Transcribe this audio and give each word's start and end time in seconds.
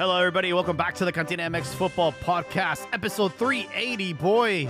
Hello, 0.00 0.16
everybody. 0.16 0.50
Welcome 0.54 0.78
back 0.78 0.94
to 0.94 1.04
the 1.04 1.12
Cantina 1.12 1.42
MX 1.50 1.74
Football 1.74 2.12
Podcast, 2.12 2.86
episode 2.94 3.34
380. 3.34 4.14
Boy, 4.14 4.66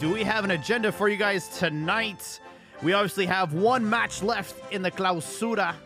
do 0.00 0.12
we 0.12 0.24
have 0.24 0.42
an 0.42 0.50
agenda 0.50 0.90
for 0.90 1.08
you 1.08 1.16
guys 1.16 1.46
tonight? 1.46 2.40
We 2.82 2.92
obviously 2.92 3.24
have 3.26 3.52
one 3.52 3.88
match 3.88 4.20
left 4.20 4.72
in 4.72 4.82
the 4.82 4.90
Clausura, 4.90 5.76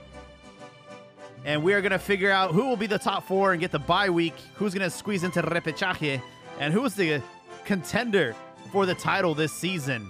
and 1.45 1.63
we 1.63 1.75
are 1.75 1.83
going 1.83 1.93
to 1.93 1.99
figure 1.99 2.31
out 2.31 2.53
who 2.53 2.67
will 2.67 2.79
be 2.79 2.87
the 2.87 2.99
top 2.99 3.29
four 3.29 3.53
and 3.53 3.61
get 3.61 3.73
the 3.73 3.79
bye 3.79 4.09
week, 4.09 4.33
who's 4.55 4.73
going 4.73 4.91
to 4.91 4.97
squeeze 4.97 5.23
into 5.23 5.43
repechaje, 5.43 6.23
and 6.59 6.73
who's 6.73 6.95
the 6.95 7.23
contender 7.67 8.35
for 8.73 8.87
the 8.87 8.95
title 8.95 9.35
this 9.35 9.53
season. 9.53 10.09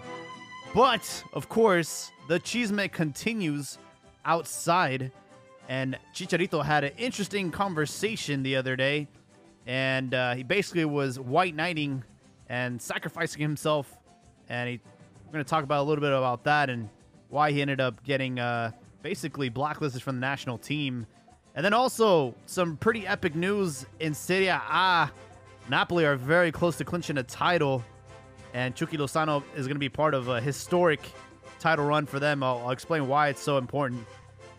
But, 0.73 1.25
of 1.33 1.49
course, 1.49 2.13
the 2.29 2.39
chisme 2.39 2.93
continues 2.93 3.77
outside. 4.25 5.11
And 5.69 5.99
Chicharito 6.15 6.65
had 6.65 6.85
an 6.85 6.93
interesting 6.97 7.51
conversation 7.51 8.43
the 8.43 8.57
other 8.57 8.75
day. 8.75 9.07
And 9.67 10.15
uh, 10.15 10.35
he 10.35 10.43
basically 10.43 10.87
was 10.87 11.21
white 11.21 11.55
knighting 11.55 12.03
and 12.49 12.81
sacrificing 12.81 13.43
himself. 13.43 13.93
And 14.49 14.69
he, 14.71 14.81
we're 15.27 15.33
going 15.33 15.45
to 15.45 15.49
talk 15.49 15.65
about 15.65 15.83
a 15.83 15.87
little 15.87 16.01
bit 16.01 16.13
about 16.13 16.45
that 16.45 16.71
and 16.71 16.89
why 17.29 17.53
he 17.53 17.61
ended 17.61 17.81
up 17.81 18.03
getting 18.03 18.39
uh, 18.41 18.71
basically 19.03 19.51
blacklisted 19.51 20.03
from 20.03 20.17
the 20.17 20.21
national 20.21 20.57
team. 20.57 21.07
And 21.55 21.63
then 21.63 21.75
also 21.75 22.35
some 22.47 22.79
pretty 22.79 23.07
epic 23.07 23.35
news 23.35 23.85
in 24.01 24.15
Serie 24.15 24.47
A. 24.47 25.11
Napoli 25.69 26.07
are 26.07 26.17
very 26.17 26.51
close 26.51 26.79
to 26.79 26.85
clinching 26.85 27.19
a 27.19 27.23
title. 27.23 27.85
And 28.55 28.75
Chucky 28.75 28.97
Lozano 28.97 29.43
is 29.55 29.67
going 29.67 29.75
to 29.75 29.81
be 29.81 29.91
part 29.91 30.15
of 30.15 30.29
a 30.29 30.41
historic 30.41 31.01
title 31.59 31.85
run 31.85 32.07
for 32.07 32.19
them. 32.19 32.43
I'll, 32.43 32.59
I'll 32.65 32.71
explain 32.71 33.07
why 33.07 33.29
it's 33.29 33.43
so 33.43 33.59
important. 33.59 34.07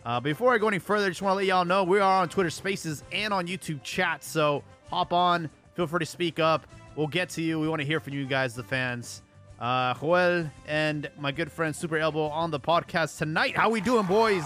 Uh, 0.04 0.18
before 0.18 0.54
I 0.54 0.58
go 0.58 0.68
any 0.68 0.78
further, 0.78 1.06
I 1.06 1.08
just 1.10 1.22
want 1.22 1.32
to 1.32 1.36
let 1.36 1.46
y'all 1.46 1.64
know 1.64 1.84
we 1.84 1.98
are 1.98 2.22
on 2.22 2.28
Twitter 2.28 2.50
Spaces 2.50 3.04
and 3.12 3.34
on 3.34 3.46
YouTube 3.46 3.82
chat. 3.82 4.24
So 4.24 4.62
hop 4.88 5.12
on, 5.12 5.50
feel 5.74 5.86
free 5.86 6.00
to 6.00 6.06
speak 6.06 6.38
up. 6.38 6.66
We'll 6.96 7.06
get 7.06 7.28
to 7.30 7.42
you. 7.42 7.60
We 7.60 7.68
want 7.68 7.80
to 7.80 7.86
hear 7.86 8.00
from 8.00 8.14
you 8.14 8.26
guys, 8.26 8.54
the 8.54 8.64
fans. 8.64 9.22
Uh, 9.60 9.92
Joel 9.94 10.50
and 10.66 11.10
my 11.18 11.32
good 11.32 11.52
friend 11.52 11.76
Super 11.76 11.98
Elbow 11.98 12.26
on 12.28 12.50
the 12.50 12.58
podcast 12.58 13.18
tonight. 13.18 13.56
How 13.56 13.68
we 13.68 13.82
doing, 13.82 14.06
boys? 14.06 14.44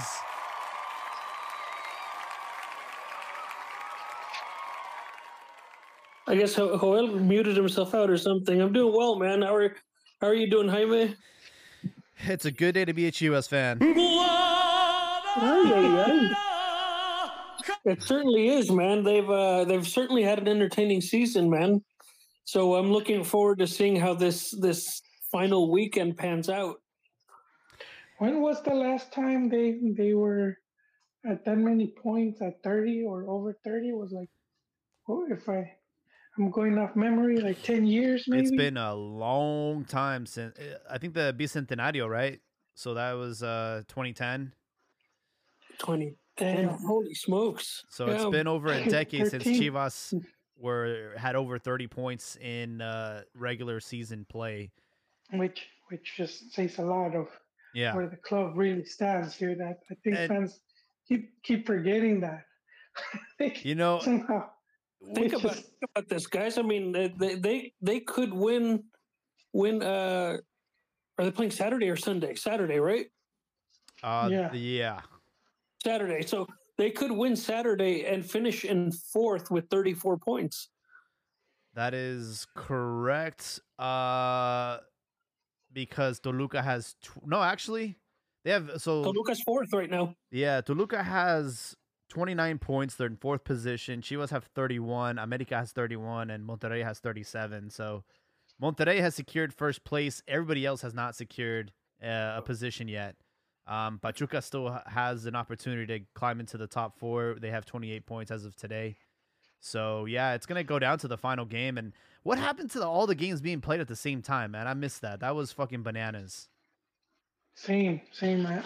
I 6.27 6.35
guess 6.35 6.55
Joel 6.55 7.09
muted 7.21 7.57
himself 7.57 7.95
out 7.95 8.11
or 8.11 8.17
something. 8.17 8.61
I'm 8.61 8.73
doing 8.73 8.95
well, 8.97 9.17
man. 9.17 9.43
How 9.43 9.55
are 9.55 9.77
how 10.21 10.29
are 10.29 10.35
you 10.35 10.51
doing, 10.51 10.69
Jaime? 10.69 11.15
It's 12.27 12.45
a 12.45 12.51
good 12.51 12.73
day 12.73 12.85
to 12.85 12.95
be 12.95 13.07
a 13.07 13.13
Chivas 13.13 13.49
fan. 13.49 13.79
Ay, 15.37 15.73
ay, 15.75 16.05
ay. 16.07 16.45
It 17.85 18.03
certainly 18.03 18.49
is, 18.49 18.71
man. 18.71 19.03
They've 19.03 19.29
uh, 19.29 19.65
they've 19.65 19.87
certainly 19.87 20.23
had 20.23 20.39
an 20.39 20.49
entertaining 20.49 21.01
season, 21.01 21.51
man. 21.51 21.83
So 22.45 22.75
I'm 22.77 22.93
looking 22.93 23.25
forward 23.25 23.59
to 23.59 23.67
seeing 23.67 23.97
how 23.97 24.15
this 24.15 24.51
this 24.51 25.03
final 25.33 25.71
weekend 25.71 26.17
pans 26.17 26.49
out. 26.49 26.77
When 28.19 28.41
was 28.41 28.63
the 28.63 28.75
last 28.75 29.13
time 29.13 29.49
they 29.49 29.79
they 29.97 30.15
were 30.15 30.59
at 31.27 31.45
that 31.45 31.59
many 31.59 31.89
points 31.89 32.41
at 32.43 32.63
30 32.63 33.05
or 33.05 33.29
over 33.29 33.57
30 33.65 33.93
was 33.93 34.13
like 34.13 34.29
oh 35.09 35.27
if 35.31 35.49
I 35.49 35.73
I'm 36.37 36.51
going 36.51 36.79
off 36.79 36.97
memory 36.97 37.41
like 37.41 37.63
10 37.63 37.87
years 37.87 38.25
maybe 38.29 38.43
It's 38.43 38.51
been 38.51 38.77
a 38.77 38.95
long 38.95 39.85
time 39.85 40.27
since 40.27 40.59
I 40.91 40.99
think 40.99 41.15
the 41.15 41.35
Bicentenario, 41.37 42.09
right? 42.09 42.41
So 42.75 42.95
that 42.95 43.13
was 43.13 43.43
uh 43.43 43.83
2010. 43.89 44.53
2010. 45.79 46.69
Holy 46.87 47.15
smokes! 47.15 47.85
So 47.91 48.07
it's 48.07 48.25
been 48.27 48.47
over 48.47 48.69
a 48.69 48.85
decade 48.89 49.29
since 49.29 49.45
Chivas 49.45 50.15
were 50.57 51.13
had 51.17 51.35
over 51.37 51.59
30 51.59 51.87
points 51.89 52.37
in 52.41 52.81
uh, 52.81 53.23
regular 53.35 53.81
season 53.81 54.25
play. 54.29 54.71
which 55.33 55.67
which 55.91 56.15
just 56.17 56.53
says 56.55 56.79
a 56.79 56.83
lot 56.83 57.15
of 57.15 57.29
Yeah. 57.75 57.95
where 57.95 58.09
the 58.09 58.17
club 58.17 58.53
really 58.57 58.85
stands 58.85 59.35
here 59.37 59.55
that 59.57 59.79
I 59.91 59.95
think 60.03 60.17
And- 60.17 60.29
fans 60.29 60.61
keep 61.09 61.31
keep 61.43 61.67
forgetting 61.67 62.21
that 62.21 62.45
You 63.65 63.75
know, 63.75 63.99
somehow 64.01 64.51
think 65.15 65.33
about 65.35 65.43
just- 65.55 65.65
think 65.65 65.83
about 65.91 66.09
this, 66.09 66.27
guys. 66.27 66.57
I 66.59 66.63
mean, 66.63 66.93
they 66.93 67.09
they 67.09 67.35
they, 67.35 67.73
they 67.83 68.01
could 68.01 68.33
win 68.33 68.85
win. 69.53 69.83
Uh, 69.83 70.39
are 71.19 71.25
they 71.25 71.31
playing 71.31 71.51
Saturday 71.53 71.89
or 71.91 71.97
Sunday? 71.97 72.35
Saturday, 72.35 72.79
right? 72.81 73.07
uh, 74.03 74.29
Yeah. 74.31 74.53
yeah. 74.53 75.01
Saturday. 75.85 76.27
So 76.27 76.47
they 76.79 76.91
could 76.91 77.13
win 77.13 77.37
Saturday 77.37 78.07
and 78.07 78.25
finish 78.25 78.65
in 78.65 78.91
fourth 78.91 79.51
with 79.51 79.69
34 79.71 80.19
points. 80.19 80.69
That 81.75 81.95
is 81.95 82.47
correct. 82.55 83.61
Uh, 83.79 84.79
because 85.73 86.21
Toluca 86.21 86.63
has 86.63 86.95
tw- 87.03 87.27
no, 87.27 87.43
actually, 87.43 87.99
they 88.45 88.51
have 88.53 88.71
so 88.79 89.03
Toluca's 89.03 89.43
fourth 89.43 89.73
right 89.73 89.91
now. 89.91 90.15
yeah. 90.31 90.61
Toluca 90.61 91.03
has 91.03 91.75
29 92.11 92.59
points. 92.59 92.95
They're 92.95 93.09
in 93.09 93.17
fourth 93.17 93.43
position. 93.45 94.01
Chivas 94.01 94.31
have 94.31 94.45
31. 94.55 95.19
America 95.19 95.57
has 95.57 95.73
31, 95.73 96.31
and 96.31 96.47
Monterrey 96.47 96.85
has 96.85 97.01
37. 97.01 97.71
So 97.71 98.05
Monterrey 98.63 99.01
has 99.01 99.17
secured 99.17 99.53
first 99.53 99.83
place. 99.85 100.23
Everybody 100.29 100.65
else 100.65 100.83
has 100.83 100.95
not 100.95 101.17
secured 101.17 101.73
uh, 102.03 102.35
a 102.37 102.43
position 102.43 102.87
yet. 102.87 103.17
Um, 103.67 103.99
Pachuca 103.99 104.43
still 104.43 104.79
has 104.87 105.25
an 105.27 105.35
opportunity 105.35 105.99
to 106.01 106.05
climb 106.15 106.39
into 106.41 106.59
the 106.59 106.67
top 106.67 106.99
four. 106.99 107.37
They 107.41 107.51
have 107.51 107.65
28 107.65 108.05
points 108.07 108.31
as 108.31 108.45
of 108.45 108.55
today. 108.57 108.97
So 109.61 110.05
yeah, 110.05 110.35
it's 110.35 110.45
gonna 110.47 110.65
go 110.65 110.79
down 110.79 110.99
to 110.99 111.09
the 111.09 111.17
final 111.17 111.47
game. 111.47 111.79
And 111.79 111.93
what 112.23 112.39
happened 112.39 112.71
to 112.73 112.79
the, 112.79 112.87
all 112.87 113.07
the 113.07 113.15
games 113.15 113.41
being 113.41 113.63
played 113.63 113.81
at 113.81 113.89
the 113.89 113.97
same 113.97 114.21
time, 114.21 114.51
man? 114.51 114.69
I 114.69 114.75
missed 114.75 115.01
that. 115.01 115.21
That 115.21 115.35
was 115.35 115.53
fucking 115.53 115.83
bananas. 115.83 116.49
same 117.55 118.01
same 118.13 118.43
man 118.43 118.63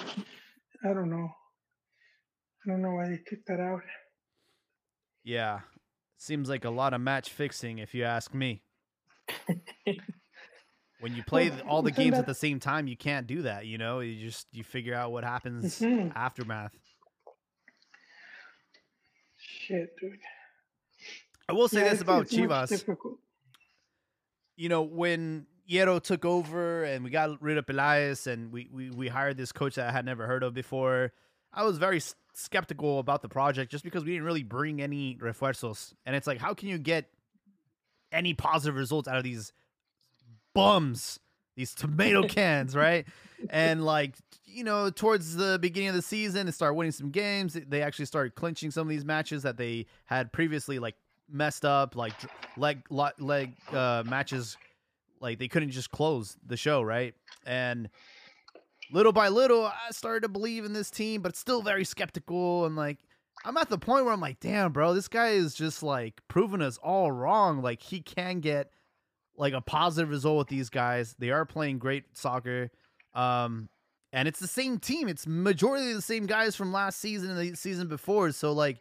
I 0.84 0.92
don't 0.94 1.10
know 1.10 1.28
I 2.64 2.70
don't 2.70 2.80
know 2.82 2.92
why 2.94 3.08
they 3.08 3.18
took 3.28 3.44
that 3.46 3.60
out 3.60 3.82
Yeah, 5.24 5.60
seems 6.16 6.48
like 6.48 6.64
a 6.64 6.70
lot 6.70 6.94
of 6.94 7.00
match 7.00 7.30
fixing, 7.30 7.78
if 7.78 7.94
you 7.94 8.04
ask 8.04 8.34
me. 8.34 8.62
when 11.00 11.14
you 11.14 11.22
play 11.22 11.50
Well, 11.50 11.60
all 11.68 11.82
the 11.82 11.90
games 11.92 12.16
at 12.18 12.26
the 12.26 12.34
same 12.34 12.58
time, 12.60 12.86
you 12.88 12.96
can't 12.96 13.26
do 13.26 13.42
that. 13.42 13.66
You 13.66 13.78
know, 13.78 14.00
you 14.00 14.18
just 14.26 14.46
you 14.52 14.64
figure 14.64 14.94
out 14.94 15.12
what 15.12 15.24
happens 15.24 15.78
Mhm. 15.80 16.12
aftermath. 16.16 16.74
shit 19.40 19.94
dude 20.00 20.18
I 21.48 21.52
will 21.54 21.68
say 21.68 21.82
Yeah, 21.84 21.90
this 21.90 22.00
about 22.02 22.26
Chivas. 22.26 22.68
difficult. 22.68 23.18
you 24.56 24.68
know, 24.68 24.82
when 24.82 25.46
Hierro 25.70 26.02
took 26.02 26.24
over 26.26 26.84
and 26.84 27.02
we 27.04 27.08
got 27.10 27.40
rid 27.40 27.56
of 27.56 27.64
Pelaez 27.64 28.26
and 28.26 28.52
we, 28.52 28.68
we, 28.70 28.90
we 28.90 29.08
hired 29.08 29.36
this 29.38 29.50
coach 29.52 29.76
that 29.76 29.88
I 29.88 29.92
had 29.92 30.04
never 30.04 30.26
heard 30.26 30.42
of 30.42 30.52
before, 30.52 31.12
I 31.52 31.64
was 31.64 31.78
very 31.78 32.02
skeptical 32.34 32.98
about 32.98 33.22
the 33.22 33.28
project 33.30 33.70
just 33.70 33.82
because 33.82 34.04
we 34.04 34.10
didn't 34.12 34.24
really 34.26 34.42
bring 34.42 34.82
any 34.82 35.16
refuerzos. 35.16 35.94
And 36.04 36.14
it's 36.14 36.26
like, 36.26 36.38
how 36.38 36.52
can 36.52 36.68
you 36.68 36.76
get 36.76 37.06
any 38.12 38.34
positive 38.34 38.76
results 38.76 39.08
out 39.08 39.16
of 39.16 39.24
these 39.24 39.52
bums, 40.58 41.20
these 41.56 41.74
tomato 41.74 42.22
cans, 42.28 42.74
right? 42.74 43.06
And 43.50 43.84
like, 43.84 44.16
you 44.44 44.64
know, 44.64 44.90
towards 44.90 45.36
the 45.36 45.58
beginning 45.60 45.90
of 45.90 45.94
the 45.94 46.02
season, 46.02 46.46
they 46.46 46.52
start 46.52 46.74
winning 46.74 46.92
some 46.92 47.10
games. 47.10 47.56
They 47.68 47.82
actually 47.82 48.06
started 48.06 48.34
clinching 48.34 48.70
some 48.72 48.82
of 48.82 48.88
these 48.88 49.04
matches 49.04 49.44
that 49.44 49.56
they 49.56 49.86
had 50.06 50.32
previously 50.32 50.78
like 50.78 50.96
messed 51.30 51.64
up, 51.64 51.94
like 51.94 52.14
leg 52.56 52.82
leg 52.90 53.54
uh, 53.72 54.02
matches. 54.04 54.56
Like 55.20 55.38
they 55.38 55.48
couldn't 55.48 55.70
just 55.70 55.90
close 55.90 56.36
the 56.46 56.56
show, 56.56 56.82
right? 56.82 57.14
And 57.46 57.88
little 58.92 59.12
by 59.12 59.28
little, 59.28 59.66
I 59.66 59.90
started 59.90 60.22
to 60.22 60.28
believe 60.28 60.64
in 60.64 60.72
this 60.72 60.90
team, 60.90 61.22
but 61.22 61.36
still 61.36 61.62
very 61.62 61.84
skeptical. 61.84 62.66
And 62.66 62.74
like, 62.74 62.98
I'm 63.44 63.56
at 63.56 63.68
the 63.68 63.78
point 63.78 64.04
where 64.04 64.14
I'm 64.14 64.20
like, 64.20 64.40
damn, 64.40 64.72
bro, 64.72 64.94
this 64.94 65.08
guy 65.08 65.30
is 65.30 65.54
just 65.54 65.82
like 65.82 66.20
proving 66.26 66.62
us 66.62 66.78
all 66.78 67.12
wrong. 67.12 67.62
Like 67.62 67.82
he 67.82 68.00
can 68.00 68.40
get 68.40 68.72
like 69.38 69.54
a 69.54 69.60
positive 69.60 70.10
result 70.10 70.38
with 70.38 70.48
these 70.48 70.68
guys. 70.68 71.14
They 71.18 71.30
are 71.30 71.46
playing 71.46 71.78
great 71.78 72.16
soccer. 72.16 72.70
Um, 73.14 73.68
and 74.12 74.26
it's 74.26 74.40
the 74.40 74.48
same 74.48 74.78
team. 74.78 75.08
It's 75.08 75.26
majority 75.26 75.90
of 75.90 75.96
the 75.96 76.02
same 76.02 76.26
guys 76.26 76.56
from 76.56 76.72
last 76.72 76.98
season 76.98 77.30
and 77.30 77.38
the 77.38 77.56
season 77.56 77.88
before. 77.88 78.32
So 78.32 78.52
like, 78.52 78.78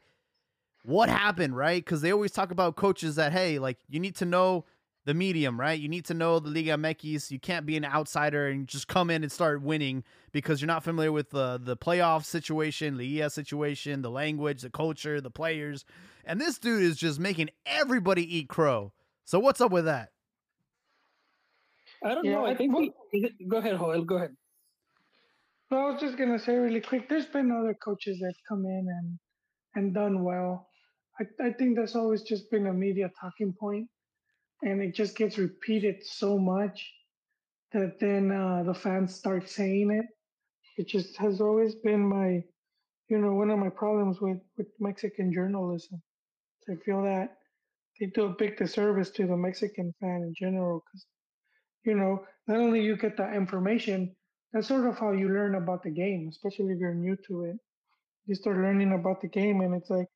what 0.83 1.09
happened, 1.09 1.55
right? 1.55 1.83
Because 1.83 2.01
they 2.01 2.11
always 2.11 2.31
talk 2.31 2.51
about 2.51 2.75
coaches 2.75 3.15
that 3.15 3.33
hey, 3.33 3.59
like 3.59 3.77
you 3.89 3.99
need 3.99 4.15
to 4.17 4.25
know 4.25 4.65
the 5.05 5.13
medium, 5.13 5.59
right? 5.59 5.79
You 5.79 5.89
need 5.89 6.05
to 6.05 6.13
know 6.13 6.39
the 6.39 6.49
Liga 6.49 6.71
MX. 6.71 7.31
You 7.31 7.39
can't 7.39 7.65
be 7.65 7.77
an 7.77 7.85
outsider 7.85 8.47
and 8.47 8.67
just 8.67 8.87
come 8.87 9.09
in 9.09 9.23
and 9.23 9.31
start 9.31 9.61
winning 9.61 10.03
because 10.31 10.61
you're 10.61 10.67
not 10.67 10.83
familiar 10.83 11.11
with 11.11 11.29
the 11.31 11.59
the 11.61 11.75
playoff 11.75 12.23
situation, 12.23 12.97
the 12.97 13.03
Liga 13.03 13.29
situation, 13.29 14.01
the 14.01 14.11
language, 14.11 14.61
the 14.61 14.69
culture, 14.69 15.19
the 15.19 15.31
players. 15.31 15.83
And 16.23 16.39
this 16.39 16.57
dude 16.57 16.83
is 16.83 16.97
just 16.97 17.19
making 17.19 17.49
everybody 17.65 18.37
eat 18.37 18.47
crow. 18.47 18.93
So 19.25 19.39
what's 19.39 19.59
up 19.59 19.71
with 19.71 19.85
that? 19.85 20.11
I 22.03 22.13
don't 22.15 22.25
Yeah, 22.25 22.33
know. 22.33 22.45
I 22.45 22.51
I- 22.51 22.55
think 22.55 22.73
well- 22.73 22.93
he, 23.11 23.29
go 23.47 23.57
ahead, 23.57 23.77
Joel. 23.77 24.05
Go 24.05 24.17
ahead. 24.17 24.35
No, 25.71 25.77
I 25.79 25.91
was 25.91 26.01
just 26.01 26.17
gonna 26.17 26.39
say 26.39 26.55
really 26.57 26.81
quick. 26.81 27.09
There's 27.09 27.25
been 27.25 27.51
other 27.51 27.73
coaches 27.73 28.19
that 28.19 28.35
come 28.47 28.65
in 28.65 28.87
and 28.89 29.19
and 29.75 29.93
done 29.93 30.23
well. 30.23 30.69
I, 31.19 31.47
I 31.47 31.53
think 31.53 31.77
that's 31.77 31.95
always 31.95 32.23
just 32.23 32.49
been 32.51 32.67
a 32.67 32.73
media 32.73 33.11
talking 33.21 33.53
point, 33.53 33.89
and 34.63 34.81
it 34.81 34.95
just 34.95 35.17
gets 35.17 35.37
repeated 35.37 36.03
so 36.05 36.37
much 36.39 36.93
that 37.73 37.99
then 37.99 38.31
uh, 38.31 38.63
the 38.63 38.73
fans 38.73 39.15
start 39.15 39.49
saying 39.49 39.91
it. 39.91 40.05
It 40.77 40.87
just 40.87 41.17
has 41.17 41.41
always 41.41 41.75
been 41.75 42.01
my, 42.07 42.43
you 43.09 43.17
know, 43.19 43.33
one 43.33 43.49
of 43.51 43.59
my 43.59 43.69
problems 43.69 44.21
with 44.21 44.39
with 44.57 44.67
Mexican 44.79 45.33
journalism. 45.33 46.01
So 46.63 46.73
I 46.73 46.77
feel 46.85 47.03
that 47.03 47.37
they 47.99 48.07
do 48.07 48.25
a 48.25 48.29
big 48.35 48.57
disservice 48.57 49.11
to 49.11 49.27
the 49.27 49.37
Mexican 49.37 49.93
fan 50.01 50.23
in 50.23 50.33
general 50.39 50.83
because, 50.85 51.05
you 51.87 51.95
know, 51.95 52.25
not 52.47 52.57
only 52.57 52.83
you 52.83 52.97
get 52.97 53.15
that 53.15 53.33
information, 53.33 54.13
that's 54.51 54.67
sort 54.67 54.85
of 54.85 54.99
how 54.99 55.13
you 55.13 55.29
learn 55.29 55.55
about 55.55 55.83
the 55.83 55.89
game, 55.89 56.27
especially 56.29 56.73
if 56.73 56.79
you're 56.79 56.93
new 56.93 57.15
to 57.27 57.45
it. 57.45 57.55
You 58.25 58.35
start 58.35 58.57
learning 58.57 58.91
about 58.91 59.21
the 59.21 59.29
game, 59.29 59.61
and 59.61 59.73
it's 59.73 59.89
like 59.89 60.07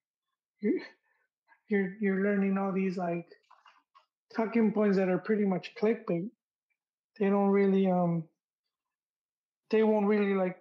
you 0.60 0.82
you're 1.70 1.96
you're 2.02 2.24
learning 2.24 2.58
all 2.58 2.74
these 2.74 2.98
like 2.98 3.26
talking 4.36 4.74
points 4.74 4.98
that 4.98 5.08
are 5.08 5.20
pretty 5.20 5.46
much 5.46 5.72
clickbait. 5.82 6.30
They 7.18 7.30
don't 7.30 7.50
really 7.50 7.90
um 7.90 8.26
they 9.70 9.84
won't 9.84 10.08
really 10.08 10.34
like 10.34 10.58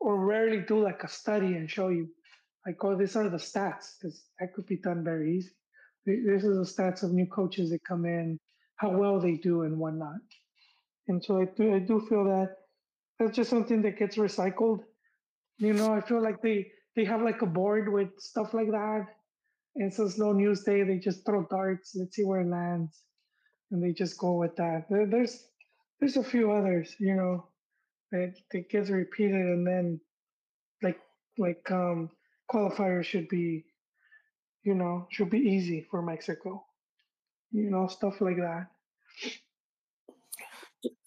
or 0.00 0.24
rarely 0.24 0.60
do 0.60 0.82
like 0.82 1.04
a 1.04 1.08
study 1.08 1.56
and 1.56 1.70
show 1.70 1.88
you 1.88 2.08
like 2.66 2.82
oh 2.82 2.96
these 2.96 3.14
are 3.16 3.28
the 3.28 3.36
stats 3.36 3.98
because 3.98 4.24
that 4.38 4.54
could 4.54 4.66
be 4.66 4.78
done 4.78 5.04
very 5.04 5.36
easy. 5.36 5.50
This 6.06 6.44
is 6.44 6.56
the 6.56 6.82
stats 6.82 7.02
of 7.02 7.12
new 7.12 7.26
coaches 7.26 7.68
that 7.70 7.84
come 7.84 8.06
in, 8.06 8.38
how 8.80 8.90
well 8.90 9.20
they 9.20 9.36
do 9.36 9.62
and 9.64 9.78
whatnot. 9.78 10.20
And 11.08 11.24
so 11.24 11.40
I 11.42 11.46
do 11.46 11.74
I 11.74 11.80
do 11.80 12.00
feel 12.08 12.24
that 12.24 12.56
that's 13.18 13.36
just 13.36 13.50
something 13.50 13.82
that 13.82 13.98
gets 13.98 14.16
recycled. 14.16 14.80
You 15.58 15.74
know, 15.74 15.92
I 15.94 16.00
feel 16.00 16.22
like 16.22 16.42
they 16.42 16.70
they 16.96 17.04
have 17.04 17.22
like 17.22 17.42
a 17.42 17.46
board 17.46 17.92
with 17.92 18.10
stuff 18.20 18.54
like 18.54 18.70
that 18.72 19.06
and 19.76 19.92
so 19.94 20.08
slow 20.08 20.32
news 20.32 20.64
day, 20.64 20.82
they 20.84 20.98
just 20.98 21.24
throw 21.26 21.46
darts. 21.50 21.94
Let's 21.96 22.16
see 22.16 22.24
where 22.24 22.42
it 22.42 22.48
lands, 22.48 23.02
and 23.70 23.82
they 23.82 23.92
just 23.92 24.18
go 24.18 24.34
with 24.34 24.56
that. 24.56 24.86
There's 24.90 25.48
there's 26.00 26.16
a 26.16 26.24
few 26.24 26.52
others, 26.52 26.94
you 27.00 27.16
know, 27.16 27.48
that 28.12 28.34
that 28.52 28.70
gets 28.70 28.90
repeated, 28.90 29.34
and 29.46 29.66
then 29.66 30.00
like 30.82 31.00
like 31.38 31.70
um 31.70 32.10
qualifiers 32.52 33.04
should 33.04 33.28
be, 33.28 33.64
you 34.64 34.74
know, 34.74 35.06
should 35.10 35.30
be 35.30 35.38
easy 35.38 35.86
for 35.90 36.02
Mexico, 36.02 36.64
you 37.52 37.70
know, 37.70 37.86
stuff 37.86 38.20
like 38.20 38.36
that. 38.36 38.66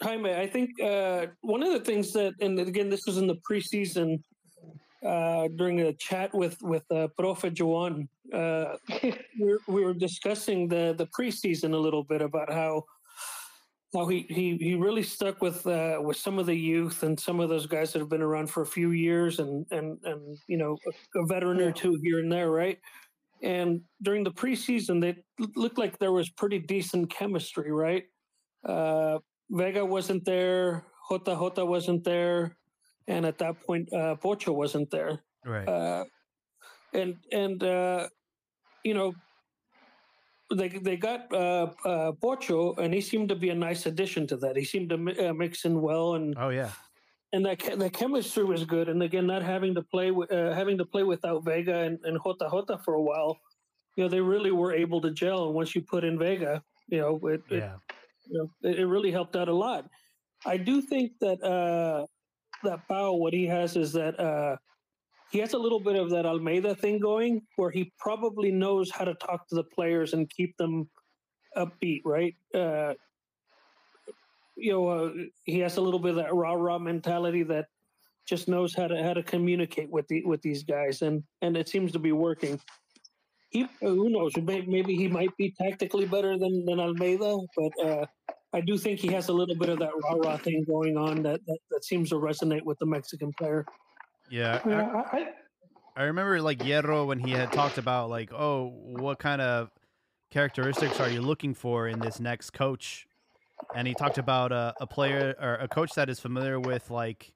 Jaime, 0.02 0.34
I 0.34 0.48
think 0.48 0.70
uh, 0.82 1.28
one 1.42 1.64
of 1.64 1.74
the 1.74 1.80
things 1.80 2.14
that, 2.14 2.34
and 2.42 2.60
again, 2.60 2.90
this 2.90 3.06
was 3.08 3.18
in 3.18 3.28
the 3.28 3.38
preseason 3.50 4.22
uh, 5.04 5.48
during 5.56 5.82
a 5.82 5.94
chat 5.94 6.34
with 6.34 6.62
with 6.62 6.84
uh, 6.92 7.08
Profe 7.20 7.52
Joan, 7.54 8.08
uh, 8.34 8.78
we, 9.04 9.58
we 9.68 9.84
were 9.84 9.94
discussing 9.94 10.68
the 10.68 10.96
the 10.98 11.08
preseason 11.08 11.74
a 11.74 11.78
little 11.78 12.04
bit 12.04 12.22
about 12.22 12.52
how 12.52 12.84
how 13.94 14.08
he 14.08 14.26
he 14.30 14.58
he 14.58 14.76
really 14.76 15.04
stuck 15.04 15.42
with 15.42 15.66
uh, 15.68 16.00
with 16.02 16.18
some 16.18 16.40
of 16.40 16.46
the 16.46 16.56
youth 16.56 17.04
and 17.04 17.20
some 17.20 17.40
of 17.40 17.50
those 17.50 17.66
guys 17.66 17.92
that 17.94 18.00
have 18.00 18.10
been 18.10 18.22
around 18.22 18.50
for 18.50 18.62
a 18.62 18.68
few 18.68 18.92
years 18.92 19.40
and 19.40 19.66
and 19.72 19.98
and 20.04 20.38
you 20.48 20.58
know 20.58 20.78
a, 20.88 21.20
a 21.20 21.26
veteran 21.26 21.60
or 21.60 21.72
two 21.72 22.00
here 22.02 22.20
and 22.20 22.32
there, 22.32 22.50
right? 22.50 22.80
And 23.44 23.82
during 24.02 24.24
the 24.24 24.32
preseason, 24.32 25.02
they 25.02 25.16
looked 25.56 25.78
like 25.78 26.00
there 26.00 26.14
was 26.14 26.30
pretty 26.30 26.60
decent 26.60 27.12
chemistry, 27.12 27.72
right? 27.72 28.06
Uh, 28.66 29.20
Vega 29.50 29.86
wasn't 29.86 30.24
there, 30.24 30.86
Jota 31.10 31.36
Jota 31.36 31.66
wasn't 31.66 32.04
there, 32.04 32.58
and 33.08 33.26
at 33.26 33.38
that 33.40 33.60
point, 33.62 33.92
uh, 33.94 34.16
Pocho 34.16 34.54
wasn't 34.54 34.90
there. 34.90 35.22
Right. 35.46 35.68
Uh, 35.68 36.06
and 36.94 37.16
and 37.32 37.62
uh, 37.64 38.08
you 38.84 38.94
know, 38.94 39.14
they 40.56 40.70
they 40.70 40.96
got 40.96 41.32
uh, 41.34 41.68
uh, 41.86 42.12
Pocho, 42.14 42.76
and 42.76 42.94
he 42.94 43.02
seemed 43.02 43.30
to 43.30 43.36
be 43.36 43.50
a 43.50 43.56
nice 43.56 43.86
addition 43.86 44.26
to 44.28 44.38
that. 44.38 44.56
He 44.56 44.64
seemed 44.64 44.90
to 44.90 45.30
uh, 45.30 45.34
mix 45.34 45.66
in 45.66 45.82
well, 45.82 46.16
and 46.16 46.34
oh 46.38 46.50
yeah, 46.50 46.72
and 47.34 47.44
that 47.46 47.60
the 47.80 47.90
chemistry 47.90 48.44
was 48.44 48.64
good. 48.64 48.88
And 48.88 49.02
again, 49.02 49.26
not 49.26 49.42
having 49.42 49.74
to 49.76 49.82
play 49.82 50.12
uh, 50.12 50.54
having 50.54 50.78
to 50.78 50.86
play 50.86 51.04
without 51.04 51.44
Vega 51.44 51.80
and, 51.80 52.00
and 52.04 52.18
Jota 52.24 52.48
Jota 52.50 52.78
for 52.78 52.94
a 52.94 53.02
while, 53.02 53.40
you 53.96 54.04
know, 54.04 54.10
they 54.10 54.22
really 54.22 54.52
were 54.52 54.72
able 54.72 55.02
to 55.02 55.12
gel. 55.12 55.48
And 55.48 55.56
once 55.56 55.76
you 55.76 55.82
put 55.82 56.04
in 56.04 56.18
Vega, 56.18 56.64
you 56.88 57.00
know, 57.00 57.20
it, 57.28 57.42
yeah. 57.50 57.58
it 57.58 57.96
you 58.30 58.38
know, 58.38 58.70
it, 58.70 58.80
it 58.80 58.86
really 58.86 59.12
helped 59.12 59.36
out 59.36 59.50
a 59.50 59.54
lot. 59.54 59.90
I 60.46 60.58
do 60.58 60.82
think 60.82 61.14
that 61.22 61.44
uh, 61.44 62.06
that 62.64 62.88
Pau, 62.88 63.14
what 63.14 63.34
he 63.34 63.46
has 63.48 63.76
is 63.76 63.92
that 63.94 64.20
uh, 64.20 64.56
he 65.32 65.40
has 65.40 65.54
a 65.54 65.58
little 65.58 65.80
bit 65.80 65.96
of 65.96 66.12
that 66.12 66.28
Almeyda 66.28 66.76
thing 66.76 67.00
going, 67.00 67.42
where 67.56 67.72
he 67.72 67.92
probably 67.98 68.52
knows 68.52 68.92
how 68.92 69.06
to 69.06 69.16
talk 69.16 69.48
to 69.48 69.56
the 69.56 69.64
players 69.64 70.14
and 70.14 70.30
keep 70.30 70.56
them 70.58 70.88
upbeat, 71.58 72.02
right? 72.06 72.36
Uh, 72.54 72.94
you 74.56 74.72
know, 74.72 74.88
uh, 74.88 75.12
he 75.46 75.60
has 75.60 75.78
a 75.78 75.82
little 75.82 76.00
bit 76.00 76.12
of 76.12 76.16
that 76.18 76.34
rah 76.34 76.54
rah 76.54 76.78
mentality 76.78 77.44
that 77.44 77.68
just 78.26 78.48
knows 78.48 78.74
how 78.74 78.88
to 78.88 79.04
how 79.04 79.14
to 79.14 79.24
communicate 79.24 79.90
with 79.90 80.08
the 80.08 80.24
with 80.26 80.42
these 80.42 80.64
guys, 80.64 81.02
and 81.02 81.24
and 81.42 81.58
it 81.58 81.68
seems 81.70 81.92
to 81.92 82.00
be 82.00 82.12
working. 82.12 82.60
He, 83.50 83.68
who 83.82 84.10
knows? 84.10 84.34
Maybe 84.36 84.96
he 84.96 85.08
might 85.08 85.36
be 85.38 85.54
tactically 85.60 86.06
better 86.06 86.38
than 86.38 86.66
than 86.66 86.80
Almeyda, 86.80 87.38
but 87.56 87.86
uh, 87.86 88.06
I 88.54 88.62
do 88.62 88.78
think 88.78 89.00
he 89.00 89.08
has 89.10 89.30
a 89.30 89.34
little 89.34 89.56
bit 89.56 89.70
of 89.70 89.80
that 89.80 89.92
rah 90.04 90.16
rah 90.16 90.38
thing 90.38 90.64
going 90.64 90.96
on 90.96 91.24
that, 91.24 91.42
that, 91.48 91.60
that 91.72 91.84
seems 91.84 92.10
to 92.10 92.16
resonate 92.16 92.64
with 92.64 92.78
the 92.80 92.86
Mexican 92.86 93.34
player. 93.34 93.66
Yeah. 94.30 94.62
Yeah, 94.66 95.04
I, 95.12 95.18
I, 95.18 95.28
I 95.96 96.04
remember 96.04 96.42
like 96.42 96.60
Hierro 96.60 97.08
when 97.08 97.20
he 97.20 97.32
had 97.32 97.52
talked 97.52 97.80
about 97.80 98.10
like, 98.10 98.32
oh, 98.32 98.72
what 98.76 99.20
kind 99.20 99.42
of 99.42 99.72
characteristics 100.32 101.00
are 101.00 101.10
you 101.10 101.22
looking 101.22 101.54
for 101.54 101.88
in 101.88 102.00
this 102.00 102.20
next 102.20 102.52
coach? 102.52 103.08
And 103.76 103.88
he 103.88 103.94
talked 103.94 104.18
about 104.18 104.52
a, 104.52 104.74
a 104.82 104.88
player 104.88 105.36
or 105.42 105.56
a 105.56 105.68
coach 105.68 105.94
that 105.96 106.10
is 106.10 106.20
familiar 106.20 106.60
with 106.60 106.90
like 106.92 107.32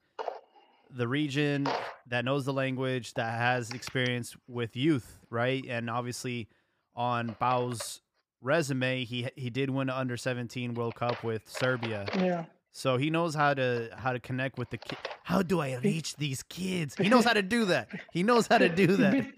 the 0.90 1.08
region, 1.08 1.68
that 2.08 2.24
knows 2.26 2.46
the 2.46 2.54
language, 2.54 3.14
that 3.16 3.38
has 3.38 3.72
experience 3.72 4.36
with 4.48 4.76
youth, 4.76 5.20
right? 5.30 5.64
And 5.68 5.90
obviously 5.90 6.48
on 6.96 7.36
Pau's 7.40 8.02
resume, 8.42 9.04
he 9.04 9.28
he 9.36 9.50
did 9.50 9.70
win 9.70 9.90
an 9.90 9.96
under 9.96 10.16
17 10.18 10.74
World 10.76 10.96
Cup 10.96 11.24
with 11.24 11.50
Serbia. 11.50 12.06
yeah. 12.16 12.46
So 12.72 12.98
he 12.98 13.10
knows 13.10 13.34
how 13.34 13.56
to 13.56 13.90
how 13.98 14.14
to 14.14 14.20
connect 14.20 14.60
with 14.60 14.70
the 14.70 14.78
ki- 14.78 14.98
How 15.24 15.42
do 15.42 15.60
I 15.60 15.78
reach 15.78 16.16
these 16.18 16.44
kids? 16.44 16.96
He 17.00 17.10
knows 17.10 17.26
how 17.26 17.34
to 17.34 17.42
do 17.42 17.66
that. 17.66 17.90
He 18.14 18.22
knows 18.24 18.46
how 18.48 18.60
to 18.60 18.70
do 18.70 18.88
that. 18.98 19.14
Beat, 19.14 19.34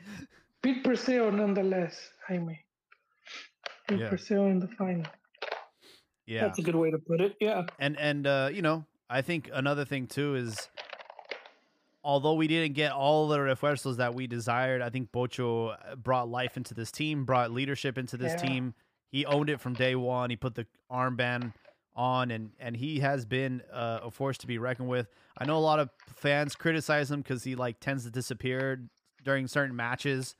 beat 0.61 0.83
Perseo 0.83 1.33
nonetheless, 1.33 1.95
Jaime. 2.27 2.59
Beat 3.87 3.99
Yeah. 3.99 4.09
Perseo 4.09 4.51
in 4.51 4.59
the 4.59 4.67
final. 4.67 5.05
Yeah. 6.29 6.41
That's 6.41 6.59
a 6.59 6.61
good 6.61 6.75
way 6.75 6.91
to 6.91 6.97
put 6.99 7.21
it. 7.21 7.35
Yeah. 7.41 7.63
And 7.79 7.97
and 7.97 8.27
uh, 8.27 8.49
you 8.53 8.61
know, 8.61 8.85
I 9.09 9.21
think 9.21 9.49
another 9.51 9.83
thing 9.83 10.07
too 10.07 10.35
is 10.35 10.69
although 12.03 12.33
we 12.35 12.47
didn't 12.47 12.73
get 12.75 12.91
all 12.91 13.27
the 13.27 13.37
refuerzos 13.37 13.97
that 13.97 14.13
we 14.13 14.27
desired, 14.27 14.81
I 14.81 14.89
think 14.89 15.11
Pocho 15.11 15.69
uh, 15.69 15.95
brought 15.95 16.29
life 16.29 16.55
into 16.55 16.73
this 16.73 16.91
team, 16.91 17.25
brought 17.25 17.51
leadership 17.51 17.97
into 17.97 18.15
this 18.17 18.33
Yeah. 18.33 18.47
team. 18.47 18.73
He 19.11 19.25
owned 19.25 19.49
it 19.49 19.59
from 19.59 19.73
day 19.73 19.95
one. 19.95 20.29
He 20.29 20.35
put 20.35 20.53
the 20.55 20.67
armband 20.91 21.53
on, 21.95 22.29
and 22.31 22.51
and 22.59 22.77
he 22.77 22.99
has 22.99 23.25
been 23.25 23.63
uh, 23.73 24.01
a 24.03 24.11
force 24.11 24.37
to 24.39 24.47
be 24.47 24.59
reckoned 24.59 24.87
with. 24.87 25.07
I 25.37 25.45
know 25.45 25.57
a 25.57 25.59
lot 25.59 25.79
of 25.79 25.89
fans 26.07 26.55
criticize 26.55 27.09
him 27.09 27.21
because 27.21 27.43
he 27.43 27.55
like 27.55 27.79
tends 27.79 28.03
to 28.03 28.11
disappear 28.11 28.83
during 29.23 29.47
certain 29.47 29.75
matches. 29.75 30.35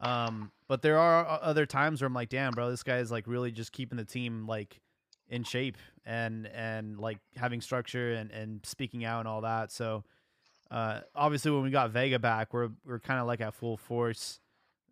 Um, 0.00 0.50
but 0.68 0.82
there 0.82 0.98
are 0.98 1.38
other 1.42 1.64
times 1.64 2.00
where 2.00 2.06
I'm 2.06 2.14
like, 2.14 2.28
damn, 2.28 2.52
bro, 2.52 2.70
this 2.70 2.82
guy 2.82 2.98
is 2.98 3.10
like 3.10 3.26
really 3.26 3.50
just 3.52 3.72
keeping 3.72 3.96
the 3.98 4.04
team 4.04 4.46
like 4.46 4.80
in 5.28 5.44
shape 5.44 5.76
and 6.06 6.46
and 6.48 6.98
like 6.98 7.18
having 7.36 7.60
structure 7.60 8.12
and 8.14 8.30
and 8.30 8.64
speaking 8.64 9.04
out 9.04 9.20
and 9.20 9.28
all 9.28 9.42
that. 9.42 9.70
So 9.72 10.04
uh, 10.70 11.00
obviously 11.14 11.50
when 11.50 11.62
we 11.62 11.70
got 11.70 11.90
Vega 11.90 12.18
back, 12.18 12.52
we're 12.52 12.70
we're 12.84 12.98
kind 13.00 13.20
of 13.20 13.26
like 13.26 13.40
at 13.40 13.54
full 13.54 13.76
force. 13.76 14.40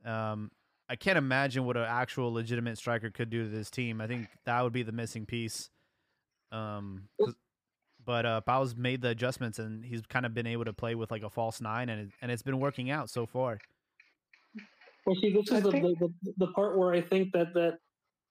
Um, 0.05 0.51
I 0.89 0.95
can't 0.97 1.19
imagine 1.19 1.65
what 1.65 1.77
an 1.77 1.83
actual 1.85 2.33
legitimate 2.33 2.79
striker 2.79 3.11
could 3.11 3.29
do 3.29 3.43
to 3.45 3.49
this 3.49 3.71
team. 3.71 4.01
I 4.01 4.07
think 4.07 4.29
that 4.45 4.63
would 4.63 4.73
be 4.73 4.83
the 4.85 4.93
missing 4.93 5.27
piece. 5.27 5.71
Um, 6.53 7.09
'cause- 7.19 7.35
but 8.05 8.25
uh, 8.25 8.41
Pau's 8.43 8.77
made 8.77 9.01
the 9.03 9.09
adjustments 9.09 9.59
and 9.59 9.85
he's 9.85 10.01
kind 10.03 10.25
of 10.25 10.33
been 10.33 10.47
able 10.47 10.65
to 10.65 10.73
play 10.73 10.95
with 10.95 11.11
like 11.11 11.25
a 11.25 11.29
false 11.31 11.61
nine, 11.61 11.89
and 11.89 12.03
it, 12.03 12.09
and 12.23 12.31
it's 12.31 12.43
been 12.43 12.61
working 12.61 12.89
out 12.89 13.11
so 13.11 13.27
far. 13.27 13.59
Well, 15.05 15.17
see, 15.21 15.33
this 15.33 15.51
is 15.51 15.63
the, 15.65 15.71
think- 15.73 15.99
the, 15.99 16.09
the 16.23 16.33
the 16.47 16.53
part 16.53 16.79
where 16.79 16.93
I 16.93 17.01
think 17.01 17.33
that 17.33 17.53
that 17.55 17.79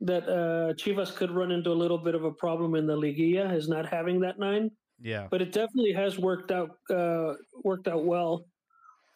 that 0.02 0.24
uh, 0.28 0.74
Chivas 0.74 1.16
could 1.16 1.32
run 1.32 1.52
into 1.52 1.72
a 1.72 1.74
little 1.74 1.98
bit 1.98 2.16
of 2.16 2.24
a 2.24 2.32
problem 2.32 2.76
in 2.76 2.86
the 2.86 2.96
Liguilla 2.96 3.54
is 3.56 3.68
not 3.68 3.86
having 3.86 4.20
that 4.22 4.40
nine. 4.40 4.72
Yeah, 5.02 5.28
But 5.30 5.42
it 5.42 5.52
definitely 5.52 5.92
has 5.94 6.18
worked 6.18 6.52
out 6.52 6.78
uh, 6.90 7.34
worked 7.64 7.90
out 7.90 8.06
well, 8.06 8.46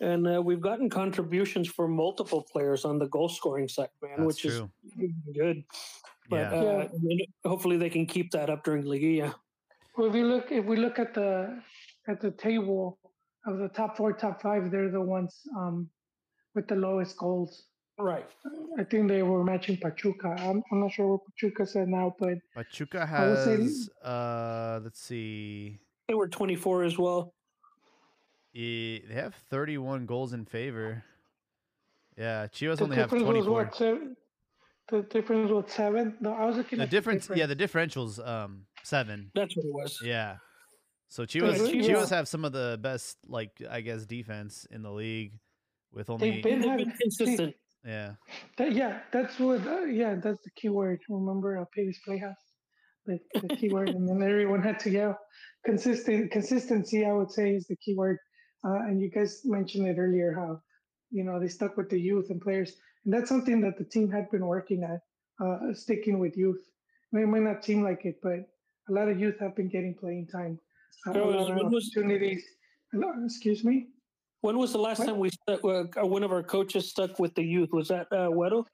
and 0.02 0.28
uh, 0.28 0.42
we've 0.42 0.60
gotten 0.60 0.90
contributions 0.90 1.70
from 1.70 1.96
multiple 1.96 2.46
players 2.52 2.84
on 2.84 3.00
the 3.00 3.08
goal 3.08 3.30
scoring 3.30 3.70
side, 3.70 3.88
man, 4.02 4.12
that's 4.18 4.28
which 4.28 4.42
true. 4.42 4.70
is 5.00 5.12
good. 5.34 5.64
But 6.30 6.52
yeah, 6.52 6.60
uh, 6.60 6.88
Yeah. 7.02 7.26
Hopefully 7.46 7.78
they 7.78 7.90
can 7.90 8.06
keep 8.06 8.32
that 8.32 8.50
up 8.50 8.64
during 8.66 8.84
Liguilla. 8.84 9.34
Well, 9.98 10.10
if 10.10 10.16
you 10.16 10.26
look, 10.28 10.52
if 10.52 10.66
we 10.66 10.76
look 10.76 11.00
at 11.00 11.14
the 11.14 11.62
at 12.10 12.20
the 12.20 12.32
table 12.32 13.00
of 13.46 13.58
the 13.58 13.70
top 13.70 13.96
four, 13.96 14.12
top 14.12 14.42
five, 14.42 14.72
they're 14.72 14.92
the 14.92 15.02
ones 15.02 15.48
um, 15.58 15.90
with 16.56 16.68
the 16.68 16.76
lowest 16.76 17.18
goals 17.18 17.69
Right. 18.00 18.26
I 18.78 18.84
think 18.86 19.10
they 19.10 19.24
were 19.24 19.44
matching 19.44 19.76
Pachuca. 19.76 20.30
I'm, 20.40 20.64
I'm 20.72 20.80
not 20.80 20.92
sure 20.94 21.08
what 21.08 21.22
Pachuca's 21.26 21.76
at 21.76 21.90
now, 21.90 22.16
but 22.18 22.38
Pachuca 22.56 23.08
I 23.12 23.28
would 23.28 23.44
say- 23.44 23.58
has 23.58 23.90
uh 24.04 24.80
let's 24.84 25.02
see. 25.02 25.80
They 26.08 26.14
were 26.14 26.28
24 26.30 26.84
as 26.86 26.98
well. 26.98 27.34
eh, 28.56 29.00
They 29.08 29.14
have 29.14 29.36
31 29.50 30.06
goals 30.06 30.32
in 30.34 30.46
favor. 30.46 31.04
Yeah, 32.18 32.48
Chivas 32.48 32.78
the 32.78 32.84
only 32.86 32.96
have 32.96 33.06
difference 33.10 33.24
was 33.26 33.46
24. 33.46 33.54
what 33.54 33.76
seven? 33.76 34.16
The 34.90 35.02
difference 35.04 35.52
was 35.52 35.66
seven. 35.68 36.18
No, 36.20 36.34
I 36.34 36.46
was 36.46 36.56
looking 36.58 36.78
The 36.80 36.84
at 36.86 36.90
difference, 36.90 37.30
yeah, 37.36 37.46
the 37.48 37.56
differential's 37.56 38.18
um 38.20 38.66
7. 38.84 39.30
That's 39.36 39.56
what 39.58 39.66
it 39.66 39.74
was. 39.74 40.00
Yeah. 40.02 40.38
So 41.10 41.26
Chivas 41.26 41.58
Chivas- 41.60 41.86
Chivas 41.86 42.10
have 42.12 42.28
some 42.30 42.46
of 42.46 42.54
the 42.54 42.80
best 42.82 43.18
like 43.28 43.62
I 43.70 43.82
guess 43.82 44.06
defense 44.06 44.66
in 44.72 44.84
the 44.84 44.92
league 44.92 45.34
with 45.94 46.10
only 46.10 46.32
They've 46.32 46.44
been 46.44 46.62
They've 46.62 46.70
having 46.70 46.86
been 46.88 46.98
consistent. 46.98 47.56
Yeah. 47.86 48.14
That, 48.58 48.74
yeah, 48.74 49.00
that's 49.12 49.40
what. 49.40 49.66
Uh, 49.66 49.86
yeah, 49.86 50.16
that's 50.16 50.44
the 50.44 50.52
key 50.56 50.70
word. 50.70 51.00
Remember, 51.10 51.58
uh, 51.58 51.66
Pee-wee's 51.74 52.00
Playhouse, 52.06 52.36
the, 53.06 53.20
the 53.34 53.56
key 53.56 53.70
word, 53.70 53.90
and 53.90 54.08
then 54.08 54.22
everyone 54.22 54.62
had 54.62 54.80
to 54.82 54.90
yell. 54.90 55.18
Consistent 55.66 56.32
consistency, 56.32 57.06
I 57.06 57.14
would 57.14 57.32
say, 57.32 57.52
is 57.56 57.68
the 57.68 57.78
key 57.78 57.96
word. 57.96 58.18
Uh, 58.66 58.80
and 58.88 59.00
you 59.02 59.10
guys 59.10 59.42
mentioned 59.46 59.88
it 59.88 59.98
earlier 59.98 60.34
how, 60.36 60.60
you 61.10 61.24
know, 61.24 61.40
they 61.40 61.48
stuck 61.48 61.78
with 61.78 61.90
the 61.90 62.00
youth 62.00 62.30
and 62.30 62.42
players, 62.42 62.74
and 63.06 63.14
that's 63.14 63.30
something 63.30 63.62
that 63.62 63.78
the 63.78 63.86
team 63.86 64.12
had 64.12 64.30
been 64.30 64.46
working 64.46 64.84
at, 64.84 65.00
uh, 65.46 65.74
sticking 65.74 66.20
with 66.20 66.36
youth. 66.36 66.60
I 67.14 67.18
mean, 67.18 67.24
it 67.24 67.28
might 67.28 67.44
not 67.44 67.64
seem 67.64 67.82
like 67.84 68.06
it, 68.06 68.16
but 68.22 68.40
a 68.90 68.92
lot 68.92 69.08
of 69.08 69.20
youth 69.20 69.40
have 69.40 69.56
been 69.56 69.70
getting 69.70 69.96
playing 70.00 70.28
time, 70.28 70.60
uh, 71.08 71.12
a 71.12 71.24
lot 71.24 71.50
of 71.52 71.56
when 71.56 71.72
was- 71.72 71.90
opportunities. 71.96 72.44
Excuse 73.24 73.64
me. 73.64 73.88
When 74.42 74.58
was 74.58 74.72
the 74.72 74.78
last 74.80 75.00
What? 75.00 75.08
time 75.08 75.20
we 75.20 75.30
stuck, 75.30 75.64
uh, 75.64 75.86
uh, 76.02 76.06
one 76.06 76.24
of 76.24 76.32
our 76.32 76.44
coaches 76.44 76.90
stuck 76.90 77.20
with 77.20 77.36
the 77.36 77.44
youth? 77.44 77.70
Was 77.74 77.90
that 77.90 78.08
uh, 78.12 78.30
Weddle? 78.30 78.66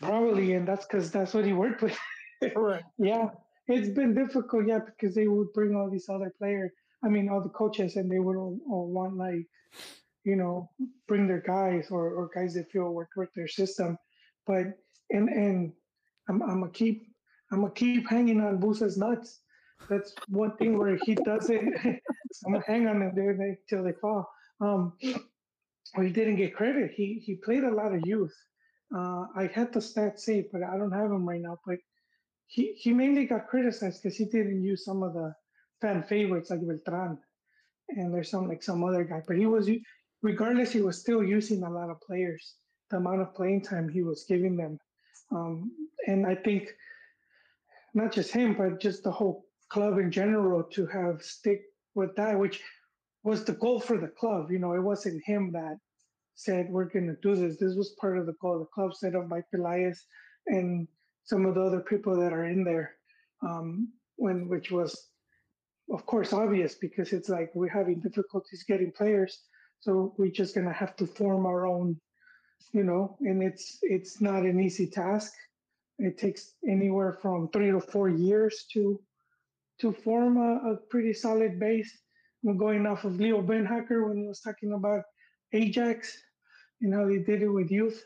Probably, 0.00 0.54
and 0.54 0.66
that's 0.66 0.86
because 0.86 1.10
that's 1.10 1.34
what 1.34 1.44
he 1.44 1.52
worked 1.52 1.82
with. 1.82 1.96
Correct. 2.54 2.84
Yeah, 2.98 3.30
it's 3.68 3.88
been 3.88 4.14
difficult, 4.14 4.66
yeah, 4.66 4.80
because 4.84 5.14
they 5.14 5.28
would 5.28 5.52
bring 5.52 5.74
all 5.74 5.90
these 5.90 6.08
other 6.08 6.32
players. 6.38 6.70
I 7.04 7.08
mean, 7.08 7.28
all 7.28 7.42
the 7.42 7.48
coaches, 7.48 7.96
and 7.96 8.10
they 8.10 8.18
would 8.18 8.36
all, 8.36 8.58
all 8.68 8.88
want 8.88 9.16
like, 9.16 9.46
you 10.24 10.36
know, 10.36 10.70
bring 11.06 11.26
their 11.28 11.40
guys 11.40 11.88
or, 11.90 12.10
or 12.10 12.30
guys 12.34 12.54
that 12.54 12.70
feel 12.70 12.90
work 12.90 13.10
with 13.16 13.32
their 13.34 13.48
system. 13.48 13.96
But 14.46 14.78
and 15.10 15.28
and 15.28 15.72
I'm 16.28 16.42
I'm 16.42 16.60
gonna 16.60 16.72
keep 16.72 17.06
I'm 17.52 17.60
gonna 17.60 17.72
keep 17.72 18.08
hanging 18.08 18.40
on 18.40 18.60
Busa's 18.60 18.96
nuts. 18.96 19.40
That's 19.88 20.14
one 20.28 20.56
thing 20.56 20.78
where 20.78 20.98
he 21.04 21.14
doesn't. 21.14 21.74
I'm 22.46 22.60
hang 22.66 22.86
on 22.86 23.00
them 23.00 23.12
there 23.14 23.58
till 23.68 23.82
they 23.82 23.92
fall. 23.92 24.28
Um, 24.60 24.92
well, 25.96 26.06
he 26.06 26.12
didn't 26.12 26.36
get 26.36 26.54
credit. 26.54 26.92
He 26.94 27.22
he 27.24 27.36
played 27.36 27.64
a 27.64 27.70
lot 27.74 27.94
of 27.94 28.02
youth. 28.04 28.34
Uh, 28.94 29.26
I 29.36 29.50
had 29.52 29.72
the 29.72 29.80
stats 29.80 30.20
saved, 30.20 30.48
but 30.52 30.62
I 30.62 30.76
don't 30.76 30.92
have 30.92 31.10
them 31.10 31.28
right 31.28 31.40
now. 31.40 31.58
But 31.66 31.78
he 32.46 32.74
he 32.74 32.92
mainly 32.92 33.26
got 33.26 33.48
criticized 33.48 34.02
because 34.02 34.16
he 34.16 34.24
didn't 34.26 34.62
use 34.62 34.84
some 34.84 35.02
of 35.02 35.14
the 35.14 35.34
fan 35.80 36.02
favorites 36.02 36.50
like 36.50 36.60
Beltran, 36.66 37.18
and 37.88 38.12
there's 38.12 38.30
some 38.30 38.48
like 38.48 38.62
some 38.62 38.84
other 38.84 39.04
guy. 39.04 39.22
But 39.26 39.36
he 39.36 39.46
was 39.46 39.70
regardless, 40.22 40.72
he 40.72 40.82
was 40.82 41.00
still 41.00 41.22
using 41.22 41.62
a 41.62 41.70
lot 41.70 41.90
of 41.90 42.00
players. 42.00 42.54
The 42.90 42.96
amount 42.96 43.20
of 43.20 43.34
playing 43.34 43.62
time 43.62 43.88
he 43.88 44.02
was 44.02 44.24
giving 44.26 44.56
them, 44.56 44.78
um, 45.30 45.70
and 46.06 46.26
I 46.26 46.34
think 46.34 46.70
not 47.94 48.12
just 48.12 48.32
him, 48.32 48.54
but 48.54 48.80
just 48.80 49.02
the 49.04 49.10
whole 49.10 49.47
club 49.70 49.98
in 49.98 50.10
general 50.10 50.62
to 50.62 50.86
have 50.86 51.22
stick 51.22 51.62
with 51.94 52.14
that, 52.16 52.38
which 52.38 52.60
was 53.22 53.44
the 53.44 53.52
goal 53.52 53.80
for 53.80 53.98
the 53.98 54.08
club. 54.08 54.50
You 54.50 54.58
know, 54.58 54.72
it 54.72 54.80
wasn't 54.80 55.22
him 55.24 55.52
that 55.52 55.78
said 56.34 56.70
we're 56.70 56.84
going 56.84 57.08
to 57.08 57.16
do 57.20 57.34
this. 57.34 57.58
This 57.58 57.74
was 57.74 57.96
part 58.00 58.16
of 58.18 58.26
the 58.26 58.34
goal. 58.40 58.60
The 58.60 58.66
club 58.66 58.94
set 58.94 59.16
up 59.16 59.28
by 59.28 59.42
Peláez 59.52 59.98
and 60.46 60.86
some 61.24 61.44
of 61.44 61.56
the 61.56 61.62
other 61.62 61.80
people 61.80 62.16
that 62.16 62.32
are 62.32 62.46
in 62.46 62.64
there, 62.64 62.94
um, 63.46 63.92
when 64.16 64.48
which 64.48 64.70
was, 64.70 65.08
of 65.90 66.06
course, 66.06 66.32
obvious 66.32 66.74
because 66.74 67.12
it's 67.12 67.28
like 67.28 67.50
we're 67.54 67.68
having 67.68 68.00
difficulties 68.00 68.64
getting 68.66 68.92
players, 68.92 69.42
so 69.80 70.14
we're 70.16 70.30
just 70.30 70.54
gonna 70.54 70.72
have 70.72 70.96
to 70.96 71.06
form 71.06 71.44
our 71.44 71.66
own, 71.66 72.00
you 72.72 72.82
know, 72.82 73.16
and 73.20 73.42
it's 73.42 73.78
it's 73.82 74.20
not 74.20 74.44
an 74.44 74.58
easy 74.60 74.86
task. 74.86 75.34
It 75.98 76.16
takes 76.16 76.54
anywhere 76.66 77.12
from 77.20 77.48
three 77.48 77.72
to 77.72 77.80
four 77.80 78.08
years 78.08 78.64
to 78.72 79.00
to 79.80 79.92
form 79.92 80.36
a, 80.36 80.72
a 80.72 80.76
pretty 80.90 81.12
solid 81.12 81.58
base. 81.58 81.90
We're 82.42 82.54
going 82.54 82.86
off 82.86 83.04
of 83.04 83.18
Leo 83.18 83.42
Beenhakker 83.42 84.06
when 84.08 84.18
he 84.18 84.26
was 84.26 84.40
talking 84.40 84.72
about 84.72 85.02
Ajax 85.52 86.16
and 86.80 86.94
how 86.94 87.06
they 87.06 87.18
did 87.18 87.42
it 87.42 87.48
with 87.48 87.70
youth. 87.70 88.04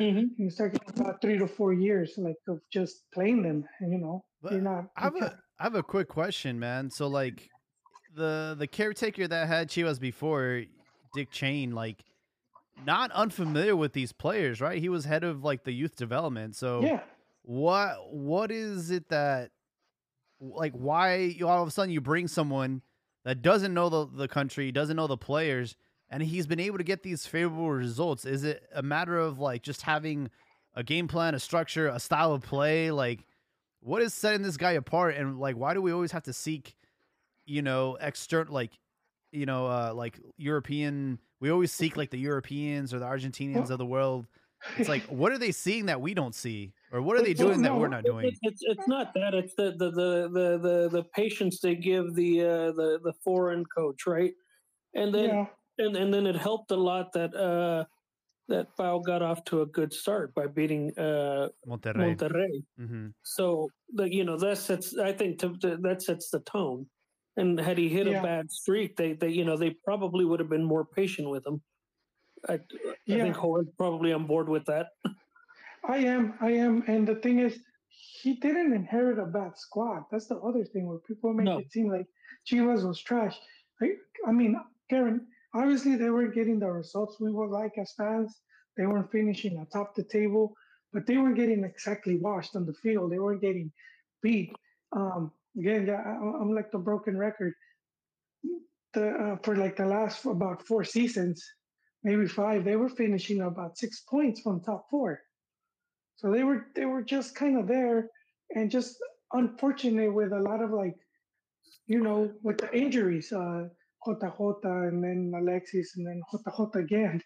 Mm-hmm. 0.00 0.34
He 0.36 0.44
was 0.44 0.56
talking 0.56 0.80
about 0.88 1.20
three 1.20 1.38
to 1.38 1.46
four 1.46 1.72
years, 1.72 2.14
like 2.16 2.36
of 2.48 2.60
just 2.72 3.10
playing 3.12 3.42
them, 3.42 3.64
and 3.80 3.92
you 3.92 3.98
know, 3.98 4.24
But 4.42 4.52
you're 4.52 4.60
not. 4.60 4.86
I 4.96 5.02
have 5.02 5.16
you 5.16 5.24
a 5.24 5.38
I 5.58 5.62
have 5.64 5.74
a 5.74 5.82
quick 5.82 6.08
question, 6.08 6.58
man. 6.58 6.90
So 6.90 7.06
like 7.06 7.48
the 8.14 8.56
the 8.58 8.66
caretaker 8.66 9.28
that 9.28 9.48
had 9.48 9.68
Chivas 9.68 10.00
before, 10.00 10.64
Dick 11.14 11.30
Chain, 11.30 11.72
like 11.72 12.04
not 12.84 13.12
unfamiliar 13.12 13.76
with 13.76 13.92
these 13.92 14.12
players, 14.12 14.60
right? 14.60 14.80
He 14.80 14.88
was 14.88 15.04
head 15.04 15.24
of 15.24 15.44
like 15.44 15.64
the 15.64 15.72
youth 15.72 15.96
development. 15.96 16.56
So 16.56 16.82
yeah, 16.82 17.00
what 17.42 18.12
what 18.12 18.50
is 18.50 18.90
it 18.90 19.08
that 19.10 19.50
like 20.42 20.72
why 20.72 21.16
you 21.16 21.48
all 21.48 21.62
of 21.62 21.68
a 21.68 21.70
sudden 21.70 21.90
you 21.90 22.00
bring 22.00 22.28
someone 22.28 22.82
that 23.24 23.42
doesn't 23.42 23.72
know 23.72 23.88
the, 23.88 24.08
the 24.12 24.28
country, 24.28 24.72
doesn't 24.72 24.96
know 24.96 25.06
the 25.06 25.16
players, 25.16 25.76
and 26.10 26.22
he's 26.22 26.46
been 26.46 26.60
able 26.60 26.78
to 26.78 26.84
get 26.84 27.02
these 27.02 27.26
favorable 27.26 27.70
results? 27.70 28.24
Is 28.24 28.44
it 28.44 28.62
a 28.74 28.82
matter 28.82 29.16
of 29.16 29.38
like 29.38 29.62
just 29.62 29.82
having 29.82 30.30
a 30.74 30.82
game 30.82 31.06
plan, 31.06 31.34
a 31.34 31.38
structure, 31.38 31.88
a 31.88 32.00
style 32.00 32.32
of 32.32 32.42
play? 32.42 32.90
Like 32.90 33.24
what 33.80 34.02
is 34.02 34.12
setting 34.12 34.42
this 34.42 34.56
guy 34.56 34.72
apart 34.72 35.16
and 35.16 35.38
like 35.38 35.56
why 35.56 35.74
do 35.74 35.80
we 35.80 35.92
always 35.92 36.12
have 36.12 36.24
to 36.24 36.32
seek, 36.32 36.74
you 37.46 37.62
know, 37.62 37.96
external 38.00 38.52
like 38.52 38.72
you 39.30 39.46
know, 39.46 39.66
uh 39.66 39.92
like 39.94 40.18
European 40.36 41.18
we 41.40 41.50
always 41.50 41.72
seek 41.72 41.96
like 41.96 42.10
the 42.10 42.18
Europeans 42.18 42.92
or 42.92 42.98
the 42.98 43.06
Argentinians 43.06 43.70
of 43.70 43.78
the 43.78 43.86
world. 43.86 44.26
It's 44.76 44.88
like 44.88 45.04
what 45.04 45.32
are 45.32 45.38
they 45.38 45.52
seeing 45.52 45.86
that 45.86 46.00
we 46.00 46.14
don't 46.14 46.34
see? 46.34 46.72
Or 46.92 47.00
what 47.00 47.16
are 47.16 47.22
they 47.22 47.34
doing 47.34 47.62
that 47.62 47.74
we're 47.74 47.88
not 47.88 48.04
doing? 48.04 48.26
It's, 48.26 48.38
it's 48.42 48.62
it's 48.62 48.86
not 48.88 49.14
that. 49.14 49.34
It's 49.34 49.54
the 49.54 49.72
the 49.78 49.90
the 49.90 50.28
the 50.28 50.58
the, 50.58 50.88
the 50.90 51.04
patience 51.14 51.60
they 51.60 51.74
give 51.74 52.14
the 52.14 52.42
uh, 52.42 52.72
the 52.72 53.00
the 53.02 53.14
foreign 53.24 53.64
coach, 53.64 54.06
right? 54.06 54.32
And 54.94 55.14
then 55.14 55.30
yeah, 55.30 55.46
and 55.78 55.96
and 55.96 56.12
then 56.12 56.26
it 56.26 56.36
helped 56.36 56.70
a 56.70 56.76
lot 56.76 57.12
that 57.14 57.34
uh 57.34 57.84
that 58.48 58.76
Pau 58.76 58.98
got 58.98 59.22
off 59.22 59.44
to 59.46 59.62
a 59.62 59.66
good 59.66 59.92
start 59.92 60.34
by 60.34 60.46
beating 60.46 60.92
uh 60.98 61.48
Monterrey. 61.66 62.16
Monterrey. 62.16 62.62
hmm 62.76 63.08
So 63.22 63.70
the 63.94 64.12
you 64.12 64.24
know 64.24 64.36
that 64.38 64.58
sets 64.58 64.96
I 64.98 65.12
think 65.12 65.38
to, 65.40 65.56
to, 65.58 65.76
that 65.78 66.02
sets 66.02 66.30
the 66.30 66.40
tone. 66.40 66.86
And 67.38 67.58
had 67.58 67.78
he 67.78 67.88
hit 67.88 68.06
Yeah. 68.06 68.20
a 68.20 68.22
bad 68.22 68.50
streak, 68.50 68.96
they 68.96 69.14
they 69.14 69.30
you 69.30 69.44
know 69.44 69.56
they 69.56 69.74
probably 69.84 70.26
would 70.26 70.40
have 70.40 70.50
been 70.50 70.64
more 70.64 70.84
patient 70.84 71.30
with 71.30 71.46
him. 71.46 71.62
I, 72.48 72.54
I 72.54 72.58
Yeah. 73.06 73.22
think 73.22 73.36
Howard's 73.36 73.70
probably 73.78 74.12
on 74.12 74.26
board 74.26 74.48
with 74.48 74.66
that. 74.66 74.88
I 75.88 75.98
am, 75.98 76.34
I 76.40 76.50
am, 76.52 76.84
and 76.86 77.06
the 77.06 77.16
thing 77.16 77.40
is, 77.40 77.58
he 78.22 78.34
didn't 78.34 78.72
inherit 78.72 79.18
a 79.18 79.26
bad 79.26 79.58
squad. 79.58 80.04
That's 80.10 80.26
the 80.26 80.36
other 80.38 80.64
thing 80.64 80.86
where 80.86 80.98
people 80.98 81.32
make 81.32 81.46
No. 81.46 81.58
it 81.58 81.72
seem 81.72 81.88
like 81.88 82.06
Chivas 82.46 82.86
was 82.86 83.00
trash. 83.00 83.36
I, 83.82 83.92
I 84.26 84.32
mean, 84.32 84.56
Karen, 84.88 85.26
obviously 85.54 85.96
they 85.96 86.10
weren't 86.10 86.34
getting 86.34 86.58
the 86.58 86.70
results 86.70 87.18
we 87.20 87.30
would 87.32 87.50
like 87.50 87.76
as 87.78 87.92
fans. 87.96 88.40
They 88.76 88.86
weren't 88.86 89.10
finishing 89.10 89.58
atop 89.58 89.94
the 89.94 90.04
table, 90.04 90.54
but 90.92 91.06
they 91.06 91.16
weren't 91.18 91.36
getting 91.36 91.64
exactly 91.64 92.16
washed 92.16 92.54
on 92.56 92.64
the 92.64 92.74
field. 92.74 93.10
They 93.12 93.18
weren't 93.18 93.40
getting 93.40 93.72
beat. 94.22 94.54
Um, 94.92 95.32
again, 95.58 95.86
yeah, 95.86 96.02
I, 96.06 96.12
I'm 96.40 96.54
like 96.54 96.70
the 96.70 96.78
broken 96.78 97.16
record. 97.18 97.54
The 98.94 99.08
uh, 99.08 99.36
for 99.42 99.56
like 99.56 99.76
the 99.76 99.86
last 99.86 100.24
about 100.26 100.66
four 100.66 100.84
seasons, 100.84 101.42
maybe 102.04 102.26
five, 102.28 102.64
they 102.64 102.76
were 102.76 102.90
finishing 102.90 103.40
about 103.40 103.78
six 103.78 104.00
points 104.00 104.40
from 104.42 104.60
top 104.60 104.86
four. 104.90 105.20
So 106.16 106.30
they 106.30 106.44
were 106.44 106.66
they 106.74 106.84
were 106.84 107.02
just 107.02 107.34
kind 107.34 107.58
of 107.58 107.66
there, 107.66 108.08
and 108.54 108.70
just 108.70 108.96
unfortunate 109.32 110.12
with 110.12 110.32
a 110.32 110.38
lot 110.38 110.62
of 110.62 110.70
like, 110.70 110.96
you 111.86 112.00
know, 112.00 112.30
with 112.42 112.58
the 112.58 112.72
injuries, 112.76 113.32
uh, 113.32 113.68
JJ 114.06 114.88
and 114.88 115.02
then 115.02 115.32
Alexis 115.36 115.96
and 115.96 116.06
then 116.06 116.22
JJ 116.32 116.74
again, 116.76 117.22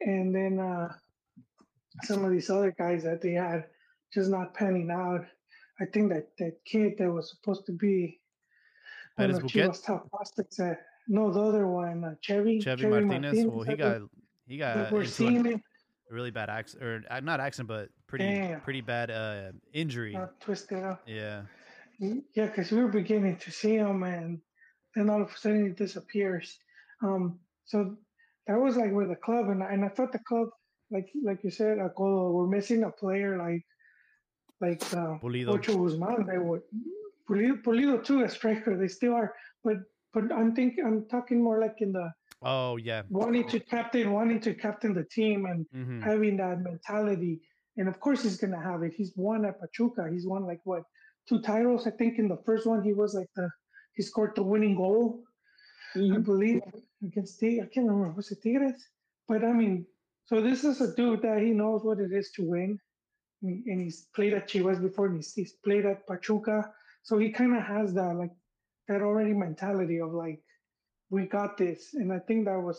and 0.00 0.34
then 0.34 0.58
uh, 0.58 0.88
some 2.02 2.24
of 2.24 2.30
these 2.30 2.50
other 2.50 2.74
guys 2.76 3.04
that 3.04 3.20
they 3.20 3.32
had 3.32 3.66
just 4.12 4.30
not 4.30 4.54
panning 4.54 4.90
out. 4.90 5.24
I 5.80 5.86
think 5.86 6.12
that 6.12 6.28
that 6.38 6.58
kid 6.64 6.94
that 6.98 7.10
was 7.10 7.30
supposed 7.30 7.66
to 7.66 7.72
be 7.72 8.20
one 9.16 9.28
Perez 9.28 9.38
Buquet? 9.38 9.84
Top 9.84 10.10
prospects. 10.10 10.60
Uh, 10.60 10.74
no, 11.08 11.32
the 11.32 11.40
other 11.40 11.66
one, 11.66 12.04
uh, 12.04 12.14
Chevy. 12.20 12.60
Chevy 12.60 12.86
Martinez. 12.86 13.46
Well, 13.46 13.62
he 13.62 13.76
got 13.76 14.02
he 14.46 14.56
got 14.58 14.92
we're 14.92 15.04
seeing 15.04 15.46
a 15.46 15.50
it 15.50 15.60
really 16.10 16.30
bad 16.30 16.50
accident, 16.50 17.06
or 17.06 17.12
uh, 17.12 17.20
not 17.20 17.40
accident, 17.40 17.68
but 17.68 17.88
pretty 18.10 18.24
Damn. 18.24 18.60
pretty 18.60 18.80
bad 18.80 19.10
uh 19.10 19.52
injury. 19.72 20.16
uh, 20.16 20.26
twisted 20.40 20.82
up. 20.84 21.02
Yeah. 21.06 21.42
Yeah, 21.98 22.46
because 22.46 22.72
we 22.72 22.82
were 22.82 22.88
beginning 22.88 23.36
to 23.36 23.50
see 23.50 23.74
him, 23.74 24.02
and 24.02 24.40
then 24.94 25.10
all 25.10 25.22
of 25.22 25.30
a 25.32 25.36
sudden 25.36 25.66
he 25.66 25.72
disappears. 25.72 26.58
Um, 27.02 27.38
so 27.66 27.96
that 28.46 28.58
was 28.58 28.76
like 28.76 28.90
with 28.90 29.08
the 29.08 29.16
club, 29.16 29.48
and 29.50 29.62
I, 29.62 29.72
and 29.72 29.84
I 29.84 29.88
thought 29.88 30.12
the 30.12 30.18
club 30.20 30.48
like 30.90 31.08
like 31.22 31.44
you 31.44 31.50
said, 31.50 31.78
Akodo, 31.78 32.32
we're 32.32 32.48
missing 32.48 32.82
a 32.82 32.90
player 32.90 33.38
like 33.38 33.64
like 34.60 34.82
uh, 34.92 35.18
Pulido. 35.22 35.48
Ocho 35.54 35.84
Guzman. 35.84 36.26
They 36.26 36.38
would 36.38 36.62
Pulido, 37.28 37.62
Pulido 37.62 38.04
too, 38.04 38.24
a 38.24 38.28
striker. 38.28 38.76
They 38.76 38.88
still 38.88 39.14
are, 39.14 39.34
but 39.62 39.76
but 40.12 40.32
I'm 40.32 40.54
thinking 40.54 40.84
I'm 40.84 41.06
talking 41.08 41.42
more 41.42 41.60
like 41.60 41.76
in 41.80 41.92
the 41.92 42.10
Oh 42.42 42.76
yeah. 42.76 43.02
wanting 43.10 43.46
to 43.48 43.60
captain, 43.60 44.12
wanting 44.12 44.40
to 44.40 44.54
captain 44.54 44.94
the 44.94 45.04
team, 45.04 45.46
and 45.46 45.66
hmm 45.72 46.00
having 46.00 46.38
that 46.38 46.60
mentality. 46.60 47.40
And 47.76 47.88
of 47.88 48.00
course, 48.00 48.22
he's 48.22 48.36
gonna 48.36 48.60
have 48.60 48.82
it. 48.82 48.92
He's 48.92 49.12
won 49.16 49.44
at 49.44 49.60
Pachuca. 49.60 50.08
He's 50.10 50.26
won 50.26 50.44
like 50.44 50.60
what 50.64 50.82
two 51.28 51.40
titles? 51.40 51.86
I 51.86 51.90
think 51.90 52.18
in 52.18 52.28
the 52.28 52.36
first 52.44 52.66
one 52.66 52.82
he 52.82 52.92
was 52.92 53.14
like 53.14 53.28
the 53.36 53.48
he 53.94 54.02
scored 54.02 54.34
the 54.36 54.42
winning 54.42 54.76
goal. 54.76 55.24
I 55.94 55.98
Mhm. 55.98 56.24
believe 56.24 56.62
against 57.02 57.40
Tigres. 57.40 57.64
I 57.66 57.68
can't 57.68 57.88
remember 57.88 58.14
was 58.16 58.30
it 58.30 58.42
Tigres, 58.42 58.80
but 59.28 59.44
I 59.44 59.52
mean, 59.52 59.86
so 60.26 60.40
this 60.40 60.62
is 60.64 60.80
a 60.80 60.94
dude 60.94 61.22
that 61.22 61.42
he 61.42 61.50
knows 61.50 61.82
what 61.84 61.98
it 62.00 62.12
is 62.12 62.30
to 62.32 62.48
win, 62.48 62.78
and 63.42 63.80
he's 63.80 64.06
played 64.14 64.34
at 64.34 64.48
Chivas 64.48 64.80
before, 64.80 65.06
and 65.06 65.16
he's, 65.16 65.34
he's 65.34 65.54
played 65.64 65.86
at 65.86 66.06
Pachuca, 66.06 66.72
so 67.02 67.18
he 67.18 67.30
kind 67.32 67.56
of 67.56 67.62
has 67.62 67.92
that 67.94 68.14
like 68.16 68.30
that 68.88 69.02
already 69.02 69.32
mentality 69.32 70.00
of 70.00 70.12
like 70.12 70.42
we 71.10 71.26
got 71.26 71.56
this, 71.56 71.94
and 71.94 72.12
I 72.12 72.18
think 72.20 72.44
that 72.46 72.60
was 72.60 72.78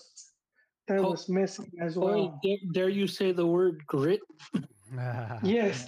that 0.88 1.00
Oh. 1.00 1.12
was 1.12 1.28
missing 1.30 1.72
as 1.80 1.98
Oh, 1.98 2.02
well. 2.02 2.40
dare, 2.44 2.58
dare 2.74 2.90
you 2.90 3.08
say 3.08 3.32
the 3.34 3.46
word 3.48 3.86
grit? 3.88 4.22
Yes, 5.44 5.86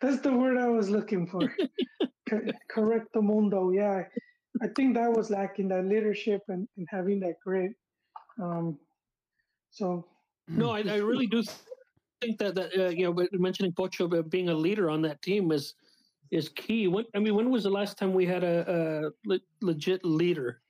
that's 0.00 0.20
the 0.22 0.32
word 0.32 0.58
I 0.58 0.68
was 0.68 0.90
looking 0.90 1.26
for. 1.26 1.54
Co- 2.30 2.52
Correct 2.70 3.08
the 3.14 3.22
mundo. 3.22 3.70
Yeah, 3.72 4.04
I 4.62 4.68
think 4.76 4.96
that 4.96 5.12
was 5.12 5.30
lacking 5.30 5.68
that 5.68 5.86
leadership 5.86 6.42
and, 6.48 6.68
and 6.76 6.86
having 6.90 7.20
that 7.20 7.36
grit. 7.44 7.72
Um, 8.42 8.78
so 9.70 10.06
No, 10.48 10.70
I, 10.72 10.80
I 10.82 10.96
really 10.98 11.26
do 11.28 11.42
think 12.22 12.38
that 12.38 12.54
that 12.56 12.70
uh, 12.78 12.88
you 12.90 13.04
know, 13.04 13.12
but 13.14 13.28
mentioning 13.34 13.72
Pocho 13.72 14.08
uh, 14.08 14.22
being 14.22 14.48
a 14.50 14.54
leader 14.54 14.90
on 14.90 15.02
that 15.02 15.22
team 15.22 15.52
is 15.52 15.74
is 16.30 16.48
key. 16.50 16.88
When 16.88 17.06
I 17.14 17.20
mean, 17.20 17.34
when 17.36 17.50
was 17.50 17.64
the 17.64 17.70
last 17.70 17.98
time 17.98 18.14
we 18.14 18.26
had 18.26 18.44
a, 18.44 18.64
a 18.68 19.10
le- 19.28 19.40
legit 19.62 20.04
leader? 20.04 20.60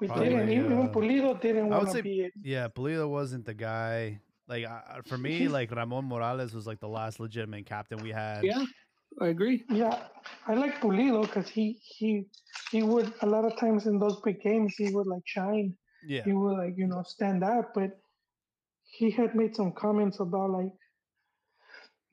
we 0.00 0.08
Probably, 0.08 0.26
didn't. 0.30 0.50
Even 0.50 0.72
uh, 0.72 0.88
Pulido 0.92 1.40
didn't 1.40 1.68
want 1.70 1.90
to 1.90 2.02
be 2.02 2.20
it. 2.22 2.32
Yeah, 2.42 2.68
Pulido 2.68 3.08
wasn't 3.08 3.46
the 3.46 3.54
guy. 3.54 4.20
Like 4.48 4.64
I- 4.64 5.00
for 5.06 5.18
me, 5.18 5.48
like 5.58 5.70
Ramon 5.70 6.04
Morales 6.06 6.54
was 6.54 6.66
like 6.66 6.80
the 6.80 6.88
last 6.88 7.20
legitimate 7.20 7.66
captain 7.66 8.02
we 8.02 8.10
had. 8.10 8.44
Yeah, 8.44 8.64
I 9.20 9.28
agree. 9.28 9.64
Yeah, 9.68 10.08
I 10.46 10.54
like 10.54 10.80
Pulido 10.80 11.22
because 11.22 11.48
he 11.48 11.78
he 11.82 12.26
he 12.70 12.82
would 12.82 13.12
a 13.22 13.26
lot 13.26 13.44
of 13.44 13.56
times 13.58 13.86
in 13.86 13.98
those 13.98 14.20
big 14.20 14.40
games 14.40 14.74
he 14.76 14.90
would 14.94 15.06
like 15.06 15.22
shine. 15.26 15.76
Yeah. 16.06 16.22
He 16.24 16.32
would 16.32 16.58
like 16.58 16.74
you 16.76 16.86
know 16.86 17.02
stand 17.06 17.42
out, 17.42 17.74
but 17.74 17.98
he 18.84 19.10
had 19.10 19.34
made 19.34 19.56
some 19.56 19.72
comments 19.72 20.20
about 20.20 20.50
like 20.50 20.72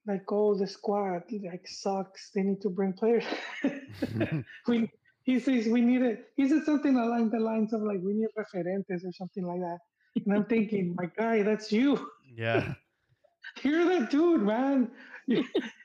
like 0.08 0.24
oh 0.32 0.56
the 0.58 0.68
squad 0.68 1.24
like 1.32 1.68
sucks. 1.68 2.32
They 2.34 2.42
need 2.44 2.62
to 2.62 2.70
bring 2.70 2.94
players. 2.94 3.26
we 4.68 4.90
he 5.24 5.40
says 5.40 5.68
we 5.68 5.82
need 5.82 6.02
it. 6.02 6.26
He 6.36 6.48
said 6.48 6.64
something 6.66 6.96
along 6.96 7.30
the 7.30 7.40
lines 7.40 7.74
of 7.74 7.82
like 7.82 8.00
we 8.02 8.14
need 8.14 8.30
referentes 8.38 9.06
or 9.06 9.12
something 9.12 9.46
like 9.46 9.60
that. 9.60 9.80
And 10.26 10.36
I'm 10.36 10.46
thinking, 10.46 10.96
my 10.98 11.06
guy, 11.06 11.42
that's 11.44 11.72
you. 11.72 12.10
Yeah. 12.36 12.74
You're 13.64 13.86
that 13.86 14.10
dude, 14.10 14.42
man. 14.44 14.90
You, 15.28 15.44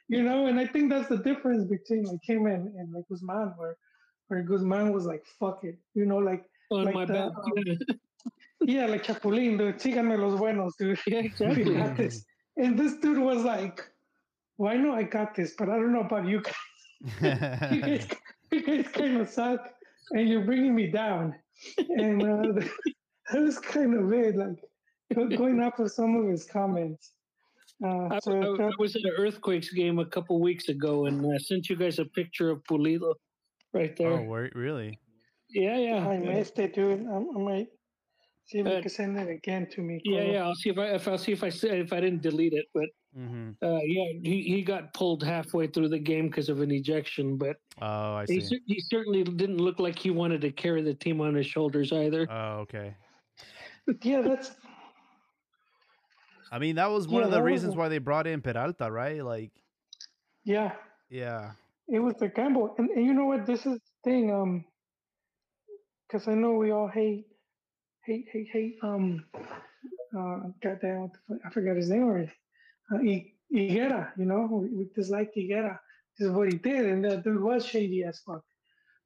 you 0.09 0.23
know, 0.23 0.47
and 0.47 0.59
I 0.59 0.67
think 0.67 0.91
that's 0.91 1.09
the 1.09 1.19
difference 1.19 1.65
between 1.69 2.05
like 2.05 2.21
him 2.23 2.47
and, 2.47 2.75
and 2.77 2.93
like 2.93 3.05
Guzman, 3.09 3.55
where 3.57 3.77
where 4.29 4.43
Guzman 4.43 4.93
was 4.93 5.05
like, 5.07 5.25
fuck 5.39 5.61
it. 5.65 5.77
You 5.95 6.07
know, 6.07 6.19
like 6.19 6.45
On 6.71 6.85
Like 6.85 6.95
my 6.95 7.05
the, 7.05 7.13
back. 7.13 7.33
um, 7.37 7.99
yeah, 8.69 8.87
like 8.87 9.05
Chapulín, 9.05 9.59
dude, 9.59 9.79
síganme 9.79 10.19
los 10.19 10.39
buenos, 10.39 10.75
dude. 10.79 10.99
Yeah, 11.07 11.21
We 11.21 11.27
exactly. 11.27 11.75
got 11.77 11.97
this. 11.97 12.25
And 12.57 12.79
this 12.79 12.95
dude 12.99 13.19
was 13.19 13.43
like, 13.45 13.83
well, 14.59 14.73
I 14.73 14.77
know 14.77 14.93
I 14.93 15.03
got 15.03 15.35
this, 15.35 15.55
but 15.59 15.69
I 15.69 15.77
don't 15.77 15.93
know 15.93 16.01
about 16.01 16.27
you 16.27 16.41
guys. 16.41 17.71
You 17.71 17.83
guys, 17.83 18.07
you 18.51 18.63
guys 18.63 18.89
kind 18.93 19.21
of 19.21 19.29
suck, 19.29 19.61
and 20.13 20.29
you're 20.29 20.45
bringing 20.45 20.75
me 20.75 20.87
down. 20.91 21.35
And 21.79 22.23
uh, 22.23 22.61
that 23.33 23.41
was 23.43 23.59
kind 23.59 23.95
of 23.95 24.13
it, 24.13 24.37
like 24.37 24.57
go- 24.61 24.69
going 25.15 25.61
off 25.63 25.79
of 25.79 25.91
some 25.91 26.17
of 26.17 26.27
his 26.29 26.45
comments. 26.45 27.13
Uh, 27.85 28.09
I, 28.11 28.19
so 28.21 28.33
I- 28.33 28.39
I 28.39 28.57
that- 28.57 28.79
was 28.79 28.97
at 28.97 29.03
an 29.05 29.13
Earthquakes 29.19 29.71
game 29.73 29.99
a 29.99 30.07
couple 30.07 30.41
weeks 30.41 30.69
ago, 30.69 31.07
and 31.07 31.25
I 31.33 31.39
sent 31.39 31.69
you 31.69 31.77
guys 31.77 31.99
a 31.99 32.05
picture 32.07 32.51
of 32.51 32.63
Pulido 32.65 33.15
right 33.73 33.95
there. 33.97 34.21
oh, 34.21 34.23
wor- 34.25 34.51
really? 34.55 34.99
yeah, 35.51 35.77
yeah, 35.77 36.09
I 36.09 36.19
missed 36.19 36.59
it, 36.59 36.75
dude. 36.75 37.07
I, 37.07 37.17
I 37.17 37.21
might 37.39 37.69
see 38.47 38.59
if 38.61 38.67
you 38.67 38.73
Uh, 38.73 38.81
can 38.81 38.91
send 38.91 39.19
it 39.19 39.29
again 39.29 39.69
to 39.73 39.83
me. 39.83 40.01
yeah, 40.05 40.21
Colo. 40.21 40.33
yeah. 40.33 40.43
I'll 40.45 40.55
see 40.55 40.71
if 40.71 40.79
I 40.79 40.87
if 40.95 41.07
I'll 41.07 41.19
see 41.19 41.33
if 41.33 41.45
I 41.45 41.49
s- 41.49 41.65
if 41.65 41.93
I 41.93 42.01
didn't 42.01 42.23
delete 42.23 42.53
it, 42.55 42.67
but 42.75 42.89
hmm 43.15 43.51
uh, 43.63 43.79
yeah, 43.85 44.13
he, 44.23 44.43
he 44.43 44.63
got 44.63 44.93
pulled 44.95 45.23
halfway 45.23 45.67
through 45.67 45.89
the 45.89 45.99
game 45.99 46.27
because 46.29 46.49
of 46.49 46.61
an 46.61 46.71
ejection, 46.71 47.37
but 47.37 47.57
Oh, 47.81 48.15
I 48.15 48.25
he 48.29 48.41
see. 48.41 48.47
cer- 48.57 48.65
he 48.67 48.81
certainly 48.81 49.23
didn't 49.25 49.59
look 49.59 49.79
like 49.79 49.99
he 49.99 50.11
wanted 50.11 50.41
to 50.43 50.51
carry 50.53 50.81
the 50.83 50.95
team 50.95 51.21
on 51.21 51.35
his 51.35 51.47
shoulders 51.47 51.93
either. 51.93 52.27
Oh, 52.31 52.61
okay. 52.61 52.95
Yeah, 54.03 54.23
that's 54.23 54.57
I 56.51 56.59
mean, 56.59 56.77
that 56.77 56.91
was 56.91 57.09
one 57.09 57.21
Yeah, 57.21 57.27
of 57.27 57.33
the 57.33 57.43
reasons 57.43 57.75
a- 57.75 57.77
why 57.77 57.89
they 57.89 57.99
brought 57.99 58.27
in 58.27 58.41
Peralta, 58.41 58.91
right? 58.91 59.23
Like, 59.25 59.53
yeah. 60.45 60.73
yeah. 61.11 61.53
It 61.89 61.99
was 62.01 62.15
the 62.17 62.29
gamble, 62.29 62.75
and, 62.79 62.91
and 62.91 63.05
you 63.05 63.15
know 63.15 63.27
what? 63.27 63.47
This 63.47 63.61
is 63.67 63.79
the 63.79 64.11
thing, 64.11 64.33
um, 64.33 64.65
because 66.07 66.27
I 66.29 66.35
know 66.35 66.53
we 66.53 66.71
all 66.71 66.89
hate, 66.89 67.27
hate, 68.05 68.27
hate, 68.33 68.49
hate. 68.53 68.77
Um, 68.83 69.25
uh, 70.17 70.39
goddamn, 70.63 71.03
what 71.03 71.13
the 71.13 71.19
fuck- 71.29 71.47
I 71.47 71.51
forgot 71.51 71.77
his 71.77 71.91
name 71.91 72.05
already. 72.05 72.33
Uh, 72.93 72.99
I- 72.99 73.33
Higuera, 73.53 74.11
you 74.19 74.25
know, 74.25 74.49
we, 74.51 74.69
we 74.71 74.91
dislike 74.95 75.33
Higuera. 75.37 75.79
This 76.19 76.27
is 76.29 76.33
what 76.35 76.51
he 76.53 76.59
did, 76.59 76.87
and 76.87 77.05
that 77.05 77.23
dude 77.23 77.41
was 77.41 77.65
shady 77.65 78.03
as 78.03 78.19
fuck. 78.21 78.43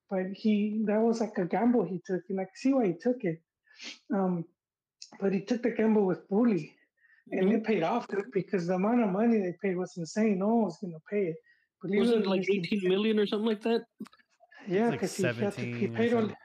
But 0.09 0.27
he, 0.33 0.83
that 0.87 0.99
was 1.01 1.21
like 1.21 1.37
a 1.37 1.45
gamble 1.45 1.85
he 1.85 2.01
took, 2.07 2.23
and 2.31 2.41
I 2.41 2.45
can 2.45 2.53
see 2.57 2.73
why 2.73 2.87
he 2.87 2.95
took 2.95 3.23
it. 3.25 3.43
Um, 4.13 4.47
but 5.21 5.33
he 5.35 5.41
took 5.43 5.63
the 5.63 5.71
gamble 5.73 6.07
with 6.07 6.27
Puli, 6.31 6.73
and 7.33 7.53
it 7.53 7.65
paid 7.65 7.83
off 7.83 8.09
dude, 8.09 8.31
because 8.33 8.67
the 8.67 8.75
amount 8.75 9.03
of 9.03 9.11
money 9.11 9.39
they 9.39 9.55
paid 9.63 9.77
was 9.77 9.93
insane. 9.97 10.39
No 10.39 10.49
one 10.49 10.65
was 10.65 10.79
gonna 10.83 10.99
pay 11.11 11.27
it. 11.29 11.37
But 11.81 11.91
Was 11.93 12.09
even 12.11 12.23
it 12.23 12.27
like 12.27 12.45
18 12.51 12.89
million 12.89 13.19
or 13.19 13.27
something 13.27 13.47
like 13.49 13.63
that? 13.63 13.83
yeah, 14.69 14.91
like 14.91 15.01
he, 15.01 15.23
had 15.23 15.37
to, 15.39 15.61
he 15.61 15.87
17 15.87 15.95
paid 15.95 16.13
Oli- 16.13 16.21
something. 16.23 16.37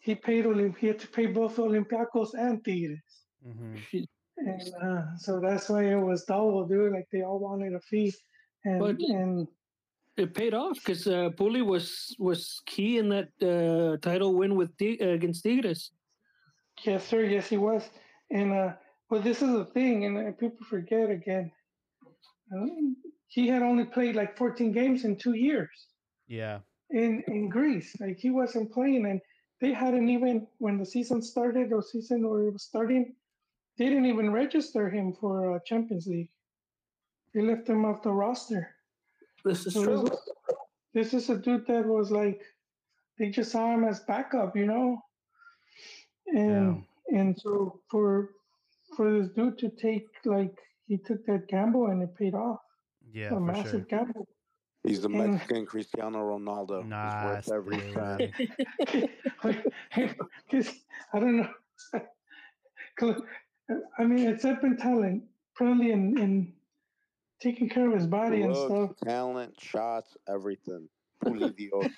he 0.00 0.14
paid 0.14 0.46
Olim- 0.46 0.76
he 0.78 0.86
had 0.86 0.98
to 1.00 1.08
pay 1.08 1.26
both 1.26 1.56
Olympiacos 1.56 2.30
and 2.34 2.64
Tigres, 2.64 3.00
hmm 3.42 3.76
and 4.40 4.62
uh, 4.80 5.02
so 5.16 5.40
that's 5.40 5.68
why 5.68 5.82
it 5.84 5.96
was 5.96 6.24
double, 6.24 6.64
dude. 6.64 6.92
Like 6.92 7.08
they 7.10 7.22
all 7.22 7.40
wanted 7.40 7.74
a 7.74 7.80
fee, 7.80 8.14
and 8.64 8.78
But- 8.78 9.00
and 9.00 9.48
It 10.16 10.34
paid 10.34 10.54
off 10.54 10.74
because 10.78 11.06
uh, 11.06 11.30
Puli 11.38 11.62
was 11.64 12.14
was 12.18 12.40
key 12.66 12.98
in 12.98 13.08
that 13.14 13.30
uh, 13.52 13.96
title 14.08 14.34
win 14.38 14.52
with 14.60 14.70
Ti- 14.76 15.00
uh, 15.00 15.08
against 15.18 15.42
Tigres. 15.44 15.90
yes, 16.84 17.02
sir, 17.10 17.22
yes, 17.34 17.48
he 17.48 17.56
was, 17.56 17.82
and 18.30 18.52
uh, 18.52 18.72
but 19.10 19.24
this 19.24 19.42
is 19.42 19.50
the 19.52 19.64
thing, 19.64 20.04
and 20.04 20.18
uh, 20.18 20.32
people 20.32 20.66
forget 20.66 21.10
again. 21.10 21.50
He 23.28 23.46
had 23.48 23.62
only 23.62 23.84
played 23.84 24.16
like 24.16 24.36
14 24.36 24.72
games 24.72 25.04
in 25.04 25.16
two 25.16 25.34
years 25.34 25.68
Yeah. 26.26 26.60
in 26.90 27.22
in 27.26 27.48
Greece. 27.48 27.94
Like 28.00 28.18
he 28.18 28.30
wasn't 28.30 28.72
playing, 28.72 29.06
and 29.06 29.20
they 29.60 29.72
hadn't 29.72 30.08
even 30.08 30.46
when 30.58 30.78
the 30.78 30.86
season 30.86 31.20
started 31.22 31.72
or 31.72 31.82
season 31.82 32.24
or 32.24 32.42
it 32.44 32.52
was 32.52 32.62
starting, 32.62 33.14
they 33.76 33.86
didn't 33.88 34.06
even 34.06 34.32
register 34.32 34.88
him 34.88 35.12
for 35.12 35.54
uh, 35.54 35.58
Champions 35.66 36.06
League. 36.06 36.30
They 37.34 37.42
left 37.42 37.68
him 37.68 37.84
off 37.84 38.02
the 38.02 38.12
roster. 38.12 38.74
This 39.44 39.66
is 39.66 39.74
So 39.74 39.84
true. 39.84 40.02
this, 40.08 40.20
this 40.94 41.14
is 41.14 41.30
a 41.30 41.36
dude 41.36 41.66
that 41.66 41.84
was 41.86 42.10
like 42.10 42.40
they 43.18 43.28
just 43.30 43.52
saw 43.52 43.72
him 43.74 43.84
as 43.84 44.00
backup, 44.00 44.56
you 44.56 44.66
know. 44.66 45.02
And 46.34 46.84
and 47.12 47.38
so 47.38 47.80
for 47.90 48.30
for 48.98 49.16
this 49.16 49.28
dude 49.36 49.56
to 49.58 49.70
take 49.70 50.08
like 50.24 50.52
he 50.88 50.98
took 50.98 51.24
that 51.26 51.46
gamble 51.48 51.86
and 51.86 52.02
it 52.02 52.14
paid 52.18 52.34
off. 52.34 52.58
Yeah, 53.12 53.26
a 53.26 53.30
for 53.30 53.40
massive 53.40 53.70
sure. 53.70 53.80
gamble. 53.88 54.26
He's 54.82 55.02
the 55.02 55.08
And- 55.08 55.32
Mexican 55.34 55.66
Cristiano 55.66 56.18
Ronaldo. 56.18 56.82
He's 56.82 57.24
worth 57.24 57.52
every 57.52 57.80
cent. 57.92 58.32
Because 60.50 60.72
I 61.14 61.20
don't 61.20 61.36
know. 61.38 63.14
I 63.98 64.04
mean, 64.04 64.28
except 64.28 64.64
in 64.64 64.76
talent, 64.76 65.24
probably 65.54 65.92
in, 65.92 66.18
in 66.18 66.52
taking 67.40 67.68
care 67.68 67.86
of 67.88 67.94
his 67.94 68.06
body 68.06 68.42
and 68.42 68.56
stuff. 68.56 68.90
Talent, 69.04 69.54
shots, 69.60 70.16
everything. 70.28 70.88
Pulidio. 71.24 71.88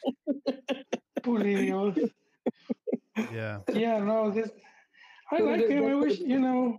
Pulido. 1.21 2.11
Yeah. 3.33 3.61
Yeah, 3.73 3.99
no, 4.01 4.31
this. 4.31 4.51
I 5.33 5.39
like 5.39 5.69
him. 5.69 5.85
I 5.87 5.95
wish 5.95 6.19
you 6.19 6.39
know. 6.41 6.79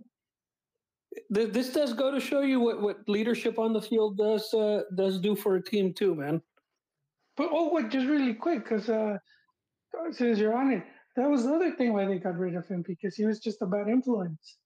Th- 1.34 1.52
This 1.52 1.72
does 1.72 1.92
go 1.92 2.10
to 2.10 2.20
show 2.20 2.40
you 2.40 2.60
what, 2.60 2.80
what 2.80 3.08
leadership 3.08 3.58
on 3.58 3.72
the 3.72 3.80
field 3.82 4.16
does 4.16 4.52
uh, 4.54 4.82
does 4.94 5.18
do 5.18 5.34
for 5.34 5.56
a 5.56 5.62
team 5.62 5.92
too, 5.92 6.14
man. 6.14 6.42
But 7.36 7.48
oh, 7.50 7.72
wait, 7.72 7.90
just 7.90 8.06
really 8.06 8.34
quick, 8.34 8.64
because 8.64 8.88
uh, 8.88 9.18
since 10.10 10.38
you're 10.38 10.56
on 10.56 10.72
it, 10.72 10.84
that 11.16 11.28
was 11.28 11.44
the 11.44 11.54
other 11.54 11.72
thing 11.72 11.92
why 11.92 12.04
they 12.04 12.18
got 12.18 12.38
rid 12.38 12.54
of 12.54 12.66
him 12.66 12.82
because 12.86 13.14
he 13.14 13.24
was 13.24 13.40
just 13.40 13.62
a 13.62 13.66
bad 13.66 13.88
influence, 13.88 14.58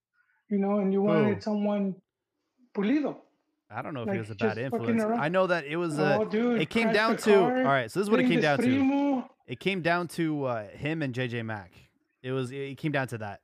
you 0.48 0.58
know. 0.58 0.78
And 0.78 0.92
you 0.92 1.02
wanted 1.02 1.36
Who? 1.36 1.40
someone, 1.40 1.94
Pulido. 2.76 3.16
I 3.70 3.82
don't 3.82 3.94
know 3.94 4.02
if 4.02 4.06
Like, 4.06 4.14
he 4.14 4.20
was 4.20 4.30
a 4.30 4.34
bad 4.36 4.58
influence. 4.58 5.02
I 5.02 5.28
know 5.28 5.48
that 5.48 5.64
it 5.64 5.76
was 5.76 5.98
a. 5.98 6.18
oh, 6.20 6.24
dude, 6.24 6.60
it 6.60 6.70
came 6.70 6.92
down 6.92 7.16
to. 7.18 7.32
car, 7.32 7.58
All 7.58 7.64
right, 7.64 7.90
so 7.90 7.98
this 7.98 8.06
is 8.06 8.10
what 8.10 8.20
it 8.20 8.24
came 8.24 8.40
Brindis 8.40 8.64
down 8.66 9.22
to. 9.22 9.24
It 9.46 9.60
came 9.60 9.80
down 9.80 10.08
to 10.08 10.44
uh, 10.44 10.68
him 10.68 11.02
and 11.02 11.14
JJ 11.14 11.44
Mack. 11.44 11.72
It 12.22 12.32
was. 12.32 12.52
It 12.52 12.78
came 12.78 12.92
down 12.92 13.08
to 13.08 13.18
that. 13.18 13.40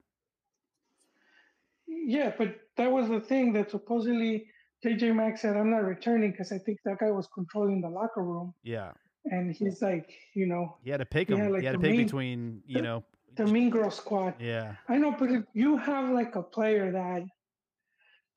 Yeah, 2.04 2.32
but 2.36 2.56
that 2.76 2.90
was 2.90 3.08
the 3.08 3.20
thing 3.20 3.52
that 3.54 3.70
supposedly 3.70 4.46
JJ 4.84 5.14
Max 5.14 5.42
said, 5.42 5.56
I'm 5.56 5.70
not 5.70 5.84
returning 5.84 6.32
because 6.32 6.50
I 6.52 6.58
think 6.58 6.78
that 6.84 6.98
guy 6.98 7.10
was 7.10 7.28
controlling 7.34 7.80
the 7.80 7.88
locker 7.88 8.22
room. 8.22 8.52
Yeah, 8.64 8.90
And 9.26 9.54
he's 9.54 9.80
like, 9.80 10.10
you 10.34 10.46
know, 10.46 10.76
he 10.82 10.90
had 10.90 10.98
to 10.98 11.06
pick 11.06 11.28
He 11.28 11.34
him. 11.34 11.40
had, 11.40 11.52
like, 11.52 11.60
he 11.60 11.66
had 11.66 11.72
to 11.74 11.78
pick 11.78 11.96
between. 11.96 12.62
You 12.66 12.76
the- 12.76 12.82
know. 12.82 13.04
the 13.36 13.46
Mean 13.46 13.70
Girl 13.70 13.90
squad. 13.90 14.34
Yeah. 14.40 14.74
I 14.88 14.98
know, 14.98 15.14
but 15.18 15.30
if 15.30 15.44
you 15.54 15.76
have 15.78 16.10
like 16.10 16.34
a 16.36 16.42
player 16.42 16.90
that 16.92 17.22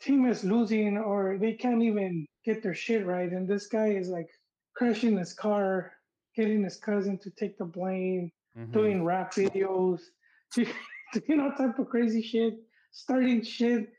team 0.01 0.25
is 0.27 0.43
losing 0.43 0.97
or 0.97 1.37
they 1.39 1.53
can't 1.53 1.81
even 1.81 2.25
get 2.45 2.61
their 2.61 2.75
shit 2.75 3.05
right, 3.05 3.31
and 3.31 3.47
this 3.47 3.67
guy 3.67 3.87
is 3.87 4.09
like 4.09 4.27
crashing 4.75 5.17
his 5.17 5.33
car, 5.33 5.93
getting 6.35 6.63
his 6.63 6.77
cousin 6.77 7.17
to 7.23 7.29
take 7.31 7.57
the 7.57 7.65
blame, 7.65 8.31
mhm. 8.57 8.71
doing 8.71 9.03
rap 9.03 9.33
videos, 9.33 9.99
you 10.57 11.35
know, 11.35 11.51
type 11.57 11.79
of 11.79 11.89
crazy 11.89 12.21
shit, 12.21 12.53
starting 12.95 13.43
shit. 13.43 13.89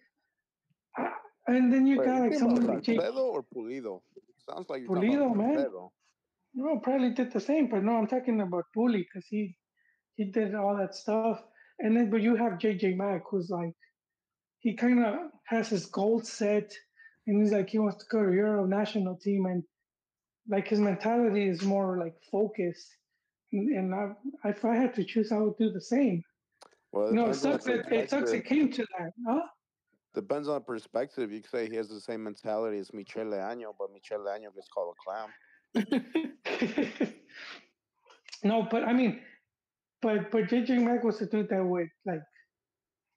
And 1.46 1.72
then 1.72 1.86
you 1.86 1.98
Wait, 1.98 2.06
got 2.06 2.20
like 2.22 2.34
someone 2.34 2.66
like 2.66 2.82
Jake. 2.82 3.00
Salcedo 3.00 3.26
or 3.26 3.44
Pulido? 3.54 4.00
Sounds 4.48 4.68
like 4.68 4.84
Pulido, 4.84 5.36
man. 5.36 5.54
Salcedo. 5.54 5.92
No, 6.54 6.78
probably 6.78 7.10
did 7.10 7.30
the 7.32 7.40
same, 7.40 7.68
but 7.68 7.84
no, 7.84 7.92
I'm 7.92 8.06
talking 8.06 8.40
about 8.40 8.64
Puli 8.74 9.04
because 9.04 9.26
he 9.28 9.56
he 10.14 10.24
did 10.24 10.54
all 10.54 10.76
that 10.78 10.94
stuff. 10.94 11.42
And 11.78 11.94
then, 11.94 12.10
but 12.10 12.22
you 12.22 12.34
have 12.36 12.54
JJ 12.54 12.96
Mack, 12.96 13.24
who's 13.30 13.50
like, 13.50 13.74
he 14.60 14.74
kind 14.74 15.04
of 15.04 15.14
has 15.44 15.68
his 15.68 15.84
goal 15.84 16.22
set, 16.22 16.72
and 17.26 17.42
he's 17.42 17.52
like, 17.52 17.68
he 17.68 17.78
wants 17.78 17.98
to 17.98 18.06
go 18.10 18.24
to 18.24 18.32
Euro 18.32 18.64
national 18.64 19.16
team, 19.16 19.44
and 19.44 19.62
like 20.48 20.68
his 20.68 20.80
mentality 20.80 21.46
is 21.46 21.62
more 21.62 21.98
like 21.98 22.14
focused. 22.32 22.88
And, 23.52 23.68
and 23.76 23.94
I, 23.94 24.48
if 24.48 24.64
I 24.64 24.74
had 24.74 24.94
to 24.94 25.04
choose, 25.04 25.30
I 25.30 25.38
would 25.38 25.58
do 25.58 25.70
the 25.70 25.82
same. 25.82 26.22
Well, 26.96 27.12
No, 27.12 27.26
it 27.26 27.34
sucks. 27.34 27.64
That, 27.64 27.92
it 27.92 28.08
sucks. 28.08 28.32
It 28.32 28.46
came 28.46 28.72
to 28.72 28.86
that, 28.98 29.12
huh? 29.28 29.42
Depends 30.14 30.48
on 30.48 30.62
perspective. 30.62 31.30
You 31.30 31.42
could 31.42 31.50
say 31.50 31.68
he 31.68 31.76
has 31.76 31.90
the 31.90 32.00
same 32.00 32.24
mentality 32.24 32.78
as 32.78 32.90
Michel 32.94 33.26
Leaño, 33.26 33.74
but 33.78 33.92
Michel 33.92 34.20
Leaño 34.20 34.54
gets 34.54 34.68
called 34.68 34.94
a 34.94 35.00
clown. 35.04 35.30
no, 38.42 38.66
but 38.70 38.84
I 38.84 38.94
mean, 38.94 39.20
but 40.00 40.30
but 40.30 40.44
JJ 40.44 40.82
Mack 40.82 41.04
was 41.04 41.20
a 41.20 41.26
dude 41.26 41.50
that 41.50 41.62
would 41.62 41.90
like, 42.06 42.22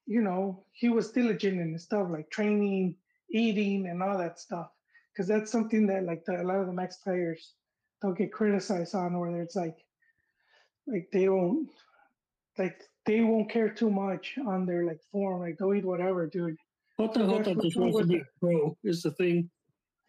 you 0.05 0.21
know, 0.21 0.65
he 0.73 0.89
was 0.89 1.11
diligent 1.11 1.61
in 1.61 1.71
his 1.71 1.83
stuff 1.83 2.07
like 2.09 2.29
training, 2.29 2.97
eating, 3.31 3.87
and 3.87 4.03
all 4.03 4.17
that 4.17 4.41
stuff. 4.41 4.67
Because 5.13 5.29
that's 5.29 5.49
something 5.49 5.87
that 5.87 6.03
like 6.03 6.25
the, 6.25 6.41
a 6.41 6.43
lot 6.43 6.59
of 6.59 6.67
the 6.67 6.73
Max 6.73 6.97
players 6.97 7.53
don't 8.01 8.17
get 8.17 8.33
criticized 8.33 8.93
on, 8.93 9.17
where 9.17 9.41
it's 9.41 9.55
like, 9.55 9.77
like 10.85 11.07
they 11.13 11.25
don't, 11.25 11.69
like 12.57 12.88
they 13.05 13.21
won't 13.21 13.49
care 13.49 13.69
too 13.69 13.89
much 13.89 14.37
on 14.45 14.65
their 14.65 14.85
like 14.85 14.99
form, 15.11 15.41
like 15.41 15.57
they'll 15.57 15.73
eat 15.73 15.85
whatever, 15.85 16.27
dude. 16.27 16.57
What 16.97 17.13
the 17.13 17.25
That's 17.25 17.45
just 17.47 17.57
what's 17.57 17.75
wants 17.77 17.99
to 17.99 18.05
be 18.05 18.21
pro 18.41 18.77
is 18.83 19.03
the 19.03 19.11
thing. 19.11 19.49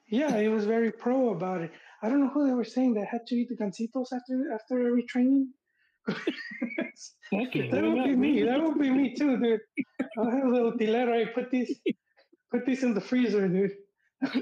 Yeah, 0.08 0.40
he 0.40 0.48
was 0.48 0.64
very 0.64 0.90
pro 0.90 1.30
about 1.30 1.60
it. 1.62 1.70
I 2.02 2.08
don't 2.08 2.20
know 2.20 2.28
who 2.28 2.46
they 2.46 2.52
were 2.52 2.64
saying 2.64 2.94
that 2.94 3.06
had 3.06 3.26
to 3.28 3.36
eat 3.36 3.48
the 3.48 3.56
gansitos 3.56 4.12
after 4.12 4.52
after 4.52 4.86
every 4.86 5.04
training. 5.04 5.52
Okay, 7.32 7.68
That 7.70 7.82
why 7.82 7.88
would 7.88 7.96
not, 7.98 8.06
be 8.06 8.16
me. 8.16 8.42
man? 8.42 8.46
That 8.46 8.62
would 8.62 8.78
be 8.78 8.90
me 8.90 9.14
too, 9.14 9.36
dude. 9.38 9.60
I'll 10.18 10.30
have 10.30 10.44
a 10.44 10.48
little 10.48 10.72
tilera. 10.72 11.22
I 11.22 11.26
put 11.26 11.50
this 11.50 11.72
put 12.50 12.66
this 12.66 12.82
in 12.82 12.94
the 12.94 13.00
freezer, 13.00 13.46
dude. 13.48 13.76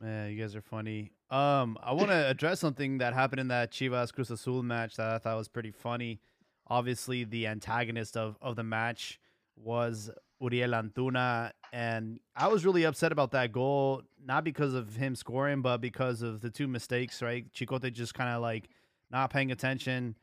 Man, 0.00 0.30
you 0.30 0.40
guys 0.40 0.54
are 0.54 0.62
funny. 0.62 1.10
Um, 1.30 1.76
I 1.82 1.92
want 1.92 2.08
to 2.08 2.28
address 2.28 2.60
something 2.60 2.98
that 2.98 3.12
happened 3.12 3.40
in 3.40 3.48
that 3.48 3.70
Chivas 3.70 4.12
Cruz 4.12 4.30
Azul 4.30 4.62
match 4.62 4.96
that 4.96 5.10
I 5.10 5.18
thought 5.18 5.36
was 5.36 5.48
pretty 5.48 5.70
funny. 5.70 6.20
Obviously, 6.68 7.24
the 7.24 7.46
antagonist 7.46 8.16
of, 8.16 8.38
of 8.40 8.56
the 8.56 8.62
match 8.62 9.20
was 9.56 10.10
Uriel 10.40 10.70
Antuna, 10.70 11.50
and 11.72 12.20
I 12.34 12.48
was 12.48 12.64
really 12.64 12.84
upset 12.84 13.12
about 13.12 13.32
that 13.32 13.52
goal, 13.52 14.02
not 14.24 14.44
because 14.44 14.72
of 14.72 14.96
him 14.96 15.14
scoring, 15.14 15.60
but 15.60 15.78
because 15.78 16.22
of 16.22 16.40
the 16.40 16.50
two 16.50 16.68
mistakes. 16.68 17.20
Right, 17.20 17.50
Chicote 17.52 17.92
just 17.92 18.14
kind 18.14 18.30
of 18.30 18.40
like 18.40 18.68
not 19.10 19.30
paying 19.30 19.50
attention, 19.50 20.14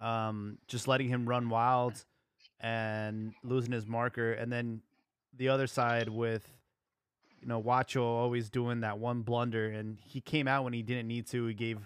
um, 0.00 0.58
just 0.66 0.88
letting 0.88 1.08
him 1.08 1.28
run 1.28 1.48
wild, 1.50 2.04
and 2.60 3.34
losing 3.42 3.72
his 3.72 3.86
marker, 3.86 4.32
and 4.32 4.50
then 4.50 4.80
the 5.36 5.48
other 5.48 5.66
side 5.66 6.08
with 6.08 6.48
you 7.44 7.48
know, 7.48 7.62
Wacho 7.62 8.00
always 8.00 8.48
doing 8.48 8.80
that 8.80 8.98
one 8.98 9.20
blunder, 9.20 9.66
and 9.66 9.98
he 10.02 10.22
came 10.22 10.48
out 10.48 10.64
when 10.64 10.72
he 10.72 10.82
didn't 10.82 11.06
need 11.06 11.26
to. 11.26 11.44
He 11.44 11.52
gave 11.52 11.78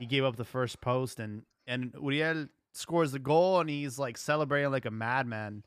he 0.00 0.06
gave 0.06 0.24
up 0.24 0.34
the 0.34 0.44
first 0.44 0.80
post, 0.80 1.20
and 1.20 1.42
and 1.68 1.94
Uriel 1.94 2.48
scores 2.72 3.12
the 3.12 3.20
goal, 3.20 3.60
and 3.60 3.70
he's 3.70 4.00
like 4.00 4.18
celebrating 4.18 4.72
like 4.72 4.84
a 4.84 4.90
madman. 4.90 5.62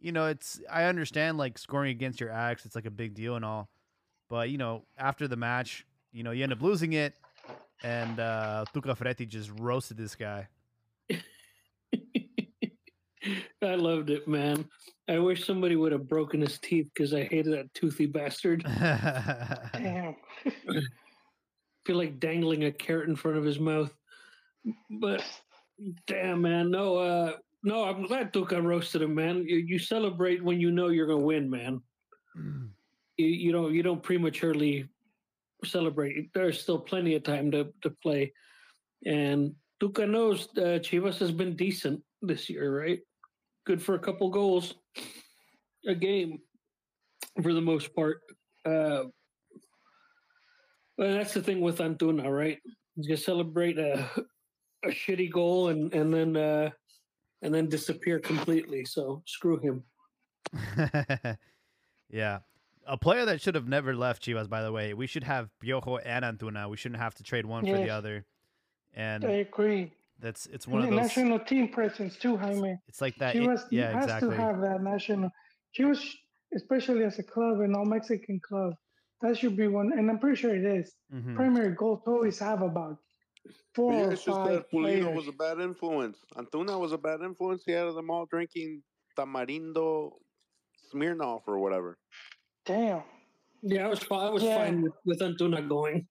You 0.00 0.10
know, 0.10 0.26
it's 0.26 0.60
I 0.68 0.84
understand 0.84 1.38
like 1.38 1.56
scoring 1.56 1.92
against 1.92 2.20
your 2.20 2.36
ex, 2.36 2.66
it's 2.66 2.74
like 2.74 2.84
a 2.84 2.90
big 2.90 3.14
deal 3.14 3.36
and 3.36 3.44
all, 3.44 3.68
but 4.28 4.50
you 4.50 4.58
know, 4.58 4.86
after 4.98 5.28
the 5.28 5.36
match, 5.36 5.86
you 6.12 6.24
know, 6.24 6.32
you 6.32 6.42
end 6.42 6.52
up 6.52 6.62
losing 6.62 6.94
it, 6.94 7.14
and 7.84 8.18
uh 8.18 8.64
Tuca 8.74 8.96
Ferretti 8.96 9.24
just 9.24 9.52
roasted 9.60 9.96
this 9.96 10.16
guy. 10.16 10.48
I 13.70 13.74
loved 13.74 14.10
it, 14.10 14.26
man. 14.26 14.64
I 15.08 15.18
wish 15.18 15.46
somebody 15.46 15.76
would 15.76 15.92
have 15.92 16.08
broken 16.08 16.40
his 16.40 16.58
teeth 16.58 16.88
because 16.94 17.12
I 17.14 17.24
hated 17.24 17.52
that 17.52 17.72
toothy 17.74 18.06
bastard. 18.06 18.62
Damn. 19.72 20.16
feel 21.84 21.96
like 21.96 22.20
dangling 22.20 22.64
a 22.64 22.72
carrot 22.72 23.08
in 23.08 23.16
front 23.16 23.36
of 23.36 23.44
his 23.44 23.58
mouth. 23.58 23.92
But 24.88 25.24
damn, 26.06 26.42
man, 26.42 26.70
no, 26.70 26.96
uh, 26.96 27.32
no, 27.64 27.84
I'm 27.84 28.06
glad 28.06 28.32
Tuca 28.32 28.62
roasted 28.62 29.02
him, 29.02 29.16
man. 29.16 29.44
You, 29.46 29.56
you 29.56 29.78
celebrate 29.78 30.42
when 30.42 30.60
you 30.60 30.70
know 30.70 30.88
you're 30.88 31.08
gonna 31.08 31.24
win, 31.24 31.50
man. 31.50 31.80
You, 33.16 33.26
you 33.26 33.52
don't 33.52 33.74
you 33.74 33.82
don't 33.82 34.02
prematurely 34.02 34.88
celebrate. 35.64 36.32
There's 36.34 36.60
still 36.60 36.78
plenty 36.78 37.16
of 37.16 37.24
time 37.24 37.50
to 37.50 37.72
to 37.82 37.90
play, 37.90 38.32
and 39.04 39.54
Tuca 39.82 40.08
knows 40.08 40.48
uh, 40.56 40.78
Chivas 40.78 41.18
has 41.18 41.32
been 41.32 41.56
decent 41.56 42.00
this 42.20 42.48
year, 42.48 42.78
right? 42.78 43.00
Good 43.64 43.82
for 43.82 43.94
a 43.94 43.98
couple 43.98 44.30
goals 44.30 44.74
a 45.86 45.94
game 45.94 46.40
for 47.42 47.52
the 47.52 47.60
most 47.60 47.94
part. 47.94 48.20
Uh, 48.64 49.04
that's 50.98 51.34
the 51.34 51.42
thing 51.42 51.60
with 51.60 51.78
Antuna, 51.78 52.30
right? 52.30 52.58
He's 52.96 53.06
gonna 53.06 53.16
celebrate 53.16 53.78
a 53.78 54.08
a 54.84 54.88
shitty 54.88 55.30
goal 55.30 55.68
and 55.68 55.92
and 55.94 56.12
then 56.12 56.36
uh, 56.36 56.70
and 57.42 57.54
then 57.54 57.68
disappear 57.68 58.18
completely. 58.18 58.84
So 58.84 59.22
screw 59.26 59.58
him. 59.58 59.84
yeah. 62.10 62.40
A 62.84 62.96
player 62.96 63.24
that 63.24 63.40
should 63.40 63.54
have 63.54 63.68
never 63.68 63.94
left 63.94 64.24
Chivas, 64.24 64.48
by 64.48 64.62
the 64.62 64.72
way. 64.72 64.92
We 64.92 65.06
should 65.06 65.22
have 65.22 65.50
Piojo 65.62 66.00
and 66.04 66.24
Antuna. 66.24 66.68
We 66.68 66.76
shouldn't 66.76 67.00
have 67.00 67.14
to 67.14 67.22
trade 67.22 67.46
one 67.46 67.64
for 67.64 67.76
the 67.76 67.90
other. 67.90 68.24
And 68.92 69.24
I 69.24 69.30
agree. 69.30 69.92
That's 70.22 70.46
it's 70.46 70.66
one 70.66 70.82
of 70.82 70.88
The 70.90 70.96
those. 70.96 71.02
national 71.08 71.40
team 71.40 71.68
presence 71.68 72.16
too, 72.16 72.36
Jaime. 72.36 72.76
It's 72.88 73.00
like 73.00 73.16
that. 73.16 73.32
She 73.34 73.42
it- 73.44 73.48
was 73.48 73.64
yeah, 73.70 73.92
has 73.92 74.04
exactly. 74.04 74.30
to 74.30 74.36
have 74.36 74.60
that 74.62 74.80
national. 74.82 75.30
She 75.72 75.84
was 75.84 76.00
especially 76.54 77.04
as 77.04 77.18
a 77.18 77.22
club, 77.24 77.60
an 77.60 77.74
all 77.74 77.84
Mexican 77.84 78.40
club. 78.48 78.74
That 79.22 79.36
should 79.38 79.56
be 79.56 79.68
one, 79.68 79.92
and 79.92 80.10
I'm 80.10 80.18
pretty 80.18 80.36
sure 80.36 80.54
it 80.54 80.64
is. 80.64 80.94
Mhm. 81.12 81.34
Primary 81.36 81.74
goals 81.74 82.02
always 82.06 82.38
have 82.40 82.60
about 82.62 82.96
four 83.74 83.90
But 83.92 83.96
yeah, 83.98 84.04
or 84.06 84.12
it's 84.12 84.24
just 84.24 84.44
that 84.48 84.70
Pulido 84.70 85.02
players. 85.02 85.16
was 85.16 85.28
a 85.28 85.32
bad 85.32 85.58
influence. 85.60 86.18
Antuna 86.36 86.78
was 86.78 86.92
a 86.92 86.98
bad 86.98 87.20
influence. 87.22 87.62
He 87.64 87.72
had 87.72 87.86
them 87.94 88.10
all 88.10 88.26
drinking 88.26 88.82
Tamarindo 89.18 90.12
Smirnoff 90.92 91.42
or 91.46 91.58
whatever. 91.58 91.98
Damn. 92.66 93.02
Yeah, 93.62 93.86
I 93.86 93.88
was 93.88 94.04
I 94.10 94.28
was 94.30 94.42
Yeah. 94.42 94.58
fine 94.58 94.82
with, 94.82 94.92
with 95.04 95.20
Antuna 95.20 95.66
going. 95.68 96.06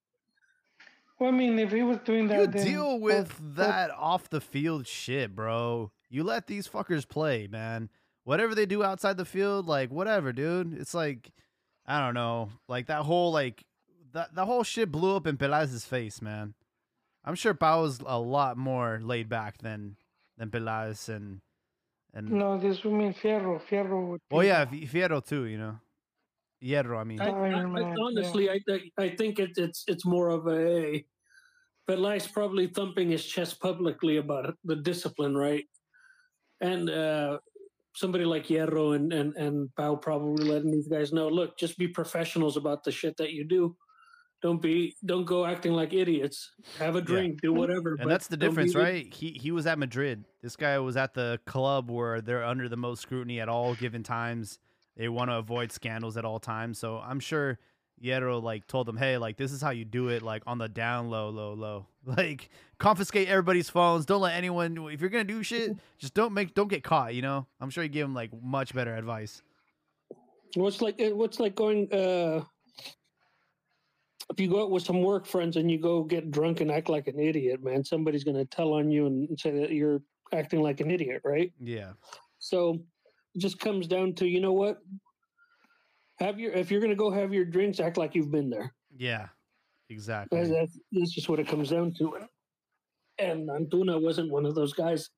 Well, 1.22 1.30
I 1.30 1.34
mean, 1.34 1.60
if 1.60 1.72
he 1.72 1.84
was 1.84 2.00
doing 2.00 2.28
that, 2.30 2.40
You 2.40 2.48
then 2.48 2.66
deal 2.66 3.00
with 3.00 3.30
both- 3.40 3.56
that 3.58 3.92
off 3.92 4.28
the 4.32 4.42
field 4.42 4.88
shit, 4.88 5.36
bro. 5.36 5.92
You 6.10 6.24
let 6.24 6.48
these 6.48 6.68
fuckers 6.68 7.08
play, 7.08 7.46
man. 7.46 7.90
Whatever 8.24 8.56
they 8.56 8.66
do 8.66 8.84
outside 8.84 9.18
the 9.18 9.26
field, 9.26 9.68
like 9.68 9.92
whatever, 9.92 10.34
dude. 10.34 10.74
It's 10.74 10.96
like 10.96 11.32
I 11.86 12.00
don't 12.04 12.16
know, 12.16 12.50
like 12.68 12.88
that 12.88 13.04
whole 13.04 13.32
like 13.32 13.64
that 14.14 14.34
the 14.34 14.46
whole 14.48 14.64
shit 14.64 14.92
blew 14.92 15.16
up 15.16 15.28
in 15.28 15.38
Peláez's 15.38 15.86
face, 15.86 16.24
man. 16.24 16.56
I'm 17.24 17.36
sure 17.36 17.54
Pau 17.54 17.84
was 17.84 18.00
a 18.04 18.20
lot 18.20 18.58
more 18.58 19.00
laid 19.04 19.30
back 19.30 19.60
than 19.60 19.98
than 20.40 20.50
Peláez 20.50 21.08
and 21.08 21.42
and 22.16 22.32
No, 22.32 22.58
this 22.58 22.84
would 22.84 22.94
mean 22.96 23.14
Fierro. 23.14 23.62
Fierro 23.62 24.08
would. 24.08 24.22
oh 24.32 24.42
yeah, 24.42 24.66
Fierro 24.66 25.24
too, 25.24 25.46
you 25.46 25.60
know. 25.60 25.80
Hierro, 26.64 27.00
I 27.00 27.04
mean. 27.04 27.20
I, 27.20 27.30
I, 27.30 27.30
I, 27.30 27.66
Man, 27.66 27.76
yeah. 27.76 27.96
honestly, 28.00 28.50
I, 28.50 28.60
I 28.70 28.82
I 28.98 29.10
think 29.16 29.40
it, 29.40 29.52
it's 29.58 29.84
it's 29.88 30.06
more 30.06 30.30
of 30.30 30.48
a. 30.48 31.04
But 31.88 32.00
Lai's 32.00 32.28
probably 32.28 32.68
thumping 32.68 33.10
his 33.10 33.26
chest 33.26 33.60
publicly 33.60 34.18
about 34.18 34.50
it, 34.50 34.56
the 34.64 34.78
discipline, 34.78 35.36
right? 35.36 35.66
And 36.62 36.90
uh, 36.90 37.40
somebody 37.96 38.24
like 38.26 38.48
Hierro 38.48 38.96
and 38.96 39.12
and 39.12 39.36
and 39.36 39.76
Pau 39.76 39.96
probably 39.96 40.46
letting 40.46 40.72
these 40.72 40.88
guys 40.88 41.12
know, 41.12 41.28
look, 41.28 41.58
just 41.58 41.78
be 41.78 41.88
professionals 41.88 42.58
about 42.58 42.84
the 42.84 42.92
shit 42.92 43.18
that 43.18 43.32
you 43.32 43.44
do. 43.44 43.76
Don't 44.42 44.62
be 44.62 44.96
don't 45.06 45.26
go 45.26 45.46
acting 45.46 45.74
like 45.74 45.94
idiots. 45.94 46.52
Have 46.80 46.96
a 46.96 47.02
drink, 47.02 47.42
do 47.42 47.54
whatever. 47.54 47.96
And 48.00 48.10
that's 48.10 48.28
the 48.28 48.38
difference, 48.38 48.74
the- 48.74 48.80
right? 48.80 49.14
He 49.14 49.32
he 49.32 49.52
was 49.52 49.68
at 49.68 49.78
Madrid. 49.78 50.26
This 50.42 50.56
guy 50.56 50.78
was 50.80 50.98
at 50.98 51.14
the 51.14 51.40
club 51.46 51.92
where 51.92 52.22
they're 52.22 52.44
under 52.44 52.68
the 52.70 52.78
most 52.78 53.02
scrutiny 53.02 53.40
at 53.40 53.50
all 53.50 53.76
given 53.76 54.02
times. 54.04 54.60
They 55.02 55.10
want 55.10 55.32
to 55.32 55.38
avoid 55.38 55.72
scandals 55.72 56.16
at 56.16 56.26
all 56.26 56.40
times. 56.40 56.78
So 56.78 57.00
I'm 57.00 57.20
sure 57.20 57.58
Hierro 58.04 58.40
like 58.40 58.68
told 58.68 58.86
them, 58.86 58.98
"Hey, 58.98 59.18
like 59.18 59.36
this 59.36 59.52
is 59.52 59.60
how 59.60 59.72
you 59.72 59.84
do 59.84 60.10
it, 60.10 60.22
like 60.22 60.44
on 60.46 60.60
the 60.60 60.70
down 60.70 61.10
low, 61.10 61.30
low, 61.30 61.54
low. 61.56 61.88
Like 62.06 62.50
confiscate 62.78 63.28
everybody's 63.28 63.68
phones. 63.68 64.06
Don't 64.06 64.22
let 64.22 64.36
anyone. 64.36 64.78
If 64.92 65.02
you're 65.02 65.10
gonna 65.10 65.24
do 65.24 65.42
shit, 65.42 65.76
just 65.98 66.14
don't 66.14 66.34
make, 66.34 66.54
don't 66.54 66.68
get 66.68 66.84
caught. 66.84 67.16
You 67.16 67.24
know. 67.24 67.48
I'm 67.60 67.72
sure 67.72 67.82
he 67.82 67.90
gave 67.90 68.06
him 68.06 68.14
like 68.14 68.30
much 68.44 68.76
better 68.76 68.96
advice. 68.96 69.42
What's 70.54 70.84
like 70.84 71.02
uh, 71.02 71.16
what's 71.16 71.40
like 71.40 71.56
going 71.56 71.92
uh 71.92 72.44
if 74.30 74.40
you 74.40 74.52
go 74.52 74.62
out 74.62 74.70
with 74.70 74.84
some 74.84 75.02
work 75.02 75.26
friends 75.26 75.58
and 75.58 75.72
you 75.72 75.80
go 75.80 76.04
get 76.04 76.30
drunk 76.30 76.62
and 76.62 76.70
act 76.72 76.90
like 76.90 77.08
an 77.08 77.20
idiot, 77.20 77.64
man, 77.64 77.84
somebody's 77.84 78.24
gonna 78.24 78.46
tell 78.46 78.74
on 78.74 78.92
you 78.92 79.08
and 79.08 79.40
say 79.40 79.50
that 79.50 79.72
you're 79.72 80.04
acting 80.32 80.62
like 80.62 80.80
an 80.80 80.92
idiot, 80.92 81.24
right? 81.26 81.52
Yeah. 81.60 81.94
So 82.38 82.84
just 83.38 83.60
comes 83.60 83.88
down 83.88 84.14
to 84.16 84.28
you 84.28 84.40
know 84.42 84.54
what? 84.54 84.80
Have 86.20 86.40
your 86.40 86.52
if 86.54 86.72
you're 86.72 86.82
gonna 86.82 86.96
go 86.96 87.12
have 87.12 87.34
your 87.34 87.46
drinks, 87.46 87.80
act 87.80 87.98
like 87.98 88.16
you've 88.16 88.32
been 88.32 88.50
there. 88.50 88.74
Yeah. 88.96 89.28
Exactly. 89.92 90.42
that's, 90.48 90.80
that's 90.94 91.12
just 91.12 91.28
what 91.28 91.40
it 91.40 91.48
comes 91.50 91.70
down 91.70 91.94
to. 91.98 92.16
And 93.20 93.50
Antuna 93.50 94.02
wasn't 94.02 94.32
one 94.32 94.46
of 94.46 94.56
those 94.56 94.72
guys. 94.72 95.10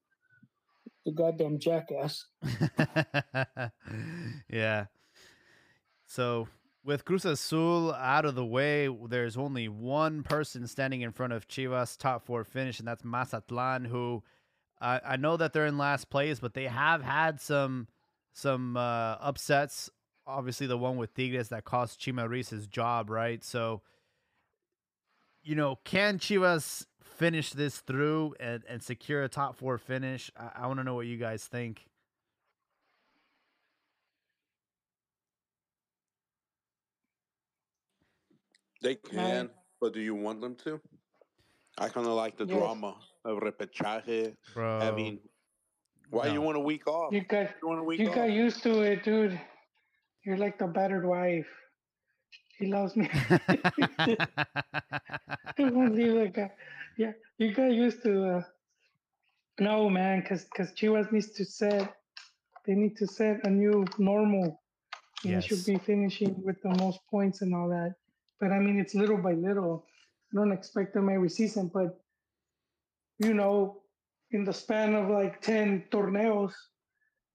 The 1.06 1.12
goddamn 1.12 1.60
jackass. 1.60 2.26
yeah. 4.50 4.86
So 6.08 6.48
with 6.84 7.06
Cruz 7.06 7.24
Azul 7.24 7.94
out 7.94 8.26
of 8.26 8.36
the 8.36 8.46
way, 8.46 8.90
there's 9.08 9.38
only 9.38 9.68
one 9.68 10.24
person 10.24 10.66
standing 10.66 11.02
in 11.02 11.12
front 11.12 11.34
of 11.34 11.48
Chivas 11.48 11.98
top 11.98 12.26
four 12.26 12.44
finish, 12.44 12.80
and 12.80 12.88
that's 12.88 13.04
Mazatlan, 13.04 13.86
who 13.86 14.24
I 14.82 15.02
I 15.06 15.18
know 15.18 15.38
that 15.38 15.54
they're 15.54 15.68
in 15.68 15.78
last 15.78 16.10
place, 16.10 16.40
but 16.40 16.54
they 16.54 16.66
have 16.66 17.04
had 17.04 17.40
some 17.40 17.88
some 18.34 18.76
uh, 18.78 19.16
upsets. 19.22 19.90
Obviously, 20.26 20.68
the 20.68 20.78
one 20.78 20.98
with 20.98 21.14
Tigres 21.14 21.50
that 21.50 21.66
cost 21.66 22.00
Chima 22.00 22.28
Ruiz 22.30 22.50
his 22.50 22.68
job, 22.68 23.10
right? 23.10 23.44
So, 23.44 23.82
you 25.44 25.56
know, 25.56 25.80
can 25.84 26.18
Chivas 26.20 26.86
finish 27.02 27.52
this 27.52 27.80
through 27.80 28.36
and, 28.40 28.64
and 28.68 28.82
secure 28.82 29.24
a 29.24 29.30
top 29.30 29.56
four 29.58 29.78
finish? 29.78 30.32
I, 30.38 30.64
I 30.64 30.68
want 30.68 30.80
to 30.80 30.84
know 30.84 30.96
what 30.96 31.06
you 31.06 31.18
guys 31.18 31.46
think. 31.46 31.86
They 38.82 38.96
can, 38.96 39.50
but 39.80 39.94
do 39.94 40.02
you 40.02 40.14
want 40.16 40.42
them 40.42 40.56
to? 40.66 40.80
I 41.78 41.90
kind 41.90 42.06
of 42.06 42.14
like 42.14 42.38
the 42.38 42.46
Yes. 42.46 42.56
drama 42.56 42.96
of 43.26 43.40
repechaje, 43.40 44.36
Bro. 44.54 44.80
having. 44.80 45.20
Why 46.14 46.28
you 46.28 46.42
want 46.42 46.58
a 46.58 46.60
week 46.60 46.86
off? 46.88 47.12
You 47.12 47.22
got 47.22 47.50
You 47.62 47.68
want 47.68 47.80
a 47.80 47.84
week 47.84 48.00
you 48.00 48.10
off? 48.10 48.16
got 48.16 48.32
used 48.32 48.62
to 48.64 48.82
it, 48.82 49.04
dude. 49.04 49.40
You're 50.24 50.38
like 50.38 50.60
the 50.60 50.68
battered 50.68 51.06
wife. 51.06 51.48
He 52.60 52.68
loves 52.68 52.96
me. 52.96 53.10
Won't 55.58 55.96
leave 55.96 56.14
the 56.14 56.32
guy. 56.32 56.52
Yeah, 56.98 57.14
you 57.40 57.54
got 57.54 57.72
used 57.72 58.04
to. 58.04 58.38
Uh, 58.38 58.42
no, 59.60 59.90
man, 59.90 60.22
because 60.22 60.46
because 60.46 60.72
Chivas 60.74 61.12
needs 61.12 61.32
to 61.32 61.46
set. 61.46 61.96
They 62.68 62.76
need 62.76 62.96
to 62.98 63.08
set 63.08 63.46
a 63.46 63.50
new 63.50 63.84
normal. 63.98 64.62
They 65.24 65.42
should 65.42 65.66
be 65.66 65.78
finishing 65.80 66.44
with 66.44 66.62
the 66.62 66.70
most 66.78 67.00
points 67.10 67.42
and 67.42 67.56
all 67.56 67.70
that. 67.70 67.96
But 68.40 68.52
I 68.52 68.60
mean, 68.60 68.80
it's 68.80 68.94
little 68.94 69.18
by 69.18 69.34
little. 69.34 69.86
I 70.32 70.36
don't 70.36 70.52
expect 70.52 70.94
them 70.94 71.10
every 71.10 71.30
season, 71.30 71.72
but 71.74 72.00
you 73.20 73.34
know, 73.34 73.83
in 74.34 74.44
the 74.44 74.54
span 74.54 74.96
of 74.96 75.10
like 75.10 75.42
ten 75.42 75.86
torneos, 75.92 76.54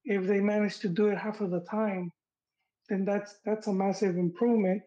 if 0.04 0.26
they 0.26 0.40
manage 0.40 0.78
to 0.80 0.88
do 0.88 1.06
it 1.06 1.18
half 1.18 1.40
of 1.40 1.50
the 1.50 1.60
time, 1.60 2.12
then 2.88 3.04
that's 3.04 3.36
that's 3.44 3.68
a 3.68 3.72
massive 3.72 4.16
improvement. 4.16 4.82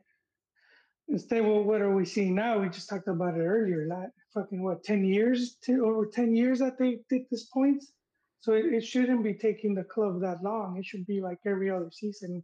Instead, 1.08 1.44
well, 1.44 1.64
what 1.64 1.82
are 1.82 1.96
we 1.96 2.06
seeing 2.06 2.36
now? 2.36 2.60
We 2.60 2.70
just 2.70 2.90
talked 2.90 3.08
about 3.08 3.36
it 3.36 3.44
earlier. 3.44 3.88
Like 3.88 4.10
fucking 4.34 4.64
what, 4.64 4.84
ten 4.84 5.04
years, 5.04 5.56
to, 5.66 5.86
over 5.86 6.06
ten 6.06 6.36
years 6.36 6.60
that 6.60 6.78
they 6.78 7.00
did 7.10 7.24
this 7.30 7.46
points. 7.46 7.92
So 8.40 8.54
it, 8.54 8.66
it 8.66 8.86
shouldn't 8.86 9.24
be 9.24 9.34
taking 9.34 9.76
the 9.76 9.84
club 9.84 10.22
that 10.22 10.44
long. 10.44 10.78
It 10.78 10.86
should 10.86 11.06
be 11.06 11.22
like 11.22 11.40
every 11.46 11.70
other 11.70 11.92
season, 11.92 12.44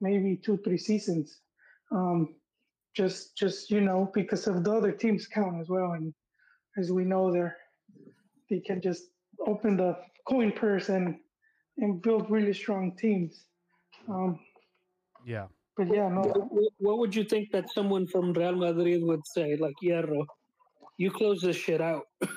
maybe 0.00 0.36
two, 0.36 0.58
three 0.58 0.78
seasons. 0.78 1.40
Um, 1.90 2.34
just, 2.94 3.36
just 3.36 3.70
you 3.70 3.80
know, 3.80 4.10
because 4.12 4.46
of 4.46 4.64
the 4.64 4.72
other 4.72 4.92
teams 4.92 5.26
count 5.26 5.60
as 5.60 5.68
well, 5.68 5.92
and 5.92 6.12
as 6.76 6.92
we 6.92 7.04
know, 7.04 7.32
they're 7.32 7.56
they 8.50 8.60
can 8.60 8.80
just 8.80 9.04
open 9.46 9.76
the 9.76 9.96
coin 10.28 10.52
purse 10.52 10.88
and 10.88 11.16
and 11.78 12.02
build 12.02 12.28
really 12.30 12.52
strong 12.52 12.96
teams. 12.96 13.44
Um, 14.08 14.40
yeah. 15.24 15.46
but 15.76 15.86
yeah, 15.88 16.08
no, 16.08 16.22
What, 16.22 16.72
what 16.78 16.98
would 16.98 17.14
you 17.14 17.22
think 17.24 17.52
that 17.52 17.70
someone 17.70 18.06
from 18.08 18.32
Real 18.32 18.56
Madrid 18.56 19.02
would 19.04 19.24
say? 19.26 19.56
Like, 19.56 19.74
Hierro, 19.82 20.26
you 20.96 21.10
close 21.10 21.40
this 21.40 21.56
shit 21.56 21.80
out. 21.80 22.04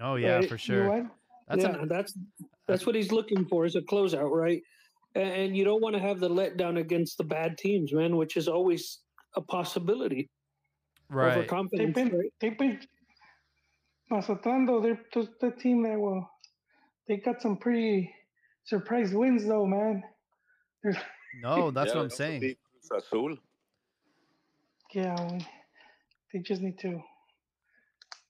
Oh 0.00 0.16
yeah, 0.16 0.38
Right, 0.38 0.48
for 0.48 0.54
you 0.56 0.58
sure. 0.58 0.88
what? 0.88 1.04
That's 1.46 1.62
yeah, 1.62 1.82
an, 1.82 1.88
that's 1.88 2.18
that's 2.66 2.84
what 2.84 2.96
he's 2.96 3.12
looking 3.12 3.46
for 3.46 3.64
is 3.64 3.76
a 3.76 3.80
closeout, 3.82 4.28
right? 4.28 4.60
A- 5.14 5.20
And 5.20 5.56
you 5.56 5.64
don't 5.64 5.80
want 5.80 5.94
to 5.94 6.02
have 6.02 6.18
the 6.18 6.28
letdown 6.28 6.80
against 6.80 7.16
the 7.16 7.22
bad 7.24 7.56
teams, 7.56 7.92
man, 7.92 8.16
which 8.16 8.36
is 8.36 8.48
always 8.48 8.98
a 9.36 9.40
possibility. 9.40 10.28
right. 11.08 11.48
They've 11.72 11.94
been 11.94 12.08
right? 12.08 12.32
they've 12.40 12.58
been 12.58 12.80
Mazatlan 14.10 14.66
though. 14.66 14.80
They're 14.80 15.00
just 15.12 15.30
the 15.40 15.50
team 15.50 15.82
that 15.84 15.98
will. 15.98 16.28
They 17.08 17.16
got 17.18 17.42
some 17.42 17.56
pretty 17.56 18.14
surprise 18.64 19.12
wins 19.12 19.46
though, 19.46 19.66
man. 19.66 20.02
There's, 20.82 20.96
No, 21.42 21.70
that's 21.70 21.90
Yeah, 21.90 21.96
what 21.96 22.04
I'm 22.04 22.10
saying. 22.10 22.56
Azul. 22.94 23.36
yeah, 24.92 25.16
we- 25.32 25.46
they 26.32 26.40
just 26.40 26.60
need 26.62 26.78
to 26.80 27.00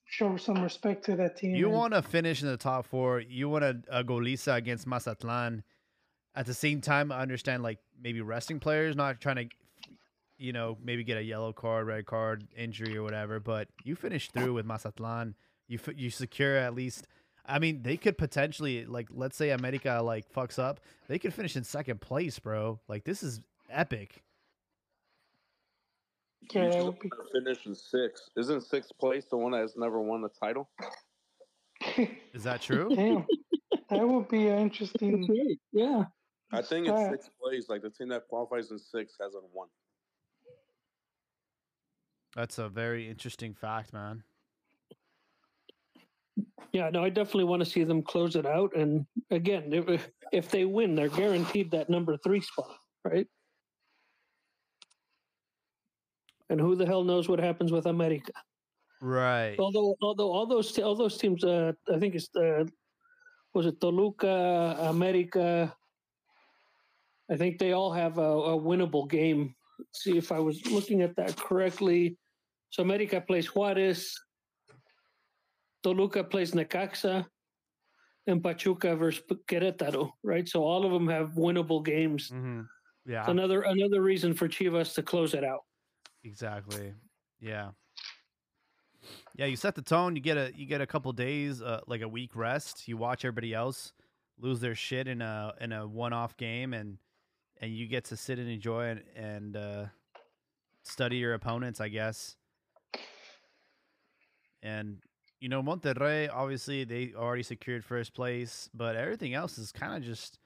show 0.05 0.37
some 0.37 0.61
respect 0.61 1.03
to 1.05 1.15
that 1.15 1.37
team. 1.37 1.55
You 1.55 1.69
want 1.69 1.93
to 1.93 2.01
finish 2.03 2.41
in 2.43 2.47
the 2.47 2.57
top 2.57 2.85
four. 2.85 3.19
You 3.19 3.49
want 3.49 3.63
a, 3.63 3.81
a 3.89 3.93
uh, 3.95 4.03
golisa 4.03 4.55
against 4.55 4.85
Mazatlan. 4.85 5.63
At 6.35 6.45
the 6.45 6.53
same 6.53 6.81
time, 6.81 7.11
I 7.11 7.21
understand 7.21 7.63
like 7.63 7.79
maybe 7.99 8.21
resting 8.21 8.59
players, 8.59 8.95
not 8.95 9.19
trying 9.19 9.37
to, 9.37 9.47
you 10.37 10.53
know, 10.53 10.77
maybe 10.83 11.03
get 11.03 11.17
a 11.17 11.23
yellow 11.23 11.51
card, 11.51 11.87
red 11.87 12.05
card, 12.05 12.47
injury 12.55 12.95
or 12.95 13.01
whatever. 13.03 13.39
But 13.39 13.69
you 13.83 13.95
finish 13.95 14.29
through 14.29 14.53
with 14.53 14.65
Mazatlan. 14.65 15.33
You 15.67 15.79
f- 15.81 15.95
you 15.97 16.09
secure 16.09 16.55
at 16.57 16.73
least. 16.75 17.07
I 17.45 17.59
mean, 17.59 17.83
they 17.83 17.97
could 17.97 18.17
potentially 18.17 18.85
like 18.85 19.07
let's 19.11 19.35
say 19.37 19.49
America 19.51 20.01
like 20.03 20.31
fucks 20.31 20.57
up, 20.59 20.79
they 21.07 21.19
could 21.19 21.33
finish 21.33 21.55
in 21.55 21.63
second 21.63 22.01
place, 22.01 22.39
bro. 22.39 22.79
Like 22.87 23.03
this 23.03 23.23
is 23.23 23.41
epic. 23.69 24.23
Yeah, 26.53 26.63
You 26.65 26.67
that 26.69 26.73
just 26.75 26.85
would 26.85 26.99
be- 26.99 27.09
wanna 27.17 27.29
finish 27.45 27.65
in 27.65 27.75
sixth. 27.75 28.29
Isn't 28.37 28.61
sixth 28.61 28.91
place 28.99 29.25
the 29.25 29.37
one 29.37 29.51
that 29.53 29.61
has 29.61 29.75
never 29.75 29.99
won 29.99 30.21
the 30.21 30.29
title? 30.29 30.69
Is 32.33 32.43
that 32.43 32.61
true? 32.61 32.89
Damn, 32.95 33.25
that 33.89 34.07
would 34.07 34.27
be 34.29 34.47
an 34.47 34.59
interesting. 34.59 35.27
Yeah. 35.71 36.03
I 36.51 36.61
think 36.61 36.87
it's 36.87 36.97
stat. 36.99 37.11
sixth 37.11 37.29
place. 37.41 37.65
Like 37.69 37.81
the 37.81 37.89
team 37.89 38.09
that 38.09 38.27
qualifies 38.29 38.69
in 38.71 38.77
sixth 38.79 39.17
hasn't 39.19 39.43
won. 39.53 39.67
That's 42.35 42.57
a 42.59 42.69
very 42.69 43.09
interesting 43.09 43.53
fact, 43.53 43.93
man. 43.93 44.23
Yeah, 46.71 46.89
no, 46.89 47.03
I 47.03 47.09
definitely 47.09 47.45
want 47.45 47.63
to 47.63 47.69
see 47.69 47.83
them 47.83 48.03
close 48.03 48.35
it 48.35 48.45
out. 48.45 48.75
And 48.75 49.05
again, 49.31 49.71
if, 49.71 50.09
if 50.33 50.51
they 50.51 50.65
win, 50.65 50.93
they're 50.95 51.07
guaranteed 51.07 51.71
that 51.71 51.89
number 51.89 52.17
three 52.17 52.41
spot, 52.41 52.75
right? 53.05 53.27
And 56.49 56.59
who 56.59 56.75
the 56.75 56.85
hell 56.85 57.03
knows 57.03 57.29
what 57.29 57.39
happens 57.39 57.71
with 57.71 57.85
America? 57.85 58.33
Right. 59.01 59.55
Although, 59.57 59.95
although 60.01 60.31
all 60.31 60.45
those 60.45 60.77
all 60.79 60.95
those 60.95 61.17
teams, 61.17 61.43
uh, 61.43 61.73
I 61.93 61.99
think 61.99 62.15
it's 62.15 62.29
uh, 62.35 62.65
was 63.53 63.65
it 63.65 63.79
Toluca, 63.79 64.77
America. 64.79 65.73
I 67.31 67.35
think 67.35 67.57
they 67.57 67.71
all 67.71 67.91
have 67.91 68.17
a, 68.17 68.21
a 68.21 68.59
winnable 68.59 69.09
game. 69.09 69.55
Let's 69.79 70.03
see 70.03 70.17
if 70.17 70.31
I 70.31 70.39
was 70.39 70.65
looking 70.67 71.01
at 71.01 71.15
that 71.15 71.35
correctly. 71.35 72.17
So 72.69 72.83
America 72.83 73.21
plays 73.21 73.47
Juarez, 73.47 74.13
Toluca 75.85 76.23
plays 76.23 76.51
Necaxa, 76.53 77.25
and 78.27 78.41
Pachuca 78.41 78.95
versus 78.95 79.23
Querétaro. 79.47 80.11
Right, 80.23 80.47
so 80.49 80.63
all 80.63 80.83
of 80.85 80.91
them 80.91 81.07
have 81.07 81.33
winnable 81.35 81.85
games. 81.85 82.29
hmm 82.29 82.61
Yeah. 83.05 83.19
It's 83.21 83.29
another 83.29 83.61
another 83.61 84.01
reason 84.01 84.33
for 84.33 84.47
Chivas 84.47 84.95
to 84.95 85.03
close 85.03 85.35
it 85.35 85.43
out. 85.43 85.61
Exactly. 86.23 86.93
Yeah. 87.39 87.69
Yeah, 89.35 89.45
you 89.45 89.55
set 89.55 89.75
the 89.75 89.83
tone. 89.83 90.15
You 90.15 90.21
get 90.23 90.37
a 90.37 90.51
you 90.55 90.65
get 90.65 90.81
a 90.81 90.87
couple 90.87 91.11
days, 91.13 91.61
uh, 91.61 91.81
like 91.85 92.01
a 92.01 92.07
week 92.07 92.35
rest. 92.35 92.87
You 92.87 92.97
watch 92.97 93.23
everybody 93.23 93.53
else. 93.53 93.93
lose 94.39 94.59
their 94.59 94.75
shit 94.75 95.07
in 95.07 95.21
a 95.21 95.53
in 95.61 95.71
a 95.71 95.87
one 95.87 96.13
off 96.13 96.35
game 96.35 96.73
and 96.73 96.97
and 97.61 97.71
you 97.71 97.87
get 97.87 98.05
to 98.05 98.17
sit 98.17 98.39
and 98.39 98.49
enjoy 98.49 98.89
and, 98.89 99.03
and 99.15 99.55
uh, 99.55 99.85
study 100.83 101.17
your 101.17 101.35
opponents, 101.35 101.79
I 101.79 101.89
guess. 101.89 102.35
And 104.63 104.97
you 105.45 105.49
know, 105.49 105.61
Monterrey 105.61 106.27
obviously 106.33 106.85
they 106.85 107.13
already 107.15 107.43
secured 107.43 107.85
first 107.85 108.15
place, 108.15 108.67
but 108.73 108.95
everything 108.95 109.35
else 109.35 109.59
is 109.59 109.71
kind 109.71 109.95
of 109.95 110.01
just 110.01 110.39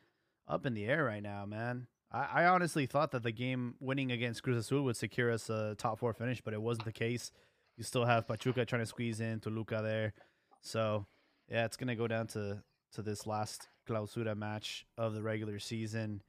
up 0.45 0.65
in 0.65 0.73
the 0.73 0.87
air 0.87 1.05
right 1.05 1.23
now, 1.23 1.45
man. 1.45 1.87
I, 2.11 2.27
I 2.33 2.45
honestly 2.47 2.85
thought 2.85 3.11
that 3.11 3.23
the 3.23 3.31
game 3.31 3.75
winning 3.79 4.11
against 4.11 4.43
Cruz 4.43 4.57
Azul 4.57 4.83
would 4.83 4.97
secure 4.97 5.31
us 5.31 5.49
a 5.49 5.75
top 5.77 5.99
four 5.99 6.11
finish, 6.11 6.41
but 6.41 6.53
it 6.53 6.61
wasn't 6.61 6.83
the 6.83 6.91
case. 6.91 7.31
You 7.77 7.85
still 7.85 8.03
have 8.03 8.27
Pachuca 8.27 8.65
trying 8.65 8.81
to 8.81 8.85
squeeze 8.85 9.21
in 9.21 9.39
Toluca 9.39 9.79
there, 9.81 10.11
so 10.59 11.05
yeah, 11.49 11.63
it's 11.63 11.77
gonna 11.77 11.95
go 11.95 12.09
down 12.09 12.27
to 12.35 12.61
to 12.95 13.01
this 13.01 13.25
last 13.25 13.69
clausura 13.87 14.35
match 14.35 14.85
of 14.97 15.13
the 15.13 15.23
regular 15.23 15.59
season. 15.59 16.21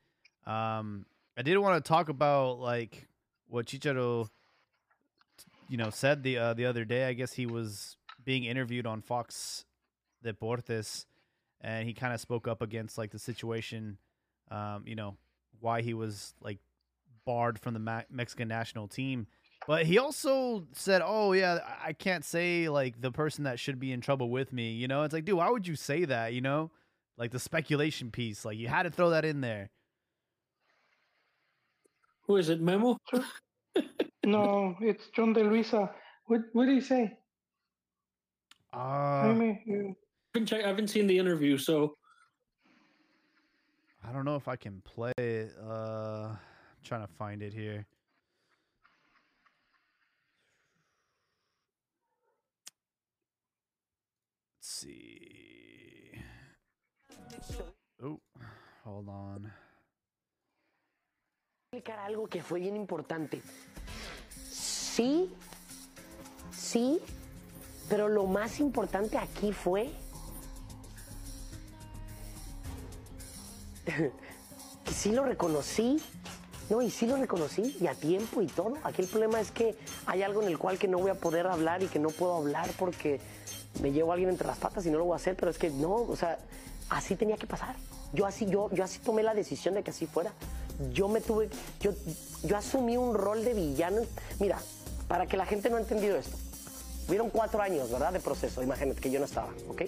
Um, 0.46 1.06
I 1.36 1.42
did 1.42 1.58
want 1.58 1.84
to 1.84 1.88
talk 1.88 2.08
about 2.08 2.60
like 2.60 3.08
what 3.48 3.66
Chicharo, 3.66 4.28
you 5.68 5.76
know, 5.76 5.90
said 5.90 6.22
the 6.22 6.38
uh, 6.38 6.54
the 6.54 6.66
other 6.66 6.84
day. 6.84 7.08
I 7.08 7.14
guess 7.14 7.32
he 7.32 7.46
was 7.46 7.96
being 8.30 8.44
interviewed 8.44 8.86
on 8.86 9.02
Fox 9.02 9.64
Deportes, 10.24 11.04
and 11.62 11.84
he 11.84 11.92
kind 11.92 12.14
of 12.14 12.20
spoke 12.20 12.46
up 12.46 12.62
against 12.62 12.96
like 12.96 13.10
the 13.10 13.18
situation, 13.18 13.98
um, 14.52 14.84
you 14.86 14.94
know, 14.94 15.16
why 15.58 15.82
he 15.82 15.94
was 15.94 16.32
like 16.40 16.58
barred 17.26 17.58
from 17.58 17.74
the 17.74 17.80
Ma- 17.80 18.04
Mexican 18.08 18.46
national 18.46 18.86
team. 18.86 19.26
But 19.66 19.84
he 19.84 19.98
also 19.98 20.64
said, 20.70 21.02
"Oh 21.04 21.32
yeah, 21.32 21.58
I 21.84 21.92
can't 21.92 22.24
say 22.24 22.68
like 22.68 23.00
the 23.00 23.10
person 23.10 23.42
that 23.44 23.58
should 23.58 23.80
be 23.80 23.90
in 23.90 24.00
trouble 24.00 24.30
with 24.30 24.52
me." 24.52 24.70
You 24.74 24.86
know, 24.86 25.02
it's 25.02 25.12
like, 25.12 25.24
dude, 25.24 25.38
why 25.38 25.50
would 25.50 25.66
you 25.66 25.74
say 25.74 26.04
that? 26.04 26.32
You 26.32 26.40
know, 26.40 26.70
like 27.16 27.32
the 27.32 27.40
speculation 27.40 28.12
piece. 28.12 28.44
Like 28.44 28.58
you 28.58 28.68
had 28.68 28.84
to 28.84 28.92
throw 28.92 29.10
that 29.10 29.24
in 29.24 29.40
there. 29.40 29.70
Who 32.28 32.36
is 32.36 32.48
it, 32.48 32.60
Memo? 32.60 32.96
no, 34.24 34.76
it's 34.80 35.08
Yon 35.18 35.32
de 35.32 35.42
Luisa. 35.42 35.90
What 36.26 36.42
what 36.52 36.66
did 36.66 36.76
he 36.76 36.80
say? 36.80 37.16
Uh, 38.72 38.76
I 38.76 39.26
haven't, 39.26 40.52
I 40.52 40.66
haven't 40.66 40.88
seen 40.88 41.06
the 41.06 41.18
interview, 41.18 41.58
so 41.58 41.96
I 44.06 44.12
don't 44.12 44.24
know 44.24 44.36
if 44.36 44.48
I 44.48 44.56
can 44.56 44.80
play 44.84 45.12
it. 45.18 45.54
Uh, 45.60 46.28
I'm 46.30 46.38
trying 46.84 47.06
to 47.06 47.12
find 47.12 47.42
it 47.42 47.52
here. 47.52 47.86
Let's 54.56 54.68
see. 54.68 56.12
Oh, 58.02 58.20
hold 58.84 59.08
on. 59.08 59.50
explicar 61.72 62.00
algo 62.00 62.26
que 62.26 62.42
fue 62.42 62.58
bien 62.58 62.74
importante. 62.74 63.40
Sí, 64.50 65.30
sí, 66.50 67.00
pero 67.90 68.08
lo 68.08 68.24
más 68.24 68.60
importante 68.60 69.18
aquí 69.18 69.52
fue 69.52 69.90
que 74.84 74.92
sí 74.92 75.10
lo 75.10 75.24
reconocí, 75.24 76.00
no, 76.70 76.80
y 76.82 76.90
sí 76.90 77.06
lo 77.06 77.16
reconocí, 77.16 77.76
y 77.80 77.88
a 77.88 77.94
tiempo 77.96 78.42
y 78.42 78.46
todo. 78.46 78.74
Aquí 78.84 79.02
el 79.02 79.08
problema 79.08 79.40
es 79.40 79.50
que 79.50 79.76
hay 80.06 80.22
algo 80.22 80.40
en 80.40 80.48
el 80.48 80.56
cual 80.56 80.78
que 80.78 80.86
no 80.86 80.98
voy 80.98 81.10
a 81.10 81.16
poder 81.16 81.48
hablar 81.48 81.82
y 81.82 81.88
que 81.88 81.98
no 81.98 82.10
puedo 82.10 82.36
hablar 82.36 82.70
porque 82.78 83.20
me 83.82 83.90
llevo 83.90 84.12
a 84.12 84.14
alguien 84.14 84.30
entre 84.30 84.46
las 84.46 84.58
patas 84.58 84.86
y 84.86 84.90
no 84.90 84.98
lo 84.98 85.06
voy 85.06 85.14
a 85.14 85.16
hacer, 85.16 85.34
pero 85.34 85.50
es 85.50 85.58
que 85.58 85.70
no, 85.70 85.92
o 85.92 86.14
sea, 86.14 86.38
así 86.90 87.16
tenía 87.16 87.36
que 87.36 87.48
pasar. 87.48 87.74
Yo 88.12 88.24
así, 88.24 88.46
yo, 88.46 88.70
yo 88.72 88.84
así 88.84 89.00
tomé 89.00 89.24
la 89.24 89.34
decisión 89.34 89.74
de 89.74 89.82
que 89.82 89.90
así 89.90 90.06
fuera. 90.06 90.32
Yo 90.92 91.08
me 91.08 91.20
tuve, 91.20 91.50
yo, 91.80 91.90
yo 92.44 92.56
asumí 92.56 92.96
un 92.96 93.14
rol 93.14 93.44
de 93.44 93.52
villano. 93.52 94.02
Mira, 94.38 94.60
para 95.08 95.26
que 95.26 95.36
la 95.36 95.44
gente 95.44 95.70
no 95.70 95.76
ha 95.76 95.80
entendido 95.80 96.16
esto, 96.16 96.36
hubieron 97.10 97.28
cuatro 97.28 97.60
años, 97.60 97.90
¿verdad? 97.90 98.12
De 98.12 98.20
proceso, 98.20 98.62
imagínate 98.62 99.00
que 99.00 99.10
yo 99.10 99.18
no 99.18 99.26
estaba, 99.26 99.50
¿ok? 99.68 99.82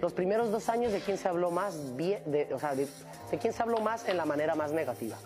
Los 0.00 0.12
primeros 0.14 0.50
dos 0.50 0.68
años 0.68 0.92
de 0.92 1.00
quién 1.00 1.18
se 1.18 1.28
habló 1.28 1.50
más, 1.50 1.94
bien, 1.94 2.22
de, 2.26 2.52
o 2.54 2.58
sea, 2.58 2.74
de, 2.74 2.88
de 3.30 3.38
quién 3.38 3.52
se 3.52 3.62
habló 3.62 3.80
más 3.80 4.08
en 4.08 4.16
la 4.16 4.24
manera 4.24 4.54
más 4.54 4.72
negativa. 4.72 5.18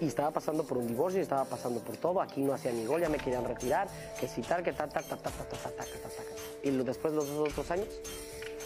y 0.00 0.06
estaba 0.06 0.30
pasando 0.30 0.64
por 0.64 0.78
un 0.78 0.86
divorcio, 0.86 1.20
estaba 1.20 1.44
pasando 1.44 1.80
por 1.80 1.94
todo, 1.98 2.22
aquí 2.22 2.40
no 2.40 2.54
hacía 2.54 2.72
ni 2.72 2.86
gol, 2.86 3.02
ya 3.02 3.10
me 3.10 3.18
querían 3.18 3.44
retirar, 3.44 3.86
que 4.18 4.26
si 4.26 4.40
tal, 4.40 4.62
que 4.62 4.72
tal, 4.72 4.88
tal, 4.88 5.04
tal, 5.04 5.18
tal, 5.18 5.32
tal, 5.32 5.46
tal, 5.46 5.58
tal, 5.60 5.74
tal, 5.74 5.86
tal, 5.86 6.10
tal. 6.10 6.24
Y 6.62 6.70
después 6.70 7.12
los 7.12 7.28
dos 7.28 7.50
otros 7.50 7.70
años 7.70 7.86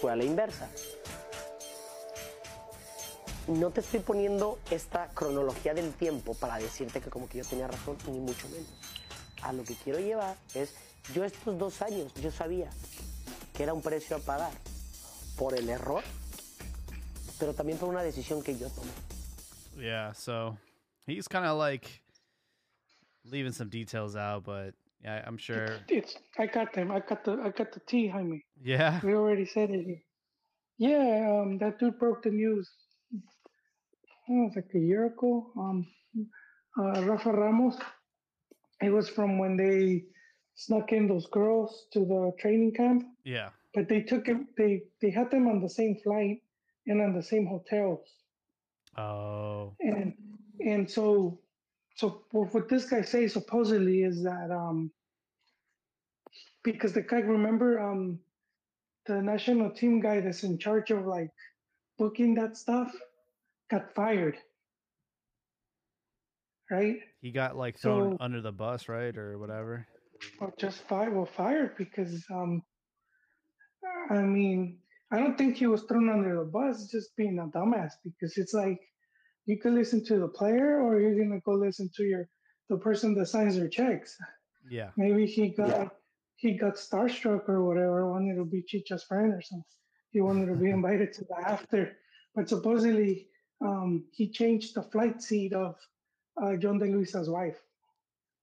fue 0.01 0.13
a 0.13 0.17
la 0.17 0.23
inversa. 0.23 0.69
No 3.47 3.71
te 3.71 3.81
estoy 3.81 4.01
poniendo 4.01 4.59
esta 4.71 5.09
cronología 5.09 5.75
del 5.75 5.93
tiempo 5.93 6.35
para 6.35 6.57
decirte 6.57 7.01
que 7.01 7.11
como 7.11 7.29
que 7.29 7.39
yo 7.39 7.45
tenía 7.45 7.69
razón, 7.69 7.97
ni 8.09 8.19
mucho 8.19 8.49
menos. 8.49 8.73
A 9.43 9.53
lo 9.53 9.65
que 9.65 9.75
quiero 9.75 9.99
llevar 9.99 10.37
es, 10.55 10.75
yo 11.13 11.25
estos 11.25 11.59
dos 11.59 11.83
años, 11.83 12.15
yo 12.15 12.31
sabía 12.31 12.71
que 13.53 13.63
era 13.63 13.75
un 13.75 13.83
precio 13.83 14.17
a 14.17 14.21
pagar 14.21 14.51
por 15.37 15.55
el 15.55 15.69
error, 15.69 16.03
pero 17.39 17.53
también 17.53 17.79
por 17.79 17.91
una 17.91 18.03
decisión 18.03 18.43
que 18.43 18.57
yo 18.57 18.69
tomé. 18.71 18.91
Yeah, 19.77 20.13
so 20.15 20.57
he's 21.07 21.29
kind 21.29 21.45
of 21.45 21.59
like 21.59 22.01
leaving 23.25 23.53
some 23.53 23.69
details 23.69 24.17
out, 24.17 24.45
but 24.45 24.75
yeah, 25.03 25.23
I'm 25.27 25.37
sure. 25.37 25.81
it's 25.89 26.17
I 26.39 26.47
got 26.47 26.73
them. 26.73 26.91
I 26.91 27.01
got 27.01 27.25
the 27.25 27.33
I 27.33 27.51
got 27.51 27.73
the 27.73 27.81
tea, 27.81 28.09
Jaime. 28.09 28.43
Yeah, 28.63 29.01
We 29.03 29.15
already 29.15 29.45
said 29.45 29.71
it. 29.71 30.03
Yeah, 30.79 31.43
um, 31.43 31.59
that 31.59 31.79
dude 31.79 31.99
broke 31.99 32.23
the 32.23 32.31
news. 32.31 32.71
Know, 34.29 34.43
it 34.43 34.47
was 34.47 34.57
like 34.57 34.71
a 34.75 34.79
year 34.79 35.07
ago. 35.07 35.51
Um, 35.57 35.87
uh, 36.79 37.05
Rafa 37.05 37.31
Ramos. 37.33 37.77
It 38.83 38.91
was 38.91 39.09
from 39.09 39.39
when 39.39 39.57
they 39.57 40.05
snuck 40.55 40.93
in 40.93 41.09
those 41.09 41.27
girls 41.27 41.87
to 41.93 42.01
the 42.01 42.33
training 42.39 42.75
camp, 42.75 43.05
yeah. 43.25 43.51
but 43.75 43.89
they 43.89 44.03
took 44.03 44.29
it. 44.29 44.37
They 44.57 44.83
they 45.01 45.11
had 45.11 45.31
them 45.31 45.49
on 45.49 45.61
the 45.61 45.69
same 45.69 45.97
flight 46.03 46.43
and 46.87 47.01
on 47.01 47.15
the 47.15 47.23
same 47.23 47.47
hotels, 47.47 48.07
Oh, 48.97 49.75
and 49.81 50.15
and 50.61 50.91
so 50.91 51.41
so 51.97 52.23
what 52.31 52.55
what 52.55 52.69
this 52.69 52.87
guy 52.87 53.03
says 53.03 53.33
supposedly 53.33 54.03
is 54.03 54.23
that 54.23 54.51
um 54.51 54.91
because 56.63 56.93
the 56.93 57.03
guy 57.03 57.19
remember 57.19 57.81
um 57.81 58.19
the 59.07 59.21
national 59.21 59.71
team 59.71 60.01
guy 60.01 60.21
that's 60.21 60.45
in 60.45 60.59
charge 60.59 60.91
of 60.91 61.07
like 61.07 61.31
booking 61.99 62.35
that 62.35 62.57
stuff 62.57 62.93
got 63.71 63.95
fired. 63.95 64.37
Right? 66.71 66.97
He 67.21 67.31
got 67.31 67.57
like 67.57 67.79
thrown 67.79 68.13
So- 68.19 68.25
under 68.25 68.41
the 68.41 68.53
bus, 68.53 68.89
right, 68.89 69.17
or 69.17 69.39
whatever. 69.39 69.87
or 70.41 70.53
just 70.59 70.81
fired 70.89 71.13
well 71.15 71.27
fired 71.27 71.77
because 71.77 72.25
um 72.31 72.63
i 74.11 74.23
mean 74.23 74.79
i 75.13 75.19
don't 75.19 75.37
think 75.37 75.57
he 75.57 75.67
was 75.67 75.83
thrown 75.83 76.09
under 76.09 76.39
the 76.39 76.45
bus 76.51 76.89
just 76.91 77.15
being 77.17 77.39
a 77.41 77.47
dumbass 77.59 77.93
because 78.05 78.39
it's 78.39 78.55
like 78.55 78.81
you 79.45 79.59
could 79.61 79.75
listen 79.75 80.03
to 80.07 80.19
the 80.19 80.29
player 80.29 80.81
or 80.81 80.99
you're 81.01 81.19
gonna 81.23 81.41
go 81.45 81.53
listen 81.53 81.91
to 81.97 82.05
your 82.05 82.27
the 82.71 82.79
person 82.79 83.15
that 83.15 83.27
signs 83.27 83.57
their 83.57 83.69
checks. 83.69 84.17
Yeah, 84.71 84.91
Maybe 84.97 85.27
he 85.27 85.49
got 85.51 85.95
he 86.37 86.57
got 86.57 86.77
starstruck 86.77 87.49
or 87.51 87.65
whatever, 87.67 88.11
wanted 88.11 88.37
to 88.37 88.45
be 88.47 88.63
Chicha's 88.63 89.05
friend 89.05 89.35
or 89.35 89.43
something. 89.43 89.65
He 90.11 90.21
wanted 90.23 90.47
to 90.47 90.57
be 90.57 90.71
invited 90.71 91.13
to 91.15 91.25
the 91.25 91.37
after, 91.47 91.99
but 92.35 92.49
supposedly 92.49 93.29
um, 93.61 94.05
he 94.13 94.29
changed 94.29 94.75
the 94.75 94.83
flight 94.83 95.23
seat 95.23 95.53
of 95.53 95.77
uh, 96.43 96.53
Yon 96.53 96.79
de 96.79 96.87
Luisa's 96.87 97.29
wife 97.29 97.61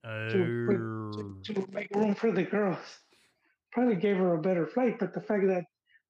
to, 0.04 0.68
Oh, 1.14 1.36
to 1.44 1.68
make 1.72 1.94
room 1.94 2.16
for 2.16 2.32
the 2.32 2.44
girls. 2.44 2.80
Probably 3.72 3.96
gave 3.96 4.18
her 4.18 4.36
a 4.36 4.42
better 4.42 4.66
flight, 4.66 5.00
but 5.00 5.14
the 5.14 5.22
fact 5.22 5.44
that 5.48 5.66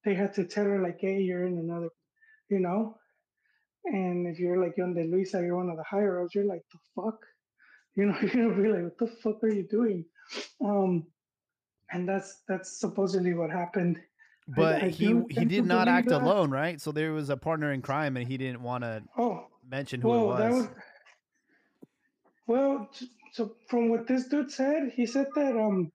they 0.06 0.14
had 0.14 0.34
to 0.36 0.46
tell 0.46 0.66
her 0.66 0.82
like, 0.82 1.00
"Hey, 1.00 1.22
you're 1.22 1.46
in 1.46 1.58
another," 1.58 1.90
you 2.50 2.60
know, 2.60 2.98
and 3.86 4.28
if 4.28 4.40
you're 4.40 4.64
like 4.64 4.78
Yon 4.78 4.94
de 4.94 5.04
Luisa, 5.04 5.42
you're 5.42 5.58
one 5.58 5.70
of 5.70 5.78
the 5.78 5.84
higher 5.84 6.24
ups. 6.24 6.34
You're 6.34 6.46
like, 6.46 6.64
"The 6.72 6.80
fuck," 6.96 7.20
you 7.96 8.06
know, 8.06 8.18
you're 8.22 8.50
gonna 8.50 8.62
be 8.62 8.70
like, 8.70 8.84
"What 8.84 8.98
the 8.98 9.08
fuck 9.08 9.44
are 9.44 9.54
you 9.54 9.68
doing?" 9.68 10.06
Um, 10.64 11.06
and 11.92 12.08
that's 12.08 12.42
that's 12.48 12.80
supposedly 12.80 13.34
what 13.34 13.52
happened. 13.52 14.02
But 14.48 14.84
I 14.84 14.90
he 14.90 15.22
he 15.30 15.46
did 15.46 15.66
not 15.66 15.88
act 15.88 16.10
that. 16.10 16.22
alone, 16.22 16.52
right? 16.52 16.80
So 16.82 16.92
there 16.92 17.14
was 17.14 17.30
a 17.30 17.38
partner 17.38 17.72
in 17.72 17.82
crime, 17.82 18.18
and 18.18 18.28
he 18.28 18.38
didn't 18.38 18.62
want 18.62 18.84
to 18.84 19.04
Oh, 19.18 19.48
mention 19.68 20.02
who 20.02 20.10
well, 20.10 20.24
it 20.24 20.28
was. 20.28 20.54
was 20.54 20.70
well. 22.48 22.90
So 23.34 23.56
from 23.70 23.90
what 23.90 24.08
this 24.08 24.28
dude 24.28 24.52
said, 24.52 24.92
he 24.96 25.06
said 25.06 25.28
that 25.36 25.56
um 25.58 25.92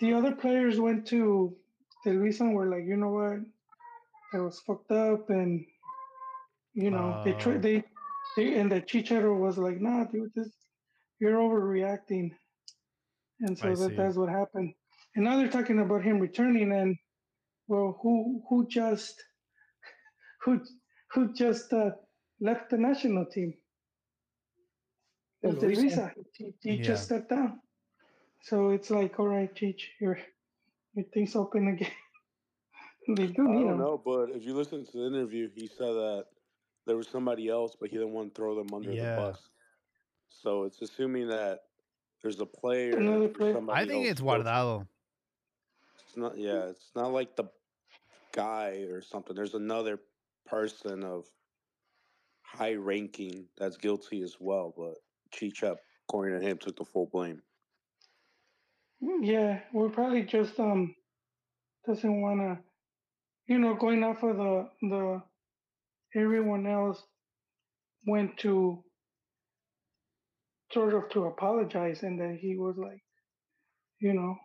the 0.00 0.12
other 0.14 0.34
players 0.34 0.78
went 0.80 1.06
to 1.08 1.56
the 2.04 2.16
reason 2.18 2.52
were 2.52 2.68
like, 2.68 2.84
you 2.86 2.96
know 2.96 3.10
what, 3.10 3.38
that 4.32 4.42
was 4.42 4.60
fucked 4.60 4.90
up, 4.92 5.28
and 5.30 5.64
you 6.74 6.90
know 6.90 7.20
they 7.24 7.32
Oh. 7.32 7.38
tried 7.38 7.62
they 7.62 7.84
they 8.36 8.54
and 8.58 8.70
the 8.70 8.80
Chichero 8.80 9.38
was 9.38 9.58
like, 9.58 9.80
nah, 9.80 10.04
dude, 10.04 10.32
this 10.34 10.50
you're 11.18 11.38
overreacting, 11.38 12.30
and 13.40 13.58
so 13.58 13.68
I 13.68 13.74
that 13.74 13.88
see. 13.88 13.96
that's 13.96 14.16
what 14.16 14.28
happened. 14.28 14.74
And 15.14 15.24
now 15.24 15.36
they're 15.36 15.48
talking 15.48 15.78
about 15.80 16.02
him 16.04 16.18
returning, 16.18 16.72
and 16.72 16.96
well, 17.68 17.98
who 18.02 18.42
who 18.48 18.66
just 18.68 19.22
who 20.44 20.60
who 21.12 21.32
just 21.34 21.72
uh, 21.72 21.90
left 22.40 22.70
the 22.70 22.78
national 22.78 23.26
team? 23.26 23.54
Yeah, 25.42 25.50
It 25.50 25.54
was 25.54 25.62
Luisa. 25.64 25.80
Luisa. 25.82 26.12
He, 26.34 26.54
he 26.62 26.76
Yeah. 26.76 26.84
just 26.84 27.04
stepped 27.04 27.30
down. 27.30 27.60
So 28.42 28.70
it's 28.70 28.90
like, 28.90 29.18
all 29.18 29.28
right, 29.28 29.52
Cheech, 29.54 29.82
your 30.00 30.18
your 30.94 31.04
thing's 31.12 31.36
open 31.36 31.68
again. 31.68 31.90
they 33.16 33.26
do 33.26 33.48
I 33.48 33.52
need 33.52 33.62
don't 33.64 33.72
him. 33.72 33.78
know, 33.78 34.00
but 34.04 34.30
if 34.30 34.42
you 34.44 34.54
listen 34.54 34.84
to 34.86 34.92
the 34.98 35.06
interview, 35.06 35.48
he 35.54 35.66
said 35.66 35.92
that 35.92 36.26
there 36.86 36.96
was 36.96 37.08
somebody 37.08 37.48
else, 37.48 37.76
but 37.78 37.90
he 37.90 37.96
didn't 37.96 38.12
want 38.12 38.34
to 38.34 38.40
throw 38.40 38.54
them 38.54 38.72
under 38.74 38.92
Yeah. 38.92 39.16
the 39.16 39.22
bus. 39.22 39.48
So 40.28 40.64
it's 40.64 40.80
assuming 40.82 41.28
that 41.28 41.60
there's 42.22 42.40
a 42.40 42.46
player. 42.46 42.96
Another 42.96 43.28
player. 43.28 43.52
somebody 43.54 43.80
I 43.80 43.86
think 43.86 44.06
else 44.06 44.12
it's 44.12 44.20
coaching. 44.20 44.44
Guardado. 44.44 44.86
It's 46.06 46.16
not. 46.16 46.38
Yeah, 46.38 46.66
it's 46.70 46.90
not 46.94 47.12
like 47.12 47.36
the 47.36 47.44
guy 48.36 48.86
or 48.90 49.02
something. 49.02 49.34
There's 49.34 49.54
another 49.54 49.98
person 50.44 51.02
of 51.02 51.24
high 52.42 52.74
ranking 52.74 53.48
that's 53.58 53.76
guilty 53.78 54.22
as 54.22 54.36
well, 54.38 54.72
but 54.76 54.94
Chichep, 55.34 55.76
according 56.08 56.38
to 56.40 56.46
him, 56.46 56.58
took 56.58 56.76
the 56.76 56.84
full 56.84 57.06
blame. 57.12 57.42
Yeah, 59.00 59.60
we're 59.72 59.90
probably 59.90 60.22
just 60.22 60.58
um 60.60 60.94
doesn't 61.86 62.20
want 62.20 62.40
to, 62.40 62.64
you 63.52 63.58
know, 63.58 63.74
going 63.74 64.04
off 64.04 64.22
of 64.22 64.36
the 64.36 64.68
the 64.82 65.22
everyone 66.14 66.66
else 66.66 67.02
went 68.06 68.38
to 68.38 68.84
sort 70.72 70.94
of 70.94 71.08
to 71.10 71.24
apologize, 71.24 72.02
and 72.02 72.20
that 72.20 72.38
he 72.40 72.56
was 72.56 72.76
like, 72.78 73.02
you 74.00 74.14
know, 74.14 74.36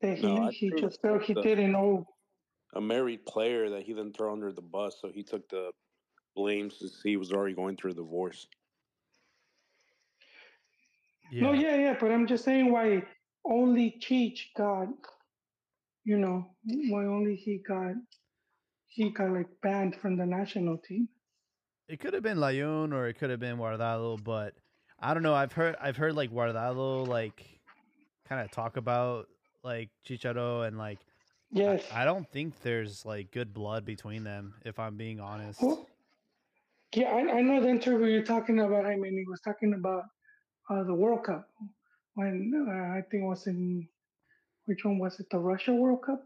that 0.00 0.18
he 0.18 0.26
No, 0.26 0.48
he 0.50 0.70
just 0.70 1.00
felt 1.02 1.22
he 1.22 1.34
the- 1.34 1.42
didn't 1.42 1.72
know. 1.72 2.06
A 2.74 2.80
married 2.80 3.24
player 3.26 3.70
that 3.70 3.82
he 3.82 3.92
didn't 3.92 4.16
throw 4.16 4.32
under 4.32 4.52
the 4.52 4.62
bus, 4.62 4.96
so 5.00 5.08
he 5.08 5.22
took 5.22 5.48
the 5.48 5.70
blame 6.34 6.70
since 6.70 7.00
he 7.02 7.16
was 7.16 7.32
already 7.32 7.54
going 7.54 7.76
through 7.76 7.92
a 7.92 7.94
divorce. 7.94 8.46
Yeah. 11.30 11.42
No, 11.42 11.52
yeah, 11.52 11.76
yeah, 11.76 11.96
but 11.98 12.10
I'm 12.10 12.26
just 12.26 12.44
saying 12.44 12.70
why 12.70 13.02
only 13.44 13.98
Cheech 14.00 14.40
got, 14.56 14.88
you 16.04 16.18
know, 16.18 16.44
why 16.88 17.04
only 17.06 17.36
he 17.36 17.58
got 17.66 17.94
he 18.88 19.10
got 19.10 19.30
like 19.30 19.48
banned 19.62 19.96
from 19.96 20.16
the 20.16 20.26
national 20.26 20.78
team. 20.78 21.08
It 21.88 22.00
could 22.00 22.14
have 22.14 22.22
been 22.22 22.38
Layun 22.38 22.92
or 22.92 23.08
it 23.08 23.14
could 23.14 23.30
have 23.30 23.40
been 23.40 23.56
Guardado, 23.58 24.22
but 24.22 24.54
I 24.98 25.12
don't 25.14 25.22
know. 25.22 25.34
I've 25.34 25.52
heard 25.52 25.76
I've 25.80 25.96
heard 25.96 26.14
like 26.14 26.32
Guardado 26.32 27.06
like 27.06 27.44
kind 28.28 28.40
of 28.40 28.50
talk 28.50 28.76
about 28.76 29.26
like 29.62 29.90
Chicharo 30.06 30.66
and 30.66 30.78
like 30.78 30.98
I- 30.98 31.13
Yes. 31.54 31.84
I, 31.92 32.04
don't 32.04 32.28
think 32.28 32.60
there's 32.62 33.06
like 33.06 33.30
good 33.30 33.54
blood 33.54 33.84
between 33.84 34.24
them. 34.24 34.54
If 34.64 34.80
I'm 34.80 34.96
being 34.96 35.20
honest. 35.20 35.62
Well, 35.62 35.86
yeah, 36.94 37.10
I, 37.10 37.38
I 37.38 37.40
know 37.42 37.60
the 37.60 37.68
interview 37.68 38.08
you're 38.08 38.24
talking 38.24 38.58
about. 38.58 38.86
I 38.86 38.96
mean, 38.96 39.16
he 39.16 39.24
was 39.28 39.40
talking 39.40 39.72
about 39.72 40.02
uh, 40.68 40.82
the 40.82 40.94
World 40.94 41.22
Cup 41.22 41.48
when 42.14 42.52
uh, 42.68 42.98
I 42.98 43.02
think 43.08 43.22
it 43.22 43.26
was 43.26 43.46
in 43.46 43.86
which 44.66 44.84
one 44.84 44.98
was 44.98 45.20
it? 45.20 45.30
The 45.30 45.38
Russia 45.38 45.72
World 45.72 46.02
Cup. 46.02 46.24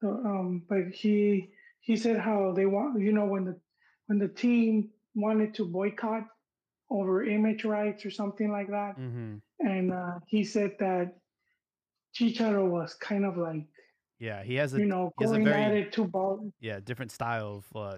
So, 0.00 0.08
um, 0.08 0.62
but 0.68 0.88
he 0.92 1.50
he 1.80 1.96
said 1.96 2.18
how 2.18 2.52
they 2.52 2.66
want 2.66 3.00
you 3.00 3.12
know 3.12 3.26
when 3.26 3.44
the 3.44 3.56
when 4.06 4.18
the 4.18 4.28
team 4.28 4.90
wanted 5.14 5.54
to 5.54 5.64
boycott 5.64 6.24
over 6.90 7.24
image 7.24 7.64
rights 7.64 8.04
or 8.04 8.10
something 8.10 8.50
like 8.50 8.68
that, 8.68 8.96
hmm 8.96 9.36
and 9.60 9.92
uh, 9.92 10.18
he 10.26 10.42
said 10.42 10.72
that 10.80 11.14
Chicharo 12.16 12.66
was 12.68 12.94
kind 12.94 13.24
of 13.24 13.36
like 13.36 13.66
Yeah, 14.20 14.42
he 14.42 14.54
has 14.56 14.74
a 14.74 14.78
you 14.78 14.84
know 14.86 15.12
he 15.18 15.24
has 15.24 15.32
a 15.32 15.38
very 15.38 15.80
it 15.80 15.96
yeah 16.60 16.78
different 16.78 17.10
style 17.10 17.64
of 17.64 17.76
uh, 17.76 17.96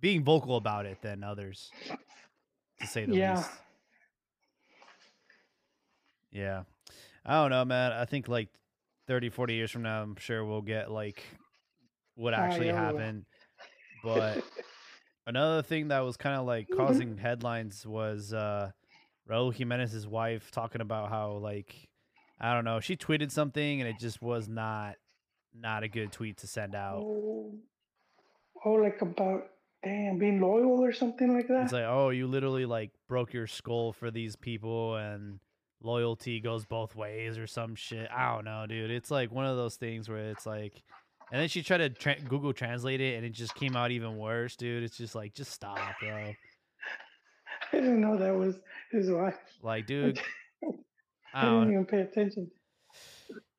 being 0.00 0.22
vocal 0.24 0.56
about 0.56 0.86
it 0.86 1.02
than 1.02 1.24
others, 1.24 1.72
to 2.80 2.86
say 2.86 3.04
the 3.06 3.14
Yeah. 3.14 3.36
least. 3.36 3.50
Yeah. 6.32 6.62
I 7.26 7.40
don't 7.40 7.50
know, 7.50 7.64
man. 7.64 7.92
I 7.92 8.04
think 8.04 8.28
like 8.28 8.48
30, 9.06 9.30
40 9.30 9.54
years 9.54 9.70
from 9.70 9.82
now, 9.82 10.02
I'm 10.02 10.16
sure 10.16 10.44
we'll 10.44 10.62
get 10.62 10.90
like 10.90 11.22
what 12.16 12.34
actually 12.34 12.66
yeah, 12.66 12.72
we 12.74 12.78
will. 12.80 12.86
happened. 12.86 13.24
But 14.02 14.44
another 15.26 15.62
thing 15.62 15.88
that 15.88 16.00
was 16.00 16.16
kind 16.16 16.36
of 16.36 16.46
like 16.46 16.70
Mhm. 16.70 16.76
causing 16.76 17.18
headlines 17.18 17.86
was 17.86 18.32
uh 18.32 18.70
Raul 19.28 19.54
Jimenez's 19.54 20.06
wife 20.06 20.50
talking 20.50 20.80
about 20.82 21.08
how 21.10 21.32
like 21.32 21.88
I 22.40 22.52
don't 22.54 22.64
know, 22.64 22.80
she 22.80 22.96
tweeted 22.96 23.30
something 23.30 23.80
and 23.80 23.88
it 23.88 23.98
just 23.98 24.20
was 24.20 24.48
not 24.48 24.96
not 25.54 25.82
a 25.82 25.88
good 25.88 26.12
tweet 26.12 26.38
to 26.38 26.46
send 26.46 26.74
out. 26.74 26.98
Oh, 26.98 27.52
oh, 28.64 28.72
like 28.72 29.00
about 29.02 29.46
damn 29.82 30.18
being 30.18 30.40
loyal 30.40 30.82
or 30.82 30.92
something 30.92 31.34
like 31.34 31.48
that. 31.48 31.64
It's 31.64 31.72
like, 31.72 31.84
oh, 31.84 32.10
you 32.10 32.26
literally 32.26 32.66
like 32.66 32.90
broke 33.08 33.32
your 33.32 33.46
skull 33.46 33.92
for 33.92 34.10
these 34.10 34.34
people 34.36 34.96
and 34.96 35.38
loyalty 35.82 36.40
goes 36.40 36.64
both 36.64 36.96
ways 36.96 37.38
or 37.38 37.46
some 37.46 37.74
shit. 37.74 38.08
I 38.10 38.34
don't 38.34 38.44
know, 38.44 38.64
dude. 38.66 38.90
It's 38.90 39.10
like 39.10 39.30
one 39.30 39.46
of 39.46 39.56
those 39.56 39.76
things 39.76 40.08
where 40.08 40.30
it's 40.30 40.46
like, 40.46 40.82
and 41.30 41.40
then 41.40 41.48
she 41.48 41.62
tried 41.62 41.78
to 41.78 41.90
tra- 41.90 42.20
Google 42.20 42.52
translate 42.52 43.00
it 43.00 43.16
and 43.16 43.24
it 43.24 43.30
just 43.30 43.54
came 43.54 43.76
out 43.76 43.90
even 43.90 44.16
worse, 44.16 44.56
dude. 44.56 44.82
It's 44.82 44.96
just 44.96 45.14
like, 45.14 45.34
just 45.34 45.52
stop, 45.52 45.78
bro. 46.00 46.32
I 47.72 47.76
didn't 47.76 48.00
know 48.00 48.16
that 48.16 48.34
was 48.34 48.56
his 48.90 49.10
wife. 49.10 49.34
Like, 49.62 49.86
dude, 49.86 50.20
I 51.34 51.46
I 51.46 51.50
didn't 51.50 51.72
even 51.72 51.86
pay 51.86 52.00
attention. 52.00 52.50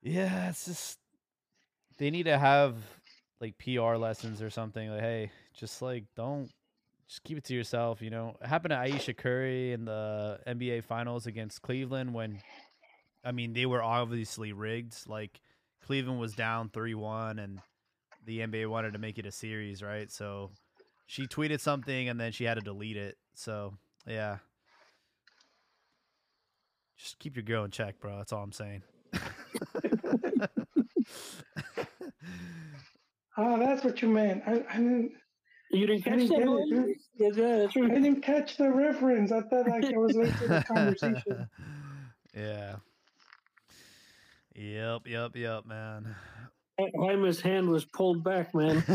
Yeah, 0.02 0.50
it's 0.50 0.66
just 0.66 1.00
they 1.98 2.10
need 2.10 2.24
to 2.24 2.38
have 2.38 2.76
like 3.42 3.58
PR 3.58 3.96
lessons 3.96 4.42
or 4.42 4.50
something. 4.50 4.90
Like, 4.90 5.02
hey, 5.02 5.32
just 5.54 5.82
like 5.82 6.06
don't 6.16 6.50
just 7.08 7.24
keep 7.24 7.38
it 7.38 7.44
to 7.46 7.54
yourself. 7.54 8.02
You 8.02 8.10
know, 8.10 8.36
it 8.42 8.48
happened 8.48 8.72
to 8.72 8.78
Ayesha 8.78 9.14
Curry 9.14 9.74
in 9.74 9.86
the 9.86 10.40
NBA 10.48 10.84
Finals 10.84 11.28
against 11.28 11.62
Cleveland 11.62 12.14
when, 12.14 12.40
I 13.24 13.32
mean, 13.32 13.54
they 13.54 13.66
were 13.66 13.84
obviously 13.84 14.54
rigged. 14.54 15.08
Like 15.08 15.40
Cleveland 15.86 16.20
was 16.20 16.34
down 16.34 16.70
three 16.70 16.96
one, 16.96 17.40
and 17.40 17.60
the 18.26 18.40
NBA 18.40 18.70
wanted 18.70 18.94
to 18.94 19.00
make 19.00 19.18
it 19.18 19.26
a 19.26 19.32
series, 19.32 19.84
right? 19.84 20.10
So 20.12 20.52
she 21.06 21.28
tweeted 21.28 21.60
something 21.60 22.10
and 22.10 22.20
then 22.20 22.32
she 22.32 22.44
had 22.46 22.56
to 22.56 22.62
delete 22.62 22.98
it. 22.98 23.18
So 23.36 23.76
yeah. 24.08 24.38
Just 26.98 27.20
keep 27.20 27.36
your 27.36 27.44
girl 27.44 27.66
in 27.66 27.72
check, 27.72 28.00
bro. 28.00 28.18
That's 28.18 28.32
all 28.32 28.42
I'm 28.42 28.54
saying. 28.54 28.82
Ah, 33.38 33.58
that's 33.58 33.84
what 33.84 34.02
you 34.02 34.08
meant. 34.08 34.44
I, 34.48 34.64
I 34.70 34.78
didn't. 34.78 35.12
You 35.72 35.88
didn't 35.88 36.04
catch 36.04 36.20
didn't 36.20 36.30
that? 36.30 36.38
get 36.38 36.46
Noel? 36.46 36.90
it. 36.90 36.98
Yeah, 37.18 37.30
yeah, 37.36 37.58
that's 37.58 37.76
I 37.76 37.88
didn't 37.88 38.22
catch 38.22 38.58
the 38.58 38.72
reference. 38.72 39.32
I 39.32 39.42
thought 39.42 39.68
like 39.68 39.84
I 39.86 39.98
was 39.98 40.16
late 40.16 40.38
to 40.38 40.48
the 40.48 40.64
conversation. 40.64 41.50
yeah. 42.36 42.76
Yep, 44.56 45.02
yep, 45.08 45.36
yep, 45.36 45.66
man. 45.66 46.16
Jaime's 46.80 47.42
hand 47.42 47.70
was 47.70 47.84
pulled 47.86 48.24
back, 48.24 48.54
man. 48.56 48.84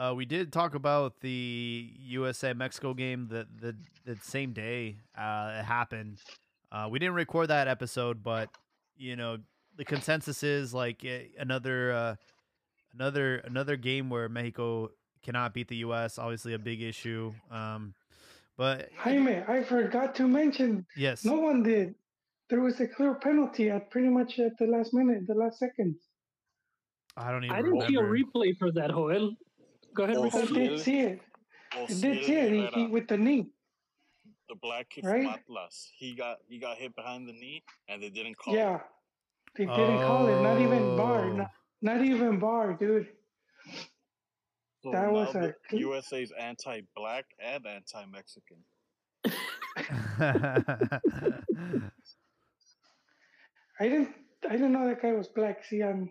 Uh, 0.00 0.14
we 0.14 0.24
did 0.24 0.50
talk 0.50 0.74
about 0.74 1.20
the 1.20 1.90
USA 1.98 2.54
Mexico 2.54 2.94
game 2.94 3.28
the 3.28 3.46
the 3.60 3.76
the 4.06 4.16
same 4.22 4.54
day 4.54 4.96
uh, 5.16 5.58
it 5.58 5.64
happened. 5.64 6.16
Uh, 6.72 6.88
we 6.90 6.98
didn't 6.98 7.14
record 7.14 7.48
that 7.48 7.68
episode, 7.68 8.22
but 8.22 8.48
you 8.96 9.14
know 9.14 9.36
the 9.76 9.84
consensus 9.84 10.42
is 10.42 10.72
like 10.72 11.04
another 11.38 11.92
uh, 11.92 12.14
another 12.94 13.36
another 13.44 13.76
game 13.76 14.08
where 14.08 14.26
Mexico 14.30 14.90
cannot 15.22 15.52
beat 15.52 15.68
the 15.68 15.76
US. 15.76 16.18
Obviously, 16.18 16.54
a 16.54 16.58
big 16.58 16.80
issue. 16.80 17.34
Um, 17.50 17.92
but 18.56 18.88
Jaime, 18.96 19.42
I 19.46 19.62
forgot 19.62 20.14
to 20.14 20.26
mention. 20.26 20.86
yes, 20.96 21.26
No 21.26 21.34
one 21.34 21.62
did. 21.62 21.94
There 22.48 22.62
was 22.62 22.80
a 22.80 22.86
clear 22.86 23.16
penalty 23.16 23.68
at 23.68 23.90
pretty 23.90 24.08
much 24.08 24.38
at 24.38 24.56
the 24.58 24.66
last 24.66 24.94
minute, 24.94 25.26
the 25.26 25.34
last 25.34 25.58
second. 25.58 25.96
I 27.18 27.30
don't 27.30 27.44
even. 27.44 27.54
I 27.54 27.60
didn't 27.60 27.86
see 27.86 27.96
a 27.96 28.00
replay 28.00 28.56
for 28.56 28.72
that, 28.72 28.90
Joel. 28.90 29.36
Go 29.94 30.04
ahead, 30.04 30.16
Oh, 30.16 30.22
I 30.22 30.24
Ricardo. 30.24 30.54
did 30.54 30.80
see 30.80 31.00
it. 31.00 31.20
I 31.72 31.86
did 31.86 31.88
Osiel 31.90 32.24
see 32.26 32.32
it. 32.32 32.52
He, 32.52 32.80
he 32.80 32.86
with 32.86 33.08
the 33.08 33.16
knee. 33.16 33.50
the 34.48 34.56
black 34.56 34.90
kid 34.90 35.04
right? 35.04 35.22
from 35.22 35.32
Atlas. 35.32 35.90
He 35.96 36.14
got 36.14 36.38
he 36.48 36.58
got 36.58 36.76
hit 36.76 36.94
behind 36.96 37.28
the 37.28 37.32
knee, 37.32 37.62
and 37.88 38.02
they 38.02 38.10
didn't 38.10 38.36
call. 38.36 38.54
It. 38.54 38.58
Yeah. 38.58 38.80
They 39.56 39.66
didn't 39.66 39.98
call 39.98 40.28
it. 40.28 40.40
Not 40.42 40.60
even 40.60 40.96
VAR. 40.96 41.24
Oh. 41.24 41.32
Not, 41.32 41.50
not 41.82 42.04
even 42.04 42.38
VAR, 42.38 42.74
dude. 42.74 43.08
So 44.82 44.92
That 44.92 45.12
was 45.12 45.34
a 45.34 45.54
USA's 45.72 46.32
anti-black 46.38 47.26
and 47.38 47.66
anti-Mexican. 47.66 48.56
I 53.78 53.88
didn't. 53.88 54.14
I 54.48 54.52
didn't 54.52 54.72
know 54.72 54.86
that 54.88 55.02
guy 55.02 55.12
was 55.12 55.28
black. 55.28 55.64
See, 55.64 55.82
I'm 55.82 56.10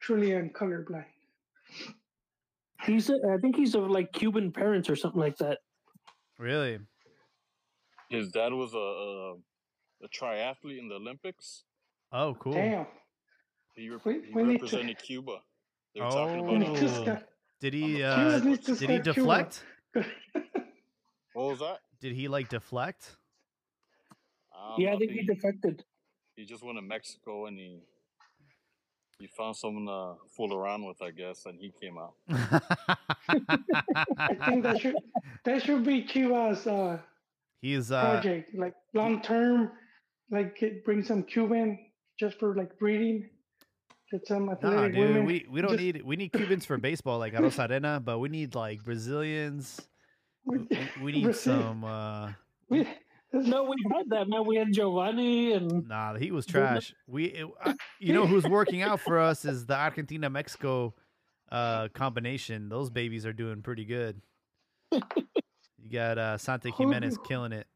truly 0.00 0.34
am 0.34 0.50
colorblind. 0.50 1.04
He's, 2.86 3.10
a, 3.10 3.14
I 3.32 3.36
think 3.38 3.56
he's 3.56 3.74
of 3.74 3.90
like 3.90 4.12
Cuban 4.12 4.52
parents 4.52 4.88
or 4.88 4.96
something 4.96 5.20
like 5.20 5.36
that. 5.38 5.58
Really? 6.38 6.78
His 8.08 8.30
dad 8.30 8.52
was 8.52 8.74
a, 8.74 8.78
a 8.78 9.34
a 10.02 10.08
triathlete 10.08 10.78
in 10.78 10.88
the 10.88 10.94
Olympics. 10.94 11.64
Oh, 12.12 12.34
cool. 12.40 12.54
Damn. 12.54 12.86
He, 13.76 13.90
rep- 13.90 14.04
We- 14.04 14.22
he 14.26 14.32
we 14.32 14.42
need 14.44 14.58
to- 14.58 14.64
represented 14.64 14.98
Cuba. 14.98 15.40
They 15.94 16.00
were 16.00 16.08
talking 16.10 16.40
about 16.40 16.58
need 16.58 16.68
it. 16.78 16.82
Oh. 16.84 17.02
start- 17.02 17.28
Did 17.60 17.74
he? 17.74 18.02
Uh, 18.02 18.14
Cuba 18.40 18.48
needs 18.48 18.66
to 18.66 18.74
did 18.76 18.90
he 18.90 18.98
deflect? 18.98 19.64
What 21.32 21.50
was 21.50 21.58
that? 21.60 21.78
Did 22.00 22.14
he 22.14 22.26
like 22.28 22.48
deflect? 22.48 23.16
Um, 24.56 24.74
Yeah, 24.78 24.94
I 24.94 24.96
think 24.96 25.12
he 25.12 25.22
defected. 25.22 25.84
he 26.34 26.44
just 26.44 26.64
went 26.64 26.76
to 26.78 26.82
Mexico 26.82 27.46
and 27.46 27.56
he 27.58 27.82
he 29.20 29.26
found 29.26 29.54
someone 29.54 29.86
to 29.86 30.14
fool 30.34 30.54
around 30.54 30.86
with, 30.86 31.00
I 31.02 31.10
guess, 31.10 31.44
and 31.46 31.58
he 31.60 31.70
came 31.80 31.96
out. 31.98 32.14
I 33.28 34.34
think 34.48 34.62
that 34.64 34.80
should 34.80 34.96
that 35.44 35.62
should 35.62 35.84
be 35.84 36.02
Cuba's 36.02 36.66
uh, 36.66 36.98
He's 37.60 37.92
uh, 37.92 38.00
project, 38.00 38.54
like 38.54 38.74
long 38.94 39.20
term, 39.22 39.72
like 40.30 40.56
get, 40.58 40.84
bring 40.84 41.04
some 41.04 41.22
Cuban 41.22 41.78
just 42.18 42.38
for 42.38 42.54
like 42.56 42.78
breeding. 42.78 43.28
Get 44.10 44.26
some 44.26 44.46
nah, 44.46 44.52
athletic 44.52 44.94
dude. 44.94 45.08
women. 45.08 45.24
We 45.26 45.46
we 45.50 45.60
don't 45.60 45.72
Just- 45.72 45.82
need 45.82 46.02
we 46.02 46.16
need 46.16 46.32
Cubans 46.32 46.64
for 46.64 46.78
baseball 46.78 47.18
like 47.18 47.34
Arozarena, 47.34 48.02
but 48.04 48.18
we 48.18 48.28
need 48.28 48.54
like 48.54 48.82
Brazilians. 48.82 49.80
We, 50.46 50.56
we- 50.56 50.88
we 51.04 51.12
need 51.12 51.24
Brazil- 51.24 51.60
some. 51.60 51.84
uh 51.84 52.32
we- 52.70 52.88
No, 53.32 53.62
we 53.64 53.76
had 53.92 54.08
that 54.10 54.28
man. 54.28 54.44
We 54.44 54.56
had 54.56 54.72
Giovanni 54.72 55.52
and 55.52 55.86
Nah, 55.88 56.16
he 56.16 56.32
was 56.32 56.46
trash. 56.46 56.92
We, 57.06 57.26
it, 57.26 57.46
uh, 57.64 57.74
you 58.00 58.12
know, 58.12 58.26
who's 58.26 58.44
working 58.44 58.82
out 58.82 59.00
for 59.00 59.18
us 59.20 59.44
is 59.44 59.66
the 59.66 59.76
Argentina 59.76 60.28
Mexico 60.28 60.94
uh 61.52 61.88
combination. 61.94 62.68
Those 62.68 62.90
babies 62.90 63.24
are 63.26 63.32
doing 63.32 63.62
pretty 63.62 63.84
good. 63.84 64.20
You 64.92 65.00
got 65.90 66.18
uh 66.18 66.38
Santa 66.38 66.70
Who- 66.70 66.84
Gimenez 66.84 67.18
killing 67.26 67.52
it. 67.52 67.66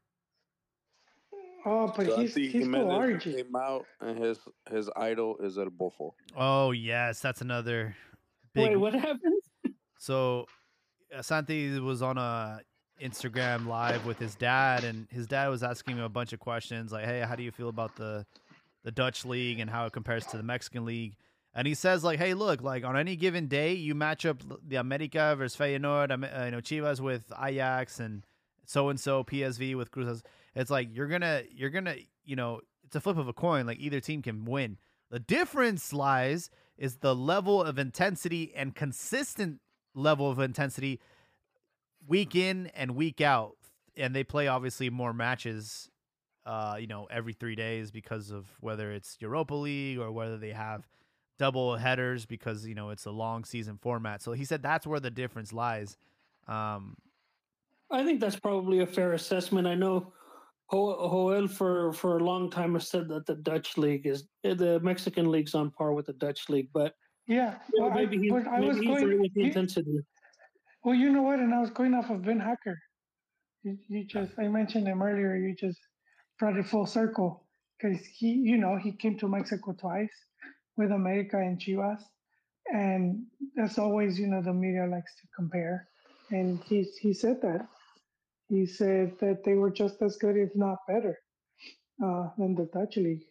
oh, 1.65 1.91
but 1.95 2.05
he's 2.05 2.33
Santi 2.33 2.43
he's 2.43 2.51
so 2.53 2.59
Gimenez 2.59 2.87
large. 2.87 3.23
came 3.23 3.55
out, 3.55 3.85
and 4.01 4.17
his 4.17 4.39
his 4.69 4.89
idol 4.95 5.37
is 5.41 5.57
El 5.57 5.67
Bofo. 5.67 6.11
Oh 6.35 6.71
yes, 6.71 7.19
that's 7.21 7.41
another 7.41 7.95
big. 8.53 8.69
wait, 8.69 8.75
what 8.77 8.93
happened? 8.93 9.41
So 9.99 10.45
uh, 11.15 11.21
Santi 11.21 11.79
was 11.79 12.01
on 12.01 12.17
a 12.17 12.59
Instagram 13.01 13.67
live 13.67 14.05
with 14.05 14.19
his 14.19 14.35
dad, 14.35 14.83
and 14.83 15.07
his 15.11 15.27
dad 15.27 15.47
was 15.49 15.63
asking 15.63 15.97
him 15.97 16.03
a 16.03 16.09
bunch 16.09 16.33
of 16.33 16.39
questions 16.39 16.91
like, 16.91 17.05
"Hey, 17.05 17.21
how 17.21 17.35
do 17.35 17.43
you 17.43 17.51
feel 17.51 17.69
about 17.69 17.95
the 17.95 18.25
the 18.83 18.91
Dutch 18.91 19.25
league 19.25 19.59
and 19.59 19.69
how 19.69 19.85
it 19.85 19.93
compares 19.93 20.25
to 20.27 20.37
the 20.37 20.43
Mexican 20.43 20.85
league?" 20.85 21.15
And 21.53 21.67
he 21.67 21.73
says 21.73 22.03
like, 22.03 22.19
"Hey, 22.19 22.33
look, 22.33 22.61
like 22.61 22.83
on 22.83 22.97
any 22.97 23.15
given 23.15 23.47
day, 23.47 23.73
you 23.73 23.95
match 23.95 24.25
up 24.25 24.41
the 24.65 24.77
America 24.77 25.35
versus 25.37 25.57
Feyenoord, 25.57 26.11
uh, 26.11 26.45
you 26.45 26.51
know, 26.51 26.59
Chivas 26.59 26.99
with 26.99 27.31
Ajax, 27.41 27.99
and 27.99 28.25
so 28.65 28.89
and 28.89 28.99
so 28.99 29.23
PSV 29.23 29.75
with 29.75 29.91
Cruz. 29.91 30.23
It's 30.55 30.71
like 30.71 30.89
you're 30.91 31.07
gonna 31.07 31.43
you're 31.51 31.69
gonna 31.69 31.95
you 32.23 32.35
know, 32.35 32.61
it's 32.83 32.95
a 32.95 33.01
flip 33.01 33.17
of 33.17 33.27
a 33.27 33.33
coin. 33.33 33.65
Like 33.65 33.79
either 33.79 33.99
team 33.99 34.21
can 34.21 34.45
win. 34.45 34.77
The 35.11 35.19
difference 35.19 35.93
lies 35.93 36.49
is 36.77 36.97
the 36.97 37.15
level 37.15 37.63
of 37.63 37.77
intensity 37.77 38.53
and 38.55 38.75
consistent 38.75 39.59
level 39.93 40.29
of 40.29 40.39
intensity 40.39 40.99
week 42.07 42.35
in 42.35 42.67
and 42.75 42.95
week 42.95 43.21
out 43.21 43.55
and 43.97 44.15
they 44.15 44.23
play 44.23 44.47
obviously 44.47 44.89
more 44.89 45.13
matches 45.13 45.89
uh 46.45 46.75
you 46.79 46.87
know 46.87 47.07
every 47.09 47.33
3 47.33 47.55
days 47.55 47.91
because 47.91 48.31
of 48.31 48.45
whether 48.59 48.91
it's 48.91 49.17
Europa 49.19 49.55
League 49.55 49.97
or 49.97 50.11
whether 50.11 50.37
they 50.37 50.51
have 50.51 50.87
double 51.39 51.75
headers 51.75 52.25
because 52.25 52.65
you 52.67 52.75
know 52.75 52.89
it's 52.91 53.05
a 53.05 53.11
long 53.11 53.43
season 53.43 53.77
format 53.81 54.21
so 54.21 54.33
he 54.33 54.45
said 54.45 54.61
that's 54.61 54.85
where 54.85 54.99
the 54.99 55.09
difference 55.11 55.51
lies 55.53 55.97
um 56.47 56.95
I 57.91 58.03
think 58.03 58.19
that's 58.19 58.39
probably 58.39 58.79
a 58.79 58.87
fair 58.87 59.13
assessment. 59.13 59.67
I 59.67 59.75
know 59.75 60.11
Ho- 60.71 61.07
Joel 61.37 61.47
for 61.47 61.93
for 61.93 62.17
a 62.17 62.23
long 62.23 62.49
time 62.49 62.73
has 62.73 62.87
said 62.87 63.07
that 63.09 63.27
the 63.27 63.35
Dutch 63.35 63.77
league 63.77 64.07
is 64.07 64.27
the 64.41 64.79
Mexican 64.81 65.29
league's 65.29 65.53
on 65.53 65.69
par 65.69 65.93
with 65.93 66.07
the 66.07 66.13
Dutch 66.13 66.49
league, 66.49 66.69
but 66.73 66.95
Yeah, 67.27 67.59
yeah, 67.75 67.81
well, 67.85 67.91
maybe 67.91 68.17
I, 68.17 68.21
he, 68.21 68.31
I 68.31 68.59
maybe 68.59 68.67
was 68.67 68.77
he's 68.79 68.87
right 68.89 69.01
going. 69.05 69.21
with 69.21 69.33
the 69.35 69.41
you- 69.41 69.45
intensity. 69.47 69.99
Well, 70.85 70.95
you 70.95 71.11
know 71.11 71.23
what? 71.23 71.39
And 71.39 71.53
I 71.55 71.61
was 71.61 71.71
going 71.71 71.95
off 71.95 72.11
of 72.11 72.21
Beenhakker. 72.21 72.77
You, 73.63 73.77
you 73.89 74.05
just 74.05 74.33
I 74.39 74.49
mentioned 74.49 74.87
him 74.87 75.03
earlier. 75.03 75.35
You 75.37 75.55
just 75.55 75.79
brought 76.39 76.57
it 76.57 76.67
full 76.67 76.87
circle 76.87 77.45
because 77.79 78.05
he, 78.05 78.33
you 78.33 78.57
know, 78.57 78.77
he 78.77 78.93
came 78.93 79.19
to 79.19 79.29
Mexico 79.29 79.73
twice 79.79 80.13
with 80.77 80.91
America 80.91 81.37
and 81.37 81.59
Chivas, 81.59 82.01
and 82.73 83.25
that's 83.55 83.79
always, 83.79 84.19
you 84.19 84.27
know, 84.27 84.41
the 84.43 84.53
media 84.53 84.87
likes 84.87 85.13
to 85.21 85.27
compare, 85.37 85.89
and 86.31 86.63
he 86.65 86.83
he 87.01 87.13
said 87.13 87.41
that. 87.43 87.67
He 88.49 88.67
said 88.67 89.13
that 89.21 89.43
they 89.45 89.55
were 89.55 89.71
just 89.71 90.01
as 90.03 90.17
good, 90.17 90.37
if 90.37 90.51
not 90.55 90.79
better, 90.87 91.19
uh, 92.03 92.29
than 92.37 92.55
the 92.55 92.69
Dutch 92.73 92.97
league. 92.97 93.25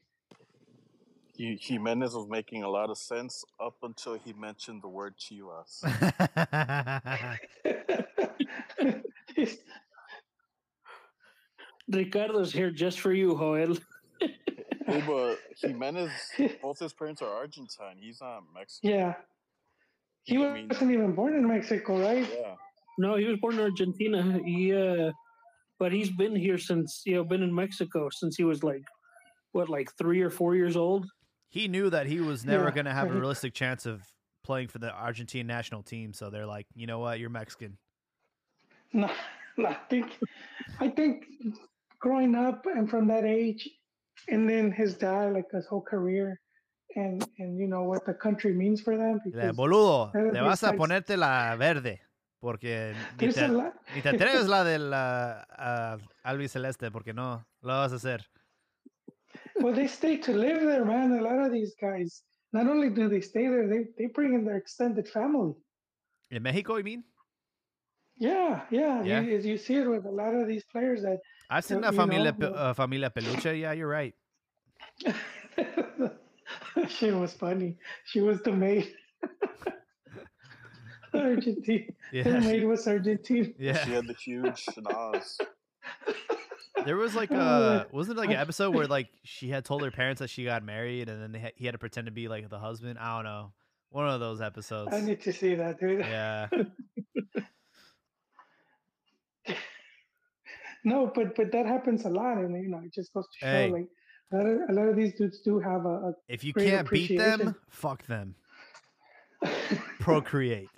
He, 1.37 1.57
Gimenez 1.61 2.15
was 2.15 2.29
making 2.29 2.63
a 2.63 2.69
lot 2.69 2.91
of 2.91 2.99
sense 2.99 3.45
up 3.61 3.75
until 3.83 4.15
he 4.15 4.33
mentioned 4.35 4.83
the 4.83 4.89
word 4.89 5.15
Chivas. 5.19 5.83
Ricardo's 11.91 12.53
here 12.53 12.71
just 12.71 13.01
for 13.01 13.13
you, 13.13 13.37
Joel. 13.37 13.77
hey, 14.21 15.03
but 15.07 15.39
Gimenez, 15.61 16.11
both 16.63 16.79
his 16.79 16.93
parents 16.93 17.21
are 17.23 17.29
Argentine. 17.29 17.97
He's 17.99 18.21
not 18.21 18.43
Mexican. 18.55 18.91
yeah, 18.91 19.15
he 20.23 20.37
I 20.45 20.53
mean- 20.55 20.69
wasn't 20.69 20.93
even 20.93 21.13
born 21.15 21.35
in 21.35 21.47
Mexico, 21.47 22.01
right? 22.01 22.27
Yeah. 22.33 22.55
No, 22.97 23.17
he 23.17 23.25
was 23.25 23.39
born 23.41 23.55
in 23.55 23.61
Argentina. 23.61 24.39
He, 24.45 24.73
uh, 24.73 25.11
but 25.81 25.93
he's 25.93 26.11
been 26.11 26.37
here 26.37 26.59
since 26.59 27.03
you 27.05 27.17
know, 27.17 27.25
been 27.25 27.43
in 27.43 27.53
Mexico 27.55 28.09
since 28.11 28.37
he 28.37 28.45
was 28.45 28.63
like, 28.63 28.83
what, 29.53 29.69
like 29.69 29.89
three 29.99 30.21
or 30.23 30.31
four 30.31 30.55
years 30.55 30.77
old. 30.77 31.05
He 31.55 31.69
knew 31.69 31.89
that 31.89 32.07
he 32.07 32.21
was 32.21 32.45
never 32.45 32.65
Yeah, 32.65 32.71
going 32.73 32.87
to 32.87 32.93
have 32.93 33.09
a 33.09 33.15
realistic 33.15 33.55
chance 33.55 33.87
of 33.87 34.03
playing 34.43 34.69
for 34.69 34.81
the 34.81 34.91
Argentine 34.91 35.47
national 35.47 35.83
team 35.85 36.13
so 36.13 36.29
they're 36.29 36.51
like 36.57 36.67
you 36.75 36.87
know 36.87 36.99
what? 36.99 37.19
You're 37.21 37.31
Mexican. 37.31 37.79
No, 38.97 39.11
no, 39.57 39.71
I 39.71 39.79
think, 39.91 40.07
I 40.79 40.89
think 40.89 41.25
growing 41.99 42.37
up 42.37 42.65
and 42.67 42.89
from 42.89 43.09
that 43.09 43.25
age, 43.25 43.69
and 44.29 44.49
then 44.49 44.71
his 44.71 44.95
dad, 44.95 45.33
like 45.33 45.51
his 45.51 45.67
whole 45.67 45.83
career, 45.83 46.41
and 46.95 47.27
and 47.41 47.59
you 47.59 47.67
know 47.67 47.83
what 47.83 48.07
the 48.07 48.15
country 48.15 48.53
means 48.53 48.81
for 48.81 48.97
them. 48.97 49.19
Le, 49.33 49.53
boludo 49.53 50.13
te 50.13 50.41
vas 50.41 50.63
a 50.63 50.75
ponerte 50.75 51.17
la 51.17 51.57
verde 51.57 52.03
porque 52.41 52.95
ni 53.19 53.33
te, 53.33 53.49
ni 53.97 54.01
te 54.01 54.11
atreves 54.11 54.47
la 54.47 54.63
del 54.63 54.93
uh, 54.93 55.43
uh, 55.59 55.99
albiceleste 56.23 56.93
porque 56.93 57.13
no 57.13 57.45
lo 57.63 57.73
vas 57.73 57.93
a 57.93 57.97
hacer 57.97 58.31
well, 59.61 59.73
they 59.75 59.87
stay 59.87 60.17
to 60.19 60.33
live 60.33 60.61
there, 60.63 60.85
man. 60.85 61.13
A 61.19 61.23
lot 61.23 61.39
of 61.47 61.53
these 61.53 61.75
guys. 61.81 62.23
Not 62.53 62.67
only 62.69 62.89
do 62.91 63.09
they 63.09 63.21
stay 63.21 63.47
there, 63.49 63.67
they 63.69 63.87
they 63.99 64.07
bring 64.07 64.35
in 64.35 64.45
their 64.45 64.57
extended 64.57 65.09
family. 65.09 65.55
in 66.31 66.43
Mexico 66.43 66.77
you 66.77 66.85
mean 66.85 67.03
Yeah, 68.17 68.63
yeah. 68.71 69.03
Yeah. 69.03 69.21
You, 69.21 69.39
you 69.39 69.59
see 69.59 69.75
it 69.83 69.89
with 69.89 70.05
a 70.07 70.11
lot 70.23 70.35
of 70.35 70.47
these 70.47 70.65
players 70.73 71.03
that 71.03 71.19
I've 71.51 71.65
seen 71.65 71.83
Uh, 71.85 71.89
a 71.89 71.93
familia, 71.93 72.33
know, 72.33 72.39
pe- 72.51 72.55
uh, 72.65 72.73
Familia 72.75 73.11
P. 73.11 73.21
Luche. 73.27 73.53
Yeah, 73.61 73.73
you're 73.73 73.89
right. 74.01 74.15
she 76.89 77.11
was 77.11 77.33
funny. 77.35 77.77
She 78.07 78.21
was 78.21 78.41
the 78.43 78.53
maid. 78.53 78.87
Argentine. 81.15 81.95
The 82.13 82.19
Yeah, 82.19 82.41
she- 82.41 82.47
maid 82.47 82.65
was 82.65 82.87
Argentine. 82.87 83.55
Yeah. 83.59 83.85
She 83.85 83.91
had 83.93 84.07
the 84.07 84.15
huge 84.15 84.67
schnoz. 84.67 85.39
There 86.85 86.97
was 86.97 87.15
like 87.15 87.31
Oh, 87.33 87.37
uh, 87.37 87.85
a 87.91 87.93
wasn't 87.95 88.19
it 88.19 88.21
like 88.21 88.31
an 88.31 88.37
episode 88.37 88.75
where 88.75 88.87
like 88.87 89.09
she 89.23 89.49
had 89.49 89.65
told 89.65 89.83
her 89.83 89.91
parents 89.91 90.21
that 90.21 90.29
she 90.31 90.45
got 90.45 90.65
married 90.65 91.09
and 91.09 91.23
then 91.23 91.33
they 91.33 91.39
had, 91.39 91.53
he 91.57 91.67
had 91.67 91.73
to 91.73 91.79
pretend 91.79 92.07
to 92.07 92.13
be 92.13 92.27
like 92.29 92.49
the 92.49 92.59
husband. 92.59 92.99
I 92.99 93.17
don't 93.17 93.25
know. 93.25 93.53
One 93.91 94.09
of 94.09 94.19
those 94.21 94.41
episodes. 94.41 94.93
I 94.93 95.01
need 95.01 95.21
to 95.23 95.33
see 95.33 95.55
that, 95.55 95.79
dude. 95.79 96.01
Yeah. 96.01 96.49
No, 100.85 101.11
but 101.15 101.35
but 101.35 101.51
that 101.53 101.65
happens 101.67 102.05
a 102.05 102.11
lot, 102.11 102.37
and 102.39 102.55
you 102.63 102.69
know, 102.69 102.83
it 102.85 102.93
just 102.93 103.13
goes 103.15 103.25
to 103.25 103.39
show 103.39 103.47
Hey. 103.47 103.71
like 103.71 103.89
a 104.33 104.37
lot, 104.37 104.47
of, 104.47 104.59
a 104.69 104.73
lot 104.73 104.89
of 104.89 104.97
these 104.97 105.15
dudes 105.15 105.41
do 105.41 105.59
have 105.59 105.87
a. 105.87 106.13
If 106.29 106.45
you 106.45 106.53
can't 106.53 106.89
beat 106.91 107.17
them, 107.17 107.55
fuck 107.71 108.05
them. 108.07 108.35
Procreate. 110.01 110.69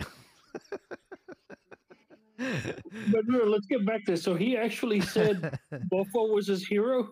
But 2.39 3.24
no, 3.26 3.45
let's 3.45 3.66
get 3.66 3.87
back 3.87 4.05
to 4.07 4.12
this. 4.12 4.22
So 4.22 4.34
he 4.34 4.57
actually 4.57 5.01
said 5.01 5.59
Bofo 5.93 6.34
was 6.34 6.49
his 6.49 6.66
hero. 6.66 7.11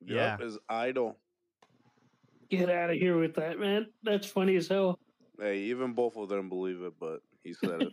Yeah. 0.00 0.32
Yep, 0.32 0.40
his 0.40 0.58
idol. 0.68 1.18
Get 2.50 2.68
out 2.68 2.90
of 2.90 2.96
here 2.96 3.18
with 3.18 3.34
that, 3.34 3.58
man. 3.58 3.86
That's 4.02 4.26
funny 4.26 4.56
as 4.56 4.68
hell. 4.68 4.98
Hey, 5.38 5.58
even 5.58 5.92
both 5.92 6.16
of 6.16 6.28
them 6.28 6.48
believe 6.48 6.82
it, 6.82 6.94
but 6.98 7.20
he 7.44 7.54
said 7.54 7.82
it. 7.82 7.92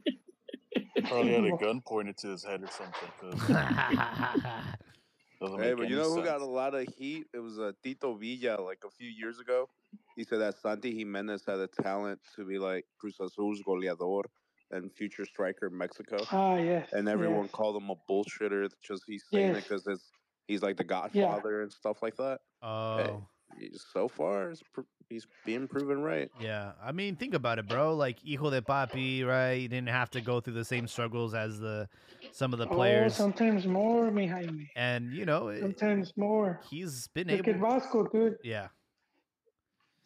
Probably 1.05 1.33
had 1.33 1.45
a 1.45 1.57
gun 1.57 1.81
pointed 1.85 2.17
to 2.19 2.29
his 2.29 2.43
head 2.43 2.63
or 2.63 2.67
something. 2.67 3.47
hey, 5.59 5.73
but 5.73 5.87
you 5.87 5.95
any 5.95 5.95
know 5.95 6.13
who 6.13 6.23
got 6.23 6.41
a 6.41 6.45
lot 6.45 6.73
of 6.73 6.87
heat? 6.97 7.25
It 7.33 7.39
was 7.39 7.59
uh, 7.59 7.71
Tito 7.83 8.15
Villa, 8.15 8.59
like 8.61 8.79
a 8.85 8.89
few 8.89 9.09
years 9.09 9.39
ago. 9.39 9.69
He 10.15 10.23
said 10.23 10.39
that 10.39 10.59
Santi 10.59 10.97
Gimenez 10.97 11.43
had 11.47 11.57
the 11.57 11.69
talent 11.81 12.19
to 12.35 12.45
be 12.45 12.57
like 12.57 12.85
Cruz 12.99 13.17
Azul's 13.19 13.61
goleador, 13.61 14.23
and 14.71 14.91
future 14.93 15.25
striker 15.25 15.67
in 15.67 15.77
Mexico, 15.77 16.17
Ah, 16.31 16.57
yes. 16.57 16.91
and 16.93 17.07
everyone 17.07 17.43
yes. 17.43 17.51
called 17.51 17.81
him 17.81 17.89
a 17.89 17.95
bullshitter. 18.11 18.69
Just 18.83 19.03
he's 19.07 19.23
saying 19.31 19.55
it 19.55 19.63
because 19.63 19.85
it's 19.87 20.11
he's 20.47 20.61
like 20.61 20.77
the 20.77 20.83
Godfather 20.83 21.61
and 21.61 21.71
stuff 21.71 22.01
like 22.01 22.15
that. 22.17 22.39
Oh. 22.61 23.25
He's- 23.57 23.85
So 23.93 24.09
far, 24.09 24.49
it's 24.51 24.61
pr- 24.73 24.81
he's 25.09 25.25
being 25.45 25.69
proven 25.69 26.01
right. 26.03 26.29
Yeah, 26.39 26.73
I 26.83 26.91
mean, 26.91 27.15
think 27.15 27.33
about 27.33 27.59
it, 27.59 27.67
bro. 27.69 27.95
Like 27.95 28.19
hijo 28.19 28.49
de 28.49 28.61
papi, 28.61 29.25
right? 29.25 29.53
You 29.53 29.69
didn't 29.69 29.87
have 29.89 30.11
to 30.11 30.21
go 30.21 30.41
through 30.41 30.53
the 30.55 30.65
same 30.65 30.85
struggles 30.85 31.33
as 31.33 31.57
the 31.59 31.87
some 32.33 32.51
of 32.51 32.59
the 32.59 32.67
Oh, 32.67 32.75
players, 32.75 33.15
sometimes 33.15 33.65
more, 33.65 34.11
mi 34.11 34.27
Jaime. 34.27 34.69
and 34.75 35.13
you 35.13 35.25
know, 35.25 35.47
it- 35.47 35.61
Sometimes 35.61 36.11
more. 36.17 36.59
he's 36.69 37.07
been 37.07 37.29
Look 37.29 37.47
at 37.47 37.55
able. 37.55 37.69
Vasco, 37.69 38.03
dude. 38.07 38.37
Yeah, 38.43 38.67